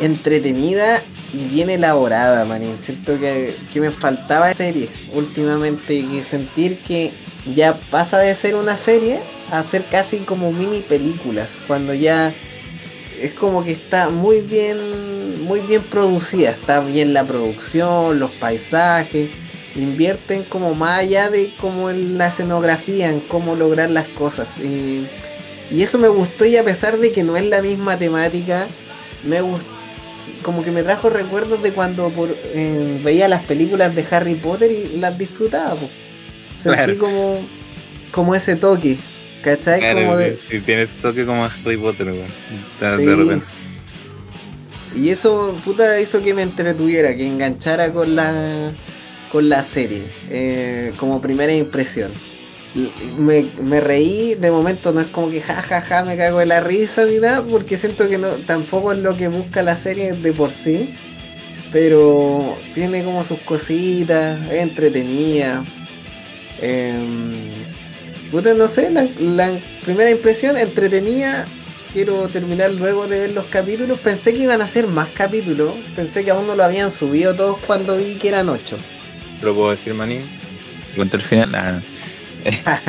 entretenida 0.00 1.02
y 1.32 1.44
bien 1.44 1.70
elaborada, 1.70 2.44
Manín. 2.44 2.76
Siento 2.82 3.18
que, 3.18 3.56
que 3.72 3.80
me 3.80 3.90
faltaba 3.90 4.52
serie 4.52 4.88
últimamente, 5.12 6.04
que 6.04 6.24
sentir 6.24 6.78
que 6.78 7.12
ya 7.54 7.74
pasa 7.90 8.18
de 8.18 8.34
ser 8.34 8.56
una 8.56 8.76
serie 8.76 9.20
a 9.50 9.62
ser 9.62 9.84
casi 9.86 10.18
como 10.18 10.50
mini 10.52 10.80
películas, 10.80 11.48
cuando 11.66 11.94
ya 11.94 12.34
es 13.20 13.32
como 13.32 13.64
que 13.64 13.72
está 13.72 14.10
muy 14.10 14.40
bien, 14.40 15.42
muy 15.44 15.60
bien 15.60 15.82
producida, 15.82 16.50
está 16.50 16.80
bien 16.80 17.12
la 17.14 17.24
producción, 17.24 18.18
los 18.18 18.30
paisajes, 18.32 19.30
invierten 19.74 20.42
como 20.44 20.74
más 20.74 21.00
allá 21.00 21.30
de 21.30 21.50
como 21.60 21.90
en 21.90 22.18
la 22.18 22.28
escenografía, 22.28 23.08
en 23.10 23.20
cómo 23.20 23.54
lograr 23.54 23.90
las 23.90 24.08
cosas. 24.08 24.48
Y, 24.62 25.06
y 25.70 25.82
eso 25.82 25.98
me 25.98 26.08
gustó 26.08 26.44
y 26.44 26.56
a 26.56 26.64
pesar 26.64 26.98
de 26.98 27.12
que 27.12 27.22
no 27.22 27.36
es 27.36 27.44
la 27.46 27.60
misma 27.62 27.96
temática, 27.98 28.68
me 29.24 29.40
gustó, 29.40 29.66
como 30.42 30.62
que 30.62 30.70
me 30.70 30.82
trajo 30.82 31.10
recuerdos 31.10 31.62
de 31.62 31.72
cuando 31.72 32.08
por, 32.10 32.28
eh, 32.54 33.00
veía 33.02 33.28
las 33.28 33.44
películas 33.44 33.94
de 33.94 34.04
Harry 34.10 34.34
Potter 34.34 34.70
y 34.70 34.98
las 34.98 35.18
disfrutaba. 35.18 35.74
po. 35.74 35.88
Sentí 36.56 36.74
Claro. 36.84 36.98
como, 36.98 37.38
como 38.12 38.34
ese 38.34 38.56
toque, 38.56 38.98
¿cachai? 39.46 39.94
como 39.94 40.16
de, 40.16 40.36
si 40.36 40.58
tienes 40.58 40.96
toque 40.96 41.24
como 41.24 41.44
Harry 41.44 41.76
Potter, 41.76 42.08
weón. 42.08 42.26
Sí. 42.80 43.42
Y 44.96 45.10
eso, 45.10 45.56
puta, 45.64 46.00
hizo 46.00 46.20
que 46.20 46.34
me 46.34 46.42
entretuviera, 46.42 47.14
que 47.14 47.26
enganchara 47.26 47.92
con 47.92 48.16
la 48.16 48.72
con 49.30 49.48
la 49.48 49.62
serie, 49.62 50.10
eh, 50.30 50.92
como 50.96 51.20
primera 51.20 51.52
impresión. 51.52 52.10
Me, 53.18 53.46
me 53.62 53.80
reí, 53.80 54.34
de 54.34 54.50
momento 54.50 54.92
no 54.92 55.00
es 55.00 55.06
como 55.06 55.30
que 55.30 55.40
jajaja 55.40 55.80
ja, 55.80 56.00
ja, 56.00 56.04
me 56.04 56.16
cago 56.16 56.40
en 56.40 56.48
la 56.48 56.60
risa 56.60 57.06
ni 57.06 57.18
nada, 57.18 57.42
porque 57.42 57.78
siento 57.78 58.08
que 58.08 58.18
no 58.18 58.28
tampoco 58.46 58.92
es 58.92 58.98
lo 58.98 59.16
que 59.16 59.28
busca 59.28 59.62
la 59.62 59.76
serie 59.76 60.12
de 60.12 60.32
por 60.32 60.50
sí, 60.50 60.94
pero 61.72 62.56
tiene 62.74 63.04
como 63.04 63.24
sus 63.24 63.38
cositas, 63.40 64.40
es 64.50 64.62
entretenida. 64.62 65.64
em, 66.60 67.55
Puta, 68.30 68.54
no 68.54 68.66
sé, 68.68 68.90
la, 68.90 69.06
la 69.18 69.58
primera 69.84 70.10
impresión 70.10 70.56
entretenida. 70.56 71.46
Quiero 71.92 72.28
terminar 72.28 72.72
luego 72.72 73.06
de 73.06 73.18
ver 73.20 73.30
los 73.32 73.46
capítulos. 73.46 73.98
Pensé 74.00 74.34
que 74.34 74.42
iban 74.42 74.60
a 74.60 74.68
ser 74.68 74.86
más 74.86 75.08
capítulos. 75.10 75.74
Pensé 75.94 76.24
que 76.24 76.30
aún 76.30 76.46
no 76.46 76.54
lo 76.54 76.62
habían 76.64 76.92
subido 76.92 77.34
todos 77.34 77.58
cuando 77.66 77.96
vi 77.96 78.16
que 78.16 78.28
eran 78.28 78.48
ocho. 78.50 78.76
¿Lo 79.40 79.54
puedo 79.54 79.70
decir, 79.70 79.94
Manín? 79.94 80.22
¿Cuánto 80.94 81.16
el 81.16 81.22
final? 81.22 81.54
Ah, 81.54 81.80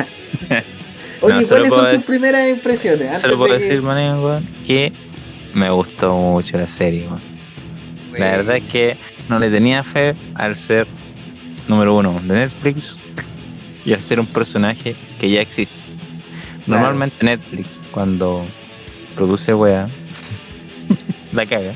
Oye, 1.20 1.40
No, 1.42 1.48
¿cuáles 1.48 1.68
son 1.70 1.90
tus 1.92 2.04
primeras 2.04 2.48
impresiones? 2.48 3.18
Solo 3.20 3.38
puedo 3.38 3.54
de 3.54 3.58
que- 3.60 3.64
decir, 3.64 3.82
Manín, 3.82 4.22
weón, 4.22 4.46
que 4.66 4.92
me 5.54 5.70
gustó 5.70 6.14
mucho 6.16 6.56
la 6.58 6.68
serie, 6.68 7.06
weón. 7.06 7.20
La 8.12 8.32
verdad 8.32 8.56
es 8.56 8.64
que 8.64 8.96
no 9.28 9.38
le 9.38 9.48
tenía 9.50 9.82
fe 9.84 10.14
al 10.34 10.54
ser 10.56 10.86
número 11.66 11.94
uno 11.96 12.20
de 12.24 12.34
Netflix 12.34 12.98
y 13.88 13.94
al 13.94 14.02
ser 14.02 14.20
un 14.20 14.26
personaje 14.26 14.94
que 15.18 15.30
ya 15.30 15.40
existe. 15.40 15.74
Normalmente 16.66 17.24
Netflix, 17.24 17.80
cuando 17.90 18.44
produce 19.14 19.54
wea, 19.54 19.88
la 21.32 21.46
caga. 21.46 21.72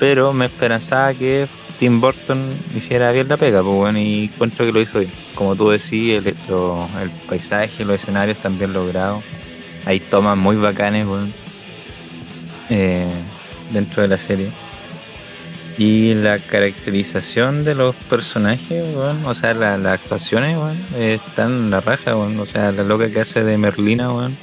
Pero 0.00 0.32
me 0.32 0.46
esperanzaba 0.46 1.14
que 1.14 1.46
Tim 1.78 2.00
Burton 2.00 2.50
hiciera 2.74 3.12
bien 3.12 3.28
la 3.28 3.36
pega, 3.36 3.62
pues 3.62 3.74
bueno, 3.76 4.00
y 4.00 4.24
encuentro 4.24 4.66
que 4.66 4.72
lo 4.72 4.80
hizo 4.80 4.98
bien. 4.98 5.12
Como 5.36 5.54
tú 5.54 5.68
decís, 5.70 6.14
el, 6.14 6.34
lo- 6.48 6.88
el 7.00 7.10
paisaje, 7.28 7.84
los 7.84 8.00
escenarios 8.02 8.36
bien 8.58 8.72
logrados. 8.72 9.22
Hay 9.86 10.00
tomas 10.00 10.36
muy 10.36 10.56
bacanes, 10.56 11.06
eh, 12.68 13.06
dentro 13.70 14.02
de 14.02 14.08
la 14.08 14.18
serie. 14.18 14.50
Y 15.78 16.12
la 16.14 16.40
caracterización 16.40 17.62
de 17.64 17.76
los 17.76 17.94
personajes, 18.10 18.82
weón, 18.94 19.24
o 19.24 19.32
sea, 19.32 19.54
la- 19.54 19.78
las 19.78 19.94
actuaciones, 20.00 20.56
weón, 20.56 20.76
eh, 20.96 21.20
están 21.24 21.52
en 21.52 21.70
la 21.70 21.80
raja, 21.80 22.16
weón. 22.16 22.38
O 22.40 22.46
sea, 22.46 22.72
la 22.72 22.82
loca 22.82 23.08
que 23.10 23.20
hace 23.20 23.44
de 23.44 23.56
Merlina, 23.58 24.12
weón, 24.12 24.36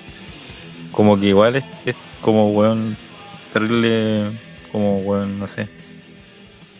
como 0.91 1.19
que 1.19 1.27
igual 1.27 1.57
es, 1.57 1.65
es 1.85 1.95
como, 2.21 2.51
weón, 2.51 2.95
terrible, 3.51 4.31
como, 4.71 4.99
weón, 4.99 5.37
no 5.37 5.45
sé, 5.47 5.67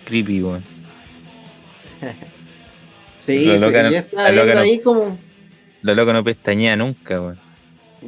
creepy, 0.06 0.42
weón. 0.42 0.64
Sí, 3.20 3.46
la 3.48 3.58
sí, 3.58 3.66
no- 3.66 3.72
yo 3.90 3.98
estaba 3.98 4.24
la 4.30 4.32
viendo 4.32 4.54
no- 4.54 4.60
ahí 4.60 4.80
como. 4.82 5.18
La 5.82 5.94
loca 5.96 6.14
no 6.14 6.24
pestañea 6.24 6.76
nunca, 6.76 7.20
weón. 7.20 7.40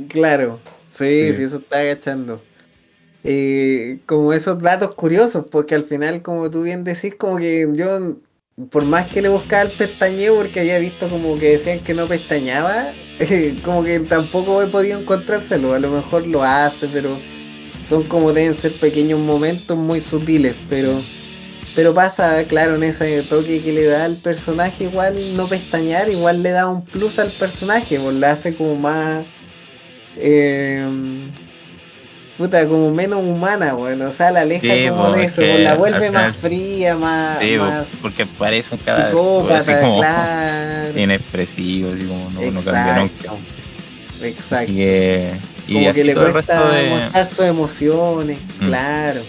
Claro, 0.10 0.60
sí, 0.86 1.28
Sí. 1.30 1.34
sí, 1.34 1.44
eso 1.44 1.58
está 1.58 1.80
agachando. 1.80 2.44
Eh, 3.30 4.00
como 4.06 4.32
esos 4.32 4.58
datos 4.62 4.96
curiosos, 4.96 5.46
porque 5.52 5.76
al 5.76 5.84
final, 5.84 6.22
como 6.22 6.50
tú 6.50 6.64
bien 6.64 6.86
decís, 6.86 7.14
como 7.16 7.38
que 7.40 7.68
yo, 7.76 8.16
por 8.70 8.86
más 8.86 9.08
que 9.10 9.22
le 9.22 9.28
buscaba 9.28 9.64
el 9.64 9.72
pestañeo, 9.72 10.34
porque 10.38 10.62
había 10.62 10.80
visto 10.80 11.10
como 11.10 11.38
que 11.38 11.52
decían 11.52 11.82
que 11.84 11.94
no 11.94 12.08
pestañaba, 12.08 12.94
como 13.66 13.84
que 13.84 14.00
tampoco 14.00 14.62
he 14.62 14.68
podido 14.68 14.98
encontrárselo. 15.02 15.74
A 15.74 15.80
lo 15.80 15.92
mejor 15.92 16.26
lo 16.26 16.42
hace, 16.42 16.88
pero 16.88 17.18
son 17.84 18.04
como 18.04 18.32
deben 18.32 18.56
ser 18.56 18.72
pequeños 18.74 19.20
momentos 19.20 19.78
muy 19.78 20.00
sutiles, 20.00 20.56
pero. 20.70 21.02
Pero 21.76 21.94
pasa, 21.94 22.46
claro, 22.46 22.76
en 22.76 22.84
ese 22.84 23.22
toque 23.24 23.62
que 23.62 23.74
le 23.74 23.84
da 23.86 24.06
al 24.06 24.16
personaje, 24.16 24.86
igual 24.86 25.36
no 25.36 25.48
pestañear, 25.48 26.10
igual 26.10 26.42
le 26.44 26.52
da 26.52 26.68
un 26.70 26.86
plus 26.86 27.20
al 27.20 27.32
personaje, 27.32 28.00
pues 28.00 28.16
la 28.16 28.32
hace 28.32 28.56
como 28.56 28.76
más. 28.78 29.26
eh, 30.18 30.88
puta, 32.38 32.68
como 32.68 32.92
menos 32.92 33.20
humana, 33.24 33.74
bueno, 33.74 34.08
o 34.08 34.12
sea, 34.12 34.32
la 34.32 34.42
aleja 34.42 34.62
Sí, 34.74 34.90
como 34.90 35.12
de 35.12 35.24
es 35.26 35.38
eso, 35.38 35.42
la 35.60 35.74
vuelve 35.76 36.12
más 36.12 36.38
fría, 36.38 36.96
más, 36.96 37.40
Sí, 37.40 37.58
más 37.58 37.86
porque 38.02 38.26
parece 38.26 38.76
un 38.76 38.82
cadáver. 38.82 39.16
weón, 39.16 39.52
así 39.52 39.66
psicópata, 39.72 39.82
como 39.82 39.98
claro. 40.00 41.00
inexpresivo, 41.00 41.92
así 41.94 42.06
como 42.06 42.30
no, 42.32 42.52
no 42.52 42.62
cambia 42.62 42.96
nunca. 43.00 43.14
Exacto. 43.24 43.38
Así 44.18 44.26
Exacto. 44.28 44.66
que. 44.68 45.32
Y 45.68 45.74
Como 45.74 45.90
así 45.90 46.00
que 46.00 46.04
le 46.06 46.16
cuesta 46.16 46.70
de. 46.72 46.90
mostrar 46.90 47.28
sus 47.28 47.40
emociones, 47.46 48.38
Mm. 48.60 48.66
claro. 48.68 49.22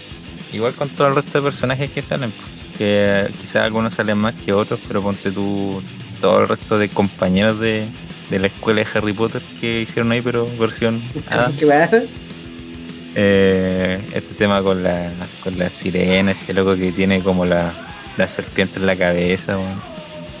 Igual 0.53 0.73
con 0.73 0.89
todo 0.89 1.07
el 1.09 1.15
resto 1.15 1.39
de 1.39 1.43
personajes 1.43 1.89
que 1.91 2.01
salen, 2.01 2.31
pues, 2.31 2.77
que 2.77 3.27
quizás 3.39 3.57
algunos 3.63 3.93
salen 3.93 4.17
más 4.17 4.33
que 4.35 4.51
otros, 4.53 4.79
pero 4.87 5.01
ponte 5.03 5.31
tú 5.31 5.81
todo 6.21 6.41
el 6.41 6.47
resto 6.47 6.77
de 6.79 6.89
compañeros 6.89 7.59
de, 7.59 7.87
de 8.31 8.39
la 8.39 8.47
escuela 8.47 8.81
de 8.81 8.87
Harry 8.97 9.13
Potter 9.13 9.41
que 9.61 9.81
hicieron 9.81 10.11
ahí, 10.11 10.21
pero 10.21 10.47
versión. 10.57 11.01
Claro. 11.59 12.01
Eh, 13.15 14.01
este 14.13 14.35
tema 14.35 14.61
con 14.61 14.83
la, 14.83 15.11
con 15.43 15.57
la 15.57 15.69
sirena, 15.69 16.31
este 16.31 16.53
loco 16.53 16.75
que 16.75 16.91
tiene 16.91 17.21
como 17.21 17.45
la, 17.45 17.73
la 18.17 18.27
serpiente 18.27 18.79
en 18.79 18.85
la 18.85 18.95
cabeza. 18.95 19.57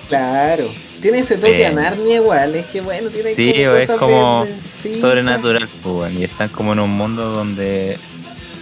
Claro. 0.07 0.69
Tiene 1.01 1.19
ese 1.19 1.35
toque 1.37 1.65
a 1.65 1.69
Eh. 1.69 1.73
Narnia 1.73 2.15
igual, 2.17 2.55
es 2.55 2.65
que 2.67 2.81
bueno, 2.81 3.09
tiene 3.09 3.29
Sí, 3.31 3.53
como 3.53 3.75
es 3.75 3.81
cosas 3.87 3.97
como 3.99 4.45
de- 4.45 4.53
de- 4.53 4.59
sí, 4.81 4.93
sobrenatural, 4.93 5.67
pues, 5.81 6.13
y 6.13 6.23
están 6.25 6.49
como 6.49 6.73
en 6.73 6.79
un 6.79 6.91
mundo 6.91 7.25
donde 7.31 7.97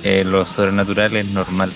eh, 0.04 0.24
lo 0.26 0.46
sobrenatural 0.46 1.16
es 1.16 1.26
normal. 1.28 1.72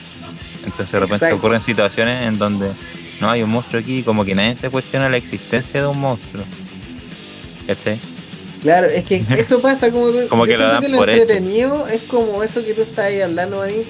Entonces 0.63 0.91
de 0.91 0.99
repente 0.99 1.25
Exacto. 1.25 1.37
ocurren 1.37 1.59
situaciones 1.61 2.27
en 2.27 2.37
donde 2.37 2.71
no 3.19 3.29
hay 3.29 3.41
un 3.41 3.49
monstruo 3.49 3.81
aquí 3.81 4.03
como 4.03 4.23
que 4.23 4.35
nadie 4.35 4.55
se 4.55 4.69
cuestiona 4.69 5.09
la 5.09 5.17
existencia 5.17 5.81
de 5.81 5.87
un 5.87 5.99
monstruo. 5.99 6.43
¿Cachai? 7.67 7.99
Claro, 8.61 8.87
es 8.87 9.05
que 9.05 9.25
eso 9.37 9.59
pasa 9.59 9.89
como 9.91 10.09
tú- 10.09 10.27
Como 10.29 10.45
yo 10.45 10.51
que 10.51 10.57
lo 10.57 10.63
siento 10.69 10.73
dan 10.73 10.81
que 10.81 10.89
lo 10.89 11.03
hecho. 11.03 11.11
entretenido 11.21 11.87
es 11.87 12.01
como 12.03 12.43
eso 12.43 12.63
que 12.63 12.73
tú 12.73 12.81
estás 12.83 13.05
ahí 13.05 13.19
hablando, 13.21 13.57
Vadim, 13.57 13.83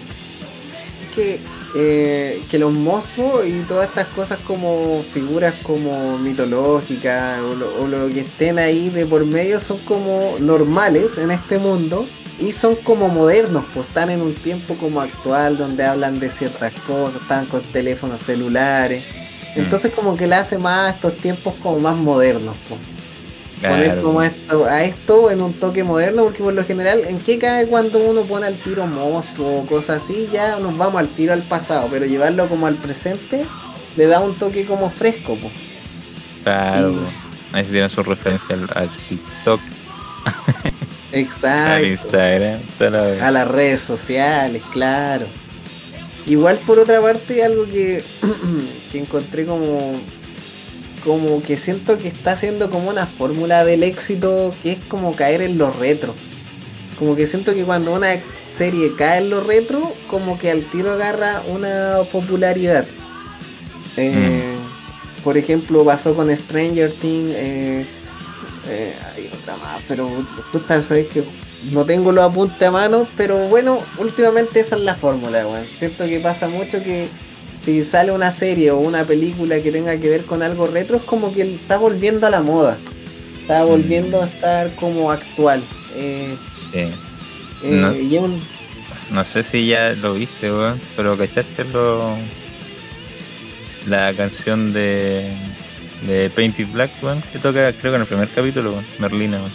que, 1.14 1.40
eh, 1.76 2.42
que 2.50 2.58
los 2.58 2.72
monstruos 2.72 3.46
y 3.46 3.52
todas 3.68 3.90
estas 3.90 4.08
cosas 4.08 4.40
como 4.48 5.04
figuras 5.14 5.54
como 5.64 6.18
mitológicas 6.18 7.40
o 7.42 7.56
lo, 7.56 7.84
o 7.84 7.88
lo 7.88 8.10
que 8.10 8.22
estén 8.22 8.60
ahí 8.60 8.90
de 8.90 9.06
por 9.06 9.26
medio 9.26 9.60
son 9.60 9.78
como 9.80 10.36
normales 10.40 11.18
en 11.18 11.32
este 11.32 11.58
mundo 11.60 12.06
y 12.40 12.54
son 12.54 12.76
como 12.76 13.08
modernos, 13.10 13.66
pues 13.74 13.88
están 13.88 14.10
en 14.10 14.22
un 14.22 14.34
tiempo 14.36 14.76
como 14.76 15.02
actual 15.02 15.58
donde 15.58 15.84
hablan 15.84 16.20
de 16.20 16.30
ciertas 16.30 16.74
cosas, 16.88 17.22
están 17.22 17.46
con 17.46 17.62
teléfonos 17.62 18.22
celulares. 18.22 19.04
Mm. 19.56 19.60
Entonces 19.60 19.92
como 19.94 20.16
que 20.16 20.28
le 20.28 20.36
hace 20.36 20.58
más 20.58 20.88
a 20.88 20.96
estos 20.96 21.18
tiempos 21.18 21.54
como 21.62 21.80
más 21.80 21.96
modernos, 21.96 22.56
pues 22.68 22.80
poner 23.70 24.02
como 24.02 24.22
esto, 24.24 24.66
a 24.66 24.84
esto 24.84 25.30
en 25.32 25.42
un 25.42 25.54
toque 25.54 25.84
moderno, 25.84 26.24
porque 26.24 26.44
por 26.44 26.54
lo 26.54 26.64
general, 26.66 27.04
¿en 27.06 27.18
qué 27.20 27.38
cae 27.38 27.68
cuando 27.68 28.00
uno 28.00 28.22
pone 28.24 28.48
al 28.48 28.56
tiro 28.56 28.86
monstruo 28.88 29.62
o 29.62 29.66
cosas 29.66 30.04
así? 30.04 30.30
Ya 30.32 30.58
nos 30.60 30.78
vamos 30.78 31.00
al 31.00 31.10
tiro 31.10 31.34
al 31.34 31.44
pasado, 31.44 31.88
pero 31.92 32.06
llevarlo 32.06 32.48
como 32.50 32.68
al 32.68 32.76
presente 32.76 33.46
le 33.98 34.08
da 34.08 34.20
un 34.20 34.36
toque 34.36 34.66
como 34.66 34.90
fresco, 34.90 35.36
po. 35.38 35.50
Claro, 36.44 36.92
y- 36.92 37.56
ahí 37.56 37.66
se 37.66 37.72
tiene 37.72 37.90
su 37.90 38.02
referencia 38.04 38.56
al, 38.56 38.70
al 38.76 38.90
TikTok, 39.10 39.62
al 41.14 41.20
Exacto. 41.20 41.86
Instagram, 41.86 42.62
la 42.80 43.02
vez. 43.02 43.22
A 43.22 43.32
las 43.32 43.48
redes 43.48 43.82
sociales, 43.82 44.64
claro. 44.72 45.26
Igual 46.26 46.58
por 46.60 46.80
otra 46.80 47.02
parte, 47.02 47.44
algo 47.44 47.66
que, 47.66 48.04
que 48.92 49.00
encontré 49.00 49.46
como 49.46 50.00
como 51.04 51.42
que 51.42 51.58
siento 51.58 51.98
que 51.98 52.08
está 52.08 52.34
haciendo 52.34 52.70
como 52.70 52.90
una 52.90 53.06
fórmula 53.06 53.64
del 53.64 53.84
éxito 53.84 54.54
que 54.62 54.74
es 54.74 54.80
como 54.88 55.16
caer 55.16 55.42
en 55.42 55.58
los 55.58 55.76
retro. 55.78 56.14
Como 56.98 57.16
que 57.16 57.28
siento 57.28 57.54
que 57.54 57.64
cuando 57.64 57.94
una 57.94 58.10
serie 58.46 58.96
cae 58.96 59.20
en 59.20 59.30
los 59.30 59.46
retro, 59.46 59.94
como 60.08 60.38
que 60.38 60.52
al 60.52 60.64
tiro 60.66 60.92
agarra 60.92 61.42
una 61.48 62.00
popularidad. 62.12 62.86
Eh, 63.98 64.56
Por 65.24 65.38
ejemplo, 65.38 65.84
pasó 65.84 66.16
con 66.16 66.36
Stranger 66.36 66.92
Things. 66.92 67.36
Eh, 67.36 67.86
eh, 68.68 68.96
hay 69.16 69.32
otra 69.42 69.58
más, 69.58 69.82
pero 69.88 70.10
sabes 70.82 71.08
que 71.08 71.24
no 71.72 71.86
tengo 71.86 72.12
los 72.12 72.24
apuntes 72.24 72.68
a 72.68 72.72
mano, 72.72 73.08
pero 73.18 73.48
bueno, 73.48 73.80
últimamente 73.98 74.60
esa 74.60 74.76
es 74.76 74.82
la 74.82 74.96
fórmula, 74.96 75.48
weón. 75.48 75.66
Siento 75.78 76.06
que 76.06 76.20
pasa 76.20 76.48
mucho 76.48 76.84
que 76.84 77.08
si 77.64 77.84
sale 77.84 78.12
una 78.12 78.32
serie 78.32 78.72
o 78.72 78.78
una 78.80 79.04
película 79.06 79.62
que 79.62 79.72
tenga 79.72 80.00
que 80.00 80.10
ver 80.10 80.26
con 80.26 80.42
algo 80.42 80.68
retro, 80.68 80.98
es 80.98 81.04
como 81.04 81.34
que 81.34 81.42
está 81.56 81.78
volviendo 81.78 82.26
a 82.28 82.30
la 82.30 82.42
moda. 82.42 82.78
Está 83.42 83.64
volviendo 83.64 84.22
a 84.22 84.26
estar 84.26 84.76
como 84.76 85.12
actual. 85.12 85.62
Eh, 85.96 86.36
Sí. 86.56 86.78
eh, 86.80 86.94
No. 87.64 87.94
y 87.96 88.16
es 88.16 88.22
un- 88.22 88.42
No 89.12 89.26
sé 89.26 89.44
si 89.44 89.68
ya 89.68 89.92
lo 89.94 90.14
viste, 90.14 90.52
weón, 90.52 90.80
pero 90.96 91.18
¿cachaste 91.18 91.66
lo... 91.66 92.16
la 93.88 94.14
canción 94.14 94.72
de, 94.74 95.30
de 96.08 96.30
Painted 96.30 96.68
Black, 96.72 96.92
weón? 97.02 97.22
Que 97.34 97.40
toca, 97.40 97.74
creo 97.74 97.92
que 97.92 97.96
en 97.96 98.02
el 98.02 98.08
primer 98.08 98.30
capítulo, 98.30 98.72
weón, 98.72 98.86
Merlina, 99.00 99.38
weón. 99.40 99.52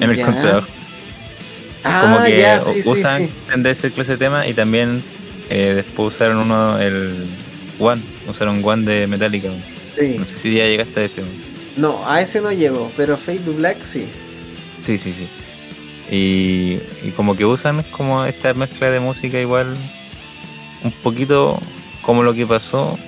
En 0.00 0.10
el 0.10 0.22
contrabajo. 0.24 0.68
Ah, 1.82 2.00
Como 2.02 2.24
que 2.24 2.38
ya, 2.38 2.60
sí, 2.60 2.82
sí, 2.82 2.88
usan 2.88 3.24
sí. 3.26 3.60
de 3.60 3.70
ese 3.70 3.90
clase 3.90 4.12
de 4.12 4.18
tema 4.18 4.46
y 4.46 4.52
también 4.52 5.02
eh, 5.50 5.74
después 5.74 6.14
usaron 6.14 6.38
uno, 6.38 6.78
el 6.78 7.26
One, 7.78 8.02
usaron 8.28 8.60
One 8.64 8.84
de 8.90 9.06
Metallica. 9.06 9.48
Sí. 9.98 10.16
No 10.18 10.24
sé 10.24 10.38
si 10.38 10.54
ya 10.54 10.64
llegaste 10.66 11.00
a 11.00 11.04
ese. 11.04 11.22
No, 11.76 12.02
a 12.06 12.20
ese 12.20 12.40
no 12.40 12.52
llegó, 12.52 12.90
pero 12.96 13.16
Fade 13.16 13.40
to 13.40 13.52
Black 13.52 13.82
sí. 13.84 14.06
Sí, 14.78 14.96
sí, 14.96 15.12
sí. 15.12 15.28
Y, 16.10 16.78
y 17.06 17.10
como 17.14 17.36
que 17.36 17.44
usan 17.44 17.84
como 17.90 18.24
esta 18.24 18.52
mezcla 18.54 18.90
de 18.90 18.98
música 19.00 19.38
igual 19.40 19.76
un 20.82 20.92
poquito 21.02 21.60
como 22.02 22.22
lo 22.22 22.34
que 22.34 22.46
pasó 22.46 22.98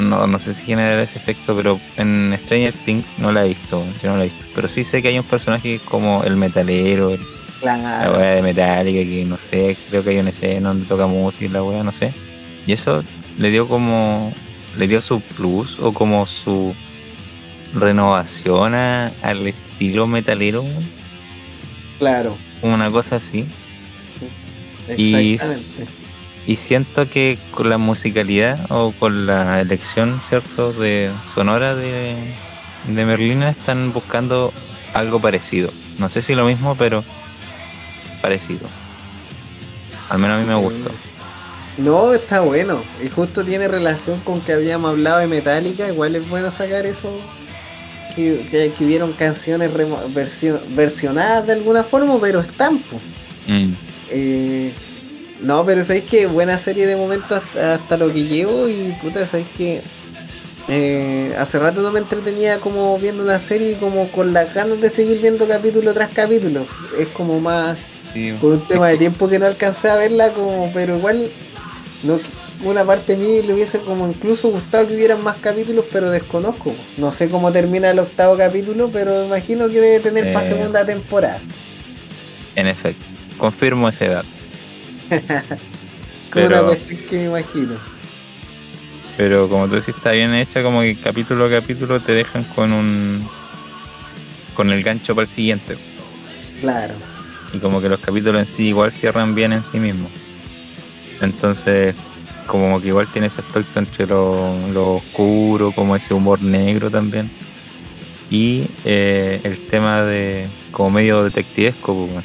no, 0.00 0.26
no 0.26 0.38
sé 0.38 0.54
si 0.54 0.64
genera 0.64 1.00
ese 1.02 1.18
efecto, 1.18 1.54
pero 1.56 1.80
en 1.96 2.34
Stranger 2.38 2.72
Things 2.84 3.18
no 3.18 3.30
la 3.32 3.44
he 3.44 3.48
visto, 3.48 3.84
yo 4.02 4.10
no 4.10 4.16
la 4.18 4.24
he 4.24 4.28
visto. 4.28 4.44
Pero 4.54 4.68
sí 4.68 4.82
sé 4.84 5.00
que 5.02 5.08
hay 5.08 5.18
un 5.18 5.24
personaje 5.24 5.80
como 5.84 6.24
el 6.24 6.36
metalero, 6.36 7.10
el- 7.10 7.20
la 7.64 8.10
weá 8.12 8.30
de 8.36 8.42
Metallica, 8.42 9.00
que 9.10 9.24
no 9.24 9.38
sé, 9.38 9.76
creo 9.88 10.02
que 10.04 10.10
hay 10.10 10.18
una 10.18 10.30
escena 10.30 10.68
donde 10.70 10.86
toca 10.86 11.06
música 11.06 11.44
y 11.44 11.48
la 11.48 11.62
weá, 11.62 11.82
no 11.82 11.92
sé. 11.92 12.12
Y 12.66 12.72
eso 12.72 13.02
le 13.38 13.50
dio 13.50 13.66
como, 13.68 14.32
le 14.76 14.86
dio 14.88 15.00
su 15.00 15.20
plus 15.20 15.78
o 15.78 15.92
como 15.92 16.26
su 16.26 16.74
renovación 17.74 18.74
a- 18.74 19.12
al 19.22 19.46
estilo 19.46 20.06
metalero, 20.06 20.64
Claro. 21.98 22.36
una 22.62 22.90
cosa 22.90 23.16
así. 23.16 23.46
Y-. 24.96 25.38
Y 26.46 26.56
siento 26.56 27.08
que 27.08 27.38
con 27.52 27.70
la 27.70 27.78
musicalidad 27.78 28.66
o 28.68 28.92
con 28.92 29.26
la 29.26 29.60
elección, 29.62 30.20
¿cierto?, 30.20 30.74
de 30.74 31.10
sonora 31.26 31.74
de, 31.74 32.16
de 32.86 33.06
Merlina 33.06 33.48
están 33.48 33.94
buscando 33.94 34.52
algo 34.92 35.20
parecido. 35.20 35.70
No 35.98 36.10
sé 36.10 36.20
si 36.20 36.34
lo 36.34 36.44
mismo, 36.44 36.76
pero 36.76 37.02
parecido. 38.24 38.66
Al 40.08 40.18
menos 40.18 40.38
a 40.38 40.40
mí 40.40 40.46
me 40.48 40.54
gustó. 40.54 40.90
No, 41.76 42.14
está 42.14 42.40
bueno. 42.40 42.82
Y 43.04 43.08
justo 43.08 43.44
tiene 43.44 43.68
relación 43.68 44.20
con 44.20 44.40
que 44.40 44.52
habíamos 44.54 44.90
hablado 44.92 45.18
de 45.18 45.26
Metallica. 45.26 45.86
Igual 45.88 46.16
es 46.16 46.26
bueno 46.28 46.50
sacar 46.50 46.86
eso. 46.86 47.10
Que, 48.16 48.46
que, 48.50 48.72
que 48.72 48.84
hubieron 48.84 49.12
canciones 49.12 49.70
versio- 50.14 50.62
versionadas 50.70 51.46
de 51.46 51.52
alguna 51.52 51.82
forma, 51.82 52.16
pero 52.20 52.40
están. 52.40 52.80
Mm, 53.46 53.72
Eh, 54.10 54.72
no, 55.42 55.64
pero 55.66 55.82
sabéis 55.82 56.04
que 56.04 56.26
buena 56.26 56.56
serie 56.56 56.86
de 56.86 56.96
momento 56.96 57.34
hasta, 57.34 57.74
hasta 57.74 57.96
lo 57.98 58.10
que 58.12 58.22
llevo. 58.22 58.68
Y 58.68 58.96
puta, 59.02 59.26
sabéis 59.26 59.48
que 59.56 59.82
eh, 60.68 61.34
hace 61.38 61.58
rato 61.58 61.82
no 61.82 61.90
me 61.90 61.98
entretenía 61.98 62.58
como 62.60 62.96
viendo 62.98 63.22
una 63.22 63.38
serie 63.38 63.72
y 63.72 63.74
como 63.74 64.08
con 64.12 64.32
las 64.32 64.54
ganas 64.54 64.80
de 64.80 64.88
seguir 64.88 65.20
viendo 65.20 65.46
capítulo 65.48 65.92
tras 65.92 66.10
capítulo. 66.14 66.66
Es 66.98 67.08
como 67.08 67.40
más 67.40 67.76
sí, 68.14 68.32
por 68.40 68.52
un 68.52 68.66
tema 68.66 68.88
de 68.88 68.96
tiempo 68.96 69.28
que 69.28 69.38
no 69.38 69.46
alcancé 69.46 69.90
a 69.90 69.96
verla 69.96 70.32
como 70.32 70.70
pero 70.72 70.96
igual 70.96 71.28
no 72.04 72.18
una 72.62 72.84
parte 72.84 73.14
de 73.16 73.22
mí 73.22 73.42
le 73.42 73.52
hubiese 73.52 73.80
como 73.80 74.06
incluso 74.08 74.48
gustado 74.48 74.86
que 74.88 74.94
hubieran 74.94 75.22
más 75.22 75.36
capítulos 75.36 75.84
pero 75.92 76.10
desconozco 76.10 76.72
no 76.96 77.12
sé 77.12 77.28
cómo 77.28 77.52
termina 77.52 77.90
el 77.90 77.98
octavo 77.98 78.38
capítulo 78.38 78.88
pero 78.92 79.26
imagino 79.26 79.68
que 79.68 79.80
debe 79.80 80.00
tener 80.00 80.32
para 80.32 80.46
Eh. 80.46 80.48
segunda 80.50 80.86
temporada 80.86 81.40
En 82.56 82.66
efecto, 82.68 83.04
confirmo 83.36 83.88
ese 83.88 84.08
dato. 84.08 84.28
como 86.30 86.46
una 86.46 86.56
pero- 86.56 86.66
cuestión 86.68 87.00
que 87.08 87.16
me 87.16 87.24
imagino 87.24 87.74
Pero 89.16 89.48
como 89.48 89.68
tú 89.68 89.74
decís, 89.74 89.94
está 89.96 90.12
bien 90.12 90.32
hecha, 90.34 90.62
como 90.62 90.80
que 90.80 90.96
capítulo 90.96 91.44
a 91.46 91.50
capítulo 91.50 92.00
te 92.00 92.12
dejan 92.12 92.44
con 92.44 92.72
un. 92.72 93.28
con 94.54 94.70
el 94.70 94.82
gancho 94.82 95.14
para 95.14 95.24
el 95.24 95.28
siguiente. 95.28 95.76
claro 96.60 96.94
y 97.54 97.58
como 97.58 97.80
que 97.80 97.88
los 97.88 98.00
capítulos 98.00 98.40
en 98.40 98.46
sí 98.46 98.68
igual 98.68 98.90
cierran 98.92 99.34
bien 99.34 99.52
en 99.52 99.62
sí 99.62 99.78
mismos. 99.78 100.10
Entonces, 101.20 101.94
como 102.46 102.80
que 102.80 102.88
igual 102.88 103.06
tiene 103.08 103.28
ese 103.28 103.40
aspecto 103.40 103.78
entre 103.78 104.06
lo, 104.06 104.52
lo 104.72 104.96
oscuro, 104.96 105.72
como 105.72 105.94
ese 105.96 106.12
humor 106.12 106.42
negro 106.42 106.90
también. 106.90 107.30
Y 108.30 108.64
eh, 108.84 109.40
el 109.44 109.58
tema 109.68 110.02
de 110.02 110.46
como 110.72 110.90
medio 110.90 111.22
detectivesco, 111.22 112.08
pues, 112.12 112.24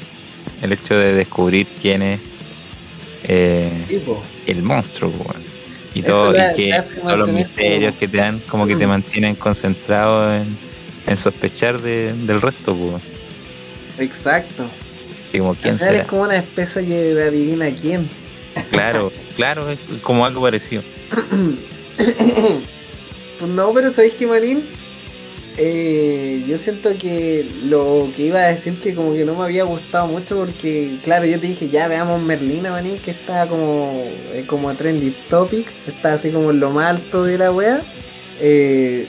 el 0.63 0.73
hecho 0.73 0.95
de 0.95 1.13
descubrir 1.13 1.67
quién 1.82 2.01
es 2.01 2.19
eh, 3.23 3.86
tipo 3.88 4.23
el 4.47 4.63
monstruo, 4.63 5.11
pues, 5.11 5.38
y 5.93 6.01
todo, 6.01 6.34
y 6.34 6.53
que 6.55 6.71
todos 6.95 7.17
los 7.19 7.30
misterios 7.30 7.91
como- 7.93 7.99
que 7.99 8.07
te 8.07 8.17
dan, 8.17 8.39
como 8.49 8.65
que 8.67 8.75
te 8.75 8.86
Mm. 8.88 8.89
mantienen 8.89 9.36
concentrado 9.36 10.34
en, 10.34 10.57
en 11.05 11.17
sospechar 11.17 11.80
de- 11.82 12.13
del 12.13 12.41
resto, 12.41 12.73
pues. 12.75 13.03
exacto 13.99 14.69
como 15.38 15.55
quién 15.55 15.77
será. 15.77 15.99
es 15.99 16.07
como 16.07 16.23
una 16.23 16.36
especie 16.36 16.82
de 16.82 17.23
adivina 17.23 17.69
quién 17.73 18.09
Claro, 18.69 19.11
claro, 19.36 19.69
es 19.69 19.80
como 20.01 20.25
algo 20.25 20.41
parecido. 20.41 20.84
Pues 23.39 23.51
no, 23.51 23.73
pero 23.73 23.91
¿sabéis 23.91 24.15
qué, 24.15 24.27
Marín? 24.27 24.63
Eh, 25.57 26.45
yo 26.47 26.57
siento 26.57 26.97
que 26.97 27.45
lo 27.65 28.09
que 28.15 28.23
iba 28.23 28.39
a 28.39 28.47
decir 28.47 28.80
que 28.80 28.95
como 28.95 29.13
que 29.13 29.25
no 29.25 29.36
me 29.36 29.43
había 29.43 29.65
gustado 29.65 30.07
mucho 30.07 30.38
porque, 30.38 30.97
claro, 31.03 31.25
yo 31.25 31.39
te 31.39 31.47
dije, 31.47 31.69
ya 31.69 31.88
veamos 31.88 32.21
Merlina, 32.21 32.71
Manín, 32.71 32.97
que 32.97 33.11
está 33.11 33.47
como, 33.47 34.03
eh, 34.32 34.45
como 34.47 34.73
trendy 34.73 35.13
topic, 35.30 35.67
está 35.88 36.13
así 36.13 36.32
como 36.32 36.51
en 36.51 36.61
lo 36.61 36.69
más 36.69 36.88
alto 36.88 37.23
de 37.23 37.38
la 37.38 37.51
wea. 37.51 37.82
Eh, 38.41 39.07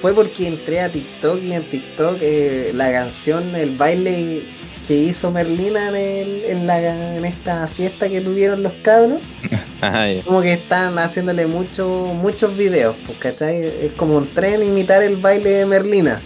fue 0.00 0.12
porque 0.12 0.48
entré 0.48 0.80
a 0.80 0.88
TikTok 0.88 1.40
y 1.42 1.52
en 1.52 1.62
TikTok 1.62 2.18
eh, 2.20 2.72
la 2.74 2.90
canción, 2.90 3.54
el 3.54 3.76
baile 3.76 4.42
que 4.86 4.94
hizo 4.94 5.30
Merlina 5.30 5.88
en, 5.88 5.94
el- 5.96 6.44
en, 6.46 6.66
la, 6.66 7.16
en 7.16 7.24
esta 7.24 7.68
fiesta 7.68 8.08
que 8.08 8.20
tuvieron 8.20 8.62
los 8.62 8.72
cabros 8.82 9.20
ya. 9.82 10.22
como 10.24 10.42
que 10.42 10.52
están 10.54 10.98
haciéndole 10.98 11.46
mucho, 11.46 11.88
muchos 12.14 12.56
videos, 12.56 12.96
¿cachai? 13.18 13.62
Es 13.62 13.92
como 13.92 14.16
un 14.16 14.32
tren 14.34 14.62
imitar 14.62 15.02
el 15.02 15.16
baile 15.16 15.50
de 15.50 15.66
Merlina. 15.66 16.20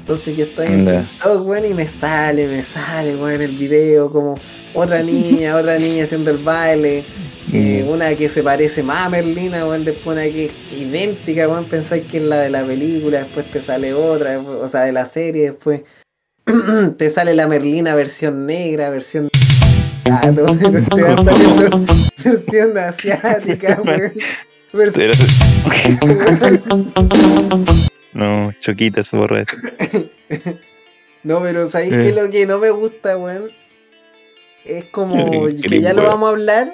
Entonces 0.00 0.36
yo 0.36 0.44
estoy 0.44 0.68
en. 0.68 0.84
TikTok, 0.86 1.44
weón, 1.46 1.64
y 1.66 1.74
me 1.74 1.88
sale, 1.88 2.46
me 2.46 2.62
sale, 2.62 3.16
weón, 3.16 3.42
el 3.42 3.50
video, 3.50 4.10
como 4.12 4.36
otra 4.72 5.02
niña, 5.02 5.56
otra 5.56 5.78
niña 5.80 6.04
haciendo 6.04 6.30
el 6.30 6.38
baile. 6.38 6.98
eh, 7.52 7.84
Mm. 7.86 7.88
una 7.88 8.12
que 8.16 8.28
se 8.28 8.42
parece 8.42 8.82
más 8.82 9.06
a 9.06 9.10
Merlina, 9.10 9.64
weón, 9.66 9.84
después 9.84 10.16
una 10.16 10.24
que 10.24 10.46
es 10.46 10.52
idéntica, 10.80 11.48
weón, 11.48 11.64
pensáis 11.64 12.04
que 12.06 12.16
es 12.18 12.22
la 12.24 12.40
de 12.40 12.50
la 12.50 12.64
película, 12.64 13.18
después 13.20 13.48
te 13.50 13.60
sale 13.62 13.94
otra, 13.94 14.32
después- 14.36 14.58
o 14.62 14.68
sea, 14.68 14.82
de 14.82 14.92
la 14.92 15.06
serie, 15.06 15.50
después 15.52 15.82
te 16.96 17.10
sale 17.10 17.34
la 17.34 17.46
Merlina 17.48 17.94
versión 17.94 18.46
negra, 18.46 18.88
versión... 18.90 19.28
Ah, 20.08 20.30
no, 20.32 20.46
te 20.56 21.02
va 21.02 21.16
saliendo 21.16 21.80
versión 22.24 22.78
asiática, 22.78 23.82
weón. 23.84 24.12
Versión... 24.72 25.10
No, 28.12 28.50
choquita 28.60 29.02
su 29.02 29.16
borra 29.18 29.42
eso. 29.42 29.56
No, 31.22 31.42
pero 31.42 31.68
¿sabéis 31.68 31.92
Eh. 31.92 32.02
que 32.04 32.12
lo 32.12 32.30
que 32.30 32.46
no 32.46 32.58
me 32.58 32.70
gusta, 32.70 33.18
weón? 33.18 33.50
Es 34.64 34.86
como 34.86 35.16
Eh, 35.48 35.56
que 35.68 35.80
ya 35.82 35.92
lo 35.92 36.04
vamos 36.04 36.28
a 36.28 36.30
hablar. 36.30 36.72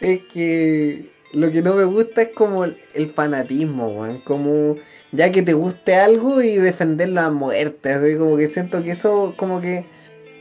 es 0.00 0.20
que 0.32 1.10
lo 1.32 1.50
que 1.50 1.62
no 1.62 1.74
me 1.74 1.82
gusta 1.84 2.22
es 2.22 2.28
como 2.28 2.62
el 2.64 2.78
el 2.94 3.10
fanatismo, 3.12 3.88
weón. 3.88 4.20
Como 4.20 4.76
ya 5.14 5.30
que 5.30 5.42
te 5.42 5.52
guste 5.54 5.94
algo 5.96 6.42
y 6.42 6.56
defenderlo 6.56 7.20
a 7.20 7.30
muerte. 7.30 7.92
Así 7.92 8.16
como 8.16 8.36
que 8.36 8.48
siento 8.48 8.82
que 8.82 8.92
eso, 8.92 9.34
como 9.36 9.60
que. 9.60 9.86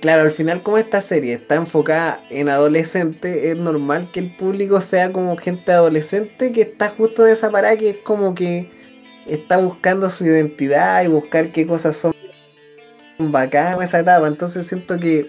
Claro, 0.02 0.24
al 0.24 0.32
final, 0.32 0.64
como 0.64 0.78
esta 0.78 1.00
serie 1.00 1.34
está 1.36 1.56
enfocada 1.56 2.22
en 2.30 2.50
adolescentes, 2.50 3.46
es 3.46 3.56
normal 3.56 4.12
que 4.12 4.20
el 4.20 4.36
público 4.36 4.82
sea 4.82 5.14
como 5.14 5.38
gente 5.38 5.72
adolescente 5.72 6.52
que 6.52 6.62
está 6.62 6.90
justo 6.90 7.26
en 7.26 7.32
esa 7.32 7.50
parada 7.50 7.78
que 7.78 7.92
es 7.92 7.98
como 8.04 8.36
que 8.36 8.70
está 9.26 9.58
buscando 9.58 10.10
su 10.10 10.26
identidad 10.26 11.04
y 11.06 11.08
buscar 11.08 11.54
qué 11.54 11.66
cosas 11.66 11.96
son 11.96 12.14
bacanas 13.18 13.82
esa 13.82 14.02
etapa. 14.02 14.28
Entonces 14.28 14.68
siento 14.68 15.00
que, 15.00 15.28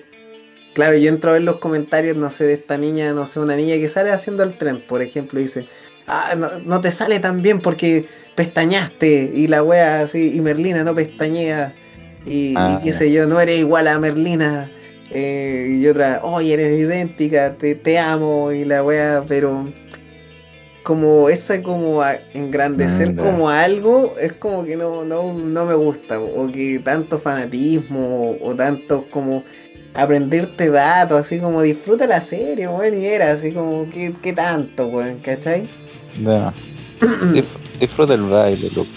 claro, 0.74 0.96
yo 0.96 1.08
entro 1.08 1.30
a 1.30 1.34
ver 1.34 1.42
los 1.42 1.58
comentarios, 1.58 2.16
no 2.16 2.30
sé, 2.30 2.44
de 2.44 2.54
esta 2.54 2.76
niña, 2.76 3.12
no 3.12 3.26
sé, 3.26 3.38
una 3.38 3.54
niña 3.54 3.76
que 3.76 3.88
sale 3.88 4.10
haciendo 4.10 4.42
el 4.42 4.58
tren, 4.58 4.84
por 4.84 5.02
ejemplo, 5.02 5.38
y 5.38 5.44
dice, 5.44 5.68
ah, 6.08 6.34
no, 6.36 6.48
no 6.64 6.80
te 6.80 6.90
sale 6.90 7.20
tan 7.20 7.42
bien 7.42 7.60
porque 7.60 8.08
pestañaste 8.34 9.30
y 9.34 9.46
la 9.48 9.62
wea 9.62 10.00
así, 10.02 10.32
y 10.34 10.40
Merlina 10.40 10.84
no 10.84 10.94
pestañea, 10.94 11.74
y, 12.26 12.54
Ah, 12.56 12.78
y 12.80 12.84
qué 12.84 12.92
sé 12.92 13.12
yo, 13.12 13.26
no 13.26 13.40
eres 13.40 13.58
igual 13.58 13.88
a 13.88 13.98
Merlina. 13.98 14.70
eh, 15.10 15.66
y 15.80 15.86
otra, 15.86 16.20
oye, 16.24 16.54
eres 16.54 16.78
idéntica, 16.80 17.54
te, 17.56 17.74
te 17.76 17.98
amo, 17.98 18.50
y 18.52 18.64
la 18.64 18.82
wea, 18.82 19.24
pero 19.28 19.68
como 20.82 21.28
esa 21.30 21.62
como 21.62 22.02
a- 22.02 22.16
engrandecer 22.34 23.14
ya. 23.14 23.22
como 23.22 23.48
algo 23.48 24.14
es 24.20 24.32
como 24.34 24.64
que 24.64 24.76
no, 24.76 25.04
no, 25.04 25.32
no 25.32 25.64
me 25.64 25.74
gusta 25.74 26.18
o 26.20 26.50
que 26.52 26.78
tanto 26.84 27.18
fanatismo 27.18 28.32
o, 28.32 28.48
o 28.50 28.54
tanto 28.54 29.06
como 29.10 29.44
aprenderte 29.94 30.68
datos 30.70 31.20
así 31.20 31.38
como 31.38 31.62
disfruta 31.62 32.06
la 32.06 32.20
serie 32.20 32.68
weón 32.68 33.00
y 33.00 33.06
era 33.06 33.30
así 33.32 33.52
como 33.52 33.88
que, 33.88 34.12
que 34.20 34.32
tanto 34.34 34.88
weón 34.88 35.20
¿cachai? 35.20 35.68
No, 36.18 36.52
dif- 37.32 37.46
disfruta 37.86 38.14
el 38.14 38.22
baile, 38.22 38.68
loco. 38.74 38.88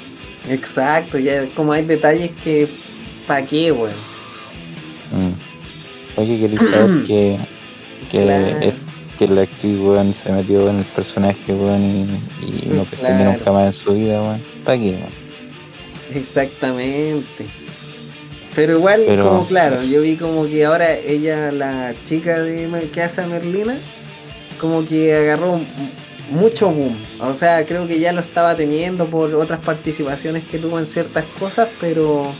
exacto 0.50 1.18
ya 1.18 1.48
como 1.56 1.74
hay 1.74 1.84
detalles 1.86 2.32
que 2.44 2.68
pa' 3.28 3.42
qué 3.44 3.72
weón 3.72 3.94
Mm. 5.12 6.20
Oye, 6.20 6.40
queréis 6.40 6.62
saber 6.70 7.04
que, 7.08 7.38
que, 8.12 8.22
Claro. 8.24 8.58
es- 8.62 8.74
que 9.18 9.28
la 9.28 9.42
actriz, 9.44 9.80
weón, 9.80 10.14
se 10.14 10.32
metió 10.32 10.70
en 10.70 10.80
el 10.80 10.86
personaje, 10.86 11.54
weón, 11.54 11.82
y, 11.82 12.46
y 12.46 12.68
no 12.76 12.84
pestañeó 12.92 13.16
Claro. 13.24 13.32
nunca 13.38 13.52
más 13.54 13.66
en 13.68 13.74
su 13.74 13.94
vida, 13.94 14.22
weón. 14.22 14.44
¿Para 14.66 14.78
qué, 14.80 14.90
weón? 14.92 15.14
Exactamente. 16.14 17.46
Pero 18.56 18.78
igual, 18.80 19.04
Pero 19.06 19.24
como 19.30 19.48
claro, 19.48 19.82
yo 19.84 20.02
vi 20.02 20.16
como 20.18 20.46
que 20.46 20.66
ahora 20.66 20.94
ella, 20.96 21.52
la 21.52 21.94
chica 22.04 22.40
de, 22.40 22.90
que 22.92 23.02
hace 23.02 23.22
a 23.22 23.28
Merlina, 23.28 23.78
como 24.60 24.84
que 24.86 25.16
agarró 25.16 25.60
mucho 26.30 26.70
boom. 26.70 27.02
O 27.20 27.34
sea, 27.34 27.66
creo 27.66 27.88
que 27.88 28.00
ya 28.00 28.14
lo 28.14 28.22
estaba 28.22 28.56
teniendo 28.56 29.08
por 29.08 29.34
otras 29.36 29.60
participaciones 29.60 30.44
que 30.44 30.58
tuvo 30.58 30.80
en 30.80 30.86
ciertas 30.86 31.26
cosas, 31.40 31.70
pero 31.80 32.32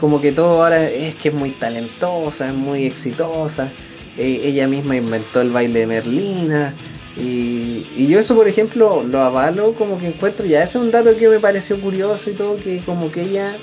como 0.00 0.20
que 0.20 0.32
todo 0.32 0.62
ahora 0.62 0.88
es 0.88 1.14
que 1.16 1.28
es 1.28 1.34
muy 1.34 1.50
talentosa, 1.50 2.48
es 2.48 2.54
muy 2.54 2.84
exitosa. 2.84 3.72
Eh, 4.18 4.42
ella 4.44 4.66
misma 4.66 4.96
inventó 4.96 5.40
el 5.40 5.50
baile 5.50 5.80
de 5.80 5.86
Merlina. 5.86 6.74
Y, 7.16 8.06
yo 8.08 8.18
eso, 8.18 8.34
por 8.34 8.46
ejemplo, 8.46 9.02
lo 9.02 9.20
avalo 9.20 9.74
como 9.74 9.98
que 9.98 10.08
encuentro, 10.08 10.44
ya 10.44 10.62
ese 10.62 10.78
es 10.78 10.84
un 10.84 10.90
dato 10.90 11.16
que 11.16 11.28
me 11.28 11.40
pareció 11.40 11.80
curioso 11.80 12.28
y 12.28 12.34
todo, 12.34 12.58
que 12.58 12.80
como 12.80 13.10
que 13.10 13.22
ella 13.22 13.56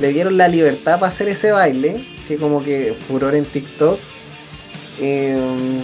le 0.00 0.12
dieron 0.12 0.36
la 0.36 0.46
libertad 0.46 1.00
para 1.00 1.08
hacer 1.08 1.28
ese 1.28 1.50
baile, 1.50 2.06
que 2.28 2.36
como 2.36 2.62
que 2.62 2.94
furor 3.08 3.34
en 3.34 3.44
TikTok. 3.44 3.98
Em, 5.00 5.82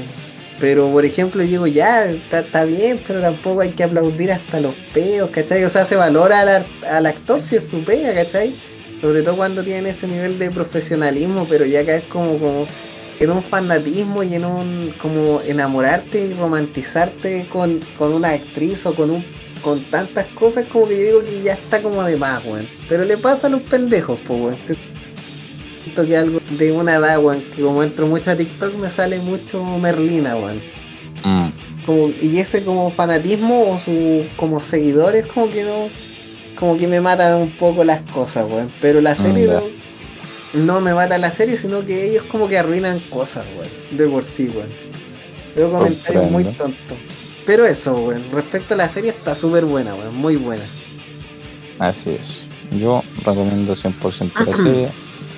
pero 0.58 0.90
por 0.90 1.04
ejemplo, 1.04 1.42
yo 1.42 1.48
digo, 1.48 1.66
ya, 1.66 2.06
está, 2.06 2.64
bien, 2.64 3.00
pero 3.06 3.20
tampoco 3.20 3.60
hay 3.60 3.70
que 3.70 3.84
aplaudir 3.84 4.32
hasta 4.32 4.60
los 4.60 4.74
peos, 4.94 5.30
¿cachai? 5.30 5.64
O 5.64 5.68
sea, 5.68 5.84
se 5.84 5.96
valora 5.96 6.40
al, 6.40 6.66
al 6.88 7.06
actor 7.06 7.42
si 7.42 7.56
es 7.56 7.68
su 7.68 7.84
pega, 7.84 8.14
¿cachai? 8.14 8.54
Sobre 9.00 9.22
todo 9.22 9.36
cuando 9.36 9.62
tienen 9.62 9.86
ese 9.86 10.06
nivel 10.06 10.38
de 10.38 10.50
profesionalismo, 10.50 11.46
pero 11.48 11.66
ya 11.66 11.84
caes 11.84 12.04
como, 12.04 12.38
como 12.38 12.66
en 13.20 13.30
un 13.30 13.42
fanatismo 13.42 14.22
y 14.22 14.34
en 14.34 14.44
un 14.44 14.94
como 15.00 15.40
enamorarte 15.42 16.26
y 16.26 16.34
romantizarte 16.34 17.46
con, 17.50 17.80
con 17.98 18.12
una 18.12 18.30
actriz 18.30 18.86
o 18.86 18.94
con 18.94 19.10
un 19.10 19.24
con 19.62 19.80
tantas 19.84 20.26
cosas 20.28 20.66
como 20.70 20.86
que 20.86 20.96
yo 20.96 21.04
digo 21.04 21.24
que 21.24 21.42
ya 21.42 21.54
está 21.54 21.82
como 21.82 22.02
de 22.04 22.16
más, 22.16 22.44
weón. 22.44 22.68
Pero 22.88 23.04
le 23.04 23.16
pasa 23.16 23.48
a 23.48 23.50
los 23.50 23.62
pendejos, 23.62 24.18
pues, 24.26 24.40
weón. 24.40 24.56
Siento 25.86 26.04
que 26.04 26.16
algo 26.16 26.40
de 26.58 26.72
una 26.72 26.96
edad, 26.96 27.20
weón, 27.22 27.40
que 27.54 27.62
como 27.62 27.80
entro 27.84 28.08
mucho 28.08 28.32
a 28.32 28.36
TikTok 28.36 28.74
me 28.74 28.90
sale 28.90 29.20
mucho 29.20 29.62
Merlina, 29.62 30.34
weón. 30.34 30.60
Mm. 31.22 31.46
Como, 31.86 32.08
y 32.20 32.40
ese 32.40 32.64
como 32.64 32.90
fanatismo 32.90 33.70
o 33.70 33.78
su 33.78 34.24
como 34.36 34.58
seguidores 34.58 35.26
como 35.26 35.48
que 35.48 35.62
no 35.62 35.88
como 36.58 36.76
que 36.76 36.88
me 36.88 37.00
matan 37.00 37.36
un 37.40 37.56
poco 37.56 37.84
las 37.84 38.00
cosas, 38.10 38.46
weón. 38.50 38.72
Pero 38.80 39.00
la 39.00 39.14
serie 39.14 39.46
Mm, 39.46 39.50
ya. 39.52 39.62
no, 40.54 40.64
no 40.64 40.80
me 40.80 40.92
mata 40.92 41.18
la 41.18 41.30
serie, 41.30 41.56
sino 41.56 41.84
que 41.86 42.04
ellos 42.10 42.24
como 42.24 42.48
que 42.48 42.58
arruinan 42.58 42.98
cosas, 43.08 43.44
weón. 43.56 43.70
De 43.96 44.08
por 44.08 44.24
sí, 44.24 44.48
weón. 44.52 44.70
Veo 45.54 45.70
comentarios 45.70 46.28
muy 46.32 46.42
tontos. 46.46 46.98
Pero 47.46 47.64
eso, 47.64 47.94
weón. 47.94 48.24
Respecto 48.32 48.74
a 48.74 48.76
la 48.76 48.88
serie 48.88 49.10
está 49.12 49.36
súper 49.36 49.64
buena, 49.66 49.94
weón. 49.94 50.16
Muy 50.16 50.34
buena. 50.34 50.64
Así 51.78 52.10
es. 52.10 52.42
Yo 52.72 53.04
recomiendo 53.24 53.74
100% 53.76 54.44
la 54.44 54.56
serie. 54.64 54.88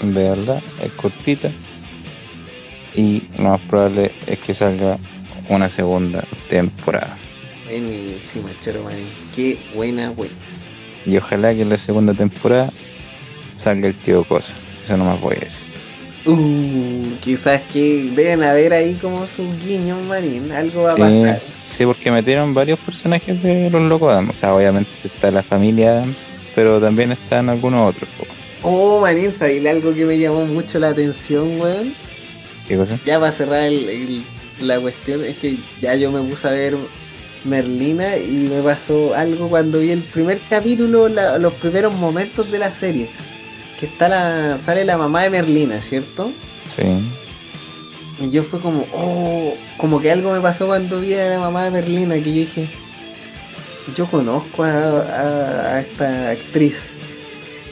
Verla, 0.02 0.60
es 0.82 0.92
cortita. 0.92 1.50
Y 2.94 3.22
lo 3.36 3.50
más 3.50 3.60
probable 3.62 4.12
es 4.26 4.38
que 4.38 4.54
salga 4.54 4.98
una 5.48 5.68
segunda 5.68 6.24
temporada. 6.48 7.16
Buenísima, 7.64 8.48
chero, 8.60 8.82
man. 8.82 8.94
Qué 9.34 9.58
buena, 9.74 10.10
weón. 10.10 10.32
Y 11.06 11.16
ojalá 11.16 11.54
que 11.54 11.62
en 11.62 11.70
la 11.70 11.78
segunda 11.78 12.14
temporada 12.14 12.70
salga 13.56 13.88
el 13.88 13.94
tío 13.94 14.24
Cosa. 14.24 14.54
Eso 14.84 14.96
no 14.96 15.04
más 15.04 15.20
voy 15.20 15.36
a 15.36 15.40
decir. 15.40 15.62
Uh, 16.26 17.16
quizás 17.20 17.62
que 17.72 18.10
deben 18.14 18.42
haber 18.42 18.72
ahí 18.72 18.94
como 18.94 19.26
sus 19.26 19.46
guiños, 19.64 20.02
manín. 20.02 20.52
Algo 20.52 20.82
va 20.82 20.92
a 20.92 20.96
pasar. 20.96 21.40
sí, 21.64 21.86
porque 21.86 22.10
metieron 22.10 22.52
varios 22.52 22.78
personajes 22.80 23.42
de 23.42 23.70
los 23.70 23.82
locos 23.82 24.12
Adams. 24.12 24.30
O 24.30 24.34
sea, 24.34 24.54
obviamente 24.54 24.90
está 25.04 25.30
la 25.30 25.42
familia 25.42 25.92
Adams, 25.92 26.24
pero 26.54 26.80
también 26.80 27.12
están 27.12 27.48
algunos 27.48 27.88
otros. 27.88 28.10
po. 28.18 28.37
Oh, 28.62 29.00
manín, 29.00 29.32
¿sabes 29.32 29.64
algo 29.66 29.94
que 29.94 30.04
me 30.04 30.18
llamó 30.18 30.44
mucho 30.44 30.78
la 30.78 30.88
atención, 30.88 31.60
weón? 31.60 31.94
¿Qué 32.66 32.76
cosa? 32.76 32.98
Ya 33.06 33.18
para 33.20 33.32
cerrar 33.32 33.62
el- 33.64 33.88
el- 33.88 34.24
la 34.60 34.80
cuestión, 34.80 35.24
es 35.24 35.36
que 35.38 35.56
ya 35.80 35.94
yo 35.94 36.10
me 36.10 36.20
puse 36.28 36.48
a 36.48 36.52
ver 36.52 36.76
Merlina 37.44 38.16
y 38.16 38.48
me 38.52 38.60
pasó 38.62 39.14
algo 39.14 39.48
cuando 39.48 39.78
vi 39.78 39.92
el 39.92 40.02
primer 40.02 40.40
capítulo, 40.50 41.08
la- 41.08 41.38
los 41.38 41.54
primeros 41.54 41.94
momentos 41.94 42.50
de 42.50 42.58
la 42.58 42.70
serie. 42.70 43.08
Que 43.78 43.86
está 43.86 44.08
la, 44.08 44.58
sale 44.58 44.84
la 44.84 44.98
mamá 44.98 45.22
de 45.22 45.30
Merlina, 45.30 45.80
¿cierto? 45.80 46.32
Sí. 46.66 46.82
Y 48.20 48.30
yo 48.30 48.42
fue 48.42 48.60
como, 48.60 48.84
oh, 48.92 49.54
como 49.76 50.00
que 50.00 50.10
algo 50.10 50.32
me 50.32 50.40
pasó 50.40 50.66
cuando 50.66 51.00
vi 51.00 51.14
a 51.14 51.28
la 51.28 51.38
mamá 51.38 51.62
de 51.64 51.70
Merlina, 51.70 52.16
que 52.16 52.22
yo 52.24 52.32
dije, 52.40 52.68
yo 53.96 54.06
conozco 54.06 54.64
a, 54.64 54.70
a- 54.72 55.74
a 55.76 55.80
esta 55.80 56.30
actriz. 56.30 56.82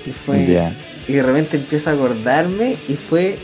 Y 0.06 0.12
fue, 0.12 0.38
y 1.08 1.12
de 1.12 1.22
repente 1.22 1.56
empiezo 1.56 1.90
a 1.90 1.94
acordarme 1.94 2.76
y 2.88 2.94
fue 2.94 3.38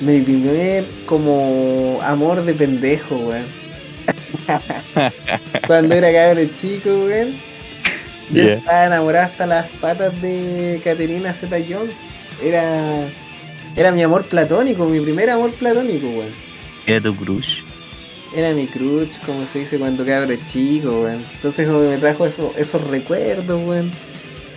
mi 0.00 0.20
primer 0.20 0.84
como 1.06 1.98
amor 2.02 2.44
de 2.44 2.54
pendejo, 2.54 3.16
weón. 3.16 3.46
Cuando 5.66 5.94
era 5.94 6.12
cabrón 6.12 6.50
chico, 6.54 6.90
weón. 7.06 7.34
Yo 8.32 8.42
estaba 8.58 8.86
enamorado 8.86 9.26
hasta 9.26 9.46
las 9.46 9.68
patas 9.80 10.20
de 10.22 10.80
Caterina 10.84 11.32
Zeta 11.32 11.56
Jones. 11.68 11.98
Era, 12.42 13.08
era 13.76 13.90
mi 13.92 14.02
amor 14.02 14.24
platónico, 14.26 14.84
mi 14.86 15.00
primer 15.00 15.28
amor 15.30 15.52
platónico, 15.54 16.06
weón. 16.08 16.32
Era 16.86 17.00
tu 17.00 17.16
crush. 17.16 17.62
Era 18.34 18.52
mi 18.52 18.66
crush, 18.68 19.18
como 19.26 19.44
se 19.46 19.60
dice 19.60 19.78
cuando 19.78 20.06
cabro 20.06 20.34
chico, 20.50 21.02
weón. 21.02 21.24
Entonces 21.34 21.66
como 21.66 21.80
que 21.80 21.88
me 21.88 21.96
trajo 21.98 22.26
eso- 22.26 22.54
esos 22.56 22.82
recuerdos, 22.86 23.60
weón. 23.66 23.90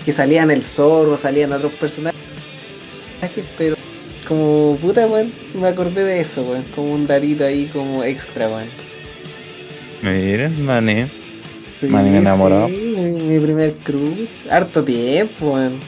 Que 0.05 0.11
salían 0.11 0.51
el 0.51 0.63
zorro, 0.63 1.17
salían 1.17 1.53
otros 1.53 1.71
personajes, 1.73 2.19
pero 3.57 3.75
como 4.27 4.77
puta, 4.81 5.07
weón, 5.07 5.31
si 5.49 5.57
me 5.57 5.67
acordé 5.67 6.03
de 6.03 6.21
eso, 6.21 6.43
weón. 6.43 6.63
Como 6.75 6.93
un 6.93 7.07
datito 7.07 7.45
ahí 7.45 7.69
como 7.71 8.03
extra, 8.03 8.47
weón. 8.47 8.67
Mira, 10.01 10.49
mané. 10.49 11.07
Manín 11.81 12.15
enamorado. 12.15 12.67
sí, 12.67 12.73
mi, 12.73 13.21
mi 13.23 13.39
primer 13.39 13.73
crush. 13.75 14.47
Harto 14.49 14.83
tiempo, 14.83 15.51
weón. 15.53 15.79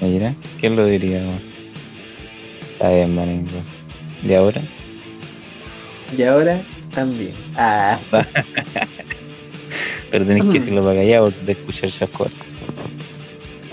Mira, 0.00 0.34
¿quién 0.60 0.76
lo 0.76 0.84
diría? 0.86 1.18
weón? 1.18 1.40
Está 2.72 2.90
bien, 2.90 3.16
weón. 3.18 3.46
¿Y 4.26 4.34
ahora? 4.34 4.60
Y 6.16 6.22
ahora 6.22 6.62
también. 6.94 7.32
Ah, 7.56 7.98
Pero 10.10 10.24
tenés 10.24 10.44
que 10.44 10.52
decirlo 10.60 10.82
para 10.82 11.00
allá 11.00 11.20
porque 11.20 11.38
te 11.44 11.52
escuchar 11.52 11.88
esas 11.88 12.10
cosas. 12.10 12.45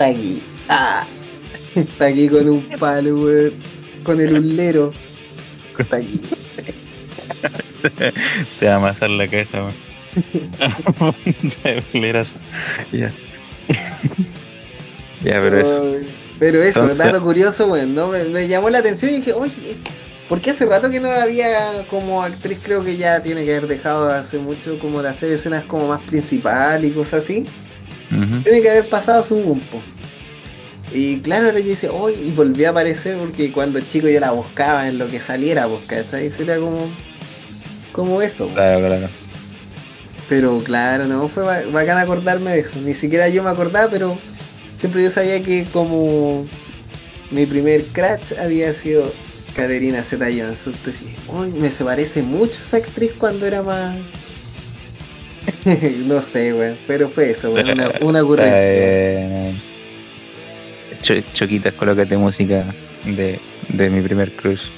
Está 0.04 0.20
aquí. 0.20 0.42
Ah, 0.68 1.06
está 1.74 2.06
aquí 2.06 2.28
con 2.28 2.48
un 2.48 2.68
palo, 2.78 3.16
weón. 3.16 3.54
Con 4.02 4.20
el 4.20 4.34
ulero. 4.34 4.92
Está 5.78 5.96
aquí. 5.98 6.20
Te 8.60 8.66
va 8.66 8.74
a 8.74 8.76
amasar 8.76 9.10
la 9.10 9.26
cabeza, 9.26 9.62
weón. 9.62 9.74
Ya. 12.92 13.10
ya, 15.24 15.40
pero 15.40 15.58
eso. 15.58 15.96
Pero 16.38 16.62
eso, 16.62 16.80
Entonces- 16.80 16.98
dato 16.98 17.22
curioso, 17.22 17.66
weón, 17.68 17.94
¿no? 17.94 18.08
Me, 18.08 18.24
me 18.24 18.46
llamó 18.48 18.68
la 18.70 18.78
atención 18.78 19.12
y 19.12 19.16
dije, 19.16 19.32
oye, 19.32 19.78
¿por 20.28 20.40
qué 20.40 20.50
hace 20.50 20.66
rato 20.66 20.90
que 20.90 21.00
no 21.00 21.08
la 21.08 21.22
había 21.22 21.86
como 21.88 22.22
actriz? 22.22 22.58
Creo 22.62 22.84
que 22.84 22.96
ya 22.96 23.22
tiene 23.22 23.44
que 23.44 23.56
haber 23.56 23.68
dejado 23.68 24.08
de 24.08 24.18
hace 24.18 24.38
mucho 24.38 24.78
como 24.78 25.02
de 25.02 25.08
hacer 25.08 25.30
escenas 25.30 25.64
como 25.64 25.88
más 25.88 26.00
principal 26.02 26.84
y 26.84 26.90
cosas 26.90 27.24
así. 27.24 27.46
Tiene 28.44 28.60
que 28.62 28.70
haber 28.70 28.88
pasado 28.88 29.24
su 29.24 29.36
gumpo. 29.36 29.80
Y 30.92 31.18
claro, 31.20 31.46
ahora 31.46 31.58
yo 31.60 31.68
decía, 31.70 31.90
oye, 31.92 32.16
y 32.22 32.30
volvió 32.30 32.68
a 32.68 32.70
aparecer 32.70 33.16
porque 33.18 33.50
cuando 33.50 33.80
chico 33.80 34.08
yo 34.08 34.20
la 34.20 34.30
buscaba 34.30 34.86
en 34.88 34.98
lo 34.98 35.10
que 35.10 35.18
saliera, 35.20 35.66
pues, 35.66 35.80
¿cachai? 35.86 36.30
Era 36.38 36.58
como, 36.58 36.88
como 37.92 38.22
eso. 38.22 38.44
weón. 38.44 38.54
Claro, 38.54 38.86
claro. 38.86 39.08
Pero 40.28 40.58
claro, 40.58 41.06
no, 41.06 41.28
fue 41.28 41.42
ba- 41.42 41.62
bacán 41.72 41.98
acordarme 41.98 42.52
de 42.52 42.60
eso. 42.60 42.78
Ni 42.80 42.94
siquiera 42.94 43.28
yo 43.28 43.42
me 43.42 43.50
acordaba, 43.50 43.90
pero 43.90 44.16
siempre 44.76 45.02
yo 45.02 45.10
sabía 45.10 45.42
que 45.42 45.64
como 45.72 46.46
mi 47.30 47.44
primer 47.46 47.84
crash 47.86 48.32
había 48.40 48.72
sido 48.74 49.12
Caterina 49.56 50.02
Zeta 50.02 50.26
Jones. 50.26 50.66
Entonces, 50.66 51.04
uy, 51.28 51.48
me 51.50 51.72
se 51.72 51.84
parece 51.84 52.22
mucho 52.22 52.58
a 52.60 52.62
esa 52.62 52.76
actriz 52.76 53.10
cuando 53.18 53.46
era 53.46 53.62
más... 53.62 53.96
no 56.06 56.22
sé, 56.22 56.52
weón, 56.54 56.78
pero 56.86 57.10
fue 57.10 57.30
eso, 57.30 57.50
weón, 57.52 57.70
una, 57.70 57.90
una 58.00 58.22
ocurrencia. 58.22 59.52
Cho- 61.04 61.20
Choquitas, 61.34 61.74
colócate 61.74 62.16
música 62.16 62.74
de, 63.04 63.38
de 63.68 63.90
mi 63.90 64.00
primer 64.00 64.34
crush. 64.36 64.68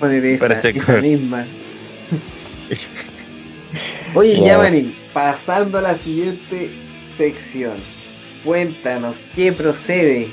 Esa, 0.00 0.38
Parece 0.48 0.70
esa 0.70 0.94
que- 0.96 1.02
misma. 1.02 1.44
Oye, 4.14 4.36
Ya. 4.36 4.44
ya, 4.46 4.58
Manín, 4.58 4.94
pasando 5.12 5.78
a 5.78 5.82
la 5.82 5.96
siguiente 5.96 6.70
sección. 7.10 7.78
Cuéntanos, 8.44 9.16
¿qué 9.34 9.50
procede? 9.52 10.28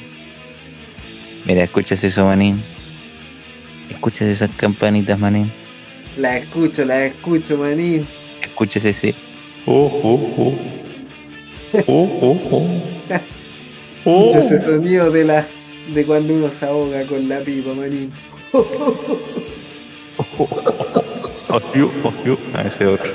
Mira, 1.46 1.64
escuchas 1.64 2.04
eso, 2.04 2.24
manín. 2.26 2.62
Escuchas 3.90 4.28
esas 4.28 4.52
campanitas, 4.56 5.18
manín. 5.18 5.52
La 6.18 6.38
escucho, 6.38 6.86
la 6.86 7.06
escucho, 7.06 7.58
Manín. 7.58 8.06
Escuchas 8.42 8.86
ese. 8.86 9.16
Oh, 9.66 9.88
oh, 10.04 10.34
oh. 10.38 10.54
Oh, 11.88 12.20
oh, 12.22 12.40
oh. 12.52 12.84
Oh. 14.10 14.30
Ese 14.34 14.58
sonido 14.58 15.12
de 15.12 15.26
la 15.26 15.46
de 15.94 16.06
cuando 16.06 16.34
uno 16.34 16.48
se 16.48 16.66
ahoga 16.66 17.04
con 17.04 17.28
la 17.28 17.40
pipa, 17.40 17.74
Manín. 17.74 18.10
Oh, 18.54 18.66
oh, 21.60 22.14
yo. 22.26 22.38
Ah, 22.54 22.62
ese 22.66 22.86
otro. 22.86 23.12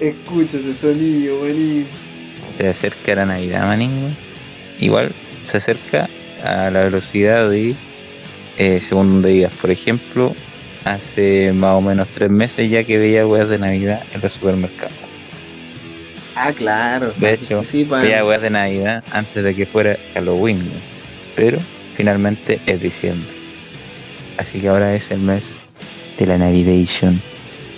Escucha 0.00 0.56
ese 0.56 0.74
sonido, 0.74 1.40
manín. 1.42 1.86
Se 2.50 2.66
acerca 2.66 3.14
la 3.14 3.26
Navidad, 3.26 3.64
manín. 3.66 4.16
Igual 4.80 5.12
se 5.44 5.58
acerca 5.58 6.08
a 6.44 6.68
la 6.70 6.82
velocidad 6.82 7.48
de 7.48 7.76
eh, 8.58 8.80
según 8.80 9.10
donde 9.10 9.30
digas. 9.30 9.54
Por 9.54 9.70
ejemplo, 9.70 10.34
hace 10.84 11.52
más 11.52 11.76
o 11.76 11.80
menos 11.80 12.08
tres 12.08 12.30
meses 12.30 12.68
ya 12.68 12.82
que 12.82 12.98
veía 12.98 13.26
weas 13.28 13.48
de 13.48 13.60
Navidad 13.60 14.02
en 14.12 14.22
los 14.22 14.32
supermercados. 14.32 15.11
Ah, 16.34 16.52
claro. 16.52 17.10
o 17.10 17.12
sea, 17.12 17.28
De 17.30 17.34
hecho, 17.34 17.62
sí, 17.64 17.84
Veía 17.84 18.24
weas 18.24 18.40
de 18.42 18.50
Navidad 18.50 19.04
antes 19.12 19.42
de 19.44 19.54
que 19.54 19.66
fuera 19.66 19.98
Halloween. 20.14 20.62
Pero 21.36 21.58
finalmente 21.96 22.60
es 22.66 22.80
diciembre. 22.80 23.28
Así 24.38 24.58
que 24.60 24.68
ahora 24.68 24.94
es 24.94 25.10
el 25.10 25.20
mes 25.20 25.56
de 26.18 26.26
la 26.26 26.38
Navidation, 26.38 27.20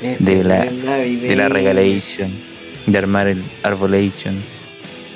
ese 0.02 0.36
de 0.36 0.44
la- 0.44 0.64
de 0.64 1.36
la 1.36 1.48
regalation, 1.48 2.30
de 2.86 2.98
armar 2.98 3.26
el 3.28 3.42
arbolation 3.62 4.42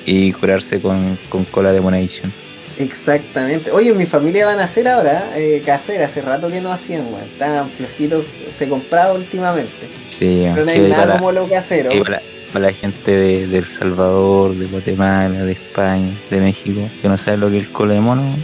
y 0.05 0.31
curarse 0.33 0.81
con, 0.81 1.17
con 1.29 1.45
cola 1.45 1.71
de 1.71 1.81
monation. 1.81 2.31
Exactamente. 2.77 3.71
Oye, 3.71 3.93
mi 3.93 4.05
familia 4.05 4.45
van 4.45 4.59
a 4.59 4.63
hacer 4.63 4.87
ahora 4.87 5.31
eh, 5.35 5.61
casera. 5.65 6.05
Hace 6.05 6.21
rato 6.21 6.49
que 6.49 6.61
no 6.61 6.71
hacían, 6.71 7.07
weón. 7.13 7.25
Estaban 7.33 7.69
flojitos. 7.69 8.25
Se 8.51 8.69
compraba 8.69 9.13
últimamente. 9.13 9.71
Sí, 10.09 10.45
Pero 10.53 10.65
no 10.65 10.71
hay 10.71 10.79
nada 10.79 11.17
como 11.17 11.31
lo 11.33 11.47
casero. 11.49 11.91
y 11.93 12.01
para, 12.49 12.53
para 12.53 12.65
la 12.67 12.73
gente 12.73 13.11
de, 13.11 13.47
de 13.47 13.57
El 13.57 13.65
Salvador, 13.65 14.55
de 14.55 14.65
Guatemala, 14.67 15.43
de 15.45 15.51
España, 15.53 16.13
de 16.29 16.41
México, 16.41 16.81
que 17.01 17.07
no 17.07 17.17
sabe 17.17 17.37
lo 17.37 17.49
que 17.49 17.57
es 17.59 17.67
el 17.67 17.71
cola 17.71 17.93
de 17.93 18.01
mono, 18.01 18.35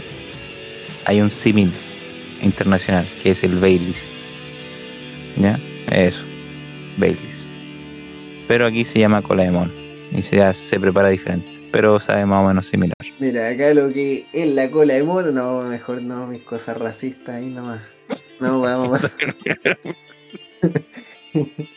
hay 1.04 1.20
un 1.20 1.30
símil 1.30 1.72
internacional 2.42 3.06
que 3.22 3.30
es 3.30 3.42
el 3.44 3.56
Baileys. 3.58 4.08
¿Ya? 5.36 5.58
Eso, 5.90 6.24
Baileys. 6.96 7.48
Pero 8.48 8.66
aquí 8.66 8.84
se 8.84 8.98
llama 9.00 9.22
cola 9.22 9.42
de 9.44 9.50
mono 9.50 9.72
y 10.12 10.22
se, 10.22 10.42
hace- 10.42 10.68
se 10.68 10.80
prepara 10.80 11.08
diferente, 11.08 11.48
pero 11.72 11.98
sabe 12.00 12.24
más 12.26 12.44
o 12.44 12.48
menos 12.48 12.66
similar. 12.68 12.94
Mira, 13.18 13.48
acá 13.48 13.72
lo 13.74 13.92
que 13.92 14.26
es 14.32 14.48
la 14.54 14.70
cola 14.70 14.94
de 14.94 15.02
moto. 15.04 15.32
No, 15.32 15.62
mejor 15.62 16.02
no, 16.02 16.26
mis 16.28 16.42
cosas 16.42 16.76
racistas 16.78 17.34
ahí 17.36 17.46
nomás. 17.46 17.80
No, 18.40 18.60
vamos 18.60 19.04
a. 19.04 19.10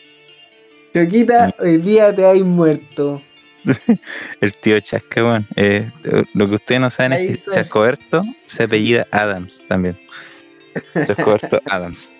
Choquita, 0.94 1.54
hoy 1.58 1.76
día 1.78 2.14
te 2.14 2.24
hay 2.26 2.42
muerto. 2.42 3.22
El 4.40 4.54
tío 4.54 4.80
Chasca, 4.80 5.22
weón. 5.22 5.46
Eh, 5.56 5.88
lo 6.34 6.48
que 6.48 6.54
ustedes 6.56 6.80
no 6.80 6.90
saben 6.90 7.12
Ahí 7.12 7.28
es 7.28 7.44
que. 7.44 7.52
Chascoberto 7.52 8.22
se 8.46 8.64
apellida 8.64 9.06
Adams 9.10 9.62
también. 9.68 9.98
Chascoberto 11.06 11.60
Adams. 11.70 12.12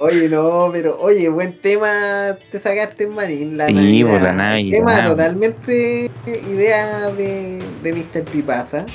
Oye, 0.00 0.28
no, 0.28 0.70
pero 0.72 0.98
oye, 1.00 1.28
buen 1.28 1.56
tema 1.58 2.36
te 2.50 2.58
sacaste, 2.58 3.08
Marín. 3.08 3.56
La 3.56 3.66
Sí, 3.66 3.72
Navidad. 3.74 4.22
la 4.22 4.32
Navidad. 4.32 4.78
Tema 4.78 5.04
totalmente 5.04 6.10
idea 6.26 7.10
de, 7.10 7.62
de 7.82 7.92
Mr. 7.92 8.24
Pipasa. 8.24 8.86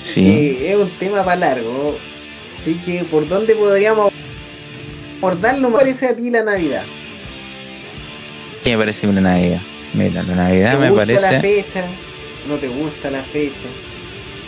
Sí. 0.00 0.26
Eh, 0.28 0.72
es 0.72 0.76
un 0.76 0.90
tema 0.98 1.24
para 1.24 1.36
largo. 1.36 1.96
Así 2.54 2.74
que, 2.84 3.04
¿por 3.04 3.26
dónde 3.28 3.54
podríamos 3.56 4.12
abordarlo? 5.18 5.70
Me 5.70 5.76
parece 5.78 6.06
a 6.08 6.16
ti 6.16 6.30
la 6.30 6.44
Navidad. 6.44 6.84
¿Qué 8.66 8.72
me 8.72 8.78
parece 8.78 9.06
una 9.06 9.20
Navidad? 9.20 9.60
Mira, 9.94 10.24
la 10.24 10.28
¿Te 10.28 10.34
Navidad 10.34 10.80
me 10.80 10.90
gusta 10.90 11.20
la 11.20 11.28
parece. 11.28 11.40
fecha? 11.40 11.84
¿No 12.48 12.56
te 12.56 12.66
gusta 12.66 13.12
la 13.12 13.22
fecha? 13.22 13.68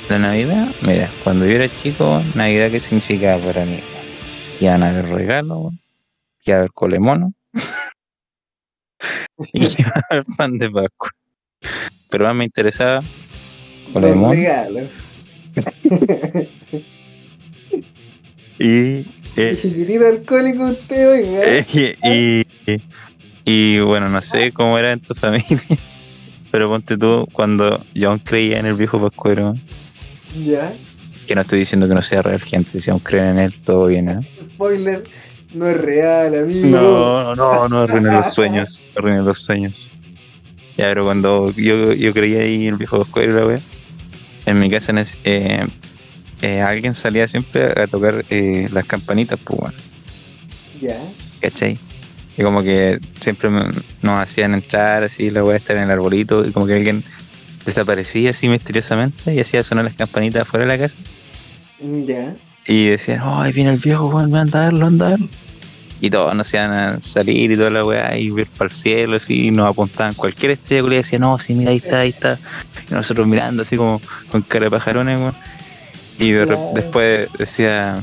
La 0.09 0.19
Navidad, 0.19 0.67
mira, 0.83 1.09
cuando 1.23 1.47
yo 1.47 1.53
era 1.53 1.69
chico, 1.69 2.21
Navidad, 2.35 2.69
¿qué 2.73 2.81
significaba 2.81 3.41
para 3.41 3.65
mí? 3.65 3.79
Iban 4.61 4.83
a 4.83 4.89
haber 4.89 5.07
regalos, 5.07 5.73
iba 6.45 6.57
a 6.57 6.59
haber 6.59 6.73
colemono 6.73 7.33
y 9.53 9.81
iba 9.83 9.93
a 9.95 10.03
haber 10.11 10.25
pan 10.37 10.59
de 10.59 10.69
Pascua. 10.69 11.11
Pero 12.11 12.25
más 12.25 12.35
me 12.35 12.45
interesaba 12.47 13.05
colemono 13.93 14.33
regalos. 14.33 14.91
y 18.59 19.05
eh, 19.37 20.03
alcohólico 20.09 20.65
usted, 20.65 21.09
oiga. 21.09 21.41
Eh, 21.45 21.65
y, 22.03 22.43
y- 22.73 22.83
y, 23.51 23.81
bueno, 23.81 24.11
no 24.11 24.21
sé 24.21 24.53
cómo 24.53 24.79
era 24.79 24.93
en 24.93 25.01
tu 25.01 25.15
familia, 25.15 25.59
pero 26.51 26.69
ponte 26.69 26.99
tú 26.99 27.27
cuando 27.33 27.83
yo 27.95 28.11
aún 28.11 28.19
creía 28.19 28.59
en 28.59 28.67
el 28.67 28.75
viejo 28.75 29.01
Pascuero, 29.01 29.55
Ya. 30.45 30.71
que 31.27 31.35
no 31.35 31.41
estoy 31.41 31.61
diciendo 31.61 31.89
que 31.89 31.95
no 31.95 32.03
sea 32.03 32.21
real 32.21 32.41
gente, 32.43 32.79
si 32.79 32.91
aún 32.91 33.01
creen 33.01 33.27
en 33.27 33.39
él, 33.39 33.55
todo 33.65 33.87
bien, 33.87 34.09
¿eh? 34.11 34.21
Spoiler. 34.55 35.03
No 35.55 35.67
es 35.67 35.79
real, 35.79 36.35
amigo. 36.35 36.69
No, 36.69 37.35
no, 37.35 37.69
no 37.71 37.79
arruinen 37.81 38.15
los 38.15 38.35
sueños, 38.35 38.85
no 38.95 38.99
arruinen 38.99 39.25
los 39.25 39.41
sueños. 39.43 39.91
Ya, 40.77 40.85
pero 40.85 41.05
cuando 41.05 41.51
yo, 41.53 41.95
yo 41.95 42.13
creía 42.13 42.43
ahí 42.43 42.67
en 42.67 42.75
el 42.75 42.79
viejo 42.79 42.99
Pascuero, 42.99 43.35
la 43.35 43.47
wea, 43.47 43.59
en 44.45 44.61
mi 44.61 44.69
casa 44.69 44.93
eh, 45.25 45.67
eh, 46.43 46.61
alguien 46.61 46.93
salía 46.95 47.27
siempre 47.27 47.81
a 47.81 47.87
tocar 47.87 48.27
eh, 48.29 48.69
las 48.73 48.85
campanitas, 48.85 49.39
pues 49.43 49.59
bueno. 49.59 49.75
Ya. 50.79 50.99
¿cachai? 51.41 51.79
Y 52.39 52.43
como 52.43 52.63
que 52.63 53.01
siempre 53.21 53.51
me- 53.51 53.67
nos 54.01 54.21
hacían 54.23 54.55
entrar 54.55 55.03
así, 55.03 55.29
la 55.29 55.43
weá 55.45 55.57
estar 55.57 55.77
en 55.77 55.83
el 55.83 55.91
arbolito, 55.91 56.47
y 56.47 56.53
como 56.53 56.67
que 56.67 56.75
alguien 56.75 57.03
desaparecía 57.67 58.31
así 58.31 58.49
misteriosamente 58.49 59.35
y 59.35 59.41
hacía 59.41 59.63
sonar 59.63 59.85
las 59.85 59.95
campanitas 59.97 60.43
afuera 60.43 60.65
de 60.65 60.79
la 60.79 60.79
casa. 60.79 60.95
Ya. 62.07 62.35
Y 62.67 62.87
decían, 62.89 63.21
oh, 63.23 63.41
ahí 63.43 63.53
viene 63.53 63.71
el 63.73 63.79
viejo, 63.79 64.07
weón, 64.09 64.35
anda 64.37 64.63
a 64.63 64.65
verlo, 64.67 64.87
anda 64.87 65.07
a 65.07 65.11
verlo. 65.11 65.29
Y 66.01 66.11
todos 66.11 66.33
nos 66.37 66.47
hacían 66.47 66.71
a 66.71 67.01
salir 67.01 67.51
y 67.51 67.57
toda 67.57 67.71
la 67.71 67.85
weá 67.85 68.17
y 68.17 68.31
ver 68.31 68.47
para 68.57 68.69
el 68.71 68.75
cielo, 68.77 69.17
así, 69.17 69.49
y 69.49 69.51
nos 69.51 69.69
apuntaban 69.69 70.15
cualquier 70.15 70.53
estrella 70.53 70.83
que 70.83 70.89
le 70.89 70.97
decía, 70.99 71.19
no, 71.19 71.39
sí, 71.39 71.55
mira, 71.55 71.73
ahí 71.73 71.79
está, 71.79 72.01
ahí 72.01 72.11
está. 72.11 72.39
Y 72.89 72.95
nosotros 72.95 73.27
mirando 73.27 73.63
así 73.63 73.77
como 73.77 74.01
con 74.31 74.43
cara 74.43 74.67
de 74.67 74.71
pajarones, 74.71 75.19
weón. 75.19 75.35
Y 76.21 76.31
de 76.31 76.57
después 76.75 77.29
decía, 77.37 78.03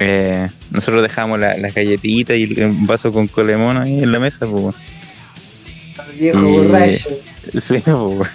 eh, 0.00 0.48
nosotros 0.72 1.02
dejamos 1.02 1.38
la- 1.38 1.56
las 1.56 1.72
galletitas 1.74 2.36
y 2.36 2.42
el- 2.44 2.64
un 2.64 2.86
vaso 2.86 3.12
con 3.12 3.28
colemón 3.28 3.76
ahí 3.76 4.02
en 4.02 4.10
la 4.10 4.18
mesa, 4.18 4.46
pues. 4.46 4.74
Viejo 6.18 6.38
Y- 6.38 6.52
borracho. 6.52 7.08
Sí, 7.58 7.78
pues. 7.84 8.28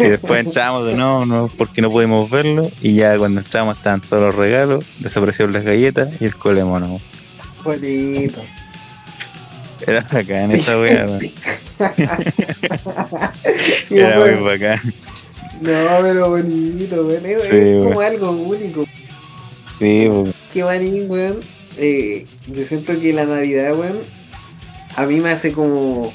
Y 0.00 0.04
después 0.04 0.44
entramos 0.44 0.84
de 0.86 0.94
nuevo, 0.94 1.24
no, 1.24 1.48
porque 1.56 1.80
no 1.80 1.90
pudimos 1.92 2.28
verlo. 2.28 2.70
Y 2.82 2.94
ya 2.94 3.16
cuando 3.16 3.40
entramos 3.40 3.76
estaban 3.76 4.00
todos 4.00 4.20
los 4.22 4.34
regalos, 4.34 4.84
desaparecieron 4.98 5.52
las 5.52 5.62
galletas 5.64 6.10
y 6.20 6.24
el 6.24 6.34
colemón. 6.34 6.82
weón. 6.82 7.00
Bonito. 7.62 8.42
Era 9.86 10.04
bacán 10.12 10.50
esa 10.52 10.78
weá, 10.78 11.06
Era 13.90 14.18
muy 14.20 14.34
bacán. 14.44 14.80
No, 15.60 15.70
pero 16.02 16.30
bonito. 16.30 17.10
Es, 17.12 17.44
Sí, 17.44 17.56
es 17.56 17.62
weón. 17.76 17.84
como 17.88 18.00
algo 18.00 18.30
único. 18.32 18.84
Sí, 19.82 20.06
weón. 20.08 20.32
Sí, 20.48 20.62
manín, 20.62 21.10
weón. 21.10 21.40
Eh, 21.76 22.26
yo 22.46 22.62
siento 22.64 22.98
que 23.00 23.12
la 23.12 23.24
Navidad, 23.26 23.74
weón, 23.76 23.98
a 24.94 25.06
mí 25.06 25.18
me 25.20 25.30
hace 25.30 25.50
como. 25.52 26.12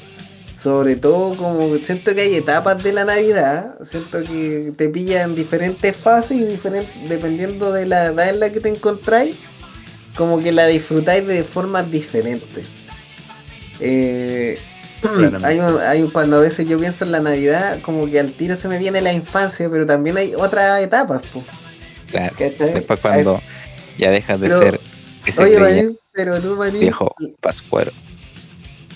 Sobre 0.58 0.96
todo, 0.96 1.36
como 1.36 1.76
siento 1.76 2.14
que 2.14 2.22
hay 2.22 2.34
etapas 2.34 2.82
de 2.82 2.92
la 2.94 3.04
Navidad. 3.04 3.74
Siento 3.84 4.22
que 4.24 4.72
te 4.76 4.88
pilla 4.88 5.22
en 5.22 5.34
diferentes 5.36 5.94
fases 5.94 6.32
y 6.38 6.44
diferentes, 6.44 6.90
dependiendo 7.08 7.70
de 7.72 7.86
la 7.86 8.06
edad 8.06 8.30
en 8.30 8.40
la 8.40 8.50
que 8.50 8.58
te 8.60 8.68
encontráis, 8.70 9.36
como 10.16 10.40
que 10.40 10.50
la 10.50 10.66
disfrutáis 10.66 11.24
de 11.26 11.44
formas 11.44 11.88
diferentes. 11.90 12.64
Eh, 13.80 14.58
hay, 15.44 15.60
un- 15.60 15.78
hay 15.80 16.02
un- 16.02 16.10
cuando 16.10 16.36
a 16.38 16.40
veces 16.40 16.66
yo 16.66 16.78
pienso 16.78 17.04
en 17.04 17.12
la 17.12 17.20
Navidad, 17.20 17.78
como 17.82 18.10
que 18.10 18.18
al 18.18 18.32
tiro 18.32 18.56
se 18.56 18.66
me 18.66 18.78
viene 18.78 19.00
la 19.00 19.12
infancia, 19.12 19.68
pero 19.70 19.86
también 19.86 20.16
hay 20.16 20.34
otras 20.34 20.82
etapas, 20.82 21.22
po, 21.26 21.44
Claro. 22.10 22.34
¿cachai? 22.36 22.74
Después 22.74 22.98
cuando 22.98 23.40
ya 23.98 24.10
dejas 24.10 24.40
de 24.40 24.48
Pero- 24.48 24.58
ser 24.60 24.80
ese 25.26 25.42
Oye, 25.44 25.60
Manín, 25.60 25.98
pero 26.12 26.40
tú, 26.40 26.56
Manín, 26.56 26.80
viejo 26.80 27.14
pascuero, 27.40 27.92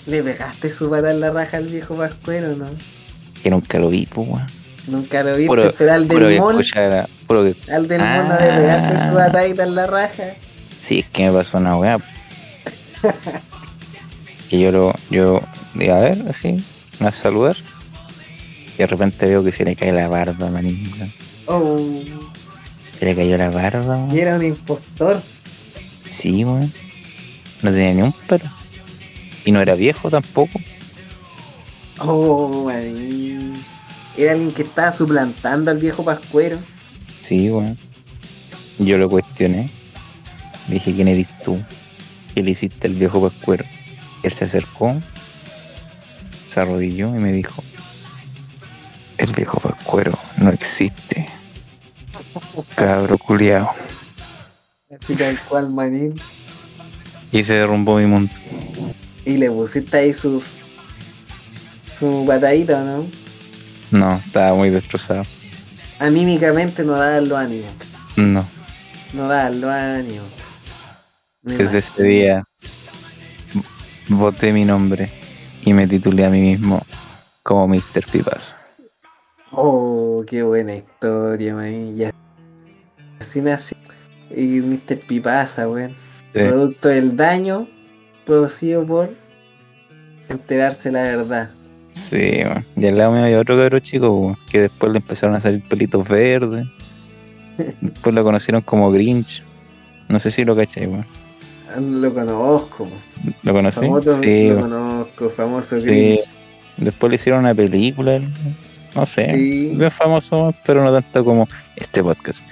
le 0.07 0.23
pegaste 0.23 0.71
su 0.71 0.89
pata 0.89 1.11
en 1.11 1.19
la 1.19 1.31
raja 1.31 1.57
al 1.57 1.67
viejo 1.67 1.95
Pascuero, 1.95 2.55
¿no? 2.55 2.69
que 3.41 3.49
nunca 3.49 3.77
lo 3.77 3.89
vi, 3.89 4.05
pues, 4.05 4.27
weón. 4.27 4.47
Nunca 4.87 5.23
lo 5.23 5.35
viste, 5.35 5.47
Puro- 5.47 5.73
pero 5.77 5.93
al 5.93 6.07
del 6.07 6.39
mall, 6.39 6.51
escuchara, 6.59 7.07
que 7.27 7.71
al 7.73 7.87
del 7.87 7.99
no 8.01 8.05
Ah. 8.05 8.37
le 8.41 8.61
pegaste 8.61 9.09
su 9.09 9.15
patadita 9.15 9.63
en 9.63 9.75
la 9.75 9.87
raja. 9.87 10.23
Sí, 10.81 10.99
es 10.99 11.09
que 11.09 11.25
me 11.25 11.31
pasó 11.31 11.57
una 11.57 11.77
weá. 11.77 11.99
que 14.49 14.59
yo 14.59 14.71
lo, 14.71 14.93
yo 15.09 15.41
a 15.91 15.99
ver 15.99 16.17
así, 16.29 16.63
a 16.99 17.11
saludar. 17.11 17.55
Y 18.75 18.77
de 18.77 18.87
repente 18.87 19.25
veo 19.25 19.43
que 19.43 19.51
se 19.51 19.63
le 19.65 19.75
cae 19.75 19.91
la 19.91 20.07
barba, 20.07 20.49
manín. 20.49 20.91
Oh, 21.45 21.77
Se 23.03 23.09
le 23.09 23.17
cayó 23.17 23.37
la 23.37 23.49
barba, 23.49 23.83
y 23.83 24.13
weón. 24.13 24.17
era 24.17 24.35
un 24.37 24.45
impostor. 24.45 25.21
Sí, 26.07 26.45
weón. 26.45 26.71
No 27.61 27.69
tenía 27.71 27.93
ni 27.95 28.01
un 28.01 28.13
pelo. 28.13 28.49
Y 29.43 29.51
no 29.51 29.59
era 29.59 29.75
viejo 29.75 30.09
tampoco. 30.09 30.57
Oh, 31.99 32.63
Manín. 32.65 33.61
Era 34.15 34.31
alguien 34.31 34.53
que 34.53 34.61
estaba 34.61 34.93
suplantando 34.93 35.69
al 35.69 35.79
viejo 35.79 36.05
Pascuero. 36.05 36.57
Sí, 37.19 37.49
weón. 37.49 37.77
Yo 38.79 38.97
lo 38.97 39.09
cuestioné. 39.09 39.69
Dije, 40.69 40.93
¿quién 40.93 41.09
eres 41.09 41.27
tú? 41.43 41.61
¿Qué 42.33 42.41
le 42.41 42.51
hiciste 42.51 42.87
al 42.87 42.93
viejo 42.93 43.21
pascuero? 43.21 43.65
Él 44.23 44.31
se 44.31 44.45
acercó, 44.45 44.95
se 46.45 46.57
arrodilló 46.61 47.09
y 47.09 47.19
me 47.19 47.33
dijo, 47.33 47.65
el 49.17 49.33
viejo 49.33 49.59
Pascuero 49.59 50.17
no 50.37 50.51
existe. 50.51 51.27
Cabro 52.75 53.17
culiao. 53.17 53.73
Así 54.89 55.15
tal 55.15 55.39
cual, 55.49 55.69
manín. 55.69 56.15
Y 57.31 57.43
se 57.43 57.53
derrumbó 57.53 57.97
mi 57.97 58.05
mundo. 58.05 58.31
Y 59.25 59.37
le 59.37 59.49
pusiste 59.49 59.97
ahí 59.97 60.13
sus. 60.13 60.55
su 61.97 62.25
patadita, 62.27 62.83
¿no? 62.83 63.05
No, 63.91 64.15
estaba 64.15 64.55
muy 64.55 64.69
destrozado. 64.69 65.23
Anímicamente 65.99 66.83
no 66.83 66.93
daban 66.93 67.29
los 67.29 67.37
ánimos. 67.37 67.71
No. 68.15 68.45
No 69.13 69.27
daban 69.27 69.61
los 69.61 69.71
ánimos. 69.71 70.27
Me 71.41 71.57
Desde 71.57 71.79
ese 71.79 72.03
día 72.03 72.43
voté 74.09 74.51
mi 74.51 74.65
nombre 74.65 75.11
y 75.61 75.73
me 75.73 75.87
titulé 75.87 76.25
a 76.25 76.29
mí 76.29 76.41
mismo 76.41 76.81
como 77.43 77.67
Mr. 77.67 78.05
Pipas. 78.11 78.55
Oh, 79.51 80.23
qué 80.27 80.43
buena 80.43 80.75
historia, 80.75 81.53
man. 81.53 81.95
Ya. 81.95 82.11
Así 83.23 83.41
nació. 83.41 83.77
Y 84.35 84.61
Mr. 84.61 84.99
Pipasa, 85.07 85.67
weón. 85.69 85.91
Sí. 86.33 86.39
Producto 86.39 86.89
del 86.89 87.15
daño 87.15 87.67
producido 88.25 88.85
por 88.85 89.09
enterarse 90.29 90.91
la 90.91 91.03
verdad. 91.03 91.49
Sí, 91.91 92.41
man. 92.43 92.65
y 92.75 92.87
al 92.87 92.97
lado 92.97 93.11
mío 93.11 93.23
había 93.23 93.39
otro 93.39 93.55
cabro 93.55 93.79
chico 93.79 94.35
que 94.49 94.61
después 94.61 94.91
le 94.91 94.97
empezaron 94.99 95.35
a 95.35 95.39
salir 95.39 95.67
pelitos 95.67 96.07
verdes. 96.07 96.65
Después 97.81 98.15
lo 98.15 98.23
conocieron 98.23 98.63
como 98.63 98.91
Grinch. 98.91 99.43
No 100.09 100.17
sé 100.17 100.31
si 100.31 100.43
lo 100.43 100.55
cachai, 100.55 100.87
weón. 100.87 101.05
Lo 102.01 102.11
conozco. 102.13 102.87
¿Lo 103.43 103.53
conocí? 103.53 103.79
famoso, 103.81 104.13
Sí, 104.21 104.49
lo 104.49 104.59
conozco, 104.61 105.29
famoso 105.29 105.79
Sí. 105.79 105.87
Grinch. 105.87 106.21
Después 106.77 107.11
le 107.11 107.15
hicieron 107.15 107.41
una 107.41 107.53
película. 107.53 108.19
No 108.95 109.05
sé. 109.05 109.33
Sí. 109.35 109.73
Bien 109.75 109.91
famoso, 109.91 110.53
pero 110.65 110.83
no 110.83 110.91
tanto 110.91 111.23
como 111.23 111.47
este 111.75 112.01
podcast. 112.01 112.43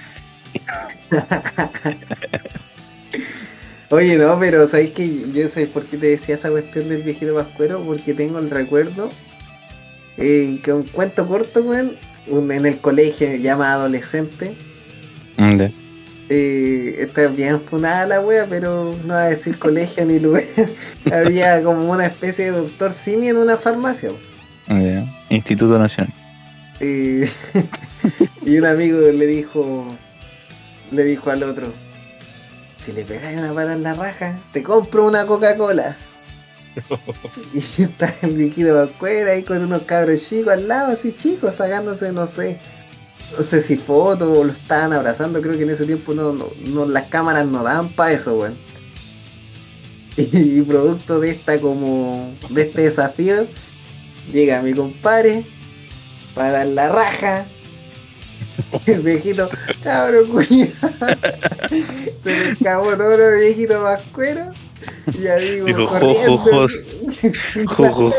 Oye, 3.90 4.16
no, 4.16 4.38
pero 4.40 4.66
¿sabes 4.68 4.92
que 4.92 5.30
Yo 5.32 5.48
sé 5.48 5.66
por 5.66 5.84
qué 5.84 5.98
te 5.98 6.06
decía 6.06 6.34
esa 6.34 6.50
cuestión 6.50 6.88
del 6.88 7.02
viejito 7.02 7.34
pascuero, 7.34 7.82
porque 7.84 8.14
tengo 8.14 8.38
el 8.38 8.48
recuerdo 8.48 9.10
eh, 10.16 10.58
que 10.62 10.72
un 10.72 10.84
cuento 10.84 11.26
corto, 11.26 11.62
weón, 11.62 11.96
en 12.26 12.66
el 12.66 12.78
colegio 12.78 13.28
más 13.56 13.68
adolescente. 13.68 14.54
Mm, 15.36 15.56
ya. 15.56 15.70
Eh, 16.28 16.96
está 17.00 17.28
bien 17.28 17.60
funada 17.60 18.06
la 18.06 18.20
wea, 18.20 18.46
pero 18.48 18.96
no 19.04 19.14
va 19.14 19.24
a 19.24 19.28
decir 19.28 19.58
colegio 19.58 20.04
ni 20.04 20.18
lugar. 20.18 20.44
Había 21.12 21.62
como 21.62 21.90
una 21.90 22.06
especie 22.06 22.46
de 22.46 22.50
doctor 22.52 22.92
Simi 22.92 23.28
en 23.28 23.36
una 23.36 23.56
farmacia. 23.56 24.10
Ya. 24.68 25.04
Instituto 25.28 25.78
Nacional. 25.78 26.12
Eh, 26.80 27.28
y 28.46 28.58
un 28.58 28.64
amigo 28.64 29.00
le 29.00 29.26
dijo, 29.26 29.86
le 30.92 31.04
dijo 31.04 31.30
al 31.30 31.42
otro, 31.42 31.72
si 32.78 32.92
le 32.92 33.04
pegáis 33.04 33.38
una 33.38 33.52
pata 33.54 33.72
en 33.72 33.82
la 33.82 33.94
raja, 33.94 34.40
te 34.52 34.62
compro 34.62 35.06
una 35.06 35.26
Coca-Cola. 35.26 35.96
y 37.54 37.58
está 37.58 38.12
el 38.22 38.32
viejito 38.32 38.80
afuera 38.80 39.32
ahí 39.32 39.42
con 39.42 39.62
unos 39.62 39.82
cabros 39.82 40.26
chicos 40.28 40.52
al 40.54 40.68
lado, 40.68 40.92
así 40.92 41.12
chicos, 41.12 41.54
sacándose, 41.54 42.12
no 42.12 42.26
sé, 42.26 42.58
no 43.36 43.44
sé 43.44 43.60
si 43.60 43.76
fotos 43.76 44.36
o 44.36 44.44
lo 44.44 44.52
estaban 44.52 44.92
abrazando, 44.92 45.40
creo 45.42 45.56
que 45.56 45.62
en 45.62 45.70
ese 45.70 45.84
tiempo 45.84 46.14
no, 46.14 46.32
no, 46.32 46.48
no- 46.66 46.86
las 46.86 47.04
cámaras 47.04 47.46
no 47.46 47.62
daban 47.62 47.94
para 47.94 48.12
eso, 48.12 48.38
weón. 48.38 48.56
Y, 50.16 50.60
producto 50.62 51.20
de 51.20 51.30
esta 51.30 51.58
como, 51.60 52.34
de 52.50 52.62
este 52.62 52.82
desafío, 52.82 53.46
llega 54.30 54.60
mi 54.62 54.74
compadre 54.74 55.46
para 56.34 56.52
dar 56.52 56.66
la 56.66 56.88
raja. 56.90 57.46
El 58.86 59.00
viejito, 59.00 59.48
cabrón, 59.82 60.26
cuñado. 60.26 60.70
Se 62.22 62.30
le 62.30 62.50
escapó 62.52 62.96
todo 62.96 63.16
lo 63.16 63.38
viejito 63.38 63.82
vascuero. 63.82 64.52
Y 65.18 65.26
ahí 65.26 65.60
digo, 65.60 65.86
jo, 65.86 66.38
jo. 66.38 66.66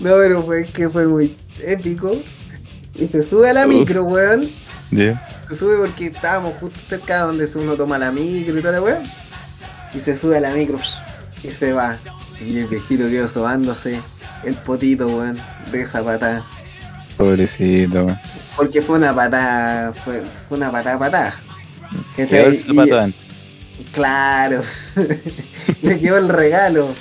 No, 0.00 0.12
pero 0.14 0.42
fue 0.42 0.64
que 0.64 0.88
fue 0.88 1.06
muy 1.06 1.36
épico. 1.62 2.16
Y 2.94 3.08
se 3.08 3.22
sube 3.22 3.50
a 3.50 3.52
la 3.54 3.66
micro, 3.66 4.04
weón. 4.04 4.48
Se 5.48 5.56
sube 5.56 5.76
porque 5.78 6.06
estábamos 6.06 6.54
justo 6.60 6.78
cerca 6.80 7.16
de 7.16 7.20
donde 7.26 7.48
uno 7.56 7.76
toma 7.76 7.98
la 7.98 8.10
micro 8.10 8.58
y 8.58 8.62
toda 8.62 8.72
la 8.72 8.82
weón. 8.82 9.02
Y 9.94 10.00
se 10.00 10.16
sube 10.16 10.38
a 10.38 10.40
la 10.40 10.52
micro 10.52 10.78
y 11.42 11.50
se 11.50 11.72
va. 11.72 11.98
Y 12.40 12.58
el 12.58 12.66
viejito 12.68 13.08
quedó 13.08 13.28
sobándose 13.28 14.00
el 14.44 14.54
potito, 14.54 15.08
weón, 15.08 15.38
de 15.70 15.82
esa 15.82 16.02
patada. 16.02 16.46
Pobrecito. 17.20 18.16
Porque 18.56 18.80
fue 18.80 18.96
una 18.96 19.14
patada, 19.14 19.92
fue, 19.92 20.22
fue 20.48 20.56
una 20.56 20.72
patada 20.72 20.98
patada. 20.98 21.34
Quedó 22.16 22.46
el. 22.46 23.14
Claro. 23.92 24.62
Le 25.82 25.98
quedó 25.98 26.16
el 26.16 26.30
regalo. 26.30 26.94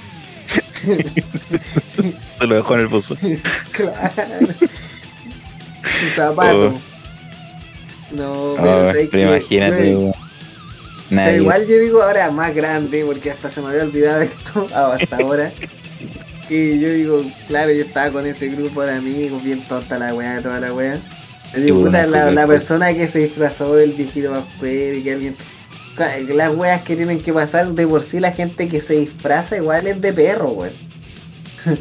Se 2.38 2.48
lo 2.48 2.56
dejó 2.56 2.76
en 2.76 2.82
el 2.82 2.90
pozo. 2.90 3.16
Claro. 3.72 4.48
Su 6.02 6.10
zapato. 6.16 6.74
No, 8.12 8.56
pero, 8.58 8.80
Oh, 8.80 8.88
¿sabes 8.88 9.08
pero 9.10 9.38
imagínate, 9.38 9.92
Yo-. 9.94 10.12
Pero 11.10 11.38
igual 11.38 11.66
yo 11.66 11.80
digo 11.80 12.02
ahora 12.04 12.30
más 12.30 12.54
grande, 12.54 13.06
porque 13.06 13.32
hasta 13.32 13.50
se 13.50 13.62
me 13.62 13.70
había 13.70 13.84
olvidado 13.84 14.22
esto 14.22 14.68
hasta 14.74 15.16
ahora. 15.16 15.54
Que 16.50 16.80
yo 16.80 16.92
digo, 16.92 17.24
claro, 17.48 17.72
yo 17.72 17.84
estaba 17.84 18.12
con 18.12 18.26
ese 18.26 18.48
grupo 18.48 18.84
de 18.84 18.96
amigos, 18.96 19.44
bien 19.44 19.62
tonta 19.68 20.00
la 20.00 20.14
weá, 20.14 20.42
toda 20.42 20.60
la 20.60 20.74
weá. 20.74 21.00
Puta, 21.70 22.06
la, 22.06 22.48
persona 22.48 22.94
que 22.94 23.08
se 23.08 23.20
disfrazó 23.20 23.76
del 23.76 23.94
viejito 23.94 24.32
Pascuero 24.32 24.98
y 24.98 25.04
que 25.04 25.14
alguien. 25.14 25.36
Las 26.34 26.56
weas 26.56 26.82
que 26.82 26.96
tienen 26.96 27.20
que 27.20 27.34
pasar, 27.34 27.74
de 27.74 27.86
por 27.86 28.04
sí 28.04 28.20
la 28.20 28.32
gente 28.32 28.68
que 28.68 28.82
se 28.82 28.94
disfraza 28.94 29.58
igual 29.58 29.86
es 29.86 30.02
de 30.02 30.14
perro, 30.14 30.52
weón. 30.52 30.74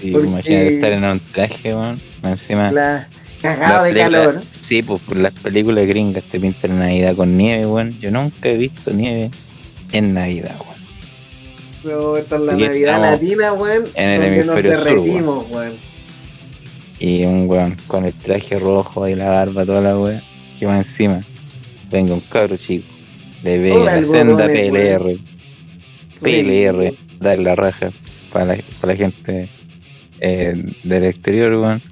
Sí, 0.00 0.10
porque- 0.10 0.28
Imagínate 0.28 0.74
estar 0.74 0.92
en 0.92 1.04
un 1.04 1.20
traje, 1.20 1.74
weón. 1.74 2.00
Encima. 2.22 2.70
La, 2.70 3.08
cagado 3.40 3.84
de 3.84 3.94
calor. 3.94 4.42
Sí, 4.60 4.82
pues 4.82 5.00
por 5.02 5.16
las 5.16 5.32
películas 5.32 5.86
gringas 5.86 6.24
te 6.24 6.38
pintan 6.38 6.78
Navidad 6.78 7.16
con 7.16 7.36
nieve, 7.36 7.66
weón. 7.66 7.98
Yo 7.98 8.10
nunca 8.10 8.48
he 8.48 8.56
visto 8.56 8.92
nieve 8.92 9.30
en 9.92 10.14
Navidad, 10.14 10.54
weón. 10.60 10.75
No, 11.86 12.16
esta 12.16 12.34
es 12.36 12.42
la 12.42 12.52
Aquí 12.54 12.62
Navidad 12.64 13.00
latina, 13.00 13.52
weón. 13.52 13.84
en 13.94 14.08
el 14.08 14.20
donde 14.20 14.44
nos 14.44 14.56
hemisferio 14.56 14.70
sur, 14.72 14.84
derretimos, 14.84 15.50
weón. 15.50 15.72
Y 16.98 17.24
un 17.24 17.48
weón 17.48 17.76
con 17.86 18.04
el 18.04 18.12
traje 18.12 18.58
rojo 18.58 19.06
y 19.06 19.14
la 19.14 19.28
barba, 19.28 19.64
toda 19.64 19.80
la 19.80 19.96
weón. 19.96 20.20
Que 20.58 20.66
va 20.66 20.76
encima. 20.76 21.20
Venga 21.90 22.14
un 22.14 22.20
cabro 22.20 22.56
chico. 22.56 22.86
Le 23.44 23.58
ve 23.58 23.84
la 23.84 24.02
senda 24.04 24.46
PLR. 24.46 25.16
Sí. 26.16 26.24
PLR. 26.24 26.94
Dar 27.20 27.38
la 27.38 27.54
raja 27.54 27.92
para 28.32 28.46
la, 28.46 28.56
para 28.80 28.92
la 28.92 28.96
gente 28.96 29.48
eh, 30.20 30.72
del 30.82 31.04
exterior, 31.04 31.52
weón. 31.54 31.82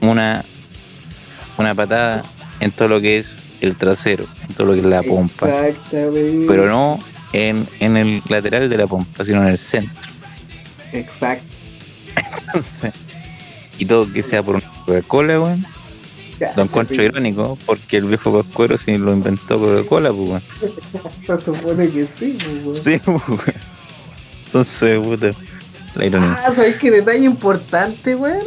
Una, 0.00 0.44
una 1.56 1.74
patada 1.74 2.24
en 2.58 2.72
todo 2.72 2.88
lo 2.88 3.00
que 3.00 3.18
es 3.18 3.40
el 3.60 3.76
trasero, 3.76 4.26
en 4.48 4.54
todo 4.54 4.68
lo 4.68 4.72
que 4.72 4.80
es 4.80 4.86
la 4.86 5.02
pompa. 5.04 5.68
Exactamente. 5.68 6.46
Pero 6.48 6.68
no 6.68 6.98
en, 7.32 7.68
en 7.80 7.96
el 7.96 8.22
lateral 8.28 8.68
de 8.68 8.76
la 8.76 8.86
pompa, 8.86 9.24
sino 9.24 9.42
en 9.42 9.48
el 9.48 9.58
centro. 9.58 10.10
Exacto. 10.92 11.46
Entonces, 12.16 12.92
y 13.78 13.84
todo 13.84 14.10
que 14.12 14.22
sea 14.22 14.42
por 14.42 14.56
una 14.56 14.72
Coca-Cola, 14.86 15.40
weón. 15.40 15.66
Lo 16.56 16.62
encuentro 16.62 17.02
irónico 17.02 17.58
porque 17.66 17.96
el 17.96 18.04
viejo 18.04 18.32
Pascuero 18.32 18.78
sí 18.78 18.96
lo 18.96 19.12
inventó 19.12 19.58
Coca-Cola, 19.58 20.12
pues, 20.12 20.28
weón. 20.28 20.42
Se 21.40 21.52
supone 21.52 21.88
que 21.90 22.06
sí, 22.06 22.38
pues, 22.40 22.62
weón. 22.62 22.74
Sí, 22.74 23.00
pues, 23.04 23.28
weón. 23.28 23.54
Entonces, 24.46 25.02
puta, 25.02 25.32
la 25.94 26.06
ironía. 26.06 26.36
Ah, 26.38 26.54
¿sabes 26.54 26.76
qué 26.76 26.90
detalle 26.90 27.24
importante, 27.24 28.14
weón? 28.14 28.44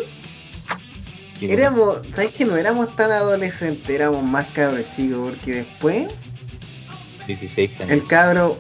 Éramos, 1.41 2.03
¿sabes 2.14 2.31
que 2.34 2.45
no 2.45 2.56
éramos 2.56 2.95
tan 2.95 3.11
adolescentes? 3.11 3.89
Éramos 3.89 4.23
más 4.23 4.47
cabros 4.49 4.84
chicos, 4.91 5.31
porque 5.31 5.53
después 5.53 6.07
16 7.27 7.81
años. 7.81 7.91
el 7.91 8.06
cabro, 8.06 8.60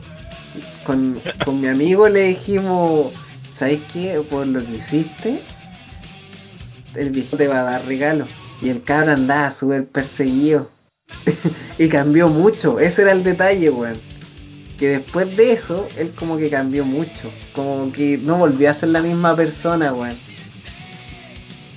con, 0.85 1.19
con 1.45 1.61
mi 1.61 1.67
amigo 1.67 2.09
le 2.09 2.27
dijimos, 2.27 3.11
¿sabes 3.53 3.79
qué? 3.91 4.21
Por 4.29 4.47
lo 4.47 4.65
que 4.65 4.77
hiciste, 4.77 5.41
el 6.95 7.09
viejo 7.09 7.37
te 7.37 7.47
va 7.47 7.61
a 7.61 7.63
dar 7.63 7.85
regalo. 7.85 8.27
Y 8.61 8.69
el 8.69 8.83
cabro 8.83 9.11
andaba 9.11 9.51
súper 9.51 9.87
perseguido. 9.87 10.69
y 11.77 11.89
cambió 11.89 12.29
mucho, 12.29 12.79
ese 12.79 13.03
era 13.03 13.11
el 13.11 13.23
detalle, 13.23 13.69
weón. 13.69 13.99
Que 14.77 14.89
después 14.89 15.35
de 15.37 15.51
eso, 15.51 15.87
él 15.97 16.11
como 16.11 16.37
que 16.37 16.49
cambió 16.49 16.85
mucho. 16.85 17.31
Como 17.53 17.91
que 17.91 18.17
no 18.17 18.37
volvió 18.37 18.69
a 18.69 18.73
ser 18.73 18.89
la 18.89 19.01
misma 19.01 19.35
persona, 19.35 19.93
weón. 19.93 20.17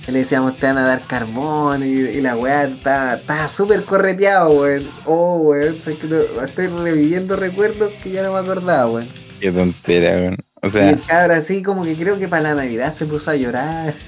Le 0.07 0.19
decíamos, 0.19 0.55
te 0.57 0.67
van 0.67 0.77
a 0.77 0.83
dar 0.83 1.01
carbón 1.07 1.83
y, 1.83 1.87
y 1.87 2.21
la 2.21 2.35
weá 2.35 2.65
estaba, 2.65 3.49
súper 3.49 3.83
correteado, 3.83 4.51
weón. 4.51 4.87
Oh, 5.05 5.37
weón, 5.37 5.75
¿sabes 5.83 5.97
qué? 5.99 6.27
Estoy 6.45 6.67
reviviendo 6.67 7.35
recuerdos 7.35 7.91
que 8.03 8.11
ya 8.11 8.21
no 8.21 8.33
me 8.33 8.39
acordaba, 8.39 8.87
weón. 8.87 9.07
Qué 9.39 9.51
tontera, 9.51 10.17
weón. 10.17 10.37
O 10.61 10.67
y 10.67 10.69
sea, 10.69 10.89
el 10.91 11.01
cabro 11.01 11.33
así 11.33 11.63
como 11.63 11.83
que 11.83 11.95
creo 11.95 12.19
que 12.19 12.27
para 12.27 12.43
la 12.43 12.55
Navidad 12.55 12.93
se 12.93 13.05
puso 13.05 13.31
a 13.31 13.35
llorar. 13.35 13.93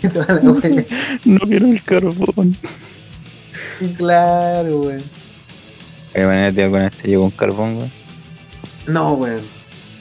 Y 0.00 0.06
toda 0.06 0.32
la 0.32 0.50
wea. 0.52 0.84
no 1.24 1.40
quiero 1.40 1.66
el 1.66 1.82
carbón. 1.82 2.56
Claro, 3.96 4.82
weón. 4.82 5.02
De 6.14 6.24
manera, 6.24 6.52
tío, 6.52 6.70
con 6.70 6.82
este 6.82 7.08
llegó 7.08 7.24
un 7.24 7.30
carbón, 7.32 7.78
weón. 7.78 7.92
No, 8.86 9.14
weón. 9.14 9.42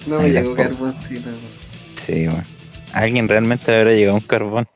No 0.05 0.21
me 0.21 0.29
llegó 0.29 0.53
carboncito, 0.55 1.29
weón. 1.29 1.39
Sí, 1.93 2.27
weón. 2.27 2.45
¿A 2.93 2.99
alguien 2.99 3.27
realmente 3.27 3.71
le 3.71 3.79
habrá 3.79 3.93
llegado 3.93 4.17
un 4.17 4.21
carbón? 4.21 4.67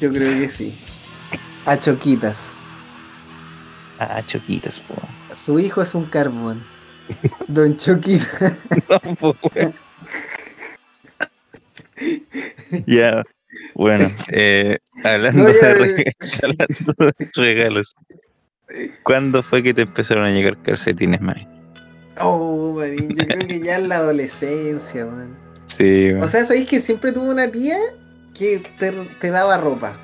Yo 0.00 0.12
creo 0.12 0.40
que 0.40 0.48
sí. 0.48 0.74
A 1.64 1.78
Choquitas. 1.78 2.52
Ah, 3.98 4.20
choquitas, 4.26 4.80
po. 4.80 4.94
Su 5.34 5.60
hijo 5.60 5.80
es 5.80 5.94
un 5.94 6.06
carbón. 6.06 6.64
Don 7.46 7.76
Choquita. 7.76 8.52
No, 8.88 9.14
po. 9.20 9.36
Ya, 12.86 13.22
bueno, 13.74 14.08
eh, 14.32 14.78
hablando, 15.04 15.44
No, 15.44 15.50
ya, 15.50 15.74
de 15.74 16.12
hablando 16.42 17.12
regalos, 17.34 17.94
¿cuándo 19.04 19.42
fue 19.42 19.62
que 19.62 19.72
te 19.72 19.82
empezaron 19.82 20.24
a 20.24 20.30
llegar 20.30 20.60
calcetines, 20.62 21.20
man? 21.20 21.36
Oh, 22.18 22.74
manín, 22.76 23.10
yo 23.10 23.24
creo 23.24 23.46
que 23.46 23.60
ya 23.60 23.76
en 23.76 23.88
la 23.88 23.96
adolescencia, 23.96 25.06
man. 25.06 25.38
Sí, 25.66 26.08
weón. 26.10 26.22
O 26.22 26.28
sea, 26.28 26.44
¿sabéis 26.44 26.68
que 26.68 26.80
siempre 26.80 27.12
tuve 27.12 27.30
una 27.30 27.50
tía 27.50 27.78
que 28.34 28.62
te, 28.78 28.92
te 29.20 29.30
daba 29.30 29.58
ropa? 29.58 29.98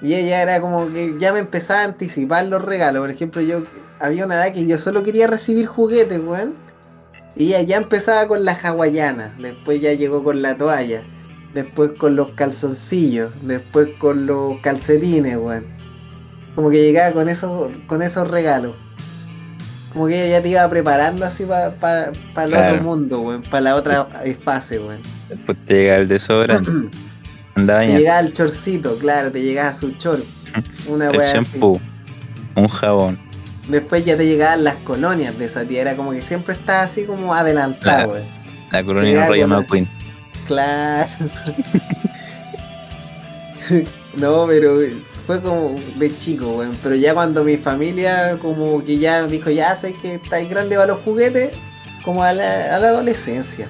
Y 0.00 0.14
ella 0.14 0.42
era 0.42 0.60
como 0.60 0.92
que 0.92 1.14
ya 1.18 1.32
me 1.32 1.38
empezaba 1.38 1.82
a 1.82 1.84
anticipar 1.84 2.46
los 2.46 2.62
regalos. 2.64 3.02
Por 3.02 3.10
ejemplo, 3.10 3.40
yo 3.40 3.62
había 4.00 4.26
una 4.26 4.34
edad 4.34 4.52
que 4.52 4.66
yo 4.66 4.76
solo 4.78 5.02
quería 5.04 5.28
recibir 5.28 5.66
juguetes, 5.66 6.20
weón. 6.20 6.54
Y 7.36 7.48
ella 7.48 7.62
ya 7.62 7.76
empezaba 7.76 8.26
con 8.26 8.44
la 8.44 8.52
hawaiana. 8.52 9.36
Después 9.38 9.80
ya 9.80 9.92
llegó 9.92 10.24
con 10.24 10.42
la 10.42 10.58
toalla. 10.58 11.04
Después 11.54 11.92
con 11.98 12.16
los 12.16 12.30
calzoncillos. 12.30 13.30
Después 13.42 13.90
con 13.98 14.26
los 14.26 14.58
calcetines, 14.60 15.36
weón. 15.36 15.66
Como 16.56 16.68
que 16.70 16.82
llegaba 16.82 17.12
con 17.12 17.28
esos, 17.28 17.70
con 17.86 18.02
esos 18.02 18.28
regalos. 18.28 18.74
Como 19.92 20.08
que 20.08 20.24
ella 20.26 20.38
ya 20.38 20.42
te 20.42 20.48
iba 20.48 20.68
preparando 20.68 21.24
así 21.24 21.44
para 21.44 22.06
el 22.08 22.14
Claro. 22.50 22.74
otro 22.74 22.82
mundo, 22.82 23.20
weón. 23.20 23.42
Para 23.42 23.60
la 23.60 23.76
otra 23.76 24.08
fase, 24.44 24.80
weón. 24.80 25.00
Después 25.32 25.58
te 25.64 25.74
llega 25.74 25.96
el 25.96 26.08
desodorante, 26.08 26.70
anda 27.54 27.80
Te 27.80 27.86
llegaba 27.98 28.20
el 28.20 28.32
chorcito, 28.32 28.96
claro, 28.98 29.30
te 29.32 29.42
llegaba 29.42 29.74
su 29.74 29.90
chor. 29.92 30.22
Una 30.86 31.08
el 31.10 31.16
wea 31.18 31.28
así. 31.32 31.34
shampoo, 31.52 31.80
un 32.54 32.68
jabón. 32.68 33.18
Después 33.68 34.04
ya 34.04 34.16
te 34.16 34.26
llegaban 34.26 34.64
las 34.64 34.74
colonias 34.76 35.38
de 35.38 35.44
esa 35.46 35.64
tía. 35.64 35.82
Era 35.82 35.96
como 35.96 36.10
que 36.12 36.22
siempre 36.22 36.54
estaba 36.54 36.82
así 36.82 37.04
como 37.04 37.32
adelantado, 37.32 38.12
weón. 38.12 38.26
La 38.72 38.82
colonia 38.82 39.10
Llegaba 39.10 39.28
Rayo 39.30 39.46
la- 39.46 39.56
McQueen. 39.60 39.88
Claro. 40.46 41.08
no, 44.16 44.46
pero 44.48 44.78
fue 45.26 45.40
como 45.40 45.74
de 45.96 46.16
chico, 46.16 46.56
weón. 46.58 46.76
Pero 46.82 46.94
ya 46.96 47.14
cuando 47.14 47.44
mi 47.44 47.56
familia 47.56 48.36
como 48.40 48.82
que 48.84 48.98
ya 48.98 49.26
dijo, 49.26 49.50
ya 49.50 49.76
sé 49.76 49.94
que 49.94 50.14
estáis 50.16 50.48
grande 50.50 50.74
para 50.76 50.88
los 50.88 50.98
juguetes, 51.02 51.52
como 52.04 52.22
a 52.24 52.32
la, 52.32 52.74
a 52.76 52.78
la 52.78 52.88
adolescencia. 52.88 53.68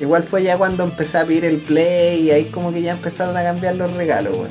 Igual 0.00 0.24
fue 0.24 0.42
ya 0.42 0.58
cuando 0.58 0.84
empecé 0.84 1.18
a 1.18 1.24
pedir 1.24 1.44
el 1.44 1.58
play 1.58 2.22
y 2.22 2.30
ahí 2.30 2.44
como 2.46 2.72
que 2.72 2.82
ya 2.82 2.92
empezaron 2.92 3.36
a 3.36 3.42
cambiar 3.42 3.76
los 3.76 3.92
regalos, 3.94 4.36
weón. 4.36 4.50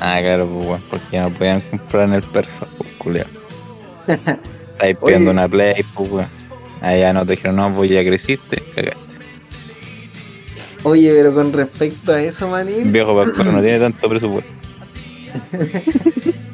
Ah, 0.00 0.18
claro, 0.20 0.46
pues, 0.46 0.66
weón, 0.66 0.82
porque 0.90 1.06
ya 1.12 1.22
no 1.22 1.30
podían 1.30 1.60
comprar 1.62 2.04
en 2.08 2.14
el 2.14 2.22
perso, 2.22 2.66
pues, 2.76 2.90
culiao. 2.98 3.26
Estáis 4.72 4.96
pidiendo 5.02 5.30
una 5.30 5.48
play, 5.48 5.82
pues, 5.94 6.10
weón. 6.10 6.28
Allá 6.82 7.12
no 7.12 7.24
te 7.24 7.32
dijeron, 7.32 7.56
no, 7.56 7.72
pues 7.72 7.90
ya 7.90 8.04
creciste, 8.04 8.62
cagaste. 8.74 9.16
Oye, 10.82 11.12
pero 11.12 11.34
con 11.34 11.52
respecto 11.52 12.12
a 12.12 12.22
eso, 12.22 12.48
manín, 12.48 12.92
Viejo 12.92 13.16
Pascual 13.16 13.52
no 13.52 13.60
tiene 13.60 13.80
tanto 13.80 14.08
presupuesto. 14.08 14.52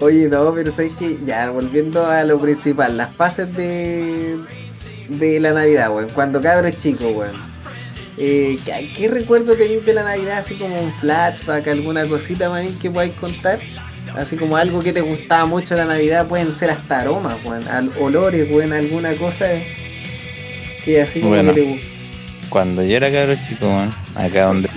Oye, 0.00 0.28
no, 0.28 0.52
pero 0.54 0.72
sabes 0.72 0.92
que 0.98 1.18
ya, 1.24 1.50
volviendo 1.50 2.04
a 2.04 2.24
lo 2.24 2.40
principal, 2.40 2.96
las 2.96 3.14
pases 3.14 3.54
de, 3.54 4.40
de 5.08 5.40
la 5.40 5.52
Navidad, 5.52 5.94
weón. 5.94 6.08
Cuando 6.10 6.40
cabros 6.42 6.76
chico, 6.78 7.08
weón. 7.08 7.36
Eh, 8.16 8.56
¿qué, 8.64 8.92
qué 8.96 9.08
recuerdo 9.08 9.56
tenéis 9.56 9.84
de 9.84 9.92
la 9.94 10.04
Navidad? 10.04 10.38
Así 10.38 10.54
como 10.54 10.76
un 10.80 10.92
flashback, 10.94 11.66
alguna 11.68 12.06
cosita, 12.06 12.48
manín, 12.48 12.78
que 12.78 12.90
podáis 12.90 13.12
contar. 13.14 13.58
Así 14.16 14.36
como 14.36 14.56
algo 14.56 14.82
que 14.82 14.92
te 14.92 15.00
gustaba 15.00 15.46
mucho 15.46 15.74
la 15.76 15.86
Navidad, 15.86 16.28
pueden 16.28 16.54
ser 16.54 16.70
hasta 16.70 17.00
aromas, 17.00 17.36
weón. 17.44 17.66
al- 17.68 17.90
olores, 17.98 18.46
weón, 18.50 18.72
alguna 18.72 19.14
cosa 19.14 19.46
que 20.84 21.00
así 21.02 21.20
como 21.20 21.34
Bueno. 21.34 21.52
que 21.54 21.60
te 21.60 21.66
gusta. 21.66 21.86
Cuando 22.50 22.84
yo 22.84 22.96
era 22.96 23.10
cabro 23.10 23.34
chico, 23.48 23.66
weón, 23.66 23.92
acá 24.14 24.44
donde 24.44 24.68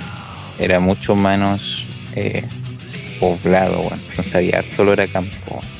era 0.57 0.79
mucho 0.79 1.15
menos 1.15 1.85
eh, 2.15 2.43
poblado, 3.19 3.81
weón. 3.81 4.01
Entonces 4.09 4.33
había 4.33 4.59
harto 4.59 4.81
olor 4.81 4.99
a 5.01 5.07
campo, 5.07 5.35
weón. 5.51 5.76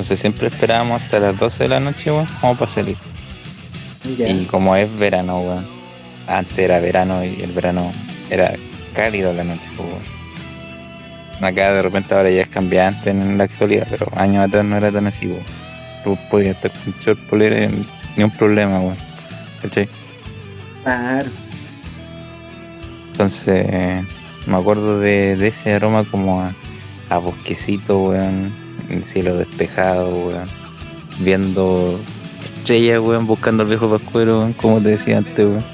Entonces 0.00 0.18
siempre 0.18 0.46
esperábamos 0.46 1.02
hasta 1.02 1.20
las 1.20 1.36
12 1.36 1.64
de 1.64 1.68
la 1.68 1.78
noche, 1.78 2.10
weón, 2.10 2.26
como 2.40 2.56
para 2.56 2.70
salir. 2.70 2.96
Y 4.02 4.46
como 4.46 4.74
es 4.74 4.88
verano, 4.98 5.40
weón. 5.40 5.66
Antes 6.26 6.58
era 6.58 6.80
verano 6.80 7.22
y 7.22 7.42
el 7.42 7.52
verano 7.52 7.92
era 8.30 8.54
cálido 8.94 9.30
la 9.34 9.44
noche, 9.44 9.68
pues, 9.76 9.86
weón. 9.90 11.44
Acá 11.44 11.74
de 11.74 11.82
repente 11.82 12.14
ahora 12.14 12.30
ya 12.30 12.40
es 12.40 12.48
cambiante 12.48 13.10
en 13.10 13.36
la 13.36 13.44
actualidad, 13.44 13.86
pero 13.90 14.10
años 14.16 14.48
atrás 14.48 14.64
no 14.64 14.78
era 14.78 14.90
tan 14.90 15.06
así, 15.06 15.26
weón. 15.26 15.44
Tú 16.02 16.16
podías 16.30 16.56
estar 16.56 16.70
con 16.70 16.94
short 16.98 17.20
polera 17.28 17.68
ni 18.16 18.24
un 18.24 18.30
problema, 18.30 18.80
weón. 18.80 18.96
¿Cachai? 19.60 19.86
Claro. 20.82 21.28
Entonces, 23.12 23.66
me 24.46 24.56
acuerdo 24.56 24.98
de, 24.98 25.36
de 25.36 25.48
ese 25.48 25.74
aroma 25.74 26.04
como 26.10 26.40
a, 26.40 26.54
a 27.10 27.18
bosquecito, 27.18 27.98
weón, 27.98 28.50
el 28.90 29.04
cielo 29.04 29.36
despejado, 29.36 30.08
weón, 30.08 30.48
viendo 31.20 32.00
estrellas, 32.44 33.00
weón, 33.00 33.26
buscando 33.26 33.62
el 33.62 33.68
viejo 33.68 33.90
pascuero, 33.90 34.40
weón, 34.40 34.52
como 34.52 34.80
te 34.80 34.90
decía 34.90 35.18
antes, 35.18 35.46
weón. 35.46 35.64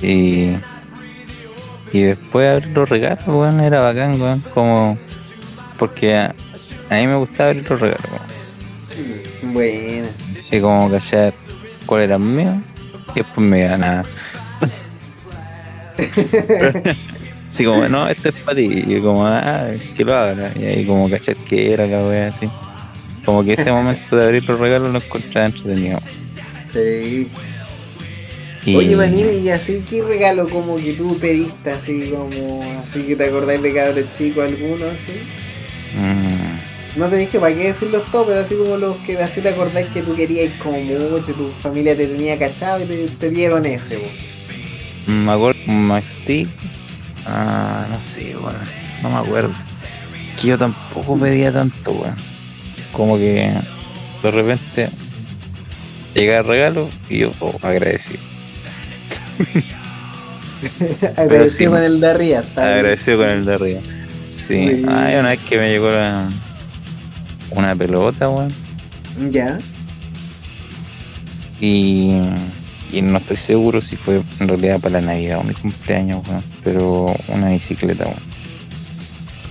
Y, 0.00 0.56
y 1.92 2.02
después 2.02 2.50
abrir 2.50 2.76
los 2.76 2.88
regalos, 2.88 3.26
weón, 3.26 3.60
era 3.60 3.80
bacán, 3.80 4.20
weón, 4.20 4.40
como, 4.52 4.98
porque 5.78 6.16
a, 6.16 6.34
a 6.90 6.94
mí 6.94 7.06
me 7.06 7.16
gustaba 7.16 7.50
abrir 7.50 7.68
los 7.68 7.80
regalos, 7.80 8.06
weón. 8.10 9.54
Buena. 9.54 10.08
Así 10.36 10.60
como 10.60 10.90
callar 10.90 11.34
cuál 11.86 12.02
era 12.02 12.16
el 12.16 12.22
mío, 12.22 12.60
y 13.14 13.20
después 13.20 13.46
me 13.46 13.60
iba 13.60 13.76
nada. 13.76 14.04
Así 17.52 17.64
como, 17.66 17.88
no, 17.88 18.08
este 18.08 18.30
es 18.30 18.36
para 18.38 18.56
ti. 18.56 18.84
Y 18.86 18.94
yo 18.94 19.02
como, 19.02 19.26
ah, 19.26 19.72
que 19.94 20.04
lo 20.04 20.16
abra. 20.16 20.52
Y 20.56 20.64
ahí 20.64 20.86
como 20.86 21.10
cachar 21.10 21.36
que 21.38 21.72
era 21.72 21.86
la 21.86 22.04
wea 22.06 22.28
así. 22.28 22.52
Como 23.24 23.44
que 23.44 23.54
ese 23.54 23.70
momento 23.72 24.16
de 24.16 24.24
abrir 24.24 24.44
los 24.48 24.58
regalos 24.58 24.92
lo 24.92 24.98
encontraba 24.98 25.46
entretenido. 25.48 26.00
Sí. 26.72 27.32
Y, 28.64 28.74
Oye, 28.76 28.96
Manini, 28.96 29.38
y 29.38 29.50
así, 29.50 29.84
¿qué 29.88 30.02
regalo 30.02 30.50
como 30.50 30.80
que 30.80 30.94
tú 30.94 31.18
pediste, 31.18 31.70
así 31.72 32.10
como, 32.10 32.78
así 32.80 33.06
que 33.06 33.16
te 33.16 33.24
acordáis 33.26 33.62
de 33.62 33.74
cabros 33.74 34.10
chicos 34.10 34.44
alguno, 34.46 34.86
así? 34.90 35.30
mm, 35.92 36.62
No 36.94 37.08
tenéis 37.10 37.30
que 37.30 37.40
para 37.40 37.54
qué 37.56 37.64
decirlos 37.68 38.10
todos, 38.10 38.26
pero 38.28 38.40
así 38.40 38.56
como 38.56 38.76
los 38.76 38.98
que 39.00 39.18
así 39.18 39.42
te 39.42 39.50
acordáis 39.50 39.88
que 39.90 40.02
tú 40.02 40.14
querías 40.14 40.54
como 40.58 40.80
mucho, 40.82 41.34
tu 41.34 41.54
familia 41.60 41.96
te 41.96 42.06
tenía 42.08 42.38
cachado 42.38 42.84
y 42.84 42.86
te, 42.86 43.08
te 43.10 43.30
dieron 43.30 43.66
ese, 43.66 43.98
po. 43.98 44.16
me 45.06 45.32
acuerdo 45.32 45.60
Max 45.66 46.14
Steel. 46.22 46.54
Ah, 47.26 47.86
no 47.90 47.98
sé, 48.00 48.36
weón. 48.36 48.54
No 49.02 49.10
me 49.10 49.16
acuerdo. 49.16 49.52
Que 50.40 50.48
yo 50.48 50.58
tampoco 50.58 51.18
pedía 51.18 51.52
tanto, 51.52 51.92
weón. 51.92 52.16
Como 52.92 53.16
que 53.16 53.52
de 54.22 54.30
repente 54.30 54.88
llega 56.14 56.38
el 56.38 56.44
regalo 56.44 56.88
y 57.08 57.18
yo 57.18 57.32
oh, 57.40 57.58
agradecido. 57.62 58.20
Agradecido 61.16 61.72
con 61.72 61.82
el 61.82 62.00
de 62.00 62.10
arriba. 62.10 62.42
Agradecido 62.56 63.18
con 63.18 63.28
el 63.28 63.44
de 63.44 63.54
arriba. 63.54 63.80
Sí. 64.28 64.84
Ay, 64.88 65.16
una 65.16 65.30
vez 65.30 65.40
que 65.40 65.58
me 65.58 65.70
llegó 65.70 65.90
la- 65.90 66.28
una 67.50 67.74
pelota, 67.74 68.28
weón. 68.28 68.48
Ya. 69.30 69.58
Y, 71.60 72.12
y 72.92 73.02
no 73.02 73.18
estoy 73.18 73.36
seguro 73.36 73.80
si 73.80 73.96
fue 73.96 74.22
en 74.40 74.48
realidad 74.48 74.80
para 74.80 75.00
la 75.00 75.06
Navidad 75.12 75.38
o 75.40 75.42
mi 75.42 75.54
cumpleaños, 75.54 76.26
weón. 76.28 76.44
Pero 76.64 77.14
una 77.28 77.48
bicicleta, 77.50 78.04
weón. 78.04 78.18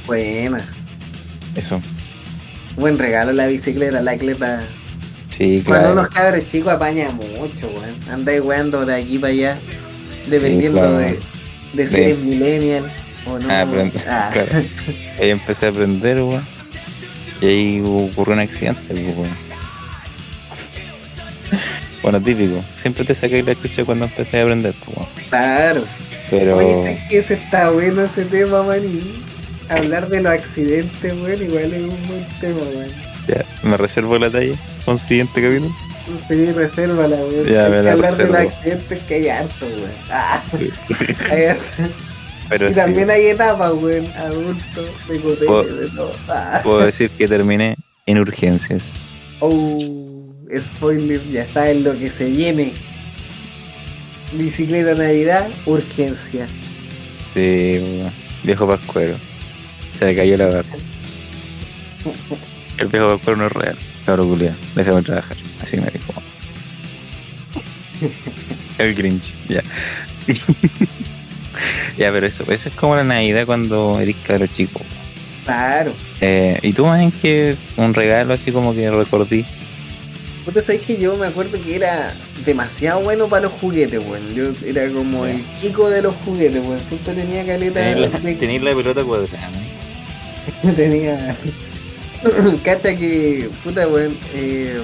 Buena. 0.08 0.66
Eso. 1.56 1.82
Buen 2.78 2.98
regalo 2.98 3.34
la 3.34 3.48
bicicleta, 3.48 4.02
la 4.02 4.18
cleta. 4.18 4.64
Sí, 5.30 5.62
Cuando 5.66 5.90
claro. 5.94 6.00
unos 6.02 6.10
cabros 6.14 6.46
chicos 6.46 6.72
apaña 6.74 7.10
mucho, 7.12 7.68
weón. 7.70 7.96
Andáis 8.10 8.42
weando 8.42 8.86
de 8.86 8.96
aquí 8.96 9.18
para 9.18 9.34
allá. 9.34 9.60
Dependiendo 10.30 10.80
claro. 10.80 10.98
de, 10.98 11.20
de 11.74 11.88
si 11.88 11.96
De- 11.96 12.02
eres 12.12 12.20
millennial 12.20 12.92
o 13.26 13.40
no. 13.40 13.50
Ah, 13.52 13.62
aprende- 13.66 14.02
Ah. 14.08 14.30
claro. 14.34 14.50
Ahí 15.20 15.30
empecé 15.30 15.66
a 15.66 15.70
aprender, 15.70 16.18
weón. 16.22 16.46
Y 17.42 17.46
ahí 17.48 17.82
ocurrió 17.84 18.34
un 18.36 18.40
accidente, 18.40 18.82
pues, 18.88 19.18
weón. 19.18 19.30
Bueno, 22.02 22.20
típico. 22.20 22.64
Siempre 22.78 23.06
te 23.06 23.14
saqué 23.14 23.44
la 23.44 23.54
chucha 23.54 23.84
cuando 23.86 24.06
empecé 24.06 24.40
a 24.40 24.44
aprender, 24.44 24.74
pues, 24.86 24.98
weón. 24.98 25.10
Claro. 25.30 25.84
Pero. 26.32 26.58
Oye, 26.58 26.74
¿sabes 26.74 27.00
que 27.10 27.18
ese 27.20 27.34
está 27.36 27.70
bueno 27.70 28.02
ese 28.04 28.26
tema, 28.26 28.64
maní? 28.64 29.24
Hablar 29.70 30.10
de 30.10 30.22
los 30.22 30.34
accidentes, 30.34 31.14
weón, 31.14 31.42
igual 31.44 31.72
es 31.74 31.82
un 31.84 32.08
buen 32.08 32.28
tema, 32.40 32.60
weón. 32.76 32.90
Ya, 33.28 33.46
me 33.64 33.78
reservo 33.78 34.18
la 34.18 34.30
talla. 34.32 34.56
Un 34.88 34.98
siguiente 34.98 35.42
capítulo. 35.42 35.72
Sí, 36.28 36.46
resérvala, 36.48 37.16
weón. 37.18 37.46
Ya, 37.46 37.70
me 37.70 37.84
la 37.84 37.92
hablar 37.92 38.18
de 38.18 38.28
los 38.28 38.36
accidentes 38.38 39.00
que 39.04 39.14
hay 39.14 39.28
harto, 39.30 39.66
weón. 39.68 39.92
Ah, 40.10 40.42
Sí. 40.44 40.70
hay 41.30 41.44
harto. 41.46 41.64
Pero 42.50 42.66
Y 42.70 42.74
sí, 42.74 42.80
también 42.80 43.10
hay 43.12 43.28
etapas, 43.28 43.72
weón. 43.74 44.08
Adulto, 44.18 44.82
de 45.08 45.20
Puedo- 45.20 45.38
colegio, 45.46 45.76
de 45.76 45.88
todo. 45.90 46.12
Ah. 46.28 46.60
puedo 46.64 46.86
decir 46.86 47.10
que 47.12 47.28
terminé 47.28 47.76
en 48.08 48.18
urgencias. 48.18 48.84
Oh, 49.40 49.78
spoiler, 50.60 51.22
ya 51.32 51.46
saben 51.48 51.84
lo 51.84 51.98
que 51.98 52.10
se 52.10 52.26
viene. 52.30 52.74
Bicicleta 54.34 54.96
Navidad, 54.96 55.50
urgencia. 55.66 56.48
Sí, 57.34 58.02
viejo 58.44 58.68
pascuero. 58.68 59.16
Se 59.96 60.06
me 60.06 60.16
cayó 60.16 60.38
la 60.38 60.48
barra. 60.48 60.78
El 62.78 62.88
viejo 62.88 63.10
pascuero 63.10 63.38
no 63.38 63.46
es 63.48 63.52
real. 63.52 63.78
Cabro 64.06 64.28
culiao, 64.28 64.56
déjame 64.76 65.02
trabajar. 65.02 65.38
Así 65.62 65.78
me 65.78 65.90
dijo. 65.92 66.14
El 68.78 68.96
Grinch, 68.96 69.34
ya. 69.48 69.62
ya, 71.98 72.12
pero 72.12 72.26
eso, 72.26 72.44
esa 72.52 72.70
es 72.70 72.76
como 72.76 72.96
la 72.96 73.04
Navidad 73.04 73.46
cuando 73.46 74.00
eres 74.00 74.16
cabro 74.26 74.48
chico. 74.48 74.82
Claro. 75.46 75.94
Eh, 76.22 76.58
¿Y 76.62 76.74
tú 76.74 76.86
más 76.86 77.02
en 77.02 77.12
que 77.12 77.56
un 77.78 77.94
regalo 77.94 78.34
así 78.34 78.52
como 78.52 78.74
que 78.74 78.90
recordí? 78.90 79.46
Ustedes 80.52 80.66
sabéis 80.66 80.86
que 80.86 80.98
yo 80.98 81.16
me 81.16 81.28
acuerdo 81.28 81.62
que 81.62 81.76
era 81.78 82.14
demasiado 82.46 83.02
bueno 83.02 83.30
para 83.30 83.44
los 83.44 83.54
juguetes, 83.54 84.02
weón. 84.06 84.34
Yo 84.34 84.52
era 84.66 84.92
como 84.92 85.26
el 85.26 85.46
chico 85.56 85.90
de 85.90 86.02
los 86.02 86.14
juguetes, 86.18 86.62
weón. 86.62 86.82
Siempre 86.82 87.14
tenía 87.14 87.46
caleta 87.46 87.80
Tenéis 87.80 87.98
la, 87.98 88.10
de... 88.20 88.36
tenéis 88.36 88.62
la 88.62 88.76
pelota 88.76 89.04
cuadrada, 89.04 89.50
¿no? 89.52 90.74
tenía. 90.76 91.38
Cacha 92.64 92.96
que. 92.98 93.50
Puta, 93.64 93.88
weón. 93.88 94.18
eh, 94.34 94.82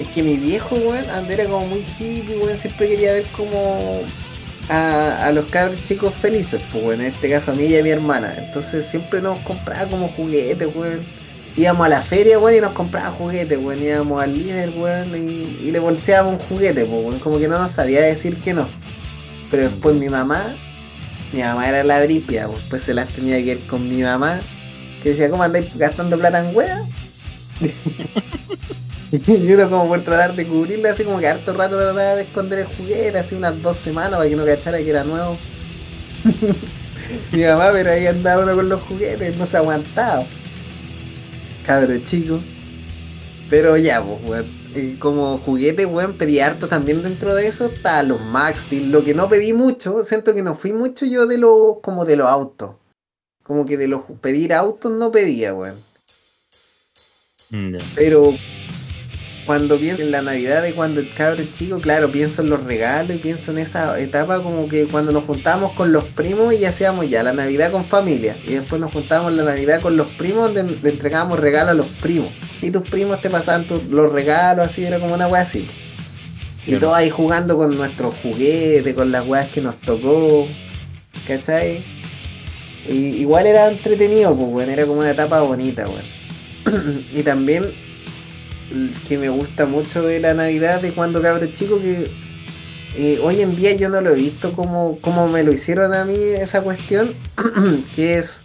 es 0.00 0.08
que 0.08 0.22
mi 0.22 0.38
viejo, 0.38 0.76
weón, 0.76 1.06
era 1.30 1.44
como 1.46 1.66
muy 1.66 1.84
hippie, 1.98 2.38
weón. 2.38 2.56
Siempre 2.58 2.88
quería 2.88 3.12
ver 3.12 3.26
como. 3.36 4.12
A, 4.68 5.26
a 5.26 5.32
los 5.32 5.46
cabros 5.46 5.84
chicos 5.84 6.14
felices, 6.20 6.62
pues. 6.72 6.98
En 6.98 7.06
este 7.06 7.30
caso 7.30 7.52
a 7.52 7.54
mí 7.54 7.66
y 7.66 7.76
a 7.78 7.82
mi 7.82 7.90
hermana. 7.90 8.34
Entonces 8.38 8.86
siempre 8.86 9.20
nos 9.22 9.38
compraba 9.40 9.88
como 9.88 10.08
juguetes, 10.08 10.68
weón. 10.74 11.06
Íbamos 11.56 11.86
a 11.86 11.88
la 11.88 12.02
feria, 12.02 12.38
weón, 12.38 12.56
y 12.56 12.60
nos 12.60 12.72
compraba 12.72 13.10
juguetes, 13.10 13.58
weón. 13.58 13.82
Íbamos 13.82 14.22
al 14.22 14.34
líder, 14.34 14.70
weón, 14.76 15.14
y, 15.14 15.58
y 15.66 15.70
le 15.70 15.78
bolseábamos 15.78 16.42
un 16.42 16.48
juguete, 16.48 16.84
weón. 16.84 17.18
Como 17.18 17.38
que 17.38 17.48
no 17.48 17.58
nos 17.58 17.72
sabía 17.72 18.02
decir 18.02 18.38
que 18.38 18.54
no. 18.54 18.68
Pero 19.50 19.64
después 19.64 19.94
mi 19.96 20.08
mamá, 20.08 20.54
mi 21.32 21.40
mamá 21.42 21.68
era 21.68 21.84
la 21.84 22.02
bripia, 22.02 22.46
pues, 22.48 22.62
pues 22.68 22.82
se 22.82 22.94
las 22.94 23.08
tenía 23.08 23.36
que 23.36 23.52
ir 23.52 23.66
con 23.66 23.88
mi 23.88 24.02
mamá 24.02 24.40
que 25.02 25.10
decía, 25.10 25.30
¿cómo 25.30 25.42
andáis 25.42 25.76
gastando 25.76 26.18
plata 26.18 26.40
en 26.40 26.56
wea? 26.56 26.82
y 29.12 29.52
uno 29.52 29.70
como 29.70 29.88
por 29.88 30.02
tratar 30.04 30.34
de 30.34 30.46
cubrirla, 30.46 30.90
así 30.90 31.04
como 31.04 31.20
que 31.20 31.28
harto 31.28 31.54
rato 31.54 31.76
trataba 31.76 32.16
de 32.16 32.22
esconder 32.22 32.60
el 32.60 32.66
juguete, 32.66 33.18
así 33.18 33.34
unas 33.34 33.60
dos 33.62 33.76
semanas 33.76 34.18
para 34.18 34.28
que 34.28 34.36
no 34.36 34.44
cachara 34.44 34.78
que 34.78 34.90
era 34.90 35.04
nuevo. 35.04 35.38
Mi 37.32 37.42
mamá, 37.44 37.70
pero 37.72 37.90
ahí 37.92 38.06
andaba 38.06 38.42
uno 38.42 38.56
con 38.56 38.68
los 38.68 38.80
juguetes, 38.82 39.36
no 39.36 39.46
se 39.46 39.56
aguantaba. 39.56 40.24
Cabro 41.66 41.98
chico. 41.98 42.40
Pero 43.50 43.76
ya, 43.76 44.02
pues, 44.02 44.18
weón. 44.24 44.46
eh, 44.74 44.96
como 44.98 45.38
juguete, 45.38 45.86
weón, 45.86 46.16
pedí 46.16 46.40
harto 46.40 46.68
también 46.68 47.02
dentro 47.02 47.34
de 47.34 47.48
eso. 47.48 47.66
Está 47.66 48.02
los 48.02 48.20
Max 48.20 48.62
Steel. 48.62 48.92
Lo 48.92 49.04
que 49.04 49.14
no 49.14 49.28
pedí 49.28 49.52
mucho, 49.52 50.04
siento 50.04 50.34
que 50.34 50.42
no 50.42 50.54
fui 50.56 50.72
mucho 50.72 51.06
yo 51.06 51.26
de 51.26 51.38
los, 51.38 51.78
como 51.82 52.04
de 52.04 52.16
los 52.16 52.28
autos. 52.28 52.76
Como 53.42 53.64
que 53.64 53.76
de 53.76 53.88
los 53.88 54.02
pedir 54.20 54.52
autos 54.52 54.92
no 54.92 55.10
pedía, 55.10 55.54
weón. 55.54 55.76
Pero 57.94 58.34
cuando 59.46 59.76
pienso 59.78 60.02
en 60.02 60.10
la 60.10 60.22
Navidad 60.22 60.62
de 60.62 60.74
cuando 60.74 61.00
el 61.00 61.14
cabro 61.14 61.40
es 61.40 61.54
chico, 61.56 61.80
claro, 61.80 62.10
pienso 62.10 62.42
en 62.42 62.50
los 62.50 62.64
regalos 62.64 63.14
y 63.16 63.18
pienso 63.18 63.52
en 63.52 63.58
esa 63.58 63.98
etapa 64.00 64.42
como 64.42 64.68
que 64.68 64.86
cuando 64.88 65.12
nos 65.12 65.24
juntábamos 65.24 65.72
con 65.72 65.92
los 65.92 66.04
primos 66.04 66.52
y 66.54 66.64
hacíamos 66.64 67.08
ya 67.08 67.22
la 67.22 67.32
Navidad 67.32 67.70
con 67.70 67.84
familia. 67.84 68.36
Y 68.46 68.54
después 68.54 68.80
nos 68.80 68.92
juntábamos 68.92 69.32
la 69.34 69.44
Navidad 69.44 69.80
con 69.80 69.96
los 69.96 70.08
primos 70.08 70.52
donde 70.52 70.76
le 70.82 70.90
entregábamos 70.90 71.38
regalos 71.38 71.70
a 71.70 71.74
los 71.74 71.86
primos. 71.86 72.28
Y 72.60 72.70
tus 72.70 72.82
primos 72.88 73.20
te 73.20 73.30
pasaban 73.30 73.64
tus- 73.66 73.84
los 73.84 74.10
regalos 74.12 74.66
así, 74.66 74.84
era 74.84 74.98
como 74.98 75.14
una 75.14 75.28
wea 75.28 75.42
así. 75.42 75.64
Y 76.64 76.70
Claro. 76.70 76.80
todos 76.80 76.96
ahí 76.96 77.10
jugando 77.10 77.56
con 77.56 77.76
nuestros 77.76 78.14
juguetes, 78.22 78.92
con 78.94 79.12
las 79.12 79.24
weas 79.26 79.48
que 79.50 79.60
nos 79.60 79.80
tocó. 79.80 80.48
¿Cachai? 81.28 81.84
Y 82.88 82.94
igual 83.20 83.46
era 83.46 83.68
entretenido, 83.70 84.34
pues, 84.34 84.48
weón. 84.50 84.70
Era 84.70 84.84
como 84.86 85.00
una 85.00 85.10
etapa 85.10 85.40
bonita, 85.42 85.86
weón. 85.88 87.04
y 87.14 87.22
también 87.22 87.66
que 89.08 89.18
me 89.18 89.28
gusta 89.28 89.66
mucho 89.66 90.02
de 90.02 90.20
la 90.20 90.34
Navidad 90.34 90.80
de 90.80 90.92
cuando 90.92 91.22
cabro 91.22 91.46
chico 91.46 91.80
que 91.80 92.10
eh, 92.98 93.20
hoy 93.22 93.42
en 93.42 93.54
día 93.56 93.72
yo 93.72 93.90
no 93.90 94.00
lo 94.00 94.10
he 94.10 94.14
visto 94.14 94.52
como, 94.52 94.98
como 95.00 95.28
me 95.28 95.42
lo 95.42 95.52
hicieron 95.52 95.92
a 95.92 96.04
mí 96.04 96.16
esa 96.16 96.62
cuestión, 96.62 97.14
que 97.94 98.18
es 98.18 98.42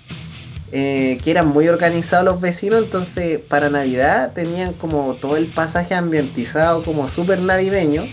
eh, 0.73 1.19
que 1.23 1.31
eran 1.31 1.47
muy 1.47 1.67
organizados 1.69 2.25
los 2.25 2.41
vecinos, 2.41 2.83
entonces 2.83 3.39
para 3.39 3.69
Navidad 3.69 4.33
tenían 4.33 4.73
como 4.73 5.15
todo 5.15 5.37
el 5.37 5.47
pasaje 5.47 5.95
ambientizado 5.95 6.83
como 6.83 7.07
súper 7.07 7.39
navideño. 7.39 8.03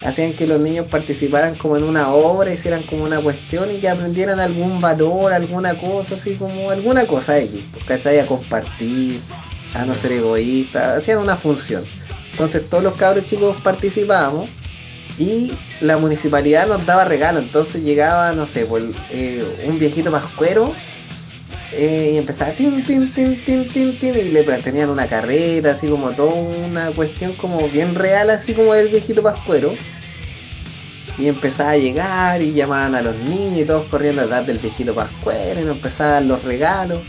Hacían 0.00 0.34
que 0.34 0.46
los 0.46 0.60
niños 0.60 0.86
participaran 0.88 1.54
como 1.54 1.76
en 1.76 1.84
una 1.84 2.12
obra, 2.12 2.52
hicieran 2.52 2.82
como 2.82 3.04
una 3.04 3.20
cuestión 3.20 3.70
y 3.70 3.78
que 3.78 3.88
aprendieran 3.88 4.38
algún 4.38 4.80
valor, 4.80 5.32
alguna 5.32 5.78
cosa, 5.78 6.16
así 6.16 6.34
como 6.34 6.70
alguna 6.70 7.06
cosa 7.06 7.38
X, 7.38 7.62
pues, 7.72 7.84
¿cachai? 7.84 8.18
A 8.18 8.26
compartir, 8.26 9.20
a 9.74 9.84
no 9.84 9.94
ser 9.94 10.12
egoístas, 10.12 10.98
hacían 10.98 11.18
una 11.18 11.36
función. 11.36 11.84
Entonces 12.30 12.68
todos 12.68 12.82
los 12.82 12.94
cabros 12.94 13.26
chicos 13.26 13.60
participábamos 13.60 14.48
y 15.18 15.52
la 15.80 15.98
municipalidad 15.98 16.66
nos 16.66 16.84
daba 16.86 17.04
regalo, 17.04 17.38
entonces 17.38 17.82
llegaba, 17.82 18.32
no 18.32 18.46
sé, 18.46 18.64
por, 18.64 18.82
eh, 19.10 19.44
un 19.66 19.78
viejito 19.78 20.10
pascuero 20.10 20.72
eh, 21.76 22.12
y 22.14 22.16
empezaba 22.18 22.52
tin, 22.52 22.84
tin, 22.84 23.12
tin, 23.12 23.44
tin, 23.44 23.68
tin, 23.68 23.98
tin, 23.98 24.14
y 24.16 24.22
le 24.30 24.42
tenían 24.58 24.90
una 24.90 25.08
carreta, 25.08 25.72
así 25.72 25.88
como 25.88 26.12
toda 26.12 26.32
una 26.32 26.90
cuestión 26.92 27.32
como 27.32 27.68
bien 27.68 27.96
real, 27.96 28.30
así 28.30 28.54
como 28.54 28.74
del 28.74 28.88
viejito 28.88 29.22
pascuero. 29.22 29.74
Y 31.18 31.28
empezaba 31.28 31.70
a 31.70 31.76
llegar 31.76 32.42
y 32.42 32.52
llamaban 32.52 32.94
a 32.94 33.02
los 33.02 33.16
niños 33.16 33.60
y 33.60 33.64
todos 33.64 33.86
corriendo 33.86 34.22
atrás 34.22 34.46
del 34.46 34.58
viejito 34.58 34.94
pascuero 34.94 35.60
y 35.60 35.64
nos 35.64 35.76
empezaban 35.76 36.28
los 36.28 36.42
regalos. 36.44 37.02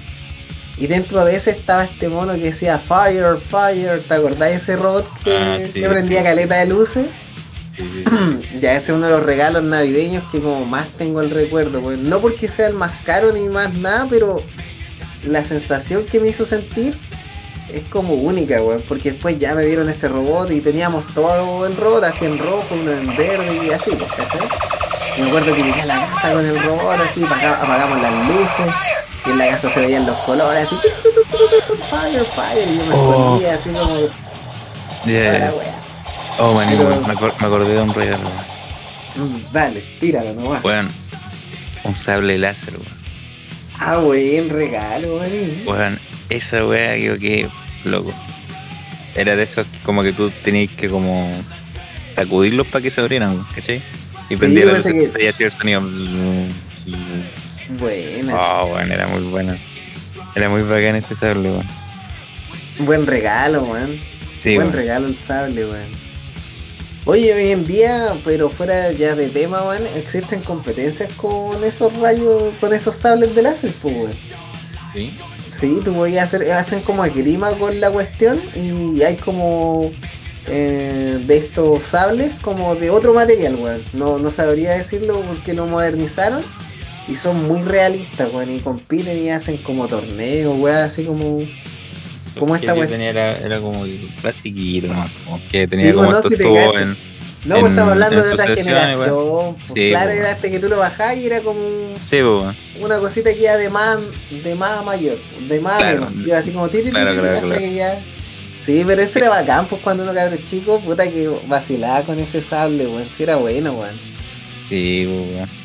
Y 0.77 0.87
dentro 0.87 1.23
de 1.23 1.35
ese 1.35 1.51
estaba 1.51 1.85
este 1.85 2.09
mono 2.09 2.33
que 2.33 2.39
decía 2.51 2.77
Fire, 2.79 3.37
Fire, 3.37 4.01
¿te 4.07 4.13
acordás 4.13 4.49
de 4.49 4.55
ese 4.55 4.75
robot 4.75 5.05
que, 5.23 5.37
Ah, 5.37 5.57
sí, 5.65 5.79
que 5.81 5.87
prendía 5.89 6.19
sí, 6.19 6.25
caleta 6.25 6.55
de 6.57 6.65
luces? 6.65 7.05
Sí. 7.75 8.03
Ya 8.61 8.71
ese 8.73 8.91
es 8.91 8.97
uno 8.97 9.05
de 9.07 9.11
los 9.11 9.23
regalos 9.23 9.61
navideños 9.63 10.23
que 10.31 10.39
como 10.39 10.65
más 10.65 10.87
tengo 10.97 11.19
el 11.21 11.29
recuerdo, 11.29 11.81
pues 11.81 11.97
no 11.99 12.19
porque 12.19 12.47
sea 12.47 12.67
el 12.67 12.73
más 12.73 12.91
caro 13.03 13.33
ni 13.33 13.49
más 13.49 13.73
nada, 13.73 14.07
pero 14.09 14.41
la 15.25 15.43
sensación 15.43 16.05
que 16.05 16.21
me 16.21 16.29
hizo 16.29 16.45
sentir 16.45 16.97
es 17.73 17.83
como 17.89 18.13
única, 18.13 18.61
weón, 18.61 18.81
porque 18.87 19.11
después 19.11 19.37
ya 19.39 19.53
me 19.55 19.63
dieron 19.65 19.89
ese 19.89 20.07
robot 20.07 20.51
y 20.51 20.61
teníamos 20.61 21.05
todo 21.13 21.65
el 21.65 21.75
robot 21.75 22.05
así 22.05 22.23
en 22.23 22.37
rojo, 22.37 22.65
uno 22.71 22.91
en 22.91 23.07
verde 23.17 23.59
y 23.67 23.71
así, 23.71 23.91
¿cachai? 23.91 24.47
Me 25.19 25.27
acuerdo 25.27 25.53
que 25.53 25.61
llegué 25.63 25.81
a 25.81 25.85
la 25.85 26.07
casa 26.07 26.31
con 26.31 26.45
el 26.45 26.57
robot 26.63 26.99
así, 27.01 27.23
apaga- 27.25 27.61
apagamos 27.61 28.01
las 28.01 28.13
luces 28.27 28.73
y 29.25 29.31
en 29.31 29.37
la 29.37 29.47
casa 29.49 29.69
se 29.71 29.79
veían 29.81 30.05
los 30.05 30.17
colores 30.19 30.65
así, 30.65 30.75
fire, 31.89 32.25
fire, 32.25 32.67
y 32.71 32.77
yo 32.77 32.85
me 32.85 32.93
Oh. 32.95 33.11
escondía 33.39 33.53
así 33.55 33.69
como, 33.69 33.93
"Ah, 33.93 33.97
wea". 35.07 35.75
Oh, 36.37 36.61
Pero- 36.67 36.89
me, 37.01 37.07
me 37.07 37.13
acordé 37.13 37.73
de 37.73 37.81
un 37.81 37.93
regalo. 37.93 38.23
Mm, 39.15 39.53
Dale, 39.53 39.83
tíralo 39.99 40.33
nomás. 40.33 40.63
Weón, 40.63 40.89
un 41.85 41.93
sable 41.95 42.37
láser, 42.37 42.73
weón. 42.73 42.95
Ah, 43.79 43.97
buen 43.97 44.49
regalo. 44.49 45.19
Weón, 45.65 45.99
esa 46.29 46.65
weá 46.65 46.97
yo 46.97 47.17
que 47.17 47.47
loco. 47.85 48.13
Era 49.15 49.35
de 49.37 49.43
esos 49.43 49.65
como 49.85 50.03
que 50.03 50.11
tú 50.11 50.29
tenías 50.43 50.69
que 50.73 50.89
como 50.89 51.31
sacudirlos 52.15 52.67
para 52.67 52.81
que 52.83 52.89
se 52.89 52.99
abrieran, 52.99 53.41
¿cachai? 53.55 53.81
Y 54.29 54.35
prendía 54.35 54.61
yo 54.65 54.71
la 54.71 54.77
luz 54.79 54.83
que- 54.87 55.23
y 55.23 55.27
hacía 55.27 55.45
el 55.45 55.51
sonido. 55.53 55.81
Buena. 57.69 58.35
Oh, 58.35 58.73
weón, 58.73 58.91
era 58.91 59.07
muy 59.07 59.21
bueno. 59.23 59.55
Era 60.35 60.49
muy 60.49 60.61
bacán 60.63 60.95
ese 60.95 61.15
sable, 61.15 61.49
weón. 61.49 61.67
Buen 62.79 63.07
regalo, 63.07 63.63
weón. 63.63 63.99
Sí, 64.43 64.55
Buen 64.55 64.71
regalo 64.73 65.07
el 65.07 65.15
sable, 65.15 65.65
weón. 65.65 66.05
Oye, 67.05 67.33
hoy 67.33 67.51
en 67.51 67.65
día, 67.65 68.13
pero 68.23 68.49
fuera 68.49 68.91
ya 68.91 69.15
de 69.15 69.29
tema, 69.29 69.61
weón, 69.63 69.83
existen 69.95 70.41
competencias 70.41 71.13
con 71.13 71.63
esos 71.63 71.97
rayos, 71.99 72.53
con 72.59 72.73
esos 72.73 72.95
sables 72.95 73.35
de 73.35 73.41
láser, 73.43 73.71
pues, 73.81 73.95
weón. 73.95 74.13
Sí. 74.93 75.17
Sí, 75.49 75.79
tú 75.85 75.93
podías 75.93 76.25
hacer, 76.25 76.51
hacen 76.51 76.81
como 76.81 77.05
esgrima 77.05 77.51
con 77.53 77.79
la 77.79 77.89
cuestión 77.89 78.39
y 78.55 79.01
hay 79.03 79.15
como 79.15 79.89
eh, 80.47 81.23
de 81.25 81.37
estos 81.37 81.83
sables 81.83 82.33
como 82.41 82.75
de 82.75 82.89
otro 82.89 83.13
material, 83.13 83.55
weón. 83.55 83.81
No, 83.93 84.19
no 84.19 84.31
sabría 84.31 84.71
decirlo 84.71 85.21
porque 85.21 85.53
lo 85.53 85.65
modernizaron 85.65 86.43
y 87.07 87.15
son 87.15 87.47
muy 87.47 87.61
realistas, 87.61 88.29
weón. 88.33 88.55
Y 88.55 88.59
compiten 88.59 89.17
y 89.23 89.29
hacen 89.29 89.57
como 89.57 89.87
torneos, 89.87 90.55
weón, 90.57 90.77
así 90.77 91.03
como. 91.03 91.43
Como 92.37 92.55
esta 92.55 92.73
weón. 92.73 92.87
tenía 92.89 93.09
era, 93.11 93.37
era 93.37 93.59
como 93.59 93.85
plastiquito, 94.21 94.87
¿no? 94.87 95.05
Como 95.25 95.41
que 95.49 95.67
tenía 95.67 95.87
Digo, 95.87 95.99
como 96.03 96.11
no, 96.11 96.21
si 96.21 96.33
en... 96.35 96.97
No, 97.45 97.55
pues 97.59 97.65
en- 97.65 97.71
estamos 97.71 97.91
hablando 97.93 98.23
de 98.23 98.33
otra 98.33 98.55
generación. 98.55 99.55
pues, 99.55 99.71
Sí, 99.73 99.89
claro, 99.89 100.09
weón. 100.09 100.19
era 100.19 100.31
este 100.31 100.51
que 100.51 100.59
tú 100.59 100.67
lo 100.67 100.77
bajás 100.77 101.15
y 101.17 101.27
era 101.27 101.41
como 101.41 101.59
Sí, 102.03 102.17
pues, 102.21 102.55
una 102.81 102.97
cosita 102.99 103.33
que 103.33 103.41
iba 103.43 103.55
de 103.55 103.69
más, 103.69 103.99
de 104.43 104.55
más 104.55 104.83
mayor, 104.83 105.17
de 105.47 105.59
más 105.61 105.77
Claro. 105.77 106.09
menos. 106.09 106.27
Iba 106.27 106.37
así 106.39 106.51
como 106.51 106.67
ti, 106.69 106.79
ti, 106.79 106.83
ti, 106.85 106.89
Claro, 106.91 107.11
ti, 107.13 107.19
claro, 107.19 107.47
hasta 107.47 107.59
que 107.59 107.73
ya. 107.75 108.03
Sí, 108.65 108.83
pero 108.85 109.01
eso 109.03 109.19
era 109.19 109.29
bacán, 109.29 109.67
pues 109.67 109.79
cuando 109.83 110.03
uno 110.03 110.13
cabrón 110.13 110.39
chico, 110.45 110.79
puta 110.81 111.07
que 111.09 111.27
vacilaba 111.47 112.01
con 112.03 112.19
ese 112.19 112.41
sable, 112.41 112.87
weón. 112.87 113.07
Sí 113.15 113.23
era 113.23 113.35
bueno, 113.37 113.73
weón. 113.73 113.95
Sí, 114.67 115.05
pues, 115.07 115.37
weón. 115.37 115.64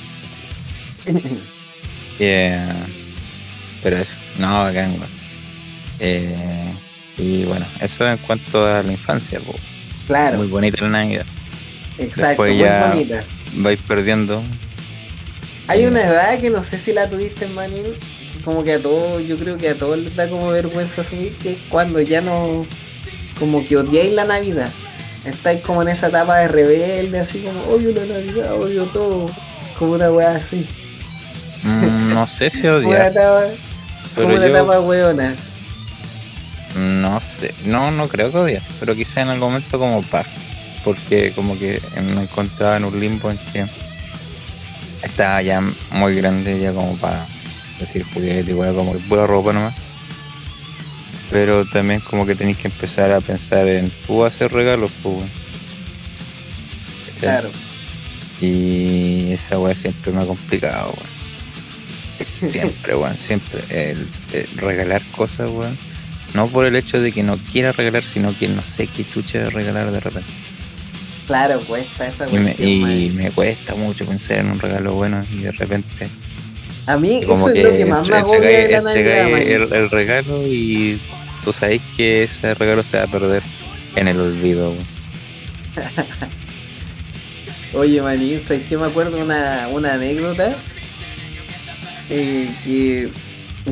Yeah. 2.18 2.86
Pero 3.82 3.96
eso, 3.96 4.14
no, 4.38 4.64
bacán, 4.64 4.90
weón. 4.92 5.08
Eh, 6.00 6.74
y 7.16 7.44
bueno, 7.44 7.66
eso 7.80 8.06
en 8.08 8.18
cuanto 8.18 8.66
a 8.66 8.82
la 8.82 8.92
infancia, 8.92 9.40
claro, 10.06 10.38
Muy 10.38 10.48
bonita 10.48 10.82
la 10.82 10.88
Navidad. 10.90 11.26
exacto, 11.98 12.26
después 12.44 12.52
muy 12.52 12.60
ya- 12.62 12.88
bonita. 12.88 13.24
Vais 13.56 13.78
perdiendo. 13.86 14.42
Hay 15.66 15.86
una 15.86 16.02
edad 16.02 16.38
que 16.40 16.50
no 16.50 16.62
sé 16.62 16.78
si 16.78 16.92
la 16.92 17.08
tuviste, 17.08 17.46
manín, 17.48 17.86
como 18.44 18.64
que 18.64 18.74
a 18.74 18.80
todos, 18.82 19.26
yo 19.26 19.38
creo 19.38 19.56
que 19.56 19.68
a 19.68 19.74
todos 19.74 19.98
les 19.98 20.14
da 20.16 20.28
como 20.28 20.50
vergüenza 20.50 21.02
asumir 21.02 21.34
que 21.36 21.52
es 21.52 21.58
cuando 21.68 22.00
ya 22.00 22.20
no, 22.20 22.66
como 23.38 23.64
que 23.64 23.76
odiáis 23.76 24.12
la 24.12 24.24
Navidad. 24.24 24.70
Estáis 25.24 25.60
como 25.60 25.82
en 25.82 25.88
esa 25.88 26.08
etapa 26.08 26.38
de 26.38 26.48
rebelde, 26.48 27.20
así 27.20 27.40
como 27.40 27.62
odio 27.64 27.92
la 27.92 28.04
Navidad, 28.06 28.54
odio 28.54 28.84
todo, 28.86 29.30
como 29.78 29.92
una 29.92 30.10
weá 30.10 30.36
así. 30.36 30.66
Mm, 31.62 32.14
no 32.14 32.26
sé 32.26 32.50
si 32.50 32.60
una 32.66 32.76
odiar, 32.76 33.10
etapa, 33.12 33.42
pero 34.14 34.28
una 34.28 34.36
yo 34.46 34.46
etapa 34.46 34.80
weona. 34.80 35.34
no 36.76 37.20
sé, 37.20 37.54
no, 37.64 37.90
no 37.90 38.08
creo 38.08 38.30
que 38.30 38.38
odiar, 38.38 38.62
pero 38.78 38.94
quizá 38.94 39.22
en 39.22 39.28
algún 39.28 39.48
momento 39.52 39.78
como 39.78 40.02
paz, 40.02 40.26
porque 40.84 41.32
como 41.34 41.58
que 41.58 41.80
me 42.14 42.22
encontraba 42.22 42.76
en 42.76 42.84
un 42.84 42.98
limbo 43.00 43.30
en 43.30 43.38
que 43.52 43.66
estaba 45.02 45.42
ya 45.42 45.60
muy 45.92 46.14
grande 46.14 46.58
ya 46.60 46.72
como 46.72 46.96
para 46.96 47.24
decir 47.78 48.04
juguete, 48.14 48.50
igual 48.50 48.74
como 48.74 48.92
que 48.92 48.98
pura 49.00 49.26
ropa 49.26 49.52
nomás. 49.52 49.74
Pero 51.30 51.64
también 51.66 52.00
como 52.00 52.26
que 52.26 52.34
tenéis 52.34 52.58
que 52.58 52.68
empezar 52.68 53.12
a 53.12 53.20
pensar 53.20 53.66
en 53.68 53.90
tú 54.06 54.24
hacer 54.24 54.52
regalos, 54.52 54.90
pues. 55.02 55.30
Claro. 57.20 57.50
Y 58.40 59.32
esa 59.32 59.58
weá 59.58 59.74
siempre 59.74 60.12
me 60.12 60.22
ha 60.22 60.26
complicado, 60.26 60.86
weón. 60.96 61.19
Siempre, 62.50 62.96
weón, 62.96 63.18
siempre. 63.18 63.60
El, 63.70 64.06
el 64.32 64.46
regalar 64.56 65.02
cosas, 65.16 65.50
weón. 65.50 65.76
No 66.34 66.46
por 66.48 66.64
el 66.64 66.76
hecho 66.76 67.00
de 67.00 67.12
que 67.12 67.22
no 67.22 67.38
quiera 67.52 67.72
regalar, 67.72 68.02
sino 68.04 68.36
que 68.38 68.48
no 68.48 68.62
sé 68.62 68.86
qué 68.86 69.04
chucha 69.04 69.50
regalar 69.50 69.90
de 69.90 70.00
repente. 70.00 70.30
Claro, 71.26 71.60
cuesta 71.60 72.08
esa 72.08 72.28
Y 72.28 72.38
me, 72.38 72.56
y 72.58 73.10
me 73.14 73.30
cuesta 73.30 73.74
mucho 73.74 74.04
pensar 74.04 74.38
en 74.38 74.50
un 74.50 74.58
regalo 74.58 74.94
bueno 74.94 75.24
y 75.32 75.38
de 75.38 75.52
repente. 75.52 76.08
A 76.86 76.96
mí 76.96 77.20
eso 77.22 77.48
es 77.48 77.62
lo 77.62 77.70
que 77.76 77.84
más 77.84 78.08
me 78.08 78.16
agobia 78.16 78.40
de 78.40 78.68
la 78.68 78.78
entregáis 78.78 79.28
Navidad, 79.28 79.30
man. 79.30 79.42
el, 79.42 79.72
el 79.72 79.90
regalo 79.90 80.42
y 80.46 80.98
tú 81.44 81.52
sabes 81.52 81.80
que 81.96 82.24
ese 82.24 82.54
regalo 82.54 82.82
se 82.82 82.98
va 82.98 83.04
a 83.04 83.06
perder 83.06 83.42
en 83.96 84.08
el 84.08 84.18
olvido. 84.18 84.72
Oye, 87.74 88.02
manín, 88.02 88.40
¿sabes 88.40 88.62
qué 88.68 88.76
me 88.76 88.86
acuerdo 88.86 89.22
una, 89.22 89.68
una 89.68 89.94
anécdota? 89.94 90.56
Eh, 92.10 92.50
que 92.64 93.08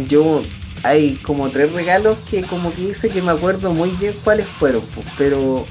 yo 0.09 0.43
hay 0.85 1.15
como 1.17 1.49
tres 1.49 1.73
regalos 1.73 2.17
que 2.31 2.43
como 2.43 2.73
que 2.73 2.83
hice 2.83 3.09
que 3.09 3.21
me 3.21 3.33
acuerdo 3.33 3.73
muy 3.75 3.91
bien 3.91 4.15
cuáles 4.23 4.47
fueron, 4.47 4.83
pues, 4.95 5.07
pero 5.19 5.67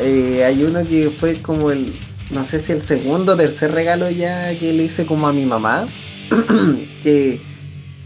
eh, 0.00 0.44
hay 0.46 0.62
uno 0.62 0.86
que 0.86 1.10
fue 1.10 1.34
como 1.34 1.70
el, 1.70 1.92
no 2.30 2.44
sé 2.44 2.58
si 2.60 2.72
el 2.72 2.82
segundo 2.82 3.34
o 3.34 3.36
tercer 3.36 3.72
regalo 3.72 4.08
ya 4.10 4.54
que 4.58 4.72
le 4.72 4.84
hice 4.84 5.04
como 5.04 5.28
a 5.28 5.32
mi 5.32 5.44
mamá, 5.44 5.86
que 7.02 7.40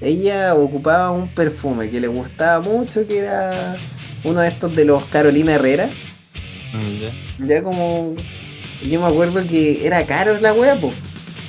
ella 0.01 0.55
ocupaba 0.55 1.12
un 1.12 1.32
perfume 1.32 1.89
que 1.89 2.01
le 2.01 2.09
gustaba 2.09 2.60
mucho, 2.68 3.06
que 3.06 3.18
era 3.18 3.76
uno 4.24 4.40
de 4.40 4.48
estos 4.48 4.74
de 4.74 4.84
los 4.84 5.05
Carolina 5.05 5.55
Herrera. 5.55 5.89
Ya 7.47 7.62
como. 7.62 8.16
Yo 8.89 9.01
me 9.01 9.06
acuerdo 9.06 9.47
que 9.47 9.86
era 9.86 10.05
caro 10.05 10.39
la 10.40 10.52
wea, 10.52 10.74
pues. 10.76 10.94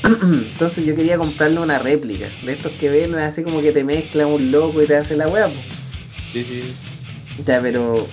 Entonces 0.23 0.85
yo 0.85 0.95
quería 0.95 1.17
comprarle 1.17 1.59
una 1.59 1.79
réplica. 1.79 2.27
De 2.45 2.53
estos 2.53 2.73
que 2.73 2.89
venden 2.89 3.21
así 3.21 3.43
como 3.43 3.61
que 3.61 3.71
te 3.71 3.83
mezcla 3.83 4.27
un 4.27 4.51
loco 4.51 4.81
y 4.81 4.85
te 4.85 4.97
hace 4.97 5.15
la 5.15 5.27
pues. 5.27 5.51
Sí, 6.31 6.43
sí. 6.43 6.73
Ya, 7.45 7.61
pero. 7.61 8.05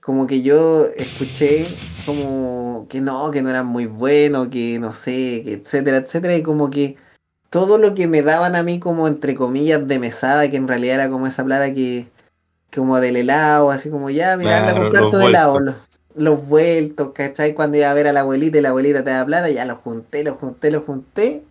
Como 0.00 0.26
que 0.26 0.42
yo 0.42 0.86
escuché 0.96 1.66
como 2.04 2.86
que 2.88 3.00
no, 3.00 3.32
que 3.32 3.42
no 3.42 3.50
eran 3.50 3.66
muy 3.66 3.86
buenos, 3.86 4.48
que 4.48 4.78
no 4.78 4.92
sé, 4.92 5.42
que 5.42 5.54
etcétera, 5.54 5.96
etcétera. 5.96 6.36
Y 6.36 6.42
como 6.42 6.70
que 6.70 6.96
todo 7.50 7.78
lo 7.78 7.94
que 7.94 8.06
me 8.06 8.22
daban 8.22 8.54
a 8.54 8.62
mí 8.62 8.78
como 8.78 9.08
entre 9.08 9.34
comillas 9.34 9.88
de 9.88 9.98
mesada, 9.98 10.48
que 10.48 10.56
en 10.56 10.68
realidad 10.68 10.96
era 10.96 11.10
como 11.10 11.26
esa 11.26 11.44
plata 11.44 11.72
que. 11.72 12.08
Como 12.74 13.00
del 13.00 13.16
helado, 13.16 13.70
así 13.70 13.88
como 13.88 14.10
ya, 14.10 14.36
mira, 14.36 14.58
anda 14.58 14.72
a 14.72 14.90
Claro, 14.90 15.06
los 15.06 15.14
un 15.14 15.22
helado. 15.22 15.76
Los, 16.16 16.46
vueltos, 16.46 17.12
¿cachai? 17.12 17.54
Cuando 17.54 17.76
iba 17.78 17.90
a 17.90 17.94
ver 17.94 18.06
a 18.06 18.12
la 18.12 18.20
abuelita 18.20 18.58
y 18.58 18.60
la 18.60 18.70
abuelita 18.70 19.04
te 19.04 19.10
da 19.10 19.24
plata, 19.24 19.50
ya 19.50 19.64
los 19.64 19.78
junté, 19.78 20.24
los 20.24 20.36
junté, 20.36 20.70
los 20.70 20.84
junté. 20.84 21.44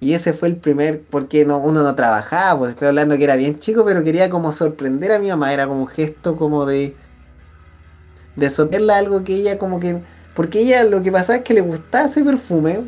Y 0.00 0.14
ese 0.14 0.32
fue 0.32 0.48
el 0.48 0.56
primer, 0.56 1.02
porque 1.02 1.44
no, 1.44 1.58
uno 1.58 1.82
no 1.82 1.94
trabajaba, 1.94 2.58
pues 2.58 2.70
estoy 2.70 2.88
hablando 2.88 3.16
que 3.16 3.24
era 3.24 3.36
bien 3.36 3.60
chico, 3.60 3.84
pero 3.84 4.02
quería 4.02 4.30
como 4.30 4.50
sorprender 4.50 5.12
a 5.12 5.20
mi 5.20 5.28
mamá, 5.28 5.52
era 5.52 5.66
como 5.68 5.82
un 5.82 5.86
gesto 5.86 6.36
como 6.36 6.66
de 6.66 6.96
de 8.36 8.50
sorprenderla 8.50 8.96
algo 8.96 9.24
que 9.24 9.34
ella 9.34 9.58
como 9.58 9.80
que, 9.80 10.00
porque 10.34 10.60
ella 10.60 10.84
lo 10.84 11.02
que 11.02 11.12
pasaba 11.12 11.36
es 11.38 11.44
que 11.44 11.54
le 11.54 11.60
gustaba 11.60 12.06
ese 12.06 12.24
perfume, 12.24 12.84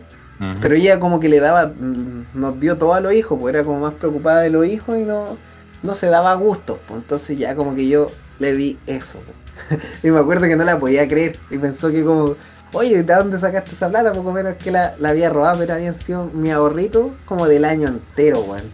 pero 0.60 0.74
ella 0.74 1.00
como 1.00 1.20
que 1.20 1.28
le 1.28 1.40
daba, 1.40 1.68
mm, 1.68 2.26
nos 2.34 2.60
dio 2.60 2.76
todo 2.76 2.94
a 2.94 3.00
los 3.00 3.12
hijos, 3.12 3.38
pues 3.40 3.54
era 3.54 3.64
como 3.64 3.80
más 3.80 3.94
preocupada 3.94 4.40
de 4.40 4.50
los 4.50 4.66
hijos 4.66 4.98
y 4.98 5.04
no, 5.04 5.36
no 5.82 5.94
se 5.94 6.08
daba 6.08 6.34
gustos, 6.34 6.78
pues 6.86 7.00
entonces 7.00 7.38
ya 7.38 7.54
como 7.54 7.74
que 7.74 7.88
yo 7.88 8.10
le 8.38 8.54
di 8.54 8.78
eso. 8.86 9.20
pues. 9.24 9.43
y 10.02 10.10
me 10.10 10.18
acuerdo 10.18 10.46
que 10.46 10.56
no 10.56 10.64
la 10.64 10.78
podía 10.78 11.06
creer 11.08 11.38
y 11.50 11.58
pensó 11.58 11.90
que 11.90 12.04
como, 12.04 12.36
oye, 12.72 13.02
¿de 13.02 13.14
dónde 13.14 13.38
sacaste 13.38 13.72
esa 13.72 13.88
plata? 13.88 14.12
Poco 14.12 14.32
menos 14.32 14.54
que 14.54 14.70
la, 14.70 14.94
la 14.98 15.10
había 15.10 15.30
robado, 15.30 15.58
pero 15.58 15.74
habían 15.74 15.94
sido 15.94 16.26
mi 16.32 16.50
ahorrito 16.50 17.12
como 17.24 17.46
del 17.46 17.64
año 17.64 17.88
entero, 17.88 18.40
weón. 18.40 18.64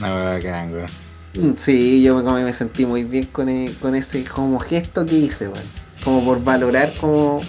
No, 0.00 0.14
bacán, 0.24 0.72
weón. 0.72 0.86
Mm, 1.34 1.56
Sí, 1.56 2.02
yo 2.02 2.14
me, 2.16 2.22
como 2.22 2.38
me 2.40 2.52
sentí 2.52 2.86
muy 2.86 3.04
bien 3.04 3.26
con, 3.26 3.48
e- 3.48 3.72
con 3.80 3.94
ese 3.94 4.24
como 4.24 4.58
gesto 4.58 5.04
que 5.06 5.14
hice, 5.14 5.48
weón. 5.48 5.64
Como 6.04 6.24
por 6.24 6.42
valorar 6.44 6.94
como 7.00 7.40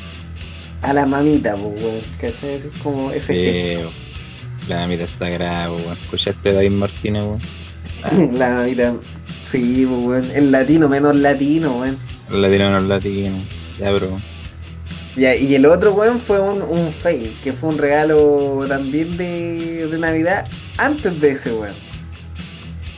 a 0.82 0.94
la 0.94 1.06
mamita, 1.06 1.56
pues, 1.56 1.84
weón. 1.84 2.02
¿Cachai? 2.20 2.56
Es 2.56 2.66
como 2.82 3.12
ese 3.12 3.34
gesto. 3.34 3.92
La 4.68 4.88
mitad 4.88 5.08
sagrada, 5.08 5.72
weón. 5.72 5.94
¿Escuchaste 6.04 6.50
a 6.50 6.54
David 6.54 6.74
Martínez, 6.74 7.24
weón? 7.24 7.42
Ah, 8.04 8.12
La 8.34 8.50
mamita, 8.50 8.94
sí, 9.50 9.86
pues, 9.88 10.00
weón. 10.00 10.32
El 10.36 10.52
latino, 10.52 10.90
menos 10.90 11.16
latino, 11.16 11.80
weón. 11.80 11.98
la 12.30 12.50
tiraron 12.50 12.74
los 12.74 12.84
latinos. 12.84 13.42
Ya, 13.80 13.92
bro. 13.92 14.20
Ya, 15.16 15.36
y 15.36 15.56
el 15.56 15.66
otro, 15.66 15.94
weón, 15.94 16.20
fue 16.20 16.40
un, 16.40 16.62
un 16.62 16.92
fail, 16.92 17.36
que 17.44 17.54
fue 17.54 17.70
un 17.70 17.78
regalo 17.78 18.66
también 18.68 19.18
de, 19.18 19.88
de 19.88 19.98
Navidad 19.98 20.48
antes 20.78 21.20
de 21.20 21.32
ese, 21.32 21.54
weón. 21.54 21.76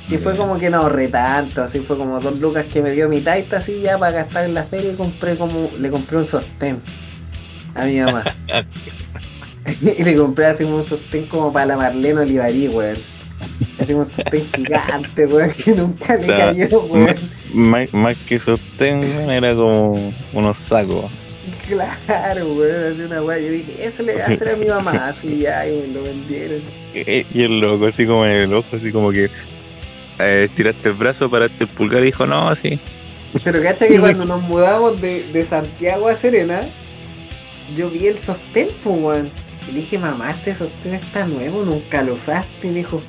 Que 0.09 0.17
fue 0.17 0.35
como 0.35 0.57
que 0.57 0.71
no 0.71 0.77
ahorré 0.77 1.07
tanto, 1.07 1.61
así 1.61 1.81
fue 1.81 1.95
como 1.95 2.19
dos 2.19 2.39
lucas 2.39 2.65
que 2.65 2.81
me 2.81 2.91
dio 2.91 3.07
mi 3.07 3.21
taita 3.21 3.57
así 3.57 3.79
ya 3.81 3.99
para 3.99 4.11
gastar 4.11 4.45
en 4.45 4.55
la 4.55 4.63
feria 4.63 4.91
y 4.91 4.95
compré 4.95 5.37
como, 5.37 5.69
le 5.77 5.91
compré 5.91 6.17
un 6.17 6.25
sostén 6.25 6.81
a 7.75 7.85
mi 7.85 7.99
mamá. 7.99 8.23
y 9.81 10.03
le 10.03 10.15
compré 10.15 10.47
así 10.47 10.63
como 10.63 10.77
un 10.77 10.85
sostén 10.85 11.25
como 11.27 11.53
para 11.53 11.67
la 11.67 11.77
Marlene 11.77 12.21
Olivarí, 12.21 12.67
weón. 12.67 12.97
Así 13.79 13.93
como 13.93 14.05
un 14.05 14.11
sostén 14.11 14.43
gigante, 14.55 15.25
weón, 15.25 15.51
que 15.51 15.71
nunca 15.71 16.15
le 16.17 16.23
O 16.23 16.25
sea, 16.25 16.53
cayó, 16.53 16.81
weón. 16.81 17.15
Más, 17.53 17.93
más 17.93 18.17
que 18.17 18.39
sostén, 18.39 18.99
weón, 18.99 19.29
era 19.29 19.53
como 19.55 20.13
unos 20.33 20.57
sacos. 20.57 21.05
Claro, 21.67 22.47
weón, 22.53 22.93
así 22.93 23.01
una 23.01 23.21
weá. 23.21 23.37
Yo 23.39 23.51
dije, 23.51 23.75
eso 23.79 24.03
le 24.03 24.13
voy 24.13 24.21
a 24.21 24.25
hacer 24.25 24.49
a 24.49 24.55
mi 24.55 24.65
mamá, 24.67 25.09
así 25.09 25.37
ya, 25.41 25.67
y 25.67 25.81
me 25.81 25.87
lo 25.93 26.03
vendieron. 26.03 26.61
Eh, 26.93 27.25
Y 27.33 27.43
el 27.43 27.59
loco, 27.59 27.85
así 27.87 28.05
como 28.05 28.25
en 28.25 28.31
el 28.33 28.53
ojo, 28.53 28.75
así 28.75 28.91
como 28.91 29.11
que 29.11 29.29
eh, 30.19 30.49
tiraste 30.55 30.89
el 30.89 30.95
brazo, 30.95 31.29
paraste 31.29 31.63
el 31.63 31.69
pulgar 31.69 32.01
y 32.01 32.07
dijo, 32.07 32.25
no, 32.25 32.49
así. 32.49 32.79
Pero 33.43 33.61
cacha 33.61 33.87
que 33.87 33.99
cuando 33.99 34.25
nos 34.25 34.41
mudamos 34.41 34.99
de, 34.99 35.23
de 35.31 35.45
Santiago 35.45 36.07
a 36.07 36.15
Serena, 36.15 36.61
yo 37.75 37.89
vi 37.89 38.07
el 38.07 38.17
sostén, 38.17 38.69
pues, 38.83 38.95
weón. 38.99 39.31
Y 39.69 39.73
le 39.73 39.79
dije, 39.81 39.99
mamá, 39.99 40.31
este 40.31 40.55
sostén 40.55 40.95
está 40.95 41.25
nuevo, 41.25 41.63
nunca 41.63 42.01
lo 42.01 42.13
usaste. 42.13 42.67
Me 42.67 42.79
dijo, 42.79 43.01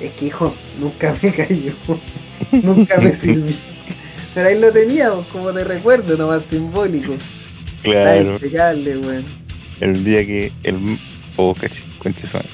es 0.00 0.10
que 0.12 0.26
hijo, 0.26 0.54
nunca 0.80 1.14
me 1.22 1.32
cayó, 1.34 1.72
nunca 2.52 2.98
me 3.00 3.14
sirvió. 3.14 3.54
Pero 4.34 4.48
ahí 4.48 4.58
lo 4.58 4.70
teníamos 4.70 5.26
como 5.28 5.52
de 5.52 5.64
recuerdo, 5.64 6.16
nomás 6.16 6.42
simbólico. 6.44 7.14
Claro, 7.82 8.32
impecable, 8.32 8.98
weón. 8.98 9.24
el 9.80 10.04
día 10.04 10.26
que 10.26 10.52
el 10.62 10.98
oh, 11.36 11.54
madre, 11.54 11.70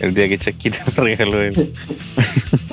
el 0.00 0.14
día 0.14 0.28
que 0.28 0.38
Chasquita 0.38 0.84
regaló 0.96 1.42
el 1.42 1.72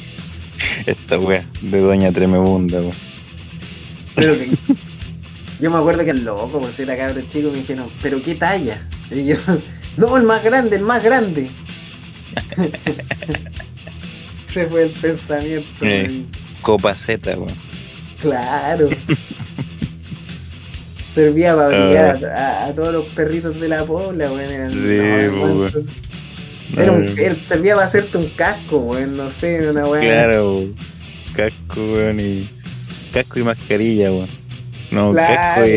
esta 0.85 1.19
wea 1.19 1.45
de 1.61 1.79
Doña 1.79 2.11
Tremebunda, 2.11 2.79
weón. 2.81 2.93
Pero 4.15 4.37
que- 4.37 4.49
yo 5.59 5.69
me 5.71 5.77
acuerdo 5.77 6.05
que 6.05 6.11
el 6.11 6.23
loco, 6.23 6.61
pues 6.61 6.79
era 6.79 6.95
cabrón 6.95 7.27
chico, 7.27 7.49
me 7.51 7.57
dijeron, 7.57 7.89
¿pero 8.01 8.21
qué 8.21 8.35
talla? 8.35 8.87
Y 9.11 9.25
yo, 9.25 9.35
no, 9.97 10.15
el 10.15 10.23
más 10.23 10.43
grande, 10.43 10.77
el 10.77 10.83
más 10.83 11.03
grande. 11.03 11.49
Ese 14.49 14.67
fue 14.67 14.83
el 14.83 14.89
pensamiento. 14.91 15.67
Eh. 15.85 16.03
weón. 16.07 16.25
Copa 16.61 16.95
Z, 16.95 17.31
weón. 17.37 17.53
Claro. 18.21 18.89
Servía 21.15 21.55
para 21.55 21.67
obligar 21.67 22.23
a, 22.25 22.63
a- 22.63 22.65
a 22.67 22.73
todos 22.75 22.93
los 22.93 23.05
perritos 23.07 23.59
de 23.59 23.67
la 23.67 23.83
pobla, 23.85 24.31
weón. 24.31 24.39
Eran, 24.51 24.71
Sí, 24.73 24.77
no, 24.79 25.53
weón, 25.55 25.89
era 26.77 26.91
un- 26.91 27.17
era- 27.19 27.35
servía 27.41 27.75
para 27.75 27.87
hacerte 27.87 28.17
un 28.17 28.29
casco, 28.29 28.77
weón, 28.77 29.17
no 29.17 29.31
sé, 29.31 29.55
era 29.55 29.71
una 29.71 29.85
weá. 29.87 30.01
Claro, 30.01 30.57
weón. 30.59 30.75
casco, 31.35 31.81
weón, 31.93 32.19
y 32.19 32.47
casco 33.13 33.39
y 33.39 33.43
mascarilla, 33.43 34.11
weón. 34.11 34.27
No, 34.91 35.11
Claro. 35.13 35.35
casco 35.35 35.65
y 35.67 35.69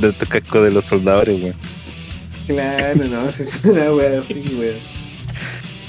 de 0.00 0.08
estos 0.08 0.28
cascos 0.28 0.64
de 0.64 0.70
los 0.70 0.84
soldadores, 0.84 1.40
weón. 1.42 1.56
Claro, 2.46 3.04
no, 3.08 3.28
fue 3.32 3.70
una 3.70 3.92
weá 3.92 4.20
así, 4.20 4.34
weón. 4.58 4.91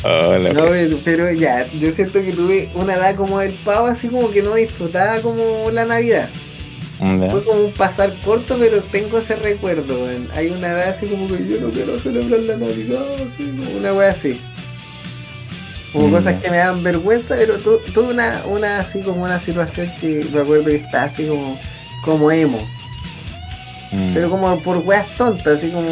No, 0.04 0.30
wea. 0.30 0.52
pero, 0.54 0.98
pero 1.04 1.32
ya, 1.32 1.68
yo 1.80 1.90
siento 1.92 2.22
que 2.24 2.34
tuve 2.34 2.70
una 2.76 2.96
edad 2.96 3.16
como 3.16 3.40
el 3.42 3.54
pavo, 3.54 3.88
así 3.88 4.08
como 4.10 4.30
que 4.32 4.44
no 4.44 4.54
disfrutaba 4.56 5.20
como 5.22 5.70
la 5.72 5.86
Navidad. 5.86 6.30
Ya. 7.00 7.30
Fue 7.32 7.44
como 7.44 7.66
un 7.66 7.72
pasar 7.74 8.14
corto, 8.24 8.56
pero 8.60 8.82
tengo 8.84 9.18
ese 9.18 9.36
recuerdo. 9.36 10.08
Hay 10.36 10.48
una 10.50 10.70
edad 10.70 10.90
así 10.90 11.06
como 11.08 11.28
que 11.28 11.48
yo 11.48 11.60
no 11.60 11.70
quiero 11.72 11.98
celebrar 12.00 12.40
la 12.42 12.56
Navidad, 12.58 13.04
así, 13.16 13.44
como 13.58 13.78
una 13.78 13.94
wea 13.94 14.12
así. 14.12 14.40
Como 15.92 16.08
Mm. 16.08 16.12
cosas 16.12 16.42
que 16.42 16.50
me 16.50 16.58
dan 16.58 16.82
vergüenza, 16.84 17.36
pero 17.38 17.58
tu- 17.60 17.80
tuve 17.94 18.14
una, 18.14 18.42
una 18.48 18.80
así 18.80 19.02
como 19.02 19.24
una 19.24 19.40
situación 19.40 19.92
que 20.02 20.26
me 20.34 20.42
acuerdo 20.42 20.66
que 20.66 20.76
está 20.76 21.04
así 21.04 21.28
como, 21.28 21.60
como 22.04 22.32
emo. 22.32 22.60
Mm. 23.94 24.14
Pero 24.14 24.30
como 24.30 24.60
por 24.62 24.78
weas 24.78 25.06
tontas, 25.18 25.58
así 25.58 25.70
como 25.70 25.88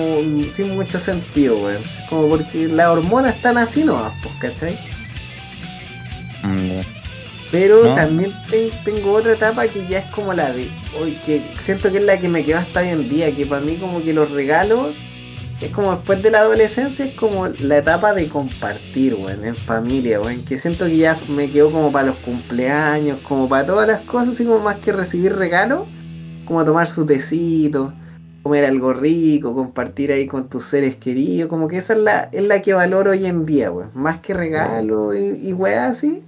sin 0.51 0.69
mucho 0.75 0.99
sentido, 0.99 1.57
weón. 1.59 1.83
Como 2.09 2.27
porque 2.29 2.67
las 2.67 2.87
hormonas 2.87 3.35
están 3.35 3.57
así 3.57 3.83
nomás, 3.83 4.13
pues, 4.23 4.33
¿cachai? 4.39 4.77
Mm. 6.43 6.81
Pero 7.51 7.83
¿No? 7.85 7.95
también 7.95 8.33
ten- 8.49 8.71
tengo 8.85 9.11
otra 9.11 9.33
etapa 9.33 9.67
que 9.67 9.85
ya 9.85 9.99
es 9.99 10.05
como 10.05 10.33
la 10.33 10.51
de 10.53 10.69
hoy, 10.99 11.11
que 11.25 11.43
siento 11.59 11.91
que 11.91 11.97
es 11.97 12.03
la 12.03 12.17
que 12.17 12.29
me 12.29 12.43
quedó 12.43 12.59
hasta 12.59 12.79
hoy 12.79 12.87
en 12.89 13.09
día, 13.09 13.35
que 13.35 13.45
para 13.45 13.61
mí 13.61 13.75
como 13.75 14.01
que 14.01 14.13
los 14.13 14.31
regalos 14.31 14.95
es 15.59 15.69
como 15.69 15.91
después 15.93 16.23
de 16.23 16.31
la 16.31 16.39
adolescencia, 16.39 17.05
es 17.05 17.13
como 17.13 17.47
la 17.49 17.77
etapa 17.77 18.13
de 18.13 18.27
compartir, 18.29 19.15
weón, 19.15 19.43
en 19.45 19.55
familia, 19.55 20.19
weón, 20.21 20.43
que 20.45 20.57
siento 20.57 20.85
que 20.85 20.97
ya 20.97 21.17
me 21.27 21.49
quedó 21.49 21.71
como 21.71 21.91
para 21.91 22.07
los 22.07 22.15
cumpleaños, 22.17 23.19
como 23.21 23.47
para 23.49 23.65
todas 23.67 23.87
las 23.87 23.99
cosas, 24.01 24.29
así 24.29 24.45
como 24.45 24.59
más 24.59 24.77
que 24.77 24.93
recibir 24.93 25.35
regalos, 25.35 25.81
como 26.45 26.63
tomar 26.65 26.87
su 26.87 27.05
tecito, 27.05 27.93
comer 28.43 28.65
algo 28.65 28.93
rico, 28.93 29.53
compartir 29.53 30.11
ahí 30.11 30.25
con 30.27 30.49
tus 30.49 30.63
seres 30.63 30.95
queridos, 30.95 31.49
como 31.49 31.67
que 31.67 31.77
esa 31.77 31.93
es 31.93 31.99
la, 31.99 32.19
es 32.31 32.43
la 32.43 32.61
que 32.61 32.73
valoro 32.73 33.11
hoy 33.11 33.25
en 33.25 33.45
día, 33.45 33.71
weón, 33.71 33.91
más 33.93 34.19
que 34.19 34.33
regalos 34.33 35.15
y, 35.15 35.49
y 35.49 35.63
así. 35.73 36.21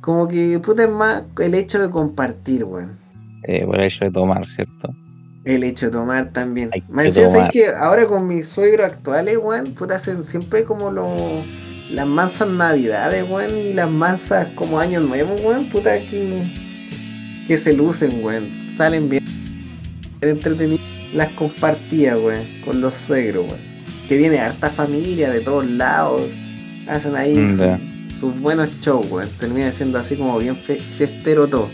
Como 0.00 0.28
que 0.28 0.58
puta 0.58 0.84
es 0.84 0.90
más 0.90 1.24
el 1.38 1.54
hecho 1.54 1.80
de 1.80 1.90
compartir, 1.90 2.64
weón. 2.64 2.98
Eh, 3.44 3.64
por 3.64 3.76
el 3.76 3.86
hecho 3.86 4.04
de 4.04 4.10
tomar, 4.10 4.46
¿cierto? 4.46 4.88
El 5.44 5.64
hecho 5.64 5.86
de 5.86 5.92
tomar 5.92 6.32
también. 6.32 6.70
Me 6.88 7.02
que 7.02 7.08
decía, 7.08 7.24
¿sabes 7.24 7.34
tomar. 7.36 7.50
que 7.52 7.68
ahora 7.68 8.06
con 8.06 8.26
mis 8.26 8.46
suegros 8.46 8.86
actuales, 8.86 9.38
weón, 9.38 9.72
puta 9.74 9.96
hacen 9.96 10.24
siempre 10.24 10.64
como 10.64 10.90
lo, 10.90 11.14
las 11.90 12.06
mansas 12.06 12.48
navidades, 12.48 13.24
weón, 13.28 13.56
y 13.56 13.72
las 13.74 13.90
mansas 13.90 14.48
como 14.56 14.78
año 14.78 15.00
nuevo, 15.00 15.34
weón, 15.36 15.68
puta 15.68 15.98
que, 16.00 16.52
que 17.46 17.58
se 17.58 17.72
lucen, 17.74 18.22
weón. 18.22 18.63
Salen 18.76 19.08
bien 19.08 19.24
entretenidas. 20.20 20.84
Las 21.12 21.28
compartía, 21.30 22.16
weón, 22.18 22.44
con 22.64 22.80
los 22.80 22.94
suegros, 22.94 23.46
weón. 23.46 23.60
Que 24.08 24.16
viene 24.16 24.38
harta 24.40 24.68
familia 24.70 25.30
de 25.30 25.40
todos 25.40 25.64
lados. 25.66 26.22
Hacen 26.88 27.14
ahí 27.14 27.36
Mm, 27.36 27.56
su- 28.10 28.14
sus 28.18 28.40
buenos 28.40 28.68
shows, 28.80 29.08
weón. 29.10 29.28
Termina 29.38 29.70
siendo 29.72 29.98
así 29.98 30.16
como 30.16 30.38
bien 30.38 30.56
fe- 30.56 30.80
fiestero 30.80 31.46
todo. 31.46 31.70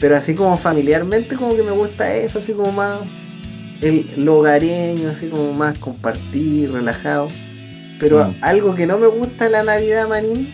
Pero 0.00 0.16
así 0.16 0.34
como 0.34 0.58
familiarmente 0.58 1.36
como 1.36 1.54
que 1.54 1.62
me 1.62 1.70
gusta 1.70 2.12
eso, 2.14 2.40
así 2.40 2.52
como 2.52 2.72
más 2.72 2.98
el, 3.80 4.10
lo 4.16 4.38
hogareño, 4.38 5.10
así 5.10 5.28
como 5.28 5.52
más 5.52 5.78
compartir, 5.78 6.72
relajado. 6.72 7.28
Pero 8.00 8.28
Mm. 8.28 8.34
algo 8.40 8.74
que 8.74 8.86
no 8.88 8.98
me 8.98 9.06
gusta 9.06 9.46
en 9.46 9.52
la 9.52 9.62
Navidad, 9.62 10.08
manín, 10.08 10.52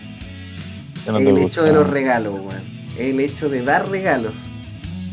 no 1.07 1.17
el 1.17 1.27
hecho 1.29 1.41
gusta. 1.41 1.63
de 1.63 1.73
los 1.73 1.89
regalos, 1.89 2.33
weón. 2.35 2.61
El 2.99 3.19
hecho 3.19 3.49
de 3.49 3.63
dar 3.63 3.89
regalos. 3.89 4.35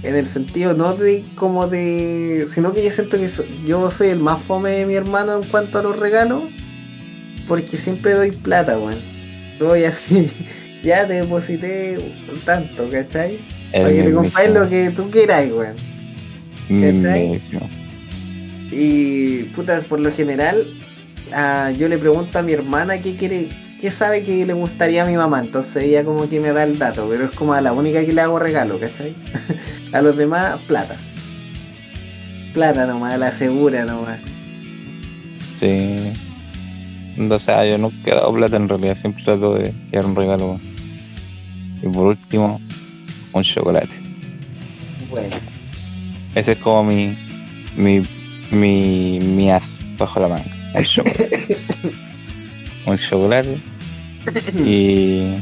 En 0.06 0.14
el 0.14 0.26
sentido 0.26 0.74
no 0.74 0.94
de 0.94 1.24
como 1.34 1.66
de. 1.66 2.46
sino 2.48 2.72
que 2.72 2.84
yo 2.84 2.90
siento 2.90 3.18
que 3.18 3.28
so- 3.28 3.44
yo 3.66 3.90
soy 3.90 4.08
el 4.08 4.20
más 4.20 4.40
fome 4.42 4.70
de 4.70 4.86
mi 4.86 4.94
hermano 4.94 5.36
en 5.36 5.42
cuanto 5.48 5.78
a 5.78 5.82
los 5.82 5.98
regalos. 5.98 6.44
Porque 7.48 7.76
siempre 7.76 8.12
doy 8.14 8.30
plata, 8.30 8.78
weón. 8.78 8.98
Doy 9.58 9.84
así. 9.84 10.28
Ya 10.84 11.08
te 11.08 11.14
deposité 11.14 11.98
tanto, 12.44 12.88
¿cachai? 12.90 13.40
El 13.72 13.82
Para 13.82 13.94
que 13.94 14.02
te 14.04 14.12
compres 14.12 14.50
lo 14.54 14.68
que 14.68 14.90
tú 14.90 15.10
quieras, 15.10 15.48
weón. 15.50 15.74
¿cachai? 17.02 17.32
Y 18.70 19.42
putas, 19.54 19.84
por 19.86 19.98
lo 19.98 20.12
general, 20.12 20.66
ah, 21.32 21.72
yo 21.76 21.88
le 21.88 21.98
pregunto 21.98 22.38
a 22.38 22.42
mi 22.42 22.52
hermana 22.52 23.00
qué 23.00 23.16
quiere, 23.16 23.48
qué 23.80 23.90
sabe 23.90 24.22
que 24.22 24.46
le 24.46 24.52
gustaría 24.52 25.02
a 25.02 25.06
mi 25.06 25.16
mamá. 25.16 25.40
Entonces 25.40 25.84
ella 25.84 26.04
como 26.04 26.28
que 26.28 26.40
me 26.40 26.52
da 26.52 26.62
el 26.62 26.78
dato, 26.78 27.06
pero 27.08 27.24
es 27.24 27.30
como 27.32 27.52
a 27.52 27.60
la 27.60 27.72
única 27.72 28.04
que 28.04 28.12
le 28.12 28.20
hago 28.20 28.38
regalo, 28.38 28.78
¿cachai? 28.78 29.14
a 29.92 30.00
los 30.02 30.16
demás, 30.16 30.58
plata. 30.66 30.96
Plata 32.54 32.86
nomás, 32.86 33.18
la 33.18 33.32
segura 33.32 33.84
nomás. 33.84 34.20
Sí. 35.52 36.12
O 37.30 37.38
sea, 37.38 37.66
yo 37.66 37.78
nunca 37.78 38.10
he 38.10 38.14
dado 38.14 38.32
plata 38.34 38.56
en 38.56 38.68
realidad, 38.68 38.94
siempre 38.94 39.24
trato 39.24 39.54
de 39.54 39.72
llevar 39.90 40.06
un 40.06 40.16
regalo. 40.16 40.60
Y 41.82 41.88
por 41.88 42.06
último, 42.08 42.60
un 43.32 43.42
chocolate. 43.42 44.02
Bueno, 45.10 45.36
Ese 46.34 46.52
es 46.52 46.58
como 46.58 46.84
mi, 46.84 47.16
mi, 47.76 48.02
mi, 48.50 49.18
mi 49.20 49.50
as 49.50 49.84
bajo 49.98 50.20
la 50.20 50.28
manga. 50.28 50.50
Un 50.74 50.84
chocolate. 50.84 51.56
un 52.86 52.96
chocolate. 52.96 53.58
Y, 54.64 55.36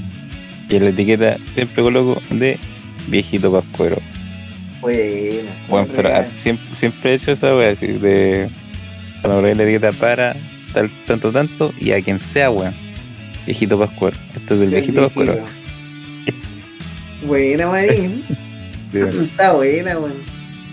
y 0.68 0.76
en 0.76 0.84
la 0.84 0.90
etiqueta 0.90 1.38
siempre 1.54 1.82
coloco 1.82 2.20
de 2.30 2.58
viejito 3.08 3.52
pascuero. 3.52 3.96
bueno. 4.80 5.50
Bueno, 5.68 5.88
pero 5.94 6.10
siempre, 6.34 6.74
siempre 6.74 7.12
he 7.12 7.14
hecho 7.14 7.32
esa 7.32 7.56
wea 7.56 7.70
así 7.70 7.86
de 7.86 8.48
cuando 9.20 9.38
coloqué 9.40 9.54
la 9.54 9.62
etiqueta 9.62 9.92
para 9.92 10.36
tal, 10.74 10.90
tanto, 11.06 11.32
tanto 11.32 11.72
y 11.78 11.92
a 11.92 12.02
quien 12.02 12.18
sea, 12.18 12.50
weón. 12.50 12.74
Viejito 13.46 13.78
pascuero. 13.78 14.16
Esto 14.34 14.54
es 14.54 14.60
del 14.60 14.68
El 14.68 14.74
viejito 14.74 15.02
pascuero. 15.04 15.44
Buena, 17.26 17.66
manín. 17.68 18.24
Sí, 18.92 18.98
Está 19.24 19.52
buena, 19.52 19.98
weón. 19.98 20.14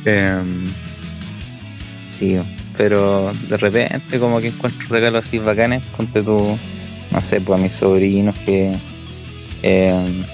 Em, 0.06 0.66
sí, 2.10 2.38
pero 2.82 3.32
de 3.48 3.58
repente 3.58 4.20
como 4.20 4.42
que 4.42 4.48
encuentro 4.48 4.88
regalos 4.90 5.24
así 5.24 5.38
bacanes, 5.38 5.86
ponte 5.96 6.24
tú, 6.24 6.58
no 7.12 7.22
sé, 7.22 7.40
pues 7.40 7.60
a 7.60 7.62
mis 7.62 7.74
sobrinos 7.74 8.34
que 8.44 8.76
em, 9.62 10.26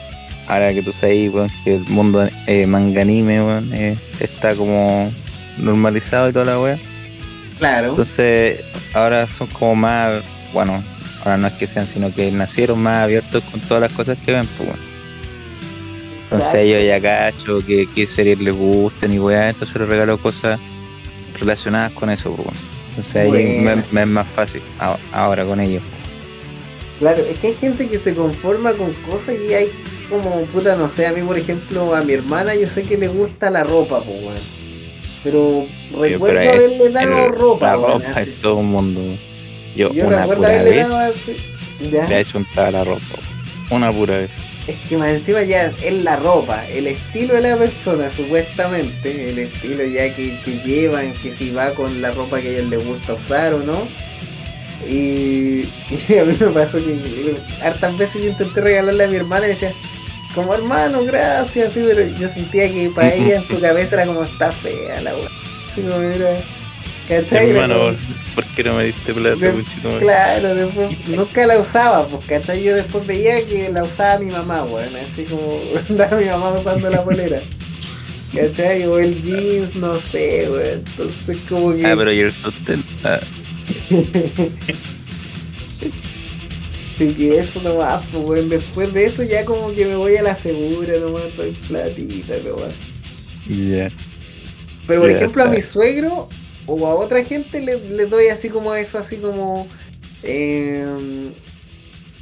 ahora 0.48 0.74
que 0.74 0.82
tú 0.82 0.94
sabes, 0.94 1.34
weón, 1.34 1.52
que 1.66 1.76
el 1.76 1.84
mundo 1.90 2.26
eh, 2.46 2.66
manga 2.66 3.02
anime, 3.02 3.42
eh, 3.74 3.98
está 4.22 4.56
como 4.56 5.12
normalizado 5.58 6.30
y 6.30 6.32
toda 6.32 6.46
la 6.46 6.58
wea. 6.58 6.78
Claro. 7.60 7.90
Entonces 7.90 8.64
ahora 8.94 9.28
son 9.28 9.48
como 9.48 9.76
más, 9.76 10.24
bueno, 10.54 10.82
ahora 11.26 11.36
no 11.36 11.48
es 11.48 11.54
que 11.56 11.68
sean, 11.68 11.86
sino 11.86 12.16
que 12.16 12.32
nacieron 12.32 12.80
más 12.80 13.04
abiertos 13.04 13.44
con 13.52 13.60
todas 13.60 13.82
las 13.82 13.92
cosas 13.92 14.18
que 14.20 14.32
ven, 14.32 14.48
pues. 14.58 14.70
Entonces 14.70 16.48
Exacto. 16.48 16.60
ellos 16.60 16.84
ya 16.86 17.02
cacho 17.02 17.60
que 17.68 17.90
qué 17.94 18.08
series 18.08 18.40
les 18.40 18.56
gustan 18.56 19.12
y 19.12 19.20
weá, 19.20 19.50
entonces 19.50 19.76
les 19.76 19.90
regalo 19.90 20.18
cosas 20.18 20.58
relacionadas 21.40 21.92
con 21.94 22.10
eso, 22.10 22.32
pues, 22.34 22.48
weón. 22.48 22.58
Entonces 22.90 23.16
ahí 23.16 23.60
me, 23.62 23.76
me 23.92 24.02
es 24.02 24.08
más 24.08 24.28
fácil 24.36 24.62
ahora 25.12 25.46
con 25.46 25.60
ellos. 25.60 25.84
Claro, 27.00 27.22
es 27.22 27.38
que 27.38 27.48
hay 27.48 27.56
gente 27.56 27.88
que 27.88 28.00
se 28.00 28.16
conforma 28.16 28.74
con 28.74 28.92
cosas 29.10 29.36
y 29.40 29.54
hay 29.54 29.70
como, 30.10 30.42
puta, 30.46 30.76
no 30.76 30.90
sé, 30.90 31.06
a 31.06 31.12
mí 31.14 31.22
por 31.22 31.38
ejemplo, 31.38 31.94
a 31.94 32.04
mi 32.04 32.14
hermana 32.14 32.56
yo 32.56 32.68
sé 32.68 32.82
que 32.82 32.98
le 32.98 33.08
gusta 33.08 33.52
la 33.52 33.64
ropa, 33.64 34.02
pues, 34.02 34.24
weón. 34.24 34.58
Pero 35.24 35.66
recuerdo 36.00 36.20
pero 36.26 36.40
es- 36.42 36.50
haberle 36.50 36.90
dado 36.90 37.30
ropa, 37.30 37.68
la 37.68 37.76
ropa 37.76 38.22
es 38.22 38.40
todo 38.40 38.56
un 38.56 38.68
mundo. 38.72 39.02
Yo, 39.76 39.92
Yo 39.94 40.08
una 40.08 40.24
pura 40.24 40.48
haberle 40.50 40.70
vez 40.72 40.90
dado 40.90 41.14
así. 41.14 41.38
Le 41.92 42.16
he 42.16 42.20
hecho 42.20 42.40
un 42.40 42.48
la 42.56 42.84
ropa. 42.84 43.02
Una 43.70 43.92
pura 43.92 44.18
vez. 44.20 44.32
Es 44.68 44.76
que 44.90 44.98
más 44.98 45.10
encima 45.10 45.44
ya 45.44 45.74
es 45.82 46.04
la 46.04 46.18
ropa, 46.18 46.68
el 46.68 46.88
estilo 46.88 47.36
de 47.36 47.42
la 47.42 47.58
persona, 47.58 48.12
supuestamente, 48.12 49.30
el 49.30 49.40
estilo 49.40 49.86
ya 49.86 50.14
que, 50.14 50.38
que 50.44 50.60
llevan, 50.60 51.14
que 51.14 51.32
si 51.32 51.52
va 51.52 51.74
con 51.74 52.02
la 52.02 52.12
ropa 52.12 52.42
que 52.42 52.50
a 52.50 52.52
ellos 52.52 52.70
les 52.70 52.86
gusta 52.86 53.14
usar 53.14 53.54
o 53.54 53.60
no. 53.60 53.88
Y, 54.90 55.64
a 56.20 56.26
mí 56.26 56.36
me 56.40 56.48
pasó 56.48 56.80
que 56.80 57.38
hartas 57.62 57.98
veces 57.98 58.22
yo 58.22 58.30
intenté 58.30 58.60
regalarle 58.60 59.06
a 59.06 59.08
mi 59.08 59.16
hermana 59.16 59.46
y 59.46 59.50
decía, 59.50 59.74
como 60.36 60.54
hermano, 60.54 61.04
gracias, 61.04 61.74
pero 61.74 62.06
yo 62.20 62.28
sentía 62.28 62.72
que 62.72 62.90
para 62.90 63.14
ella 63.14 63.38
en 63.38 63.44
su 63.44 63.60
cabeza 63.60 63.96
era 63.96 64.06
como 64.06 64.24
está 64.24 64.52
fea 64.52 65.02
la 65.02 65.16
weá. 65.16 65.30
Así 65.68 65.82
como 65.82 65.96
era. 66.02 66.38
¿Cachai? 67.08 67.52
Hermano, 67.52 67.96
¿por 68.36 68.46
qué 68.48 68.64
no 68.66 68.74
me 68.76 68.84
diste 68.86 69.14
plata, 69.14 69.36
de- 69.38 69.54
madre? 69.54 70.00
Claro, 70.00 70.56
después 70.56 71.08
nunca 71.08 71.48
la 71.48 71.58
usaba, 71.60 72.06
pues, 72.08 72.26
¿cachai? 72.26 72.62
Yo 72.64 72.76
después 72.76 73.08
veía 73.08 73.46
que 73.46 73.70
la 73.72 73.84
usaba 73.84 74.20
mi 74.20 74.30
mamá, 74.32 74.66
weón, 74.66 74.94
así 74.98 75.24
como 75.24 75.58
andaba 75.90 76.18
mi 76.18 76.26
mamá 76.26 76.52
usando 76.60 76.90
la 76.90 77.04
polera. 77.04 77.42
¿Cachai? 78.36 78.86
O 78.86 79.00
el 79.00 79.22
jeans, 79.22 79.74
no 79.76 79.98
sé, 79.98 80.50
weón. 80.50 80.84
Entonces 80.86 81.38
como 81.48 81.74
que. 81.74 81.86
Ah, 81.86 81.96
pero 81.98 82.12
y 82.12 82.20
el 82.20 82.32
sostén. 82.32 82.84
Ah, 83.06 83.20
que 86.98 87.38
eso 87.38 87.62
nomás, 87.62 88.04
pues, 88.12 88.26
weón. 88.26 88.50
Después 88.50 88.94
de 88.94 89.06
eso 89.06 89.24
ya 89.24 89.46
como 89.46 89.74
que 89.74 89.86
me 89.86 89.96
voy 89.96 90.18
a 90.18 90.24
la 90.24 90.36
segura, 90.36 90.98
nomás, 91.00 91.24
doy 91.38 91.52
platita, 91.70 92.34
nomás. 92.46 92.74
ya. 93.48 93.90
Pero 94.88 95.02
por 95.02 95.10
ejemplo 95.12 95.44
a 95.44 95.48
mi 95.48 95.62
suegro 95.62 96.30
o 96.68 96.86
a 96.86 96.96
otra 96.96 97.24
gente 97.24 97.62
le, 97.62 97.80
le 97.80 98.06
doy 98.06 98.28
así 98.28 98.50
como 98.50 98.76
eso, 98.76 99.00
así 99.00 99.18
como 99.18 99.68
em, 100.22 101.34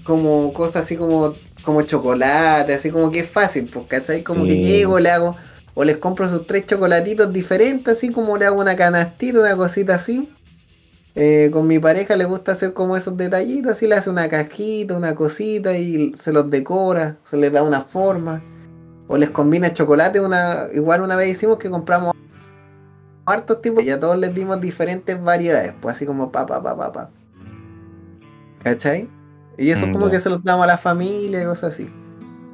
como 0.04 0.54
cosas 0.54 0.84
así 0.84 0.96
como 0.96 1.36
como 1.64 1.82
chocolate, 1.82 2.74
así 2.76 2.92
como 2.92 3.12
que 3.12 3.22
es 3.22 3.30
fácil, 3.30 3.66
pues, 3.66 3.88
¿cachai? 3.88 4.22
Como 4.24 4.46
que 4.46 4.56
llego, 4.56 5.00
le 5.00 5.10
hago, 5.10 5.36
o 5.74 5.84
les 5.84 5.98
compro 5.98 6.30
sus 6.30 6.46
tres 6.46 6.68
chocolatitos 6.68 7.34
diferentes, 7.34 7.98
así 7.98 8.10
como 8.10 8.38
le 8.38 8.46
hago 8.46 8.62
una 8.62 8.76
canastita, 8.76 9.40
una 9.40 9.58
cosita 9.58 9.96
así. 9.96 10.30
Eh, 11.16 11.50
con 11.52 11.66
mi 11.66 11.80
pareja 11.80 12.16
le 12.18 12.26
gusta 12.26 12.52
hacer 12.52 12.74
como 12.74 12.96
esos 12.96 13.18
detallitos, 13.18 13.72
así 13.72 13.88
le 13.88 13.96
hace 13.96 14.12
una 14.12 14.30
cajita, 14.30 14.96
una 14.96 15.16
cosita 15.16 15.76
y 15.76 16.14
se 16.16 16.32
los 16.32 16.52
decora, 16.52 17.18
se 17.24 17.38
les 17.38 17.52
da 17.52 17.64
una 17.64 17.82
forma. 17.82 18.44
O 19.08 19.18
les 19.18 19.32
combina 19.32 19.74
chocolate, 19.74 20.20
una, 20.20 20.68
igual 20.74 21.02
una 21.02 21.16
vez 21.16 21.30
hicimos 21.30 21.58
que 21.58 21.70
compramos 21.70 22.14
hartos 23.26 23.62
tipos 23.62 23.84
y 23.84 23.90
a 23.90 24.00
todos 24.00 24.18
les 24.18 24.34
dimos 24.34 24.62
diferentes 24.62 25.22
variedades, 25.22 25.74
pues 25.82 25.96
así 25.96 26.06
como 26.06 26.32
pa 26.32 26.46
pa 26.46 26.62
pa 26.64 26.78
pa 26.78 26.92
pa. 26.92 27.10
¿Cachai? 28.64 29.10
Y 29.58 29.70
eso 29.70 29.86
es 29.86 29.92
Mm, 29.92 29.94
como 29.94 30.10
que 30.10 30.20
se 30.20 30.30
los 30.30 30.44
damos 30.44 30.64
a 30.66 30.68
la 30.68 30.78
familia 30.78 31.42
y 31.42 31.46
cosas 31.46 31.74
así. 31.74 31.86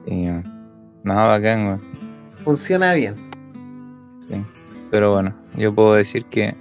Sí, 0.08 0.26
weón. 0.28 0.44
no, 1.04 1.16
bacán, 1.16 1.66
weón. 1.68 1.82
Funciona 2.44 2.94
bien. 2.94 3.16
Sí. 4.20 4.46
Pero 4.90 5.12
bueno, 5.12 5.34
yo 5.56 5.74
puedo 5.74 5.94
decir 5.94 6.26
que 6.26 6.56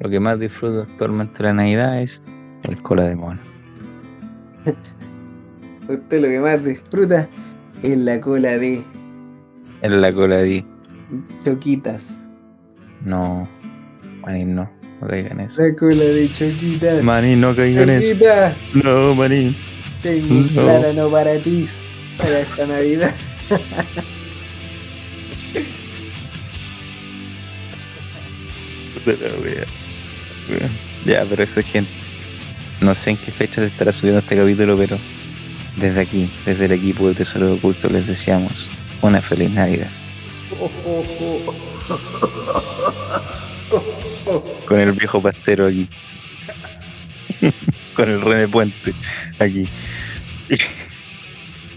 lo 0.00 0.08
que 0.10 0.20
más 0.20 0.38
disfruto 0.38 0.82
actualmente 0.82 1.38
de 1.38 1.44
la 1.44 1.54
Navidad 1.54 2.00
es 2.00 2.22
el 2.62 2.80
cola 2.82 3.04
de 3.04 3.16
mono. 3.16 3.40
Usted 5.88 6.20
lo 6.20 6.28
que 6.28 6.40
más 6.40 6.64
disfruta 6.64 7.28
es 7.82 7.98
la 7.98 8.20
cola 8.20 8.56
de 8.58 8.84
En 9.82 10.00
la 10.00 10.12
cola 10.12 10.38
de. 10.38 10.64
choquitas. 11.44 12.18
No, 13.04 13.48
manín, 14.22 14.54
no, 14.54 14.70
no 15.00 15.06
caigan 15.08 15.40
en 15.40 15.46
eso. 15.46 15.62
La 15.62 15.74
cola 15.76 16.04
de 16.04 16.32
choquitas. 16.32 17.02
Manín, 17.02 17.40
no 17.40 17.54
caigan 17.54 17.90
en 17.90 18.02
eso. 18.02 18.24
No, 18.82 19.14
manín. 19.14 19.54
Tengo 20.02 20.34
un 20.34 20.54
No. 20.54 20.62
plátano 20.64 21.10
para 21.10 21.38
ti. 21.38 21.66
Para 22.18 22.40
esta 22.40 22.66
Navidad. 22.66 23.14
Ya, 31.04 31.24
pero 31.28 31.42
eso 31.42 31.60
es 31.60 31.66
gente. 31.66 31.90
No 32.80 32.94
sé 32.94 33.10
en 33.10 33.16
qué 33.16 33.30
fecha 33.30 33.60
se 33.60 33.66
estará 33.66 33.92
subiendo 33.92 34.20
este 34.20 34.36
capítulo, 34.36 34.76
pero 34.76 34.98
desde 35.76 36.00
aquí, 36.00 36.30
desde 36.44 36.64
el 36.66 36.72
equipo 36.72 37.08
de 37.08 37.14
Tesoro 37.14 37.54
Oculto, 37.54 37.88
les 37.88 38.06
deseamos 38.06 38.68
una 39.02 39.20
feliz 39.20 39.50
Navidad. 39.50 39.90
Con 44.66 44.80
el 44.80 44.92
viejo 44.92 45.20
pastero 45.20 45.66
aquí. 45.66 45.88
Con 47.94 48.10
el 48.10 48.20
René 48.20 48.48
Puente 48.48 48.92
aquí. 49.38 49.66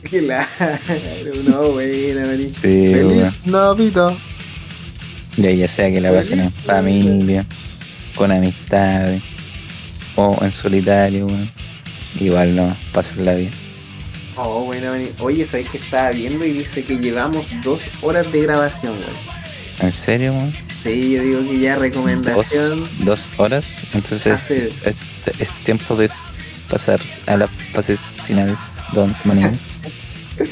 Claro, 0.09 0.47
no, 1.47 1.71
buena. 1.71 2.25
Feliz 2.53 3.39
Navidad. 3.45 4.13
Ya, 5.35 5.51
ya 5.51 5.67
sea 5.67 5.91
que 5.91 6.01
la 6.01 6.11
pasen 6.11 6.39
en 6.39 6.51
familia, 6.51 7.45
con 8.15 8.31
amistades 8.31 9.21
o 10.15 10.37
en 10.41 10.51
solitario, 10.51 11.27
weón. 11.27 11.51
Igual 12.19 12.55
no, 12.55 12.75
pasenla 12.91 13.35
bien. 13.35 13.51
Oh, 14.35 14.65
maní. 14.65 15.09
Oye, 15.19 15.45
¿sabes 15.45 15.69
que 15.69 15.77
estaba 15.77 16.11
viendo 16.11 16.45
y 16.45 16.53
dice 16.53 16.83
que 16.83 16.97
llevamos 16.97 17.45
dos 17.63 17.81
horas 18.01 18.31
de 18.31 18.41
grabación, 18.41 18.95
güey? 18.95 19.15
¿En 19.81 19.93
serio, 19.93 20.33
weón? 20.33 20.66
Sí, 20.83 21.11
yo 21.13 21.21
digo 21.21 21.41
que 21.49 21.59
ya 21.59 21.73
Dos, 21.73 21.81
recomendación. 21.81 22.87
dos 22.99 23.29
horas. 23.37 23.77
Entonces 23.93 24.27
Hacer. 24.27 24.71
es, 24.85 25.05
es 25.39 25.53
tiempo 25.63 25.95
de 25.95 26.09
pasar 26.69 26.99
a 27.25 27.37
las 27.37 27.49
fases 27.73 28.01
finales, 28.25 28.59
don. 28.93 29.13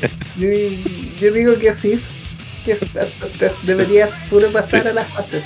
Es- 0.02 0.20
Yo, 0.38 0.48
yo 1.22 1.32
digo 1.34 1.58
que 1.60 1.72
sí. 1.74 1.96
Que 2.66 2.72
estás- 2.74 3.10
estás- 3.24 3.52
deberías 3.64 4.14
puro 4.30 4.52
pasar 4.52 4.88
a 4.88 4.94
las 4.94 5.08
fases. 5.08 5.44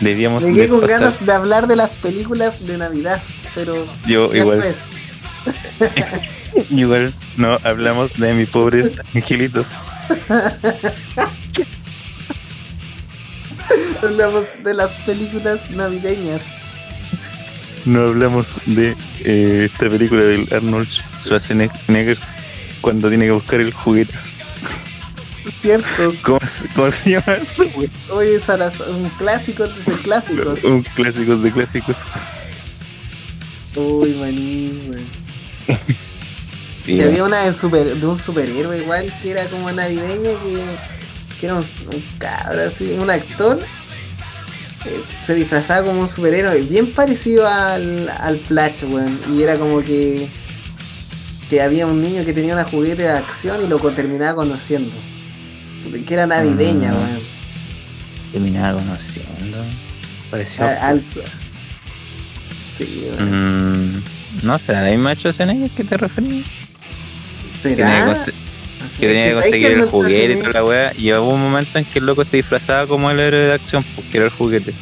Debíamos 0.00 0.42
Me 0.42 0.52
quedé 0.52 0.68
con 0.68 0.80
pasar- 0.80 1.00
ganas 1.00 1.24
de 1.24 1.32
hablar 1.32 1.66
de 1.68 1.76
las 1.76 1.96
películas 1.96 2.66
de 2.66 2.76
Navidad, 2.78 3.22
pero 3.54 3.86
Yo 4.06 4.34
igual, 4.34 4.60
después. 4.60 4.76
igual 6.70 7.12
no 7.36 7.58
hablamos 7.62 8.18
de 8.18 8.34
mis 8.34 8.48
pobres 8.50 8.90
angelitos. 9.14 9.68
Hablamos 14.02 14.44
de 14.62 14.74
las 14.74 14.90
películas 14.98 15.70
navideñas. 15.70 16.42
No 17.84 18.02
hablamos 18.08 18.46
de 18.66 18.94
eh, 19.24 19.68
esta 19.72 19.88
película 19.88 20.22
del 20.22 20.48
Arnold 20.52 20.88
Schwarzenegger 21.22 22.18
cuando 22.80 23.08
tiene 23.08 23.24
que 23.26 23.30
buscar 23.32 23.60
el 23.60 23.72
juguetes. 23.72 24.32
Ciertos. 25.60 26.16
¿Cómo, 26.22 26.40
se- 26.46 26.68
cómo 26.68 26.90
se 26.92 27.10
llama 27.10 27.34
eso? 27.42 27.64
Oye, 28.14 28.40
Sara, 28.40 28.70
un 28.90 29.08
clásico 29.10 29.66
de 29.66 29.92
clásicos. 30.02 30.62
Un 30.64 30.82
clásico 30.82 31.36
de 31.36 31.50
clásicos. 31.52 31.96
Uy, 33.74 34.14
maní, 34.20 34.80
güey. 34.86 35.00
Sí, 36.84 36.92
Y 36.92 37.00
había 37.02 37.24
una 37.24 37.42
de, 37.44 37.52
super, 37.52 37.86
de 37.94 38.06
un 38.06 38.18
superhéroe 38.18 38.78
igual 38.78 39.12
que 39.22 39.30
era 39.32 39.44
como 39.46 39.70
navideña 39.72 40.30
que, 40.42 40.58
que 41.38 41.46
era 41.46 41.54
un, 41.54 41.60
un 41.62 42.04
cabro 42.18 42.62
así, 42.66 42.92
un 42.98 43.10
actor. 43.10 43.60
Se 45.26 45.34
disfrazaba 45.34 45.86
como 45.86 46.00
un 46.00 46.08
superhéroe 46.08 46.62
bien 46.62 46.92
parecido 46.92 47.46
al, 47.48 48.08
al 48.08 48.38
Flash, 48.38 48.84
weón. 48.84 49.18
Y 49.34 49.42
era 49.42 49.56
como 49.56 49.82
que 49.82 50.28
que 51.50 51.62
había 51.62 51.86
un 51.86 52.02
niño 52.02 52.24
que 52.26 52.34
tenía 52.34 52.52
una 52.52 52.64
juguete 52.64 53.02
de 53.04 53.08
acción 53.10 53.64
y 53.64 53.68
lo 53.68 53.78
terminaba 53.92 54.34
conociendo. 54.34 54.92
Que 56.04 56.12
era 56.14 56.26
navideña, 56.26 56.90
Mm. 56.92 56.96
weón. 56.96 57.20
terminaba 58.32 58.78
conociendo. 58.78 59.64
Pareció. 60.30 60.64
A- 60.64 60.88
al- 60.88 61.02
Sí, 62.76 63.08
weón. 63.18 63.96
Mm, 63.96 64.02
no 64.42 64.58
será 64.58 64.82
la 64.82 64.90
misma 64.90 65.14
Schwarzenegger 65.14 65.70
que 65.70 65.84
te 65.84 65.96
referí. 65.96 66.44
¿Será? 67.60 68.14
Que, 68.98 69.06
tenía 69.06 69.24
que 69.26 69.30
¿Sabes 69.30 69.44
conseguir 69.44 69.70
el 69.72 69.82
juguete 69.86 70.32
y 70.32 70.36
toda 70.36 70.52
la 70.52 70.64
weá. 70.64 70.92
Y 70.96 71.12
hubo 71.12 71.30
un 71.34 71.42
momento 71.42 71.78
en 71.78 71.84
que 71.84 71.98
el 71.98 72.06
loco 72.06 72.24
se 72.24 72.36
disfrazaba 72.38 72.86
como 72.86 73.10
el 73.10 73.20
héroe 73.20 73.40
de 73.40 73.52
acción, 73.52 73.84
porque 73.94 74.16
era 74.16 74.26
el 74.26 74.32
juguete. 74.32 74.74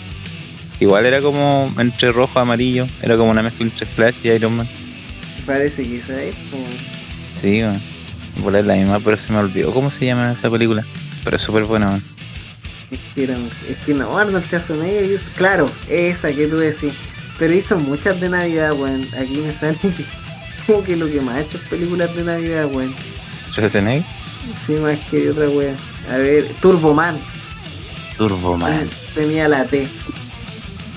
Igual 0.80 1.06
era 1.06 1.20
como 1.20 1.72
entre 1.78 2.12
rojo 2.12 2.38
y 2.38 2.42
amarillo. 2.42 2.86
Era 3.02 3.16
como 3.16 3.30
una 3.30 3.42
mezcla 3.42 3.64
entre 3.64 3.86
Flash 3.86 4.16
y 4.24 4.28
Iron 4.30 4.56
Man. 4.56 4.68
Parece 5.46 5.86
que 5.86 5.96
esa 5.96 6.22
es 6.22 6.34
como... 6.50 6.64
Sí, 7.30 7.62
weón. 7.62 7.80
Por 8.42 8.52
la 8.52 8.74
misma, 8.74 9.00
pero 9.00 9.16
se 9.16 9.32
me 9.32 9.38
olvidó 9.38 9.72
cómo 9.72 9.90
se 9.90 10.04
llama 10.04 10.32
esa 10.32 10.50
película. 10.50 10.84
Pero 11.24 11.36
es 11.36 11.42
súper 11.42 11.64
buena, 11.64 11.86
weón. 11.88 12.02
Es 12.90 12.98
que, 13.14 13.24
era- 13.24 13.36
es 13.68 13.76
que 13.84 13.94
no, 13.94 14.16
Arnold 14.16 14.44
Schwarzenegger 14.46 15.04
es, 15.04 15.22
claro, 15.36 15.70
esa 15.88 16.32
que 16.32 16.46
tú 16.46 16.58
decís. 16.58 16.92
Pero 17.38 17.52
hizo 17.54 17.78
muchas 17.78 18.20
de 18.20 18.28
Navidad, 18.28 18.72
weón. 18.74 19.06
Aquí 19.18 19.38
me 19.38 19.52
sale 19.52 19.76
que 19.80 20.04
como 20.66 20.82
que 20.84 20.96
lo 20.96 21.08
que 21.10 21.20
más 21.20 21.36
ha 21.36 21.40
hecho 21.40 21.56
es 21.58 21.64
películas 21.64 22.14
de 22.14 22.24
Navidad, 22.24 22.66
weón. 22.70 22.94
Schwarzenegger, 23.56 24.04
Sí, 24.66 24.72
más 24.74 24.98
que 25.10 25.30
otra 25.30 25.48
weón. 25.48 25.76
A 26.12 26.18
ver, 26.18 26.44
Turboman. 26.60 27.18
Turbo 28.16 28.56
Man. 28.56 28.88
Tenía 29.14 29.48
la 29.48 29.64
T. 29.64 29.88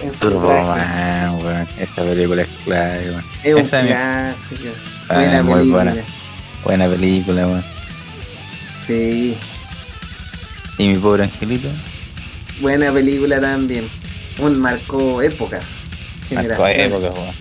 en 0.02 0.14
su 0.14 0.20
Turbo 0.30 0.48
traje. 0.48 0.64
Man, 0.64 1.36
weón. 1.44 1.68
Esa 1.80 2.04
película 2.04 2.42
es 2.44 2.48
clave, 2.64 3.10
weón. 3.10 3.24
Es 3.44 3.54
un 3.56 3.62
Esa 3.62 3.78
es 3.80 3.84
mi- 3.84 3.90
clásico. 3.90 4.70
Ah, 5.10 5.14
Buena 5.16 5.44
muy 5.44 5.54
película. 5.56 5.84
buena. 5.84 6.04
Buena 6.64 6.88
película, 6.88 7.48
weón. 7.48 7.64
Sí, 8.86 9.38
Y 10.78 10.88
mi 10.90 10.96
pobre 10.98 11.24
angelito. 11.24 11.70
buena 12.62 12.92
película 12.92 13.40
también. 13.42 13.90
Un 14.40 14.60
marcó 14.60 15.22
épocas. 15.22 15.64
Marcó 16.32 16.42
generaciones. 16.66 16.88
época, 16.94 17.10
weón. 17.20 17.36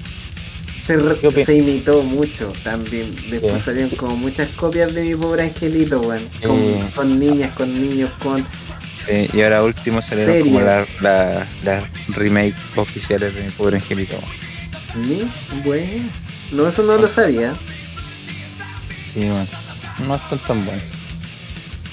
Se, 0.89 1.55
imitó 1.55 2.02
mucho 2.02 2.51
también. 2.65 3.15
Después 3.28 3.60
salieron 3.60 3.90
como 3.90 4.16
muchas 4.16 4.48
copias 4.52 4.94
de 4.94 5.02
mi 5.02 5.15
pobre 5.15 5.43
angelito, 5.43 6.01
weón. 6.01 6.27
Con, 6.94 7.20
niñas, 7.20 7.51
con 7.51 7.78
niños, 7.78 8.10
con. 8.23 8.47
Sí, 9.05 9.28
y 9.35 9.43
ahora 9.43 9.65
último 9.65 10.01
salieron 10.01 10.40
como 10.48 10.60
las 10.62 10.89
la, 11.02 11.47
remake 12.09 12.55
oficiales 12.77 13.35
de 13.35 13.44
mi 13.44 13.51
pobre 13.51 13.77
angelito. 13.77 14.16
weón. 14.94 15.31
Bueno. 15.62 16.05
No, 16.52 16.66
eso 16.66 16.82
no 16.82 16.97
lo 16.97 17.06
sabía. 17.06 17.55
Sí, 19.02 19.20
bueno. 19.20 19.47
No 20.06 20.15
están 20.15 20.39
tan 20.39 20.65
buenos. 20.65 20.85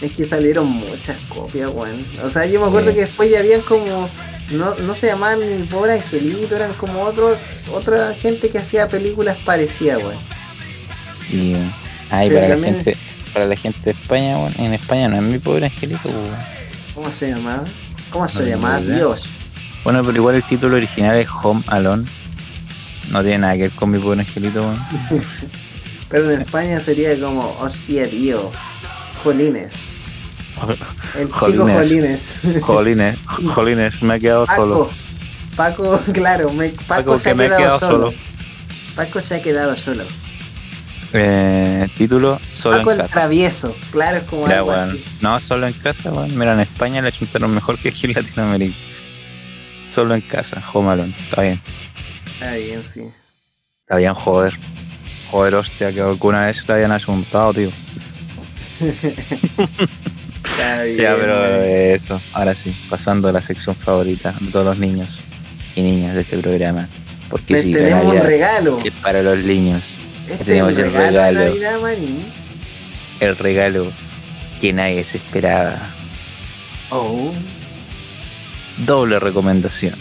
Es 0.02 0.14
que 0.14 0.24
salieron 0.24 0.68
muchas 0.68 1.20
copias, 1.28 1.70
weón. 1.70 2.06
O 2.24 2.30
sea, 2.30 2.46
yo 2.46 2.62
me 2.62 2.68
acuerdo 2.68 2.94
que 2.94 3.02
después 3.02 3.30
ya 3.30 3.40
habían 3.40 3.60
como. 3.60 4.10
No, 4.52 4.76
no 4.76 4.94
se 4.94 5.08
llamaban 5.08 5.40
mi 5.40 5.66
pobre 5.66 5.94
angelito, 5.94 6.56
eran 6.56 6.74
como 6.74 7.02
otro, 7.02 7.36
otra 7.74 8.14
gente 8.14 8.50
que 8.50 8.60
hacía 8.60 8.88
películas 8.88 9.38
parecidas, 9.44 9.98
weón. 9.98 10.18
Sí, 11.28 11.54
weón. 11.54 11.74
Ay, 12.12 12.30
Pero 12.30 12.42
para 12.42 12.50
la 12.50 12.56
también- 12.56 12.76
gente, 12.76 12.98
para 13.34 13.46
la 13.48 13.56
gente 13.56 13.80
de 13.84 13.92
España, 13.92 14.38
weón, 14.38 14.54
en 14.60 14.74
España 14.74 15.08
no 15.08 15.16
es 15.16 15.22
mi 15.24 15.40
pobre 15.40 15.66
angelito, 15.66 16.10
weón. 16.10 16.36
¿Cómo 16.94 17.12
se 17.12 17.30
llamaba? 17.30 17.64
¿Cómo 18.12 18.28
se 18.28 18.44
No, 18.44 18.50
llamaba? 18.50 18.80
Dios. 18.82 19.30
Bueno, 19.84 20.04
pero 20.04 20.16
igual 20.18 20.36
el 20.36 20.44
título 20.44 20.78
original 20.78 21.16
es 21.18 21.28
Home 21.44 21.64
Alone. 21.68 22.06
No 23.12 23.22
tiene 23.22 23.40
nada 23.40 23.54
que 23.54 23.62
ver 23.64 23.72
con 23.72 23.92
mi 23.92 24.00
pobre 24.00 24.22
angelito, 24.22 24.62
weón. 24.62 24.80
Pero 26.10 26.32
en 26.32 26.40
España 26.40 26.80
sería 26.80 27.20
como, 27.20 27.58
hostia, 27.60 28.08
tío. 28.08 28.52
Jolines. 29.24 29.74
El 31.18 31.28
chico 31.28 31.68
Jolines. 31.68 32.38
Jolines. 32.62 33.18
Jolines, 33.54 34.02
me 34.02 34.16
he 34.16 34.20
quedado 34.20 34.46
solo. 34.48 34.90
Paco, 35.56 35.92
Paco, 35.92 36.00
claro, 36.14 36.52
me- 36.52 36.70
Paco, 36.70 36.86
Paco, 36.88 37.18
se 37.18 37.24
que 37.26 37.30
ha 37.32 37.36
me 37.36 37.46
quedado, 37.48 37.80
solo. 37.80 38.12
solo. 38.12 38.14
Paco 38.96 39.20
se 39.22 39.36
ha 39.36 39.42
quedado 39.42 39.76
solo. 39.76 40.04
Eh, 41.14 41.88
título, 41.98 42.40
solo 42.54 42.78
Paco 42.80 42.92
en 42.92 42.98
el 42.98 43.02
casa. 43.04 43.14
travieso. 43.14 43.76
Claro, 43.92 44.18
es 44.18 44.24
como 44.24 44.48
algo 44.48 44.72
así. 44.72 45.04
No, 45.22 45.40
solo 45.40 45.68
en 45.68 45.74
casa, 45.74 46.12
weón. 46.12 46.38
Mira, 46.38 46.54
en 46.54 46.60
España 46.62 47.02
le 47.02 47.12
chuntaron 47.12 47.54
mejor 47.54 47.78
que 47.78 47.90
aquí 47.90 48.06
en 48.08 48.14
Latinoamérica. 48.14 48.76
Solo 49.88 50.16
en 50.16 50.22
casa, 50.22 50.62
Home 50.74 50.90
Alone. 50.92 51.16
Está 51.18 51.42
bien. 51.44 51.62
Está 52.34 52.54
bien, 52.56 52.84
sí. 52.84 53.02
Está 53.82 53.98
bien, 53.98 54.14
joder. 54.14 54.54
Joder, 55.32 55.56
hostia, 55.56 55.92
que 55.94 56.02
alguna 56.02 56.46
vez 56.48 56.66
te 56.66 56.74
habían 56.74 56.92
asuntado, 56.92 57.54
tío. 57.54 57.70
Bien. 60.86 60.98
Ya, 60.98 61.16
pero 61.20 61.62
eso. 61.62 62.22
Ahora 62.34 62.54
sí, 62.54 62.76
pasando 62.90 63.28
a 63.30 63.32
la 63.32 63.42
sección 63.42 63.76
favorita 63.76 64.34
de 64.40 64.52
todos 64.52 64.66
los 64.66 64.80
niños 64.80 65.20
y 65.76 65.82
niñas 65.82 66.16
de 66.16 66.22
este 66.22 66.38
programa. 66.38 66.88
Porque 67.30 67.54
la 67.56 67.62
tenemos 67.62 68.14
un 68.14 68.22
regalo. 68.22 68.80
es 68.84 68.94
para 68.94 69.22
los 69.22 69.40
niños. 69.40 69.96
Este 70.24 70.34
es 70.34 70.46
tenemos 70.46 70.74
el 70.74 70.80
el 70.80 70.86
regalo, 70.86 71.12
regalo. 71.12 71.40
de 71.40 71.46
Navidad, 71.46 71.80
manín. 71.82 72.20
El 73.20 73.38
regalo 73.38 73.92
que 74.60 74.74
nadie 74.74 75.04
se 75.04 75.18
esperaba. 75.18 75.80
Oh. 76.90 77.34
Doble 78.86 79.20
recomendación. 79.20 79.96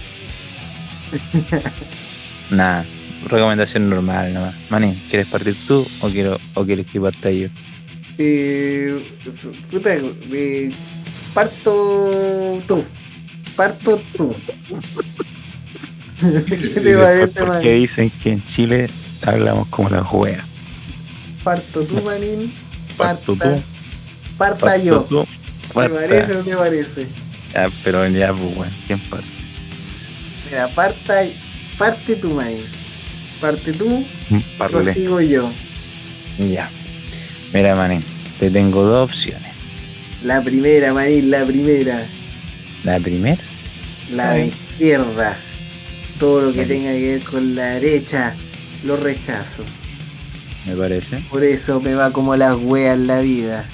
Nada, 2.50 2.84
recomendación 3.26 3.88
normal 3.88 4.34
nomás. 4.34 4.54
Manín, 4.68 5.00
¿quieres 5.08 5.28
partir 5.28 5.56
tú 5.66 5.86
o 6.00 6.08
quiero 6.08 6.38
o 6.54 6.64
quieres 6.64 6.86
que 6.86 7.00
parta 7.00 7.30
yo? 7.30 7.48
Eh, 8.18 9.04
puta, 9.70 9.94
eh, 9.94 10.70
parto 11.32 12.60
tú. 12.66 12.84
Parto 13.56 14.00
tú. 14.16 14.34
¿Qué 16.20 16.56
te 16.56 16.80
después, 16.80 16.96
parece, 16.96 17.26
¿Por 17.40 17.48
man? 17.48 17.62
qué 17.62 17.72
dicen 17.74 18.10
que 18.22 18.32
en 18.32 18.44
Chile 18.44 18.88
hablamos 19.26 19.68
como 19.68 19.90
las 19.90 20.04
weas? 20.12 20.44
Parto 21.42 21.82
tú, 21.82 22.00
manín. 22.02 22.52
Parto 22.96 23.34
Parta, 23.36 23.56
tú, 23.56 23.62
parta 24.38 24.76
yo. 24.76 25.00
tú, 25.02 25.26
¿Te 25.74 25.88
parece 25.88 26.32
o 26.32 26.38
no 26.38 26.44
te 26.44 26.56
parece? 26.56 27.06
Ya, 27.52 27.68
pero 27.82 28.06
ya, 28.08 28.32
pues, 28.32 28.56
weón, 28.56 28.72
¿quién 28.86 28.98
parte? 29.00 29.26
Mira, 30.48 30.68
parta, 30.68 31.14
parte 31.78 32.16
tú, 32.16 32.30
manín. 32.30 32.64
Parte 33.40 33.72
tú, 33.72 34.04
Parle. 34.56 34.84
lo 34.84 34.92
sigo 34.92 35.20
yo. 35.20 35.50
Ya. 36.38 36.70
Mira, 37.54 37.74
manín, 37.76 38.02
te 38.40 38.50
tengo 38.50 38.82
dos 38.82 39.10
opciones. 39.10 39.52
La 40.22 40.42
primera, 40.42 40.92
manín, 40.92 41.30
la 41.30 41.44
primera. 41.46 42.04
La 42.82 42.98
primera, 42.98 43.40
La 44.12 44.32
de 44.32 44.46
izquierda. 44.46 45.36
Todo 46.18 46.42
lo 46.42 46.52
que 46.52 46.64
tenga 46.66 46.90
que 46.92 47.14
ver 47.14 47.22
con 47.22 47.54
la 47.54 47.64
derecha, 47.74 48.34
lo 48.84 48.96
rechazo. 48.96 49.62
me 50.66 50.74
parece. 50.74 51.18
Por 51.30 51.44
eso 51.44 51.80
me 51.80 51.94
va 51.94 52.10
como 52.10 52.34
las 52.36 52.56
weas 52.56 52.94
en 52.96 53.06
la 53.06 53.20
vida. 53.20 53.64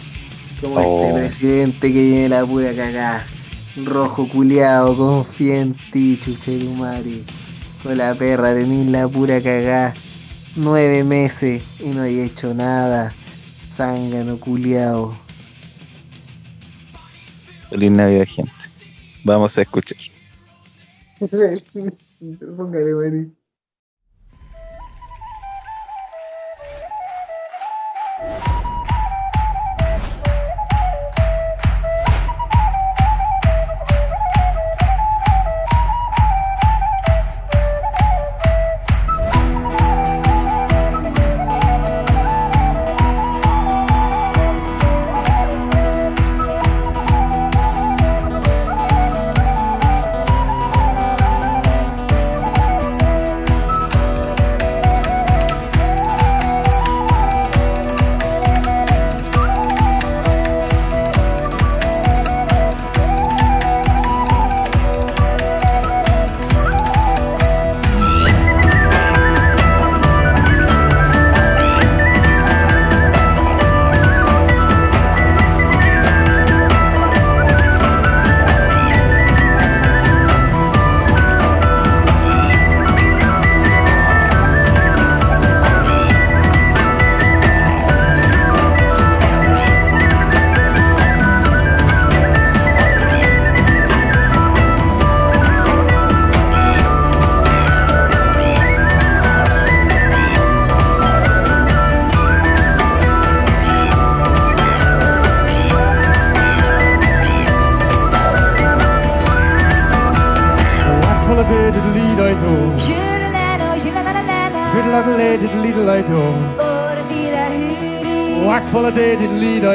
Como 0.61 0.75
Oh. 0.77 1.07
este 1.07 1.21
presidente 1.21 1.93
que 1.93 2.03
viene 2.05 2.29
la 2.29 2.45
pura 2.45 2.73
cagada. 2.75 3.25
Rojo 3.85 4.29
culiao, 4.29 4.95
confía 4.97 5.61
en 5.61 5.75
ti, 5.93 6.19
chucherumari. 6.21 7.23
Con 7.83 7.97
la 7.97 8.15
perra 8.15 8.53
tenés 8.55 8.89
la 8.89 9.07
pura 9.09 9.41
cagada. 9.41 9.95
Nueve 10.57 11.05
meses 11.05 11.63
y 11.79 11.89
no 11.91 12.03
hay 12.03 12.21
hecho 12.21 12.53
nada. 12.55 13.15
Zángano 13.81 14.37
culiao. 14.37 15.17
Feliz 17.71 17.91
Navidad, 17.91 18.27
gente. 18.27 18.69
Vamos 19.25 19.57
a 19.57 19.63
escuchar. 19.63 19.97
Póngale, 22.59 22.95
Mari. 22.95 23.40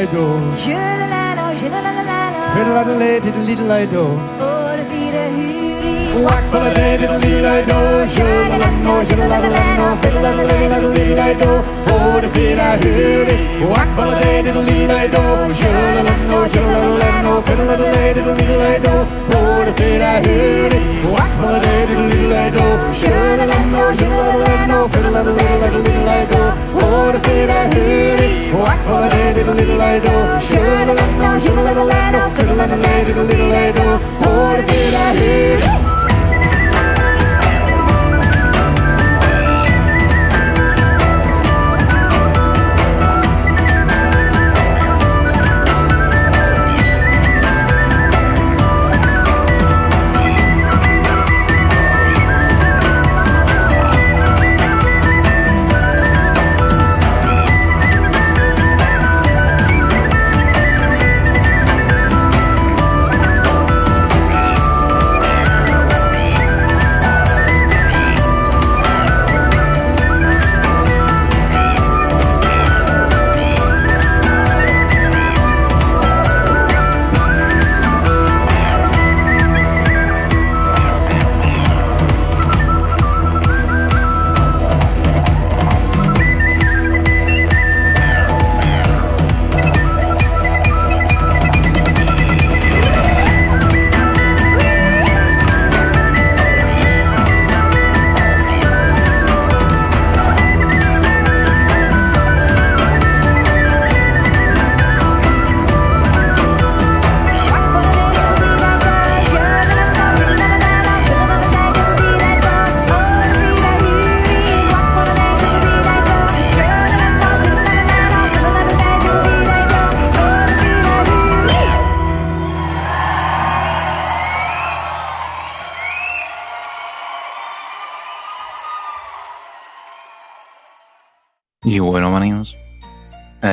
Diddly 0.05 0.07
di 0.07 0.11
do. 0.11 0.25
Tjuralala, 0.57 1.53
tjuralalala. 1.55 2.41
Fiddle 2.53 2.77
a 2.77 2.97
lay 2.97 3.19
diddly 3.19 3.55
di 3.55 3.85
do. 3.87 4.05
Ora 4.39 4.83
fira 4.89 5.29
huri. 5.29 5.65
Whack 6.23 6.47
for 6.47 6.59
the 6.63 6.73
day, 6.73 6.97
diddle 6.97 7.19
diddle 7.19 7.65
do, 7.65 8.07
shoulda 8.07 8.57
la 8.57 8.69
no, 8.85 9.03
shoulda 9.03 9.27
la 9.27 9.37
la 9.37 9.75
no, 9.75 9.97
fiddle 10.01 10.21
la 10.21 10.31
la 10.31 10.43
la 10.43 10.79
diddle 10.95 11.33
do, 11.35 11.51
oh 11.91 12.21
the 12.21 12.29
feet 12.29 12.57
I 12.57 12.77
heard 12.77 13.27
it. 13.27 13.39
Whack 13.67 13.89
for 13.91 14.05
the 14.07 14.15
day, 14.23 14.41
diddle 14.41 14.63
diddle 14.63 15.11
do, 15.11 15.53
shoulda 15.53 16.01
la 16.07 16.15
no, 16.29 16.47
shoulda 16.47 16.77
la 16.79 16.95
la 17.03 17.21
no, 17.21 17.41
fiddle 17.41 17.65
la 17.65 17.75
la 17.75 18.13
diddle 18.15 18.35
diddle 18.39 18.79
do, 18.85 18.95
oh 19.35 19.65
the 19.65 19.73
feet 19.75 20.01
I 20.01 20.23
heard 20.23 20.71
it. 20.71 20.83
Whack 21.11 21.31
for 21.35 21.51
the 21.51 21.59
day, 21.59 21.81
diddle 21.89 22.09
diddle 22.15 22.47
do, 22.55 22.65
shoulda 22.95 23.45
la 23.51 23.59
no, 23.75 23.83
shoulda 23.99 24.23
la 24.23 24.35
la 24.45 24.65
no, 24.71 24.87
fiddle 24.87 25.11
la 25.11 25.21
la 25.21 25.33
diddle 25.35 25.59
diddle 25.59 25.83
do, 25.83 25.94
oh 27.05 27.11
the 27.11 27.19
feet 27.19 27.49
I 27.49 27.67
heard 27.73 28.19
it. 28.19 28.53
Whack 28.53 28.79
for 28.85 29.01
the 29.01 29.09
day, 29.09 29.33
diddle 29.33 29.53
diddle 29.53 29.77
do, 30.05 30.15
shoulda 30.47 30.93
la 30.99 31.05
no, 31.21 31.39
shoulda 31.39 31.73
la 31.73 31.83
la 31.83 32.11
no, 32.11 32.35
fiddle 32.35 32.55
la 32.55 32.65
la 32.65 33.03
diddle 33.05 33.27
diddle 33.27 33.73
do, 33.77 33.87
oh 34.27 34.57
the 34.57 34.63
feet 34.67 34.93
I 34.93 35.13
heard 35.19 35.91
it. 35.91 35.94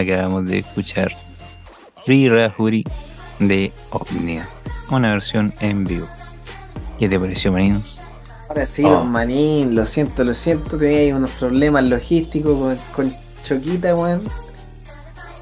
Acabamos 0.02 0.46
de 0.46 0.58
escuchar 0.58 1.12
Rira 2.06 2.50
Juri 2.50 2.84
de 3.38 3.72
Omnia, 3.90 4.48
una 4.90 5.12
versión 5.12 5.54
en 5.60 5.84
vivo. 5.84 6.06
¿Qué 6.98 7.08
te 7.08 7.18
pareció, 7.18 7.52
maninos? 7.52 8.02
Ahora 8.48 8.66
sí, 8.66 8.84
Oh. 8.84 8.90
don 8.90 9.10
Manín, 9.10 9.74
lo 9.74 9.86
siento, 9.86 10.24
lo 10.24 10.34
siento, 10.34 10.76
tenía 10.76 10.98
ahí 10.98 11.12
unos 11.12 11.30
problemas 11.30 11.84
logísticos 11.84 12.78
con, 12.92 13.06
con 13.06 13.16
Choquita, 13.42 13.96
weón. 13.96 14.22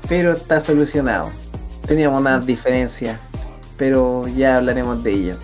Pero 0.08 0.32
está 0.32 0.60
solucionado. 0.60 1.30
Teníamos 1.86 2.20
unas 2.20 2.46
diferencias, 2.46 3.18
pero 3.76 4.28
ya 4.28 4.58
hablaremos 4.58 5.02
de 5.02 5.12
ello. 5.12 5.38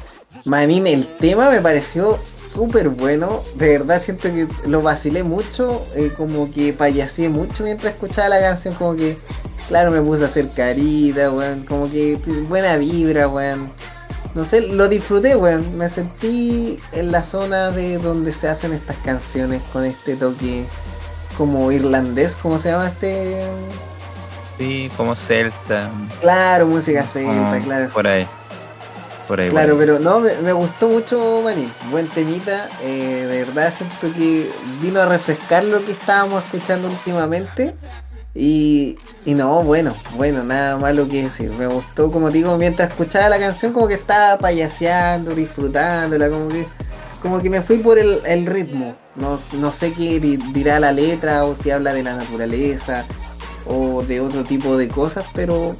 Manín, 0.44 0.86
el 0.86 1.06
tema 1.18 1.50
me 1.50 1.60
pareció 1.60 2.18
súper 2.56 2.88
bueno. 2.88 3.42
De 3.54 3.78
verdad 3.78 4.00
siento 4.00 4.32
que 4.32 4.48
lo 4.66 4.80
vacilé 4.80 5.22
mucho, 5.22 5.86
eh, 5.94 6.12
como 6.16 6.50
que 6.50 6.72
payaseé 6.72 7.28
mucho 7.28 7.62
mientras 7.62 7.92
escuchaba 7.92 8.30
la 8.30 8.40
canción, 8.40 8.74
como 8.74 8.96
que, 8.96 9.18
claro, 9.68 9.90
me 9.90 10.00
puse 10.00 10.24
a 10.24 10.26
hacer 10.26 10.48
carita, 10.50 11.30
weón, 11.30 11.64
como 11.64 11.90
que 11.90 12.18
buena 12.48 12.76
vibra, 12.78 13.28
weón. 13.28 13.70
No 14.34 14.44
sé, 14.44 14.62
lo 14.62 14.88
disfruté, 14.88 15.36
weón. 15.36 15.76
Me 15.76 15.90
sentí 15.90 16.80
en 16.92 17.12
la 17.12 17.22
zona 17.22 17.70
de 17.72 17.98
donde 17.98 18.32
se 18.32 18.48
hacen 18.48 18.72
estas 18.72 18.96
canciones 18.98 19.60
con 19.72 19.84
este 19.84 20.16
toque 20.16 20.64
como 21.36 21.70
irlandés, 21.70 22.36
¿cómo 22.40 22.58
se 22.58 22.70
llama 22.70 22.88
este? 22.88 23.46
Sí, 24.56 24.90
como 24.96 25.14
Celta. 25.14 25.90
Claro, 26.22 26.66
música 26.66 27.04
celta, 27.04 27.60
claro. 27.62 27.90
Por 27.90 28.06
ahí. 28.06 28.26
Por 29.26 29.40
ahí. 29.40 29.48
Claro, 29.50 29.76
pero 29.76 29.98
no, 29.98 30.20
me, 30.20 30.34
me 30.42 30.52
gustó 30.52 30.88
mucho, 30.88 31.40
Maní. 31.42 31.70
Buen 31.90 32.06
temita. 32.08 32.68
eh, 32.82 33.26
de 33.28 33.44
verdad 33.44 33.72
siento 33.76 34.16
que 34.16 34.50
vino 34.80 35.00
a 35.00 35.06
refrescar 35.06 35.64
lo 35.64 35.84
que 35.84 35.92
estábamos 35.92 36.44
escuchando 36.44 36.88
últimamente. 36.88 37.74
Y, 38.34 38.96
y 39.24 39.32
no, 39.34 39.62
bueno, 39.62 39.94
bueno, 40.16 40.44
nada 40.44 40.76
malo 40.76 41.08
que 41.08 41.24
decir. 41.24 41.50
Me 41.52 41.66
gustó, 41.66 42.12
como 42.12 42.30
digo, 42.30 42.56
mientras 42.58 42.90
escuchaba 42.90 43.28
la 43.30 43.38
canción, 43.38 43.72
como 43.72 43.88
que 43.88 43.94
estaba 43.94 44.38
payaseando, 44.38 45.34
disfrutándola, 45.34 46.28
como 46.28 46.48
que, 46.48 46.66
como 47.22 47.40
que 47.40 47.48
me 47.48 47.62
fui 47.62 47.78
por 47.78 47.98
el, 47.98 48.20
el 48.26 48.44
ritmo. 48.46 48.94
No, 49.16 49.38
no 49.54 49.72
sé 49.72 49.94
qué 49.94 50.20
di- 50.20 50.36
dirá 50.52 50.78
la 50.78 50.92
letra 50.92 51.46
o 51.46 51.56
si 51.56 51.70
habla 51.70 51.94
de 51.94 52.02
la 52.02 52.12
naturaleza 52.14 53.06
o 53.66 54.02
de 54.02 54.20
otro 54.20 54.44
tipo 54.44 54.76
de 54.76 54.88
cosas, 54.88 55.24
pero 55.32 55.74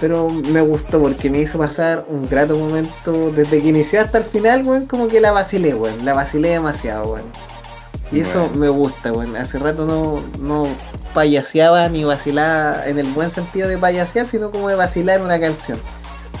pero 0.00 0.30
me 0.30 0.60
gustó 0.62 1.00
porque 1.00 1.28
me 1.30 1.38
hizo 1.40 1.58
pasar 1.58 2.06
un 2.08 2.28
grato 2.28 2.56
momento 2.56 3.30
desde 3.32 3.60
que 3.62 3.68
inició 3.68 4.00
hasta 4.00 4.18
el 4.18 4.24
final, 4.24 4.64
weón, 4.64 4.86
como 4.86 5.08
que 5.08 5.20
la 5.20 5.30
vacilé, 5.32 5.74
weón, 5.74 6.04
la 6.04 6.14
vacilé 6.14 6.50
demasiado, 6.50 7.12
weón. 7.12 7.26
Y 8.12 8.20
eso 8.20 8.40
Bueno. 8.40 8.54
me 8.58 8.68
gusta, 8.70 9.12
weón. 9.12 9.36
Hace 9.36 9.58
rato 9.58 9.86
no, 9.86 10.22
no 10.40 10.66
payaseaba 11.14 11.88
ni 11.88 12.02
vacilaba 12.04 12.86
en 12.86 12.98
el 12.98 13.06
buen 13.12 13.30
sentido 13.30 13.68
de 13.68 13.78
payasear, 13.78 14.26
sino 14.26 14.50
como 14.50 14.68
de 14.68 14.74
vacilar 14.74 15.20
una 15.22 15.38
canción. 15.38 15.78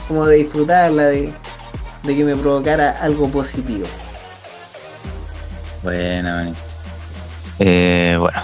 Como 0.08 0.26
de 0.26 0.36
disfrutarla, 0.38 1.04
de, 1.04 1.32
de 2.02 2.16
que 2.16 2.24
me 2.24 2.34
provocara 2.34 2.90
algo 3.00 3.28
positivo. 3.28 3.86
Buena, 5.82 6.36
mani. 6.36 6.54
Eh, 7.58 8.16
bueno, 8.18 8.40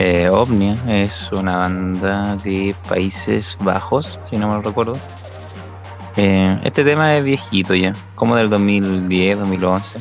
eh, 0.00 0.30
Omnia 0.30 0.78
es 0.88 1.30
una 1.30 1.58
banda 1.58 2.34
de 2.36 2.74
Países 2.88 3.54
Bajos, 3.60 4.18
si 4.30 4.38
no 4.38 4.48
me 4.48 4.62
recuerdo. 4.62 4.96
Eh, 6.16 6.58
este 6.64 6.84
tema 6.84 7.14
es 7.16 7.22
viejito 7.22 7.74
ya, 7.74 7.92
como 8.14 8.34
del 8.34 8.48
2010, 8.48 9.40
2011. 9.40 10.00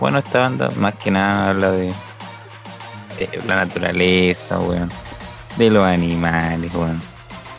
Bueno, 0.00 0.18
esta 0.18 0.40
banda 0.40 0.68
más 0.78 0.96
que 0.96 1.12
nada 1.12 1.50
habla 1.50 1.70
de, 1.70 1.92
de 3.20 3.40
la 3.46 3.54
naturaleza, 3.54 4.58
weón, 4.58 4.90
de 5.56 5.70
los 5.70 5.84
animales, 5.84 6.74
weón, 6.74 7.00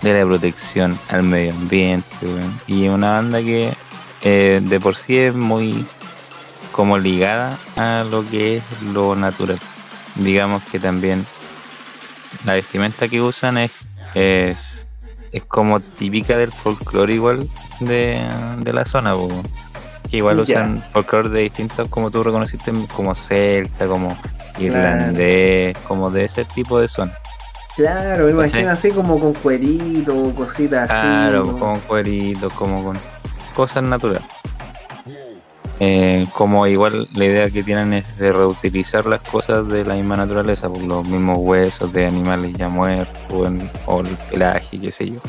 de 0.01 0.19
la 0.19 0.26
protección 0.26 0.99
al 1.07 1.23
medio 1.23 1.53
ambiente, 1.53 2.18
weón. 2.22 2.59
Y 2.68 2.84
es 2.88 2.91
una 2.91 3.14
banda 3.14 3.39
que 3.39 3.73
eh, 4.23 4.59
de 4.61 4.80
por 4.81 4.97
sí 4.97 5.15
es 5.18 5.34
muy 5.34 5.85
como 6.73 6.97
ligada 6.97 7.57
a 7.77 8.03
lo 8.11 8.30
que 8.30 8.57
es 8.57 8.64
lo 8.93 9.15
natural. 9.15 9.59
Digamos 10.15 10.64
que 10.64 10.80
también 10.80 11.26
la 12.47 12.53
vestimenta 12.53 13.07
que 13.07 13.21
usan 13.21 13.57
es, 13.57 13.71
es, 14.15 14.87
es 15.31 15.43
como 15.43 15.79
típica 15.79 16.37
del 16.37 16.51
folclore 16.51 17.13
igual 17.13 17.47
de, 17.81 18.19
de 18.59 18.73
la 18.73 18.85
zona, 18.85 19.13
po. 19.13 19.29
que 20.09 20.17
igual 20.17 20.39
usan 20.39 20.81
folclore 20.93 21.29
de 21.29 21.41
distintos, 21.41 21.89
como 21.89 22.09
tú 22.09 22.23
reconociste, 22.23 22.71
como 22.95 23.13
celta, 23.13 23.85
como 23.85 24.17
irlandés, 24.57 25.77
como 25.87 26.09
de 26.09 26.25
ese 26.25 26.45
tipo 26.45 26.79
de 26.79 26.87
zona. 26.87 27.13
Claro, 27.75 28.25
me 28.25 28.31
imagino 28.31 28.69
así 28.69 28.91
como 28.91 29.19
con 29.19 29.33
cuerito, 29.33 30.33
cositas 30.33 30.89
así. 30.89 30.99
Claro, 30.99 31.45
¿no? 31.45 31.59
con 31.59 31.79
cueritos, 31.81 32.51
como 32.53 32.83
con 32.83 32.97
cosas 33.53 33.83
naturales. 33.83 34.25
Eh, 35.79 36.25
como 36.33 36.65
igual 36.65 37.07
la 37.13 37.25
idea 37.25 37.49
que 37.51 37.61
tienen 37.61 37.93
es 37.93 38.17
de 38.17 38.31
reutilizar 38.33 39.05
las 39.05 39.21
cosas 39.21 39.67
de 39.67 39.85
la 39.85 39.93
misma 39.93 40.17
naturaleza, 40.17 40.67
por 40.69 40.81
los 40.81 41.07
mismos 41.07 41.37
huesos 41.39 41.93
de 41.93 42.07
animales 42.07 42.53
ya 42.57 42.67
muertos 42.67 43.15
o, 43.31 43.45
en- 43.45 43.69
o 43.85 43.99
el 44.01 44.07
pelaje, 44.29 44.79
qué 44.79 44.89
sé 44.91 45.11
yo. 45.11 45.19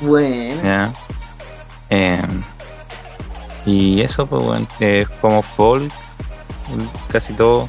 Bueno, 0.00 0.62
¿ya? 0.62 0.92
Eh, 1.90 2.20
Y 3.64 4.00
eso, 4.00 4.26
pues, 4.26 4.42
bueno, 4.44 4.66
es 4.80 5.08
como 5.20 5.40
folk, 5.42 5.92
casi 7.08 7.32
todo. 7.32 7.68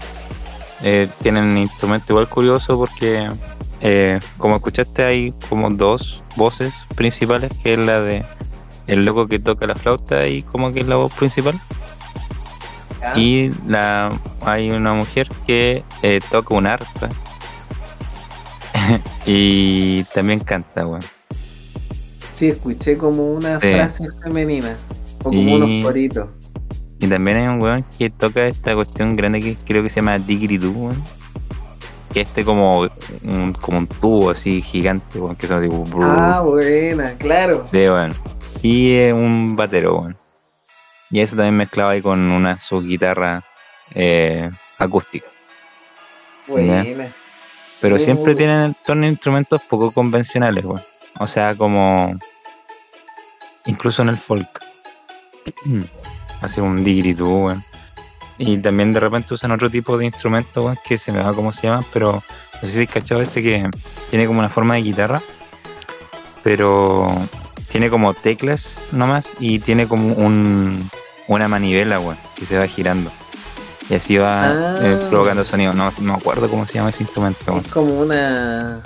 Eh, 0.81 1.07
tienen 1.21 1.55
instrumento 1.57 2.13
igual 2.13 2.27
curioso 2.27 2.77
porque, 2.77 3.29
eh, 3.81 4.19
como 4.37 4.55
escuchaste, 4.55 5.03
hay 5.03 5.33
como 5.49 5.69
dos 5.69 6.23
voces 6.35 6.73
principales, 6.95 7.51
que 7.63 7.73
es 7.73 7.79
la 7.79 8.01
de 8.01 8.23
el 8.87 9.05
loco 9.05 9.27
que 9.27 9.39
toca 9.39 9.65
la 9.67 9.75
flauta 9.75 10.27
y 10.27 10.41
como 10.41 10.73
que 10.73 10.81
es 10.81 10.87
la 10.87 10.95
voz 10.95 11.13
principal. 11.13 11.59
Y 13.15 13.51
la 13.67 14.11
hay 14.41 14.71
una 14.71 14.93
mujer 14.93 15.27
que 15.45 15.83
eh, 16.01 16.19
toca 16.31 16.55
un 16.55 16.65
arpa 16.67 17.09
y 19.25 20.03
también 20.05 20.39
canta, 20.39 20.85
weón. 20.85 21.01
Sí, 22.33 22.47
escuché 22.49 22.97
como 22.97 23.33
una 23.33 23.59
Sí. 23.59 23.71
frase 23.73 24.05
femenina. 24.23 24.75
O 25.19 25.25
como 25.25 25.41
Y- 25.41 25.53
unos 25.55 25.83
coritos. 25.85 26.29
Y 26.99 27.07
también 27.07 27.37
hay 27.37 27.47
un 27.47 27.61
weón 27.61 27.85
que 27.97 28.09
toca 28.09 28.47
esta 28.47 28.73
cuestión 28.75 29.15
grande 29.15 29.39
que 29.41 29.55
creo 29.55 29.83
que 29.83 29.89
se 29.89 29.97
llama 29.97 30.17
Digridoo, 30.19 30.71
weón. 30.71 31.03
Que 32.13 32.21
este 32.21 32.45
como 32.45 32.87
un, 33.23 33.53
como 33.59 33.79
un 33.79 33.87
tubo 33.87 34.29
así 34.29 34.61
gigante, 34.61 35.19
weón, 35.19 35.35
que 35.35 35.47
son 35.47 35.57
así. 35.63 35.69
Ah, 36.01 36.41
buena, 36.45 37.13
claro. 37.17 37.61
Sí, 37.65 37.77
weón. 37.79 38.13
Y 38.61 38.93
eh, 38.93 39.13
un 39.13 39.55
batero, 39.55 39.99
weón. 39.99 40.17
Y 41.13 41.19
eso 41.19 41.35
también 41.35 41.55
mezclado 41.55 41.91
ahí 41.91 42.01
con 42.01 42.19
una 42.19 42.59
su 42.59 42.81
guitarra 42.81 43.43
eh, 43.93 44.49
acústica. 44.79 45.27
Buena. 46.47 46.83
Pero 47.79 47.99
siempre 47.99 48.33
tienen 48.33 48.75
son 48.83 49.03
instrumentos 49.03 49.61
poco 49.61 49.91
convencionales, 49.91 50.65
weón. 50.65 50.81
O 51.19 51.27
sea, 51.27 51.53
como. 51.53 52.17
Incluso 53.67 54.01
en 54.01 54.09
el 54.09 54.17
folk. 54.17 54.59
Hace 56.41 56.61
un 56.61 56.83
digritu, 56.83 57.27
weón. 57.27 57.63
Y 58.39 58.57
también 58.57 58.91
de 58.91 58.99
repente 58.99 59.35
usan 59.35 59.51
otro 59.51 59.69
tipo 59.69 59.95
de 59.99 60.05
instrumentos, 60.05 60.65
weón, 60.65 60.79
que 60.83 60.97
se 60.97 61.11
me 61.11 61.21
va 61.21 61.31
cómo 61.31 61.53
se 61.53 61.67
llama, 61.67 61.85
pero 61.93 62.23
no 62.53 62.67
sé 62.67 62.69
si 62.69 62.81
has 62.81 62.89
cachado 62.89 63.21
este 63.21 63.43
que 63.43 63.69
tiene 64.09 64.25
como 64.25 64.39
una 64.39 64.49
forma 64.49 64.73
de 64.73 64.81
guitarra, 64.81 65.21
pero 66.43 67.07
tiene 67.69 67.91
como 67.91 68.15
teclas 68.15 68.79
nomás 68.91 69.35
y 69.39 69.59
tiene 69.59 69.87
como 69.87 70.15
un, 70.15 70.89
una 71.27 71.47
manivela, 71.47 71.99
weón, 71.99 72.17
que 72.35 72.45
se 72.45 72.57
va 72.57 72.67
girando. 72.67 73.11
Y 73.89 73.95
así 73.95 74.17
va 74.17 74.45
Ah. 74.45 74.77
eh, 74.81 74.97
provocando 75.09 75.43
sonido. 75.43 75.73
No, 75.73 75.89
no 76.01 76.13
me 76.13 76.13
acuerdo 76.13 76.49
cómo 76.49 76.65
se 76.65 76.73
llama 76.75 76.89
ese 76.89 77.03
instrumento. 77.03 77.59
Es 77.65 77.71
como 77.71 77.99
una. 77.99 78.79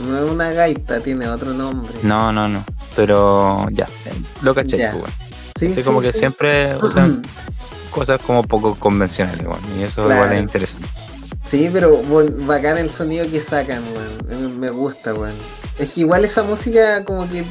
No 0.00 0.24
es 0.24 0.30
una 0.30 0.50
gaita, 0.52 1.00
tiene 1.00 1.28
otro 1.28 1.52
nombre. 1.52 1.92
No, 2.02 2.32
no, 2.32 2.48
no. 2.48 2.64
Pero 2.96 3.68
ya, 3.72 3.88
lo 4.42 4.54
caché, 4.54 4.78
Ya. 4.78 4.94
weón. 4.94 5.10
Sí, 5.58 5.82
como 5.82 6.00
que 6.00 6.12
siempre 6.12 6.76
usan 6.76 7.22
cosas 7.90 8.20
como 8.20 8.42
poco 8.42 8.74
convencionales, 8.76 9.44
weón. 9.46 9.60
Y 9.78 9.82
eso 9.84 10.04
Claro. 10.04 10.22
igual 10.22 10.32
es 10.36 10.42
interesante. 10.42 10.88
Sí, 11.44 11.68
pero 11.72 11.96
bueno, 11.98 12.30
bacán 12.46 12.78
el 12.78 12.90
sonido 12.90 13.26
que 13.30 13.40
sacan, 13.40 13.82
weón. 13.94 14.52
Eh, 14.52 14.54
Me 14.56 14.70
gusta, 14.70 15.12
weón. 15.14 15.34
Es 15.78 15.92
que 15.92 16.00
igual 16.00 16.24
esa 16.24 16.42
música 16.44 17.04
como 17.04 17.28
que. 17.28 17.44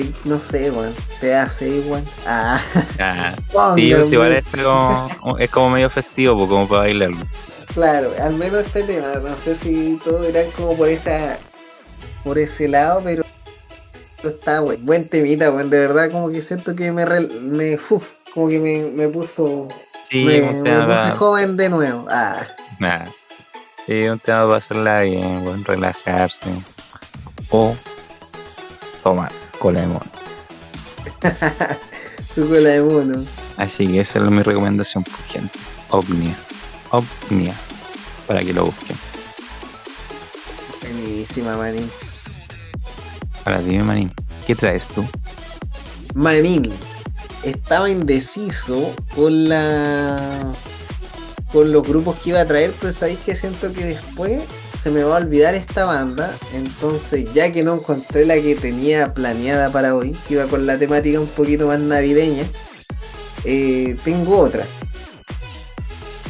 Eh, 0.00 0.12
no 0.24 0.38
sé, 0.38 0.70
weón. 0.70 0.94
Te 1.20 1.34
hace 1.34 1.68
igual. 1.68 2.04
Ah, 2.26 2.60
Ah, 2.98 3.34
sí, 3.76 3.92
pues 3.94 4.12
igual 4.12 4.32
es 4.32 4.44
como, 4.46 5.38
es 5.38 5.50
como 5.50 5.70
medio 5.70 5.90
festivo, 5.90 6.36
pues, 6.36 6.48
como 6.48 6.68
para 6.68 6.80
bailarlo. 6.82 7.24
Claro, 7.74 8.10
al 8.20 8.34
menos 8.34 8.64
este 8.66 8.82
tema. 8.84 9.06
No 9.22 9.36
sé 9.36 9.54
si 9.56 9.98
todo 10.04 10.28
irá 10.28 10.42
como 10.56 10.76
por 10.76 10.88
esa. 10.88 11.38
por 12.22 12.38
ese 12.38 12.68
lado, 12.68 13.00
pero. 13.04 13.24
Está 14.22 14.60
buen, 14.60 14.84
buen 14.86 15.08
temita, 15.08 15.50
weón. 15.50 15.70
De 15.70 15.80
verdad, 15.80 16.10
como 16.10 16.30
que 16.30 16.40
siento 16.42 16.74
que 16.74 16.92
me. 16.92 17.04
me 17.06 17.78
uf, 17.90 18.12
como 18.32 18.48
que 18.48 18.58
me, 18.58 18.90
me 18.90 19.08
puso. 19.08 19.68
Sí, 20.08 20.24
me, 20.24 20.60
me 20.62 20.82
puse 20.82 21.10
joven 21.16 21.56
de 21.56 21.68
nuevo. 21.68 22.06
Ah, 22.10 22.46
nada. 22.78 23.06
Sí, 23.86 24.02
un 24.08 24.18
tema 24.18 24.44
para 24.46 24.56
hacerla 24.56 25.00
bien, 25.02 25.42
weón, 25.44 25.64
relajarse. 25.64 26.48
O 27.50 27.76
tomar 29.02 29.30
cola 29.64 29.80
de 29.80 29.86
mono. 29.86 30.00
su 32.34 32.46
cola 32.46 32.68
de 32.68 32.82
mono. 32.82 33.24
Así 33.56 33.86
que 33.86 34.00
esa 34.00 34.18
es 34.18 34.24
mi 34.30 34.42
recomendación, 34.42 35.02
por 35.02 35.16
gente. 35.24 35.58
Ovnia. 35.88 36.36
Ovnia. 36.90 37.54
Para 38.26 38.40
que 38.40 38.52
lo 38.52 38.66
busquen. 38.66 38.98
Buenísima, 40.82 41.56
manín. 41.56 41.90
Ahora 43.46 43.62
dime, 43.62 43.84
Manín, 43.84 44.12
¿qué 44.46 44.54
traes 44.54 44.86
tú? 44.86 45.02
Manín. 46.14 46.70
Estaba 47.42 47.88
indeciso 47.88 48.94
con 49.14 49.48
la. 49.48 50.52
con 51.52 51.72
los 51.72 51.88
grupos 51.88 52.16
que 52.18 52.30
iba 52.30 52.40
a 52.42 52.46
traer, 52.46 52.74
pero 52.78 52.92
sabéis 52.92 53.18
que 53.20 53.34
siento 53.34 53.72
que 53.72 53.84
después 53.84 54.42
se 54.84 54.90
me 54.90 55.02
va 55.02 55.16
a 55.16 55.20
olvidar 55.20 55.54
esta 55.54 55.86
banda. 55.86 56.36
Entonces, 56.52 57.32
ya 57.32 57.50
que 57.50 57.64
no 57.64 57.76
encontré 57.76 58.26
la 58.26 58.34
que 58.34 58.54
tenía 58.54 59.14
planeada 59.14 59.72
para 59.72 59.94
hoy, 59.96 60.14
que 60.28 60.34
iba 60.34 60.46
con 60.46 60.66
la 60.66 60.78
temática 60.78 61.18
un 61.18 61.26
poquito 61.26 61.66
más 61.66 61.80
navideña, 61.80 62.44
eh, 63.46 63.96
tengo 64.04 64.36
otra. 64.36 64.66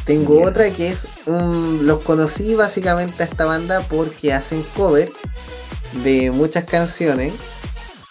Tengo 0.06 0.40
otra 0.40 0.70
que 0.70 0.90
es 0.90 1.08
un. 1.26 1.84
Los 1.84 2.02
conocí 2.02 2.54
básicamente 2.54 3.24
a 3.24 3.26
esta 3.26 3.44
banda 3.44 3.80
porque 3.90 4.32
hacen 4.32 4.62
cover 4.76 5.10
de 6.04 6.30
muchas 6.30 6.64
canciones. 6.64 7.32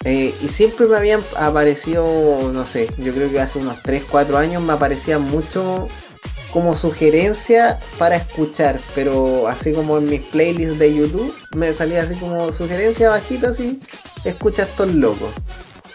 eh, 0.03 0.35
y 0.41 0.49
siempre 0.49 0.85
me 0.87 0.97
habían 0.97 1.21
aparecido, 1.37 2.51
no 2.51 2.65
sé, 2.65 2.89
yo 2.97 3.13
creo 3.13 3.31
que 3.31 3.39
hace 3.39 3.59
unos 3.59 3.81
3, 3.81 4.03
4 4.09 4.37
años 4.37 4.61
me 4.61 4.73
aparecían 4.73 5.21
mucho 5.21 5.87
como 6.53 6.75
sugerencia 6.75 7.79
para 7.97 8.15
escuchar, 8.15 8.79
pero 8.95 9.47
así 9.47 9.73
como 9.73 9.97
en 9.97 10.05
mis 10.09 10.21
playlists 10.21 10.77
de 10.79 10.93
YouTube 10.93 11.35
me 11.55 11.73
salía 11.73 12.03
así 12.03 12.15
como 12.15 12.51
sugerencia 12.53 13.09
bajita 13.09 13.49
así, 13.49 13.79
escucha 14.23 14.63
estos 14.63 14.93
locos. 14.93 15.33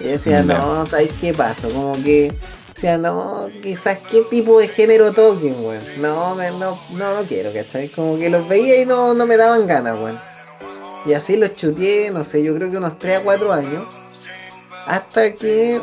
Y 0.01 0.05
decía, 0.05 0.45
Ya. 0.45 0.59
no, 0.59 0.87
¿sabes 0.87 1.11
qué 1.21 1.33
pasa? 1.33 1.69
Como 1.69 1.95
que 2.03 2.33
decía, 2.75 2.99
no, 2.99 3.49
quizás 3.63 3.99
qué 4.11 4.23
tipo 4.23 4.59
de 4.61 4.69
género 4.69 5.13
toquen, 5.13 5.55
weón. 5.65 5.83
No, 6.01 6.35
me- 6.35 6.51
no, 6.51 6.79
no, 6.91 7.15
no 7.15 7.27
quiero, 7.27 7.53
¿cachai? 7.53 7.89
Como 7.89 8.19
que 8.19 8.29
los 8.31 8.47
veía 8.49 8.81
y 8.81 8.87
no, 8.87 9.15
no 9.15 9.27
me 9.27 9.37
daban 9.37 9.67
ganas, 9.67 9.95
weón. 9.97 10.21
Y 11.07 11.13
así 11.15 11.37
los 11.37 11.55
chuteé, 11.57 12.11
no 12.11 12.25
sé, 12.25 12.43
yo 12.43 12.55
creo 12.57 12.69
que 12.71 12.77
unos 12.77 12.99
3 12.99 13.19
a 13.19 13.23
4 13.23 13.53
años. 13.53 13.85
Hasta 14.87 15.33
que 15.35 15.81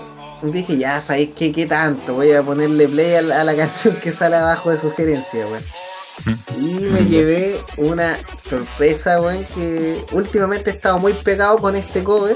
dije, 0.52 0.78
ya, 0.78 1.02
¿sabéis 1.02 1.30
qué? 1.36 1.52
¿Qué 1.52 1.66
tanto? 1.66 2.14
Voy 2.16 2.32
a 2.32 2.44
ponerle 2.44 2.88
play 2.88 3.16
a 3.16 3.22
la, 3.22 3.42
a 3.42 3.44
la 3.44 3.56
canción 3.56 3.96
que 3.96 4.12
sale 4.12 4.36
abajo 4.36 4.72
de 4.72 4.78
sugerencia, 4.78 5.46
weón. 5.48 5.64
Y 6.58 6.86
me 6.86 7.06
llevé 7.06 7.60
una 7.78 8.18
sorpresa, 8.48 9.20
weón, 9.22 9.44
que 9.56 10.04
últimamente 10.12 10.70
he 10.70 10.74
estado 10.74 10.98
muy 11.00 11.14
pegado 11.14 11.58
con 11.60 11.76
este 11.76 12.04
cover. 12.04 12.36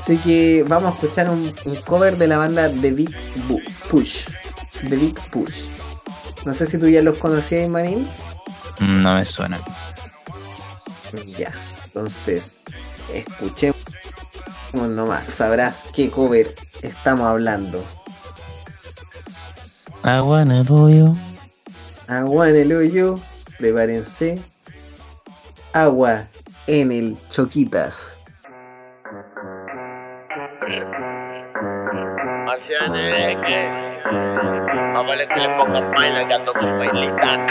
Así 0.00 0.18
que 0.18 0.64
vamos 0.68 0.92
a 0.92 0.94
escuchar 0.94 1.30
un, 1.30 1.54
un 1.64 1.74
cover 1.76 2.18
de 2.18 2.26
la 2.26 2.36
banda 2.36 2.70
The 2.70 2.90
Big 2.90 3.10
Bu- 3.48 3.62
Push. 3.88 4.26
The 4.88 4.96
Big 4.96 5.14
Push. 5.30 5.62
No 6.44 6.52
sé 6.52 6.66
si 6.66 6.76
tú 6.76 6.88
ya 6.88 7.00
los 7.00 7.16
conocías, 7.16 7.68
Manín. 7.70 8.06
No 8.80 9.14
me 9.14 9.24
suena. 9.24 9.58
Ya, 11.38 11.52
entonces, 11.86 12.58
escuchemos 13.14 13.76
nomás. 14.74 15.26
Sabrás 15.28 15.84
qué 15.94 16.10
cover 16.10 16.54
estamos 16.86 17.26
hablando. 17.26 17.82
Agua 20.02 20.42
en 20.42 20.52
el 20.52 20.70
hoyo. 20.70 21.14
Agua 22.08 22.50
en 22.50 22.56
el 22.56 22.72
hoyo, 22.72 23.18
prepárense. 23.58 24.40
Agua 25.72 26.26
en 26.66 26.92
el 26.92 27.16
choquitas. 27.30 28.18
Vale 35.06 35.26
que 35.26 35.40
le 35.40 35.48
pongan 35.50 35.90
vaina 35.92 36.26
que 36.26 36.34
ando 36.34 36.52
con 36.52 36.78
bailita. 36.78 37.46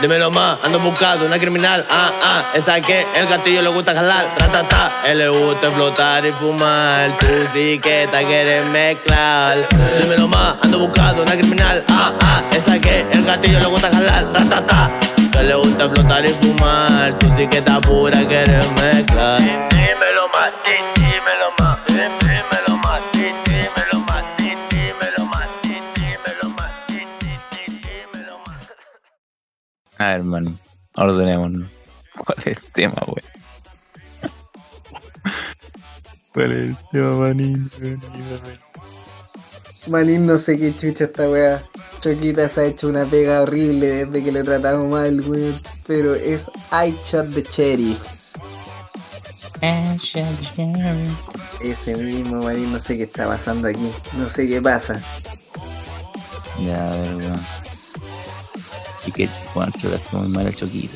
Dímelo 0.00 0.30
más, 0.30 0.58
ando 0.64 0.80
buscando 0.80 1.26
una 1.26 1.38
criminal, 1.38 1.86
ah, 1.88 2.12
ah, 2.22 2.50
esa 2.54 2.80
que 2.80 3.06
el 3.14 3.26
gatillo 3.26 3.62
le 3.62 3.68
gusta 3.68 3.94
jalar, 3.94 4.34
ratata, 4.38 5.02
él 5.04 5.18
le 5.18 5.28
gusta 5.28 5.70
flotar 5.70 6.26
y 6.26 6.32
fumar, 6.32 7.16
tú 7.18 7.26
sí 7.52 7.78
que 7.78 8.08
te 8.10 8.26
quieres 8.26 8.64
mezclar. 8.64 9.68
Dímelo 10.00 10.26
más, 10.28 10.56
ando 10.62 10.80
buscando 10.80 11.22
una 11.22 11.32
criminal, 11.32 11.84
ah, 11.90 12.12
ah, 12.20 12.42
esa 12.50 12.80
que 12.80 13.06
el 13.12 13.24
gatillo 13.24 13.60
le 13.60 13.66
gusta 13.66 13.90
jalar, 13.92 14.26
ratata, 14.32 14.90
que 15.32 15.42
le 15.42 15.54
gusta 15.54 15.88
flotar 15.88 16.24
y 16.24 16.28
fumar, 16.28 17.12
tú 17.18 17.28
sí 17.36 17.46
que 17.46 17.58
estás 17.58 17.80
pura, 17.80 18.18
quieres 18.28 18.70
mezclar. 18.72 19.38
Dímelo 19.38 20.28
más, 20.32 20.52
dímelo 20.96 21.52
más, 21.60 21.78
A 30.02 30.08
ver, 30.08 30.16
hermano, 30.16 30.58
ordenémonos. 30.96 31.70
¿Cuál 32.18 32.38
es 32.40 32.46
el 32.48 32.72
tema, 32.72 33.00
güey? 33.06 33.24
¿Cuál 36.34 36.52
es 36.52 36.58
el 36.70 36.76
tema, 36.90 37.16
manín? 37.18 37.70
Manín, 39.86 40.26
no 40.26 40.38
sé 40.38 40.58
qué 40.58 40.74
chucha 40.76 41.04
esta 41.04 41.30
weá. 41.30 41.62
Choquita 42.00 42.48
se 42.48 42.60
ha 42.60 42.64
hecho 42.64 42.88
una 42.88 43.04
pega 43.04 43.42
horrible 43.42 44.04
desde 44.04 44.24
que 44.24 44.32
lo 44.32 44.42
tratamos 44.42 44.90
mal, 44.90 45.20
weón. 45.20 45.62
Pero 45.86 46.16
es 46.16 46.50
I 46.72 46.92
Shot 47.04 47.32
the 47.32 47.44
Cherry. 47.44 47.96
Ese 51.60 51.94
mismo, 51.94 52.42
Manín, 52.42 52.72
no 52.72 52.80
sé 52.80 52.96
qué 52.96 53.04
está 53.04 53.28
pasando 53.28 53.68
aquí. 53.68 53.88
No 54.18 54.28
sé 54.28 54.48
qué 54.48 54.60
pasa. 54.60 55.00
Ya, 56.60 56.90
a 56.90 56.96
ver, 56.96 57.14
weón. 57.14 57.61
Y 59.06 59.12
que, 59.12 59.28
bueno, 59.54 59.72
trataste 59.80 60.16
muy 60.16 60.28
mal 60.28 60.46
el 60.46 60.54
choquito. 60.54 60.94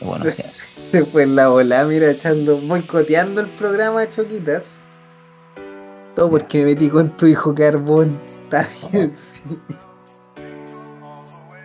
Bueno, 0.00 0.24
o 0.26 0.30
sea, 0.30 0.46
Se 0.90 1.04
fue 1.04 1.24
en 1.24 1.34
la 1.34 1.48
bola, 1.48 1.84
mira, 1.86 2.10
echando, 2.10 2.56
boicoteando 2.60 3.40
el 3.40 3.48
programa 3.48 4.08
Choquitas. 4.08 4.70
Todo 6.14 6.30
porque 6.30 6.58
me 6.58 6.66
metí 6.66 6.88
con 6.88 7.16
tu 7.16 7.26
hijo 7.26 7.52
Carbón. 7.52 8.20
Está 8.44 8.68
bien, 8.92 9.12
sí. 9.12 9.58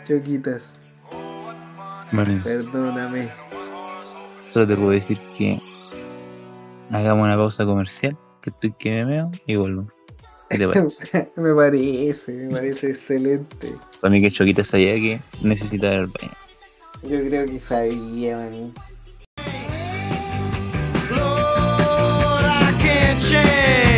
Choquitas, 0.03 0.71
perdóname. 2.43 3.29
solo 4.51 4.65
te 4.65 4.75
puedo 4.75 4.89
decir 4.89 5.19
que 5.37 5.59
hagamos 6.89 7.25
una 7.25 7.37
pausa 7.37 7.63
comercial, 7.65 8.17
que 8.41 8.49
estoy 8.49 8.71
que 8.71 8.89
me 8.89 9.05
meo 9.05 9.31
y 9.45 9.55
vuelvo. 9.57 9.85
¿Qué 10.49 10.57
te 10.57 10.67
parece? 10.67 11.31
me 11.35 11.53
parece, 11.53 12.31
me 12.31 12.55
parece 12.55 12.89
excelente. 12.89 13.73
Para 14.01 14.11
mí 14.11 14.21
que 14.21 14.31
Choquita 14.31 14.63
sabía 14.63 14.95
que 14.95 15.21
necesitaba 15.41 15.95
al 15.95 16.07
baño. 16.07 16.33
Yo 17.03 17.19
creo 17.27 17.45
que 17.45 17.59
sabía, 17.59 18.37
man. 18.37 18.73
Lord, 21.11 22.45
I 22.45 22.73
can't 22.81 23.21
change. 23.21 23.88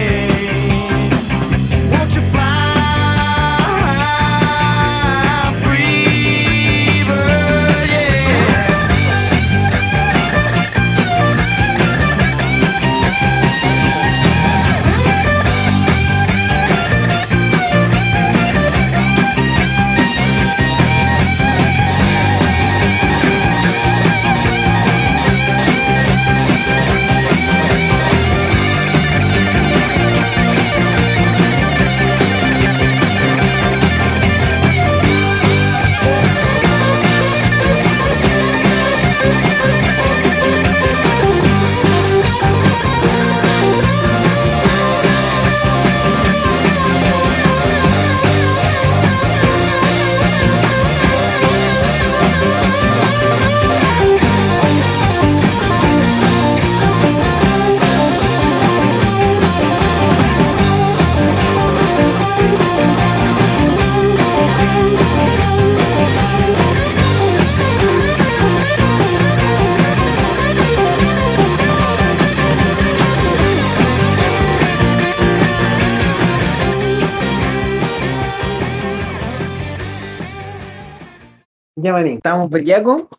Ya, 81.83 81.93
Manín, 81.93 82.17
¿estamos 82.17 82.47
bellaco? 82.47 83.09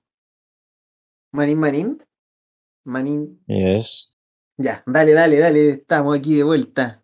Manín, 1.32 1.58
Manín. 1.58 2.04
Manín. 2.84 3.42
Yes. 3.46 4.14
Ya, 4.56 4.84
dale, 4.86 5.14
dale, 5.14 5.40
dale, 5.40 5.70
estamos 5.70 6.16
aquí 6.16 6.36
de 6.36 6.44
vuelta. 6.44 7.01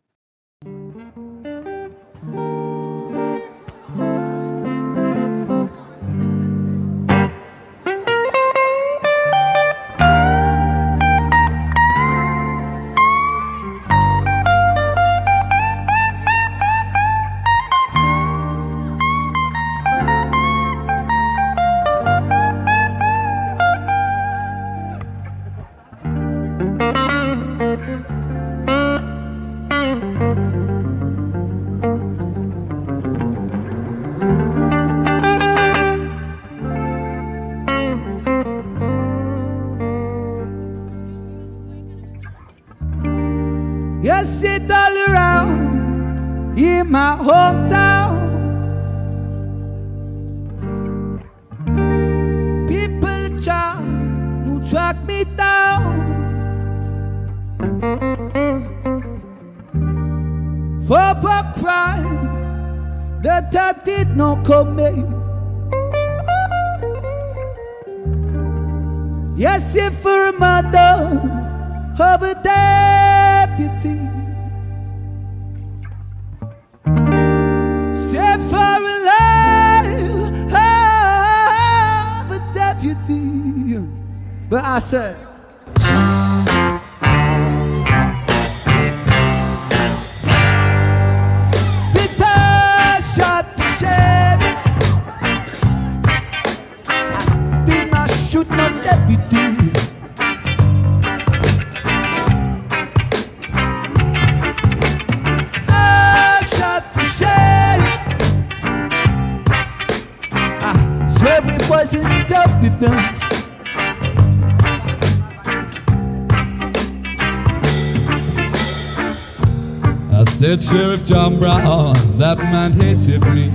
Sheriff 120.71 121.07
John 121.07 121.39
Brown, 121.39 122.19
that 122.19 122.37
man 122.37 122.73
hated 122.75 123.23
me. 123.33 123.49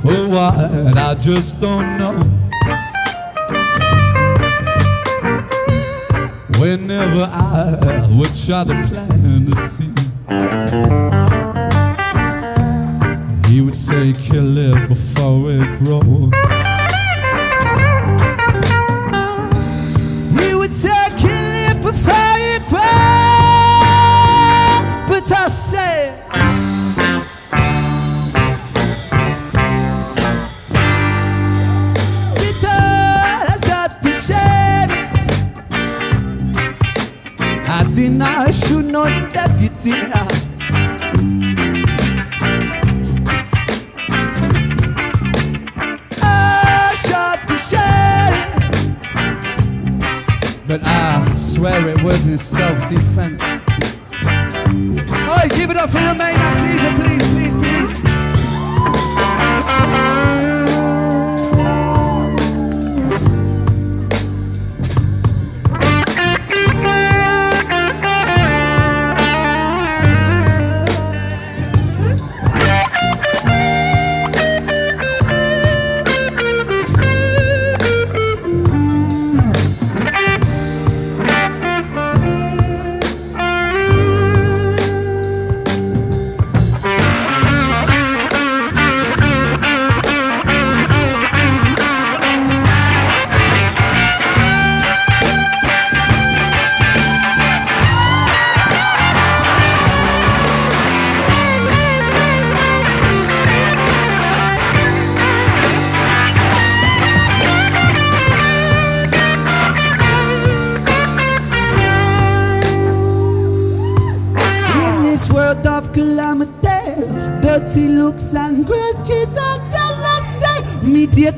For 0.00 0.28
what? 0.28 0.98
I 0.98 1.14
just 1.20 1.60
don't 1.60 1.98
know. 1.98 2.14
Whenever 6.58 7.28
I 7.30 8.08
would 8.10 8.34
try 8.34 8.64
to 8.64 8.88
plan 8.88 9.52
a 9.52 9.56
seed, 9.68 9.91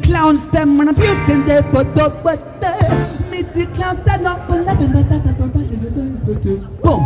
clowns 0.03 0.47
them 0.49 0.81
and 0.81 0.91
abusing 0.91 1.45
their 1.45 1.63
put 1.63 1.97
up 1.99 2.13
oh, 2.13 2.21
but 2.23 2.41
uh, 2.63 3.19
they 3.31 3.43
media 3.43 3.67
clowns 3.75 4.03
that 4.05 4.21
not 4.21 4.47
for 4.47 4.59
nothing 4.59 4.93
but 4.93 5.09
that 5.09 5.25
Boom. 6.83 7.03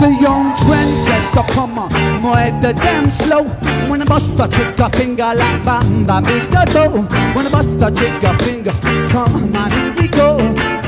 The 0.00 0.16
young 0.20 0.54
trendsetter 0.54 1.46
come 1.52 1.78
on, 1.78 1.90
more 2.22 2.50
the 2.62 2.72
damn 2.72 3.10
slow. 3.10 3.44
When 3.90 4.00
I 4.00 4.04
bust 4.04 4.38
a 4.38 4.48
trigger 4.48 4.88
finger 4.96 5.32
like 5.34 5.64
bam 5.64 6.06
bam 6.06 6.24
big 6.24 6.50
do. 6.50 7.02
When 7.34 7.46
I 7.46 7.50
bust 7.50 7.82
a 7.82 7.90
trigger 7.90 8.34
finger, 8.44 8.72
come 9.10 9.54
on, 9.56 9.70
here 9.70 9.94
we 9.94 10.08
go. 10.08 10.38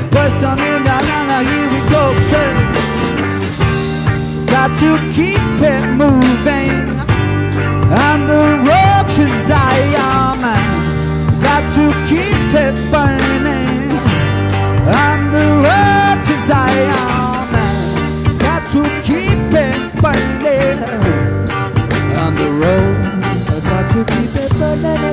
Burst 0.09 0.43
on 0.43 0.59
in, 0.59 0.83
la 0.83 0.99
la 0.99 1.23
la, 1.29 1.39
here 1.41 1.69
we 1.69 1.79
go, 1.89 2.13
cause 2.29 2.83
Got 4.47 4.79
to 4.79 4.97
keep 5.13 5.61
it 5.61 5.85
moving 5.97 6.93
on 7.91 8.25
the 8.25 8.43
road 8.65 9.05
to 9.15 9.23
Zion. 9.45 10.72
Got 11.53 11.69
to 11.75 11.85
keep 12.09 12.49
it 12.65 12.75
burning 12.91 13.91
on 14.89 15.19
the 15.31 15.45
road 15.63 16.17
to 16.25 16.33
Zion. 16.47 17.47
Got 18.39 18.63
to 18.71 18.81
keep 19.03 19.53
it 19.53 19.77
burning 20.01 20.81
on 22.17 22.33
the 22.33 22.49
road. 22.49 22.97
Got 23.63 23.85
to 23.91 24.03
keep 24.03 24.35
it 24.35 24.51
burning. 24.57 25.03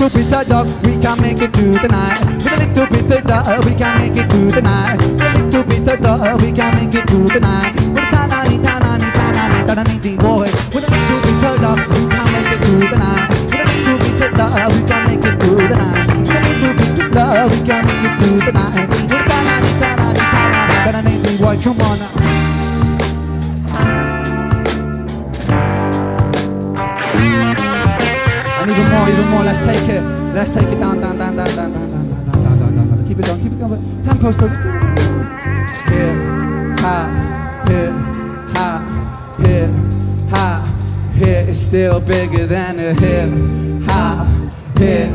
Little 0.00 0.24
bit 0.24 0.48
luck, 0.48 0.66
we 0.82 0.96
can 0.96 1.20
make 1.20 1.42
it 1.42 1.52
through 1.52 1.78
the 1.78 1.88
night. 1.88 2.24
With 2.24 2.46
a 2.46 2.56
little 2.56 2.86
bit 2.86 3.24
luck, 3.26 3.64
we 3.66 3.74
can 3.74 3.98
make 3.98 4.16
it 4.16 4.30
through 4.30 4.50
the 4.50 4.62
night. 4.62 4.96
With 4.98 5.20
a 5.20 5.44
little 5.44 5.62
bit 5.62 6.00
luck, 6.00 6.40
we 6.40 6.52
can 6.52 6.74
make 6.74 6.94
it 6.94 7.06
through 7.06 7.28
the 7.28 7.40
night. 7.40 7.74
With 7.76 7.98
a 7.98 8.10
ta-na-ni, 8.10 8.56
ta-na-ni, 8.64 9.10
ta-na-ni, 9.12 9.66
ta-na-ni, 9.66 10.16
boy. 10.16 10.48
With 10.72 10.88
a 10.88 10.90
little 10.90 11.20
bit 11.20 11.60
luck, 11.60 11.88
we 11.90 12.08
can 12.08 12.32
make 12.32 12.48
it 12.48 12.64
through 12.64 12.88
the 12.88 12.96
night. 12.96 13.28
With 13.44 13.60
a 13.60 13.64
little 13.68 13.98
bit 13.98 14.32
luck, 14.38 14.72
we 14.72 14.80
can 14.88 15.02
make 15.06 15.24
it 15.24 15.36
through 15.38 15.68
the 15.68 15.76
night. 15.76 16.06
With 16.16 16.32
a 16.32 16.40
little 16.48 16.74
bit 16.80 17.14
luck, 17.14 17.50
we 17.50 17.58
can 17.68 17.84
make 17.84 18.04
it 18.08 18.14
through 18.20 18.40
the 18.40 18.52
night. 18.52 19.29
Even 29.10 29.28
more. 29.28 29.42
Let's 29.42 29.58
take 29.58 29.88
it. 29.88 30.02
Let's 30.34 30.52
take 30.52 30.68
it 30.68 30.80
down, 30.80 31.00
down, 31.00 31.18
down, 31.18 31.36
down, 31.36 31.56
down, 31.56 31.72
down, 31.72 31.90
down, 31.90 32.08
down, 32.08 32.26
down, 32.26 32.44
down, 32.44 32.74
down, 32.76 32.88
down. 32.88 33.06
Keep 33.08 33.18
it 33.18 33.26
going, 33.26 33.42
keep 33.42 33.52
it 33.52 33.58
going. 33.58 34.02
Tempo 34.02 34.32
slow. 34.32 34.48
Just 34.48 34.62
hip, 34.62 36.16
ha, 36.78 36.98
hip, 37.66 37.94
ha, 38.54 38.68
hip, 39.38 39.70
ha, 40.30 40.48
hip. 41.14 41.48
It's 41.48 41.60
still 41.60 42.00
bigger 42.00 42.46
than 42.46 42.78
a 42.78 42.94
hip, 42.94 43.30
ha, 43.84 44.26
hip, 44.78 45.10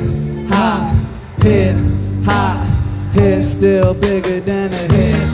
ha, 0.49 0.93
hip, 1.41 1.77
ha, 2.25 3.11
hip. 3.13 3.43
Still 3.43 3.93
bigger 3.93 4.41
than 4.41 4.73
a 4.73 4.93
hip, 4.93 5.29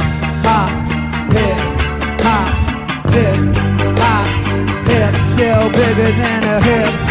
ha, 0.45 0.69
hip, 1.31 2.21
ha, 2.21 2.39
hip, 3.09 3.55
ha, 3.97 4.83
hip. 4.85 5.15
Still 5.17 5.69
bigger 5.71 6.11
than 6.11 6.43
a 6.43 6.61
hip, 6.61 7.10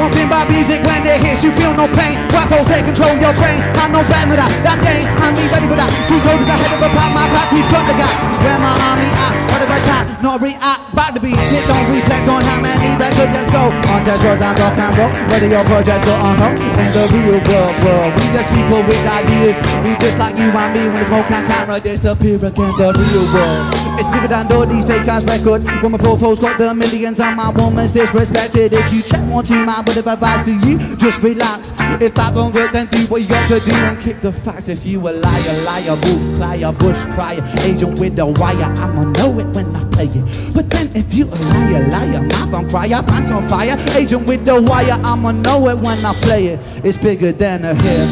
One 0.00 0.08
thing 0.16 0.32
about 0.32 0.48
music 0.48 0.80
when 0.80 1.04
it 1.04 1.20
hits 1.20 1.44
you 1.44 1.52
feel 1.52 1.76
no 1.76 1.84
pain. 1.92 2.16
Rap 2.32 2.48
folks 2.48 2.72
they 2.72 2.80
control 2.80 3.12
your 3.20 3.36
brain. 3.36 3.60
I'm 3.76 3.92
no 3.92 4.00
better 4.08 4.32
than 4.32 4.40
that, 4.40 4.48
that's 4.64 4.80
game. 4.80 5.04
I'm 5.20 5.36
ready 5.36 5.68
for 5.68 5.76
that. 5.76 5.92
Two 6.08 6.16
soldiers 6.24 6.48
ahead 6.48 6.72
of 6.72 6.80
a 6.80 6.88
pack 6.88 7.12
My 7.12 7.28
party's 7.28 7.68
got 7.68 7.84
the 7.84 7.92
guy. 7.92 8.08
Where 8.40 8.56
my 8.56 8.72
army 8.80 9.12
at? 9.12 9.32
What 9.52 9.60
the 9.60 9.68
right 9.68 9.84
time? 9.84 10.06
Not 10.24 10.40
react? 10.40 10.80
Back 10.96 11.12
the 11.12 11.20
beats 11.20 11.52
It 11.52 11.68
don't 11.68 11.84
reflect 11.92 12.24
on 12.32 12.40
how 12.40 12.64
many 12.64 12.96
records 12.96 13.28
get 13.28 13.44
sold. 13.52 13.76
On 13.92 14.00
test 14.00 14.24
drugs 14.24 14.40
and 14.40 14.56
rock 14.56 14.80
and 14.80 14.92
roll. 14.96 15.12
Whether 15.28 15.52
your 15.52 15.64
projects 15.68 16.08
or 16.08 16.16
hold 16.16 16.56
In 16.56 16.88
the 16.96 17.04
real 17.12 17.40
world, 17.44 17.76
world. 17.84 18.10
We 18.16 18.24
just 18.32 18.48
people 18.56 18.80
with 18.80 19.04
ideas. 19.04 19.60
We 19.84 19.92
just 20.00 20.16
like 20.16 20.40
you 20.40 20.48
and 20.48 20.70
me 20.72 20.88
When 20.88 21.04
the 21.04 21.08
smoke 21.12 21.28
and 21.28 21.44
camera 21.44 21.76
disappear 21.76 22.40
again. 22.40 22.72
The 22.80 22.88
real 22.96 23.28
world 23.36 23.79
It's 24.00 24.10
bigger 24.10 24.28
than 24.28 24.50
all 24.50 24.64
these 24.64 24.86
fake 24.86 25.06
ass 25.08 25.24
records 25.24 25.66
When 25.82 25.92
my 25.92 25.98
profile's 25.98 26.38
got 26.38 26.56
the 26.56 26.72
millions 26.74 27.20
And 27.20 27.36
my 27.36 27.50
woman's 27.50 27.92
disrespected. 27.92 28.72
If 28.72 28.94
you 28.94 29.02
check 29.02 29.20
one 29.30 29.44
two 29.44 29.62
my 29.62 29.82
would 29.86 29.96
have 29.96 30.06
advised 30.06 30.46
to 30.46 30.54
you 30.66 30.96
Just 30.96 31.22
relax. 31.22 31.72
If 32.00 32.14
that 32.14 32.32
don't 32.32 32.54
work 32.54 32.72
then 32.72 32.86
do 32.86 33.04
what 33.08 33.20
you 33.20 33.28
got 33.28 33.46
to 33.48 33.60
do 33.60 33.74
And 33.74 34.00
kick 34.00 34.22
the 34.22 34.32
facts. 34.32 34.68
If 34.68 34.86
you 34.86 35.06
a 35.06 35.12
liar, 35.12 35.62
liar, 35.64 36.00
wolf, 36.02 36.38
crier, 36.38 36.72
bush 36.72 36.96
crier 37.12 37.42
Agent 37.60 38.00
with 38.00 38.16
the 38.16 38.24
wire 38.24 38.72
I'ma 38.80 39.04
know 39.12 39.38
it 39.38 39.46
when 39.54 39.76
I 39.76 39.84
play 39.90 40.06
it. 40.06 40.54
But 40.54 40.70
then 40.70 40.88
if 40.96 41.12
you 41.12 41.26
a 41.26 41.36
liar, 41.36 41.86
liar, 41.88 42.22
mouth 42.22 42.54
on 42.54 42.70
crier 42.70 43.02
Pants 43.02 43.30
on 43.30 43.46
fire, 43.50 43.76
agent 43.94 44.26
with 44.26 44.46
the 44.46 44.62
wire 44.62 44.96
I'ma 45.04 45.32
know 45.32 45.68
it 45.68 45.76
when 45.76 46.02
I 46.06 46.14
play 46.14 46.46
it. 46.46 46.60
It's 46.82 46.96
bigger 46.96 47.32
than 47.32 47.66
a 47.66 47.74
hip 47.74 48.08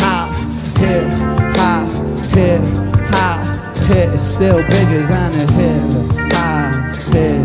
hop, 0.00 0.78
hip 0.78 1.27
pit 3.88 4.10
is 4.10 4.34
still 4.34 4.62
bigger 4.68 5.06
than 5.06 5.32
a 5.32 5.52
hill. 5.52 6.12
I, 6.32 6.94
hit, 7.10 7.40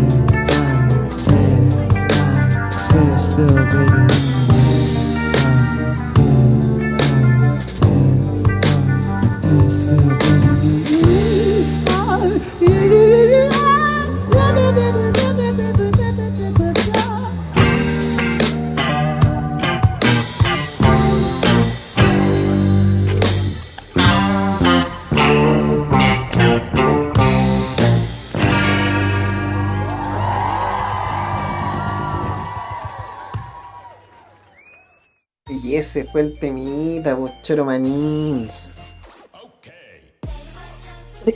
I, 0.50 0.74
hit, 1.30 1.72
I, 2.12 2.92
hit, 2.92 3.18
still 3.18 3.54
bigger 3.72 4.13
fue 36.14 36.20
el 36.20 36.38
temita, 36.38 37.16
pues 37.16 37.32
Choro 37.42 37.64
Manins. 37.64 38.70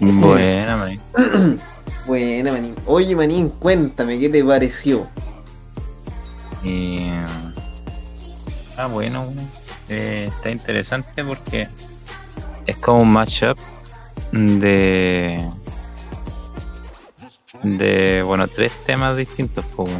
Buena, 0.01 0.77
man. 0.77 1.01
Buena, 2.07 2.53
Manín. 2.53 2.77
Oye, 2.87 3.17
Manín, 3.17 3.49
cuéntame, 3.49 4.21
¿qué 4.21 4.29
te 4.29 4.45
pareció? 4.45 5.09
Y, 6.63 7.09
ah, 8.77 8.87
bueno, 8.87 9.33
eh, 9.89 10.31
está 10.33 10.49
interesante 10.49 11.25
porque 11.25 11.67
es 12.65 12.77
como 12.77 13.03
un 13.03 13.11
matchup 13.11 13.59
de 14.31 15.45
de 17.65 18.23
bueno 18.25 18.47
tres 18.47 18.71
temas 18.87 19.17
distintos 19.17 19.65
pues. 19.75 19.91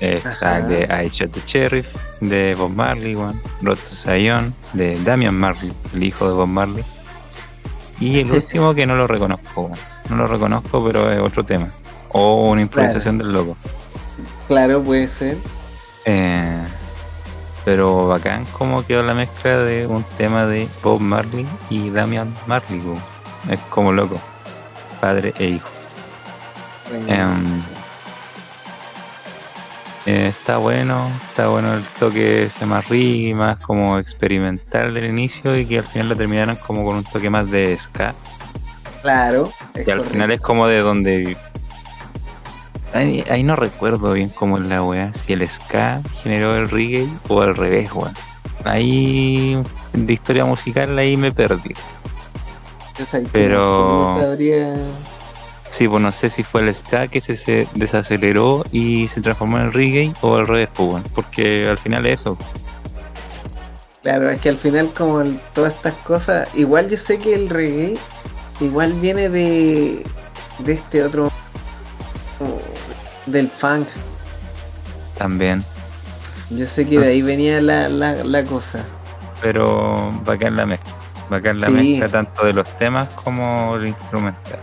Está 0.00 0.56
Ajá. 0.56 0.60
de 0.66 0.82
I 1.04 1.08
Shot 1.08 1.30
the 1.32 1.40
Sheriff 1.46 1.86
de 2.20 2.54
Bob 2.54 2.70
Marley 2.70 3.14
weón. 3.16 3.40
Road 3.62 3.76
to 3.78 3.86
Zion 3.86 4.54
de 4.72 4.98
Damian 5.04 5.34
Marley 5.34 5.72
el 5.94 6.02
hijo 6.04 6.28
de 6.28 6.34
Bob 6.34 6.48
Marley 6.48 6.84
y 8.00 8.20
el 8.20 8.30
último 8.30 8.74
que 8.74 8.86
no 8.86 8.94
lo 8.94 9.06
reconozco 9.06 9.70
no 10.10 10.16
lo 10.16 10.26
reconozco 10.26 10.84
pero 10.84 11.10
es 11.10 11.20
otro 11.20 11.44
tema 11.44 11.68
o 12.10 12.50
una 12.50 12.62
improvisación 12.62 13.18
del 13.18 13.32
loco 13.32 13.56
Claro, 14.48 14.82
puede 14.82 15.08
ser. 15.08 15.36
eh, 16.04 16.62
pero 17.64 18.06
bacán 18.08 18.44
como 18.56 18.84
quedó 18.86 19.02
la 19.02 19.12
mezcla 19.14 19.58
de 19.58 19.86
un 19.86 20.04
tema 20.16 20.46
de 20.46 20.68
Bob 20.82 21.00
Marley 21.00 21.44
y 21.68 21.90
Damian 21.90 22.32
Marley. 22.46 22.80
Es 23.50 23.58
como 23.70 23.90
loco. 23.92 24.20
Padre 25.00 25.34
e 25.38 25.46
hijo. 25.46 25.68
Bueno, 26.88 27.12
Em, 27.12 27.62
eh, 30.06 30.28
está 30.28 30.58
bueno, 30.58 31.08
está 31.28 31.48
bueno 31.48 31.74
el 31.74 31.82
toque 31.98 32.44
ese 32.44 32.64
más 32.64 32.88
reggae, 32.88 33.34
más 33.34 33.58
como 33.60 33.98
experimental 33.98 34.94
del 34.94 35.06
inicio 35.06 35.56
y 35.58 35.66
que 35.66 35.78
al 35.78 35.84
final 35.84 36.08
lo 36.10 36.16
terminaron 36.16 36.56
como 36.56 36.84
con 36.84 36.96
un 36.96 37.04
toque 37.04 37.28
más 37.28 37.50
de 37.50 37.76
ska. 37.76 38.14
claro. 39.02 39.52
Y 39.74 39.80
al 39.80 39.84
correcto. 39.84 40.10
final 40.10 40.30
es 40.30 40.40
como 40.40 40.66
de 40.68 40.78
donde... 40.80 41.36
Ahí, 42.94 43.24
ahí 43.28 43.42
no 43.42 43.56
recuerdo 43.56 44.12
bien 44.12 44.30
cómo 44.30 44.56
es 44.58 44.64
la 44.64 44.82
wea, 44.82 45.12
si 45.12 45.32
el 45.34 45.46
ska 45.48 46.00
generó 46.22 46.56
el 46.56 46.70
reggae 46.70 47.06
o 47.28 47.42
al 47.42 47.54
revés, 47.56 47.92
weón. 47.92 48.14
Ahí 48.64 49.60
de 49.92 50.12
historia 50.12 50.44
musical 50.44 50.96
ahí 50.98 51.16
me 51.16 51.30
perdí. 51.32 51.74
Pero- 53.32 54.14
No 54.16 54.20
sabría. 54.20 54.76
Sí, 55.70 55.88
pues 55.88 56.02
no 56.02 56.12
sé 56.12 56.30
si 56.30 56.42
fue 56.42 56.62
el 56.62 56.74
ska 56.74 57.08
que 57.08 57.20
se, 57.20 57.36
se 57.36 57.66
desaceleró 57.74 58.64
y 58.72 59.08
se 59.08 59.20
transformó 59.20 59.58
en 59.58 59.66
el 59.66 59.72
reggae 59.72 60.14
o 60.22 60.36
al 60.36 60.46
revés, 60.46 60.70
pues, 60.72 60.88
weón. 60.88 61.02
porque 61.14 61.68
al 61.68 61.76
final 61.78 62.06
es 62.06 62.20
eso. 62.20 62.38
Claro, 64.02 64.30
es 64.30 64.40
que 64.40 64.48
al 64.48 64.56
final, 64.56 64.90
como 64.96 65.20
el- 65.20 65.38
todas 65.52 65.74
estas 65.74 65.94
cosas. 65.96 66.48
Igual 66.54 66.88
yo 66.88 66.96
sé 66.96 67.18
que 67.18 67.34
el 67.34 67.48
reggae. 67.50 67.96
Igual 68.60 68.92
viene 68.94 69.28
de. 69.28 70.04
De 70.60 70.72
este 70.72 71.02
otro. 71.02 71.30
Del 73.26 73.48
funk. 73.48 73.88
también. 75.18 75.64
Yo 76.50 76.64
sé 76.66 76.86
que 76.86 76.98
de 77.00 77.08
ahí 77.08 77.22
venía 77.22 77.60
la, 77.60 77.88
la, 77.88 78.12
la 78.22 78.44
cosa. 78.44 78.84
Pero 79.42 80.12
bacán 80.24 80.54
la 80.56 80.64
mezcla. 80.66 80.92
Bacán 81.28 81.58
la 81.60 81.66
Sí. 81.66 81.72
mezcla 81.72 82.08
tanto 82.08 82.46
de 82.46 82.52
los 82.52 82.68
temas 82.78 83.08
como 83.24 83.74
el 83.76 83.88
instrumental. 83.88 84.60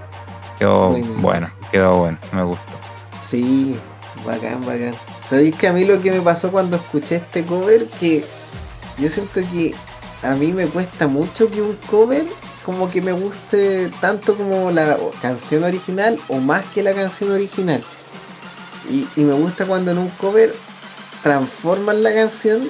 Quedó 0.64 0.98
bueno, 1.18 1.52
quedó 1.74 1.98
bueno, 1.98 2.18
me 2.32 2.42
gustó. 2.42 2.72
Sí, 3.22 3.78
bacán, 4.26 4.62
bacán. 4.62 4.96
¿Sabéis 5.30 5.54
que 5.56 5.68
a 5.68 5.74
mí 5.74 5.84
lo 5.84 6.00
que 6.00 6.10
me 6.10 6.22
pasó 6.22 6.54
cuando 6.54 6.78
escuché 6.78 7.18
este 7.18 7.46
cover? 7.46 7.86
Que 8.00 8.24
yo 8.98 9.10
siento 9.10 9.42
que 9.52 9.76
a 10.22 10.36
mí 10.36 10.54
me 10.54 10.68
cuesta 10.68 11.10
mucho 11.10 11.52
que 11.52 11.62
un 11.62 11.76
cover 11.92 12.24
como 12.66 12.90
que 12.90 13.02
me 13.02 13.12
guste 13.12 13.90
tanto 14.00 14.38
como 14.38 14.72
la 14.72 14.98
canción 15.22 15.66
original 15.66 16.18
o 16.30 16.38
más 16.38 16.64
que 16.74 16.82
la 16.82 16.94
canción 16.94 17.32
original. 17.32 17.84
Y, 18.90 19.06
y 19.18 19.26
me 19.26 19.34
gusta 19.34 19.66
cuando 19.66 19.92
en 19.92 19.98
un 19.98 20.10
cover 20.12 20.56
transforman 21.24 22.04
la 22.04 22.14
canción 22.14 22.70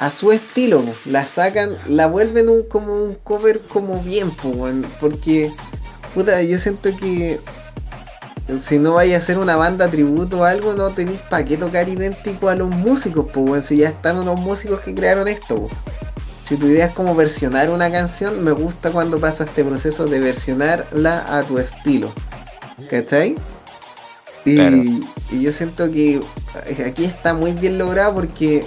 a 0.00 0.10
su 0.10 0.32
estilo, 0.32 0.84
la 1.06 1.24
sacan, 1.24 1.78
la 1.86 2.08
vuelven 2.08 2.50
un, 2.50 2.64
como 2.64 2.92
un 2.92 3.14
cover 3.14 3.62
como 3.62 4.02
bien, 4.02 4.30
porque 5.00 5.50
puta, 6.14 6.40
yo 6.42 6.58
siento 6.58 6.96
que 6.96 7.40
si 8.60 8.78
no 8.78 8.94
vaya 8.94 9.16
a 9.16 9.20
ser 9.20 9.38
una 9.38 9.56
banda 9.56 9.88
tributo 9.88 10.40
o 10.40 10.44
algo, 10.44 10.74
no 10.74 10.90
tenéis 10.90 11.20
para 11.20 11.44
qué 11.44 11.56
tocar 11.56 11.88
idéntico 11.88 12.48
a 12.48 12.54
los 12.54 12.68
músicos, 12.68 13.26
pues 13.32 13.46
bueno, 13.46 13.64
si 13.64 13.78
ya 13.78 13.88
están 13.88 14.18
unos 14.18 14.38
músicos 14.38 14.80
que 14.80 14.94
crearon 14.94 15.28
esto. 15.28 15.56
po. 15.56 15.70
Si 16.44 16.56
tu 16.56 16.66
idea 16.66 16.86
es 16.86 16.92
como 16.94 17.14
versionar 17.14 17.70
una 17.70 17.90
canción, 17.90 18.44
me 18.44 18.52
gusta 18.52 18.90
cuando 18.90 19.18
pasa 19.18 19.44
este 19.44 19.64
proceso 19.64 20.06
de 20.06 20.20
versionarla 20.20 21.38
a 21.38 21.42
tu 21.44 21.58
estilo. 21.58 22.12
¿Cachai? 22.90 23.34
Y, 24.44 24.56
Claro. 24.56 24.76
y 24.76 25.40
yo 25.40 25.50
siento 25.52 25.90
que 25.90 26.20
aquí 26.86 27.06
está 27.06 27.32
muy 27.32 27.52
bien 27.52 27.78
logrado 27.78 28.12
porque 28.14 28.66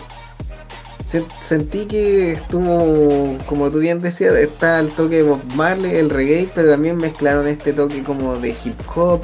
sentí 1.42 1.86
que 1.86 2.34
estuvo, 2.34 3.38
como 3.46 3.72
tú 3.72 3.80
bien 3.80 4.02
decías, 4.02 4.36
está 4.36 4.80
el 4.80 4.90
toque 4.90 5.18
de 5.18 5.24
Bob 5.24 5.40
Marley, 5.56 5.96
el 5.96 6.10
reggae, 6.10 6.50
pero 6.54 6.70
también 6.70 6.98
mezclaron 6.98 7.48
este 7.48 7.72
toque 7.72 8.04
como 8.04 8.36
de 8.38 8.50
hip 8.50 8.80
hop, 8.94 9.22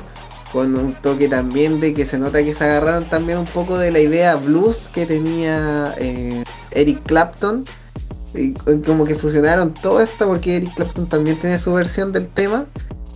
con 0.54 0.76
un 0.76 0.94
toque 0.94 1.28
también 1.28 1.82
de 1.82 1.94
que 1.94 2.06
se 2.06 2.18
nota 2.18 2.44
que 2.44 2.54
se 2.54 2.64
agarraron 2.64 3.06
también 3.06 3.40
un 3.40 3.46
poco 3.46 3.78
de 3.78 3.92
la 3.92 4.00
idea 4.00 4.36
blues 4.36 4.90
que 4.94 5.06
tenía 5.06 5.94
eh, 5.98 6.44
Eric 6.72 7.04
Clapton. 7.04 7.66
Y 8.36 8.54
como 8.86 9.06
que 9.06 9.14
fusionaron 9.14 9.74
todo 9.76 10.02
esto 10.02 10.28
porque 10.28 10.58
Eric 10.58 10.74
Clapton 10.76 11.08
también 11.08 11.38
tiene 11.38 11.60
su 11.60 11.74
versión 11.74 12.12
del 12.12 12.28
tema. 12.28 12.66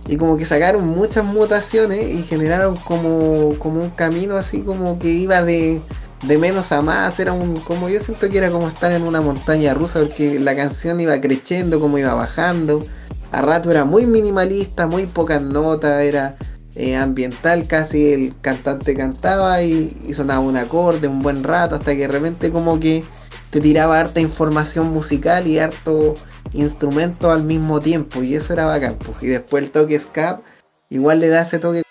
Y 0.06 0.16
como 0.16 0.36
que 0.36 0.44
sacaron 0.44 0.86
muchas 0.86 1.24
mutaciones 1.24 2.08
y 2.08 2.22
generaron 2.22 2.76
como, 2.76 3.58
como 3.58 3.82
un 3.82 3.90
camino 3.90 4.36
así 4.36 4.60
como 4.60 4.98
que 4.98 5.08
iba 5.08 5.42
de, 5.42 5.82
de 6.22 6.38
menos 6.38 6.72
a 6.72 6.82
más. 6.82 7.18
Era 7.20 7.32
un, 7.32 7.60
como 7.60 7.88
yo 7.88 8.00
siento 8.00 8.28
que 8.28 8.38
era 8.38 8.50
como 8.50 8.68
estar 8.68 8.92
en 8.92 9.02
una 9.02 9.20
montaña 9.20 9.74
rusa 9.74 10.00
porque 10.00 10.38
la 10.38 10.56
canción 10.56 11.00
iba 11.00 11.20
creciendo, 11.20 11.80
como 11.80 11.98
iba 11.98 12.14
bajando. 12.14 12.84
A 13.30 13.42
rato 13.42 13.70
era 13.70 13.84
muy 13.84 14.06
minimalista, 14.06 14.86
muy 14.86 15.06
pocas 15.06 15.42
notas, 15.42 16.02
era 16.02 16.36
eh, 16.74 16.96
ambiental, 16.96 17.66
casi 17.66 18.12
el 18.12 18.34
cantante 18.40 18.94
cantaba 18.94 19.62
y, 19.62 20.14
sonaba 20.14 20.40
un 20.40 20.56
acorde 20.56 21.08
un 21.08 21.22
buen 21.22 21.42
rato 21.44 21.74
hasta 21.74 21.92
que 21.92 22.02
de 22.02 22.08
repente 22.08 22.50
como 22.50 22.80
que 22.80 23.04
te 23.50 23.60
tiraba 23.60 23.98
harta 23.98 24.20
información 24.20 24.90
musical 24.92 25.46
y 25.46 25.58
harto 25.58 26.14
instrumento 26.52 27.30
al 27.30 27.42
mismo 27.42 27.80
tiempo 27.80 28.22
y 28.22 28.34
eso 28.34 28.52
era 28.52 28.64
bacán. 28.64 28.96
pues. 28.96 29.22
Y 29.22 29.26
después 29.26 29.64
el 29.64 29.70
toque 29.70 29.98
ska 29.98 30.40
igual 30.88 31.20
le 31.20 31.28
da 31.28 31.42
ese 31.42 31.58
toque 31.58 31.82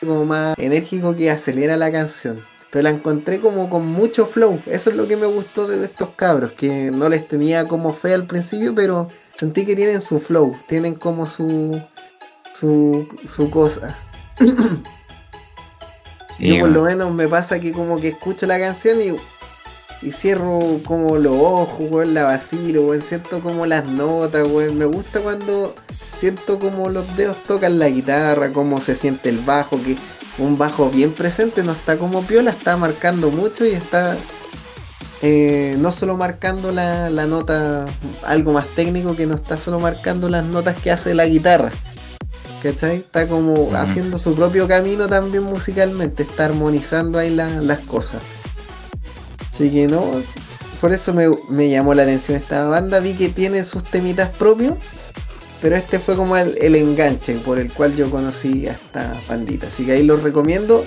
como 0.00 0.24
más 0.24 0.58
enérgico 0.58 1.14
que 1.14 1.30
acelera 1.30 1.76
la 1.76 1.92
canción. 1.92 2.38
Pero 2.74 2.82
la 2.82 2.90
encontré 2.90 3.38
como 3.38 3.70
con 3.70 3.86
mucho 3.86 4.26
flow. 4.26 4.60
Eso 4.66 4.90
es 4.90 4.96
lo 4.96 5.06
que 5.06 5.16
me 5.16 5.26
gustó 5.26 5.68
de 5.68 5.84
estos 5.84 6.08
cabros. 6.16 6.50
Que 6.50 6.90
no 6.90 7.08
les 7.08 7.28
tenía 7.28 7.68
como 7.68 7.94
fe 7.94 8.12
al 8.12 8.26
principio, 8.26 8.74
pero 8.74 9.06
sentí 9.36 9.64
que 9.64 9.76
tienen 9.76 10.00
su 10.00 10.18
flow. 10.18 10.56
Tienen 10.66 10.96
como 10.96 11.28
su. 11.28 11.80
su, 12.52 13.08
su 13.28 13.48
cosa. 13.48 13.96
Sí, 16.36 16.48
Yo 16.48 16.58
por 16.58 16.70
lo 16.70 16.82
menos 16.82 17.12
me 17.12 17.28
pasa 17.28 17.60
que 17.60 17.70
como 17.70 18.00
que 18.00 18.08
escucho 18.08 18.44
la 18.48 18.58
canción 18.58 19.00
y, 19.00 19.14
y 20.04 20.10
cierro 20.10 20.58
como 20.84 21.16
los 21.16 21.32
ojos, 21.32 21.88
weón, 21.88 22.12
la 22.12 22.24
vacilo, 22.24 22.86
weón, 22.86 23.02
siento 23.02 23.38
como 23.38 23.66
las 23.66 23.86
notas, 23.86 24.44
weón. 24.48 24.76
Me 24.76 24.84
gusta 24.84 25.20
cuando 25.20 25.76
siento 26.18 26.58
como 26.58 26.88
los 26.90 27.16
dedos 27.16 27.36
tocan 27.46 27.78
la 27.78 27.88
guitarra, 27.88 28.52
cómo 28.52 28.80
se 28.80 28.94
siente 28.96 29.28
el 29.28 29.38
bajo, 29.38 29.80
que 29.82 29.96
un 30.38 30.58
bajo 30.58 30.90
bien 30.90 31.12
presente, 31.12 31.62
no 31.62 31.72
está 31.72 31.96
como 31.98 32.22
piola, 32.22 32.50
está 32.50 32.76
marcando 32.76 33.30
mucho 33.30 33.64
y 33.64 33.70
está 33.72 34.16
eh, 35.22 35.76
no 35.78 35.92
solo 35.92 36.16
marcando 36.16 36.70
la, 36.72 37.08
la 37.10 37.26
nota, 37.26 37.86
algo 38.24 38.52
más 38.52 38.66
técnico 38.68 39.16
que 39.16 39.26
no 39.26 39.34
está 39.34 39.56
solo 39.58 39.78
marcando 39.80 40.28
las 40.28 40.44
notas 40.44 40.76
que 40.76 40.90
hace 40.90 41.14
la 41.14 41.26
guitarra. 41.26 41.70
¿Cachai? 42.62 42.96
Está 42.96 43.26
como 43.28 43.70
haciendo 43.76 44.18
su 44.18 44.34
propio 44.34 44.66
camino 44.66 45.06
también 45.06 45.42
musicalmente, 45.44 46.22
está 46.22 46.46
armonizando 46.46 47.18
ahí 47.18 47.28
la- 47.34 47.60
las 47.60 47.80
cosas. 47.80 48.22
Así 49.52 49.70
que 49.70 49.86
no, 49.86 50.02
por 50.80 50.92
eso 50.92 51.12
me, 51.14 51.28
me 51.50 51.68
llamó 51.70 51.94
la 51.94 52.02
atención 52.04 52.36
esta 52.38 52.64
banda, 52.66 53.00
vi 53.00 53.14
que 53.14 53.28
tiene 53.28 53.64
sus 53.64 53.84
temitas 53.84 54.30
propios, 54.30 54.74
pero 55.60 55.76
este 55.76 55.98
fue 55.98 56.16
como 56.16 56.36
el, 56.36 56.56
el 56.60 56.74
enganche 56.76 57.34
por 57.36 57.58
el 57.58 57.72
cual 57.72 57.94
yo 57.96 58.10
conocí 58.10 58.66
a 58.68 58.72
esta 58.72 59.14
bandita. 59.28 59.66
Así 59.68 59.84
que 59.86 59.92
ahí 59.92 60.04
los 60.04 60.22
recomiendo. 60.22 60.84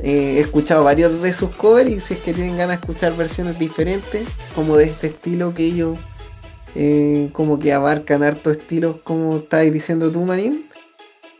Eh, 0.00 0.36
he 0.36 0.40
escuchado 0.40 0.84
varios 0.84 1.20
de 1.22 1.32
sus 1.32 1.50
covers 1.56 1.90
y 1.90 2.00
si 2.00 2.14
es 2.14 2.20
que 2.20 2.32
tienen 2.32 2.56
ganas 2.56 2.80
de 2.80 2.86
escuchar 2.86 3.16
versiones 3.16 3.58
diferentes, 3.58 4.22
como 4.54 4.76
de 4.76 4.84
este 4.84 5.08
estilo 5.08 5.54
que 5.54 5.64
ellos 5.64 5.98
eh, 6.76 7.30
como 7.32 7.58
que 7.58 7.72
abarcan 7.72 8.22
harto 8.22 8.50
estilos, 8.52 8.96
como 9.02 9.38
estabas 9.38 9.72
diciendo 9.72 10.10
tú, 10.12 10.20
Manín. 10.24 10.64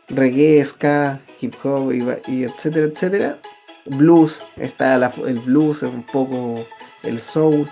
Reggae, 0.09 0.63
ska, 0.65 1.19
hip 1.39 1.53
hop 1.63 1.91
y, 1.93 2.03
y 2.27 2.43
etcétera, 2.43 2.87
etcétera. 2.87 3.37
Blues, 3.85 4.43
está 4.57 4.97
la- 4.97 5.13
el 5.27 5.39
blues, 5.39 5.83
un 5.83 6.03
poco 6.03 6.65
el 7.03 7.19
soul. 7.19 7.69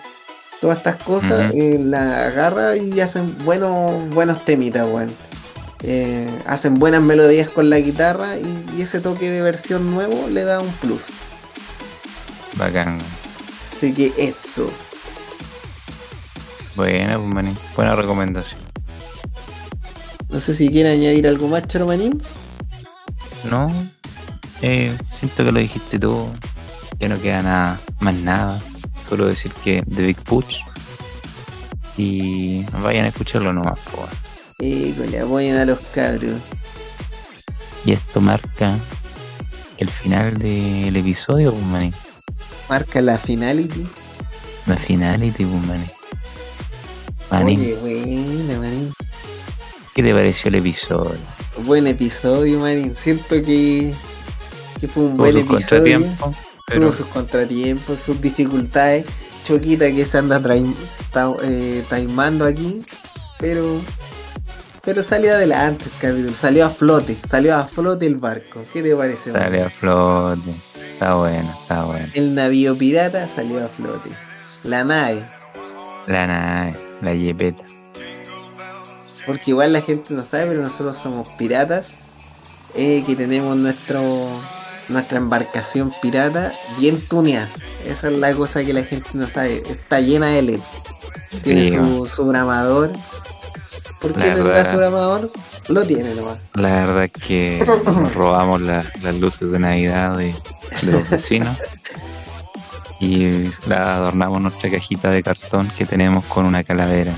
Todas 0.62 0.78
estas 0.78 0.96
cosas, 0.98 1.52
eh, 1.54 1.78
la 1.80 2.28
agarra 2.28 2.76
y 2.78 3.00
hacen 3.00 3.38
buenos, 3.44 4.10
buenos 4.10 4.44
temitas, 4.46 4.88
weón. 4.90 5.14
Eh, 5.84 6.28
hacen 6.48 6.76
buenas 6.76 7.02
melodías 7.02 7.50
con 7.50 7.70
la 7.70 7.80
guitarra 7.80 8.38
y, 8.38 8.66
y 8.78 8.82
ese 8.82 9.00
toque 9.00 9.30
de 9.30 9.42
versión 9.42 9.92
nuevo 9.92 10.28
le 10.28 10.44
da 10.44 10.60
un 10.60 10.72
plus. 10.74 11.04
Bacán. 12.56 12.98
Así 13.72 13.94
que 13.94 14.12
eso. 14.18 14.72
Buena, 16.76 17.18
pues, 17.18 17.34
manín. 17.34 17.58
Buena 17.76 17.96
recomendación. 17.96 18.60
No 20.30 20.40
sé 20.40 20.56
si 20.56 20.70
quiere 20.70 20.90
añadir 20.90 21.28
algo 21.28 21.48
más, 21.48 21.68
Choromanín. 21.68 22.22
No, 23.50 23.72
eh, 24.62 24.96
siento 25.12 25.46
que 25.46 25.52
lo 25.52 25.60
dijiste 25.60 26.00
tú. 26.00 26.28
Ya 27.00 27.08
no 27.08 27.22
queda 27.22 27.44
nada, 27.44 27.80
más 28.00 28.16
nada. 28.16 28.60
Solo 29.08 29.26
decir 29.28 29.52
que 29.64 29.84
The 29.84 30.02
Big 30.06 30.18
Push. 30.24 30.58
Y 31.98 32.64
vayan 32.82 33.06
a 33.06 33.08
escucharlo 33.08 33.54
nomás, 33.54 33.80
po. 33.92 34.08
Y 34.60 34.92
con 34.92 35.10
le 35.10 35.22
apoyen 35.22 35.58
a 35.58 35.66
los 35.66 35.80
cabros. 35.94 36.42
Y 37.86 37.94
esto 37.94 38.20
marca 38.22 38.76
el 39.78 39.90
final 39.90 40.34
del 40.38 40.96
episodio, 40.96 41.52
pues, 41.54 41.66
manín. 41.66 41.94
Marca 42.70 43.02
la 43.02 43.18
finality. 43.18 43.88
La 44.66 44.76
finality, 44.78 45.46
pues, 45.46 45.66
manín. 45.66 45.92
Manín, 47.32 47.60
Oye, 47.60 47.76
buena, 47.76 48.60
manín. 48.60 48.94
¿qué 49.94 50.04
te 50.04 50.14
pareció 50.14 50.50
el 50.50 50.56
episodio? 50.56 51.18
Buen 51.66 51.88
episodio, 51.88 52.60
manín. 52.60 52.96
Siento 52.96 53.42
que, 53.42 53.94
que 54.80 54.88
fue 54.88 55.04
un 55.04 55.18
buen 55.18 55.36
episodio. 55.38 55.58
contratiempos, 55.58 56.36
pero 56.68 56.82
Tuvo 56.82 56.92
sus 56.94 57.08
contratiempos, 57.08 58.00
sus 58.06 58.20
dificultades. 58.22 59.06
Choquita 59.46 59.90
que 59.92 60.06
se 60.06 60.18
anda 60.18 60.40
traim- 60.42 60.76
ta- 61.14 61.32
eh, 61.42 61.82
taimando 61.90 62.44
aquí. 62.46 62.82
Pero. 63.40 63.80
Pero 64.84 65.02
salió 65.04 65.34
adelante 65.34 65.86
el 65.86 65.92
capítulo. 66.00 66.34
Salió 66.38 66.66
a 66.66 66.70
flote. 66.70 67.18
Salió 67.30 67.56
a 67.56 67.68
flote 67.68 68.06
el 68.06 68.16
barco. 68.16 68.64
¿Qué 68.74 68.84
te 68.84 68.94
parece? 68.96 69.32
manín? 69.32 69.62
a 69.64 69.70
flote. 69.70 70.52
Está 70.94 71.14
bueno, 71.16 71.58
está 71.62 71.84
bueno. 71.86 72.08
El 72.14 72.36
navío 72.36 72.78
pirata 72.78 73.30
salió 73.34 73.64
a 73.64 73.70
flote. 73.70 74.10
La 74.64 74.84
nave. 74.84 75.24
La 76.08 76.28
nave, 76.28 76.76
la 77.02 77.14
yepeta. 77.14 77.64
Porque 79.26 79.52
igual 79.52 79.72
la 79.74 79.82
gente 79.82 80.14
no 80.14 80.24
sabe, 80.26 80.48
pero 80.48 80.62
nosotros 80.62 80.98
somos 80.98 81.28
piratas. 81.38 81.94
eh, 82.76 83.04
que 83.06 83.16
tenemos 83.16 83.56
nuestro 83.58 84.28
nuestra 84.90 85.18
embarcación 85.18 85.94
pirata 86.02 86.54
bien 86.80 87.00
tuneada. 87.02 87.50
Esa 87.86 88.08
es 88.10 88.18
la 88.18 88.34
cosa 88.34 88.64
que 88.66 88.74
la 88.74 88.84
gente 88.84 89.10
no 89.14 89.28
sabe. 89.28 89.64
Está 89.70 90.00
llena 90.00 90.28
de 90.28 90.42
LED. 90.42 90.60
Tiene 91.44 91.72
su, 91.72 92.06
su 92.06 92.26
bramador. 92.26 92.92
¿Por 94.02 94.14
qué 94.14 94.20
La 94.20 94.36
tendrá 94.36 94.54
verdad. 94.54 94.72
su 94.72 94.78
bramador? 94.78 95.32
Lo 95.70 95.84
tiene 95.86 96.14
nomás. 96.14 96.38
La 96.54 96.70
verdad 96.86 97.04
es 97.06 97.12
que 97.12 97.64
nos 97.86 98.14
robamos 98.16 98.62
la- 98.62 98.86
las 99.02 99.16
luces 99.16 99.52
de 99.52 99.60
Navidad 99.60 100.16
de, 100.18 100.34
de 100.82 100.92
los 100.92 101.10
vecinos 101.10 101.58
y 103.00 103.44
la 103.68 103.98
adornamos 103.98 104.42
nuestra 104.42 104.70
cajita 104.72 105.12
de 105.12 105.22
cartón 105.24 105.70
que 105.78 105.86
tenemos 105.86 106.24
con 106.26 106.46
una 106.46 106.64
calavera. 106.64 107.12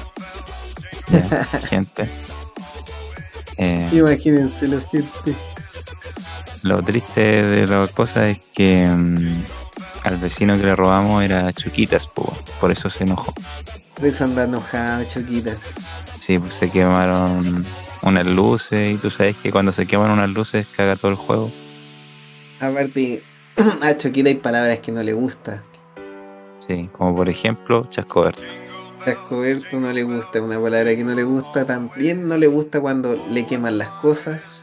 Ya, 1.11 1.45
gente. 1.69 2.09
Eh, 3.57 3.89
Imagínense 3.91 4.67
la 4.67 4.79
gente. 4.81 5.35
Lo 6.63 6.81
triste 6.81 7.43
de 7.43 7.67
la 7.67 7.87
cosa 7.87 8.29
es 8.29 8.39
que 8.53 8.85
mm, 8.85 9.43
al 10.03 10.17
vecino 10.17 10.57
que 10.57 10.63
le 10.63 10.75
robamos 10.75 11.23
era 11.23 11.51
Chuquitas, 11.53 12.07
po, 12.07 12.33
por 12.59 12.71
eso 12.71 12.89
se 12.89 13.03
enojó. 13.03 13.33
Por 13.95 14.05
eso 14.05 14.23
anda 14.23 14.43
enojado, 14.43 15.03
Choquita. 15.05 15.55
Sí, 16.19 16.39
pues 16.39 16.53
se 16.53 16.69
quemaron 16.69 17.65
unas 18.01 18.25
luces 18.25 18.95
y 18.95 18.97
tú 18.97 19.09
sabes 19.09 19.35
que 19.35 19.51
cuando 19.51 19.71
se 19.71 19.85
queman 19.85 20.11
unas 20.11 20.29
luces 20.29 20.67
caga 20.75 20.95
todo 20.95 21.11
el 21.11 21.17
juego. 21.17 21.51
Aparte, 22.59 23.23
a 23.81 23.97
Choquita 23.97 24.29
hay 24.29 24.35
palabras 24.35 24.79
que 24.79 24.91
no 24.91 25.03
le 25.03 25.13
gusta. 25.13 25.63
Sí, 26.59 26.89
como 26.91 27.15
por 27.15 27.29
ejemplo 27.29 27.83
Chascoberto. 27.89 28.41
Chascoberto 29.03 29.79
no 29.79 29.91
le 29.91 30.03
gusta, 30.03 30.41
una 30.41 30.59
palabra 30.59 30.95
que 30.95 31.03
no 31.03 31.15
le 31.15 31.23
gusta, 31.23 31.65
también 31.65 32.25
no 32.25 32.37
le 32.37 32.47
gusta 32.47 32.79
cuando 32.79 33.15
le 33.29 33.45
queman 33.45 33.77
las 33.77 33.89
cosas. 33.89 34.58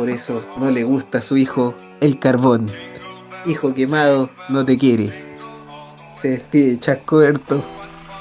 Por 0.00 0.08
eso 0.08 0.42
no 0.56 0.70
le 0.70 0.82
gusta 0.82 1.18
a 1.18 1.20
su 1.20 1.36
hijo 1.36 1.74
el 2.00 2.18
carbón. 2.18 2.70
Hijo 3.44 3.74
quemado, 3.74 4.30
no 4.48 4.64
te 4.64 4.78
quiere. 4.78 5.12
Se 6.18 6.28
despide 6.28 6.80
Chascoberto. 6.80 7.62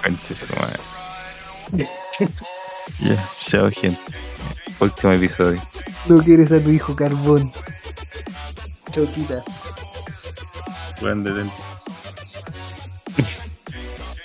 Conche 0.03 0.35
su 0.35 0.47
madre. 0.57 0.79
Ya, 2.99 3.29
chao 3.45 3.71
gente. 3.71 3.97
Último 4.81 5.13
episodio. 5.13 5.61
No 6.07 6.21
quieres 6.21 6.51
a 6.51 6.59
tu 6.61 6.69
hijo 6.69 6.93
carbón. 6.97 7.49
Choquitas, 8.91 9.45
Buen 10.99 11.23
detente. 11.23 11.53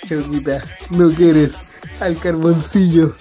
choquita, 0.09 0.61
no 0.89 1.09
quieres 1.09 1.53
al 2.01 2.17
carboncillo. 2.17 3.15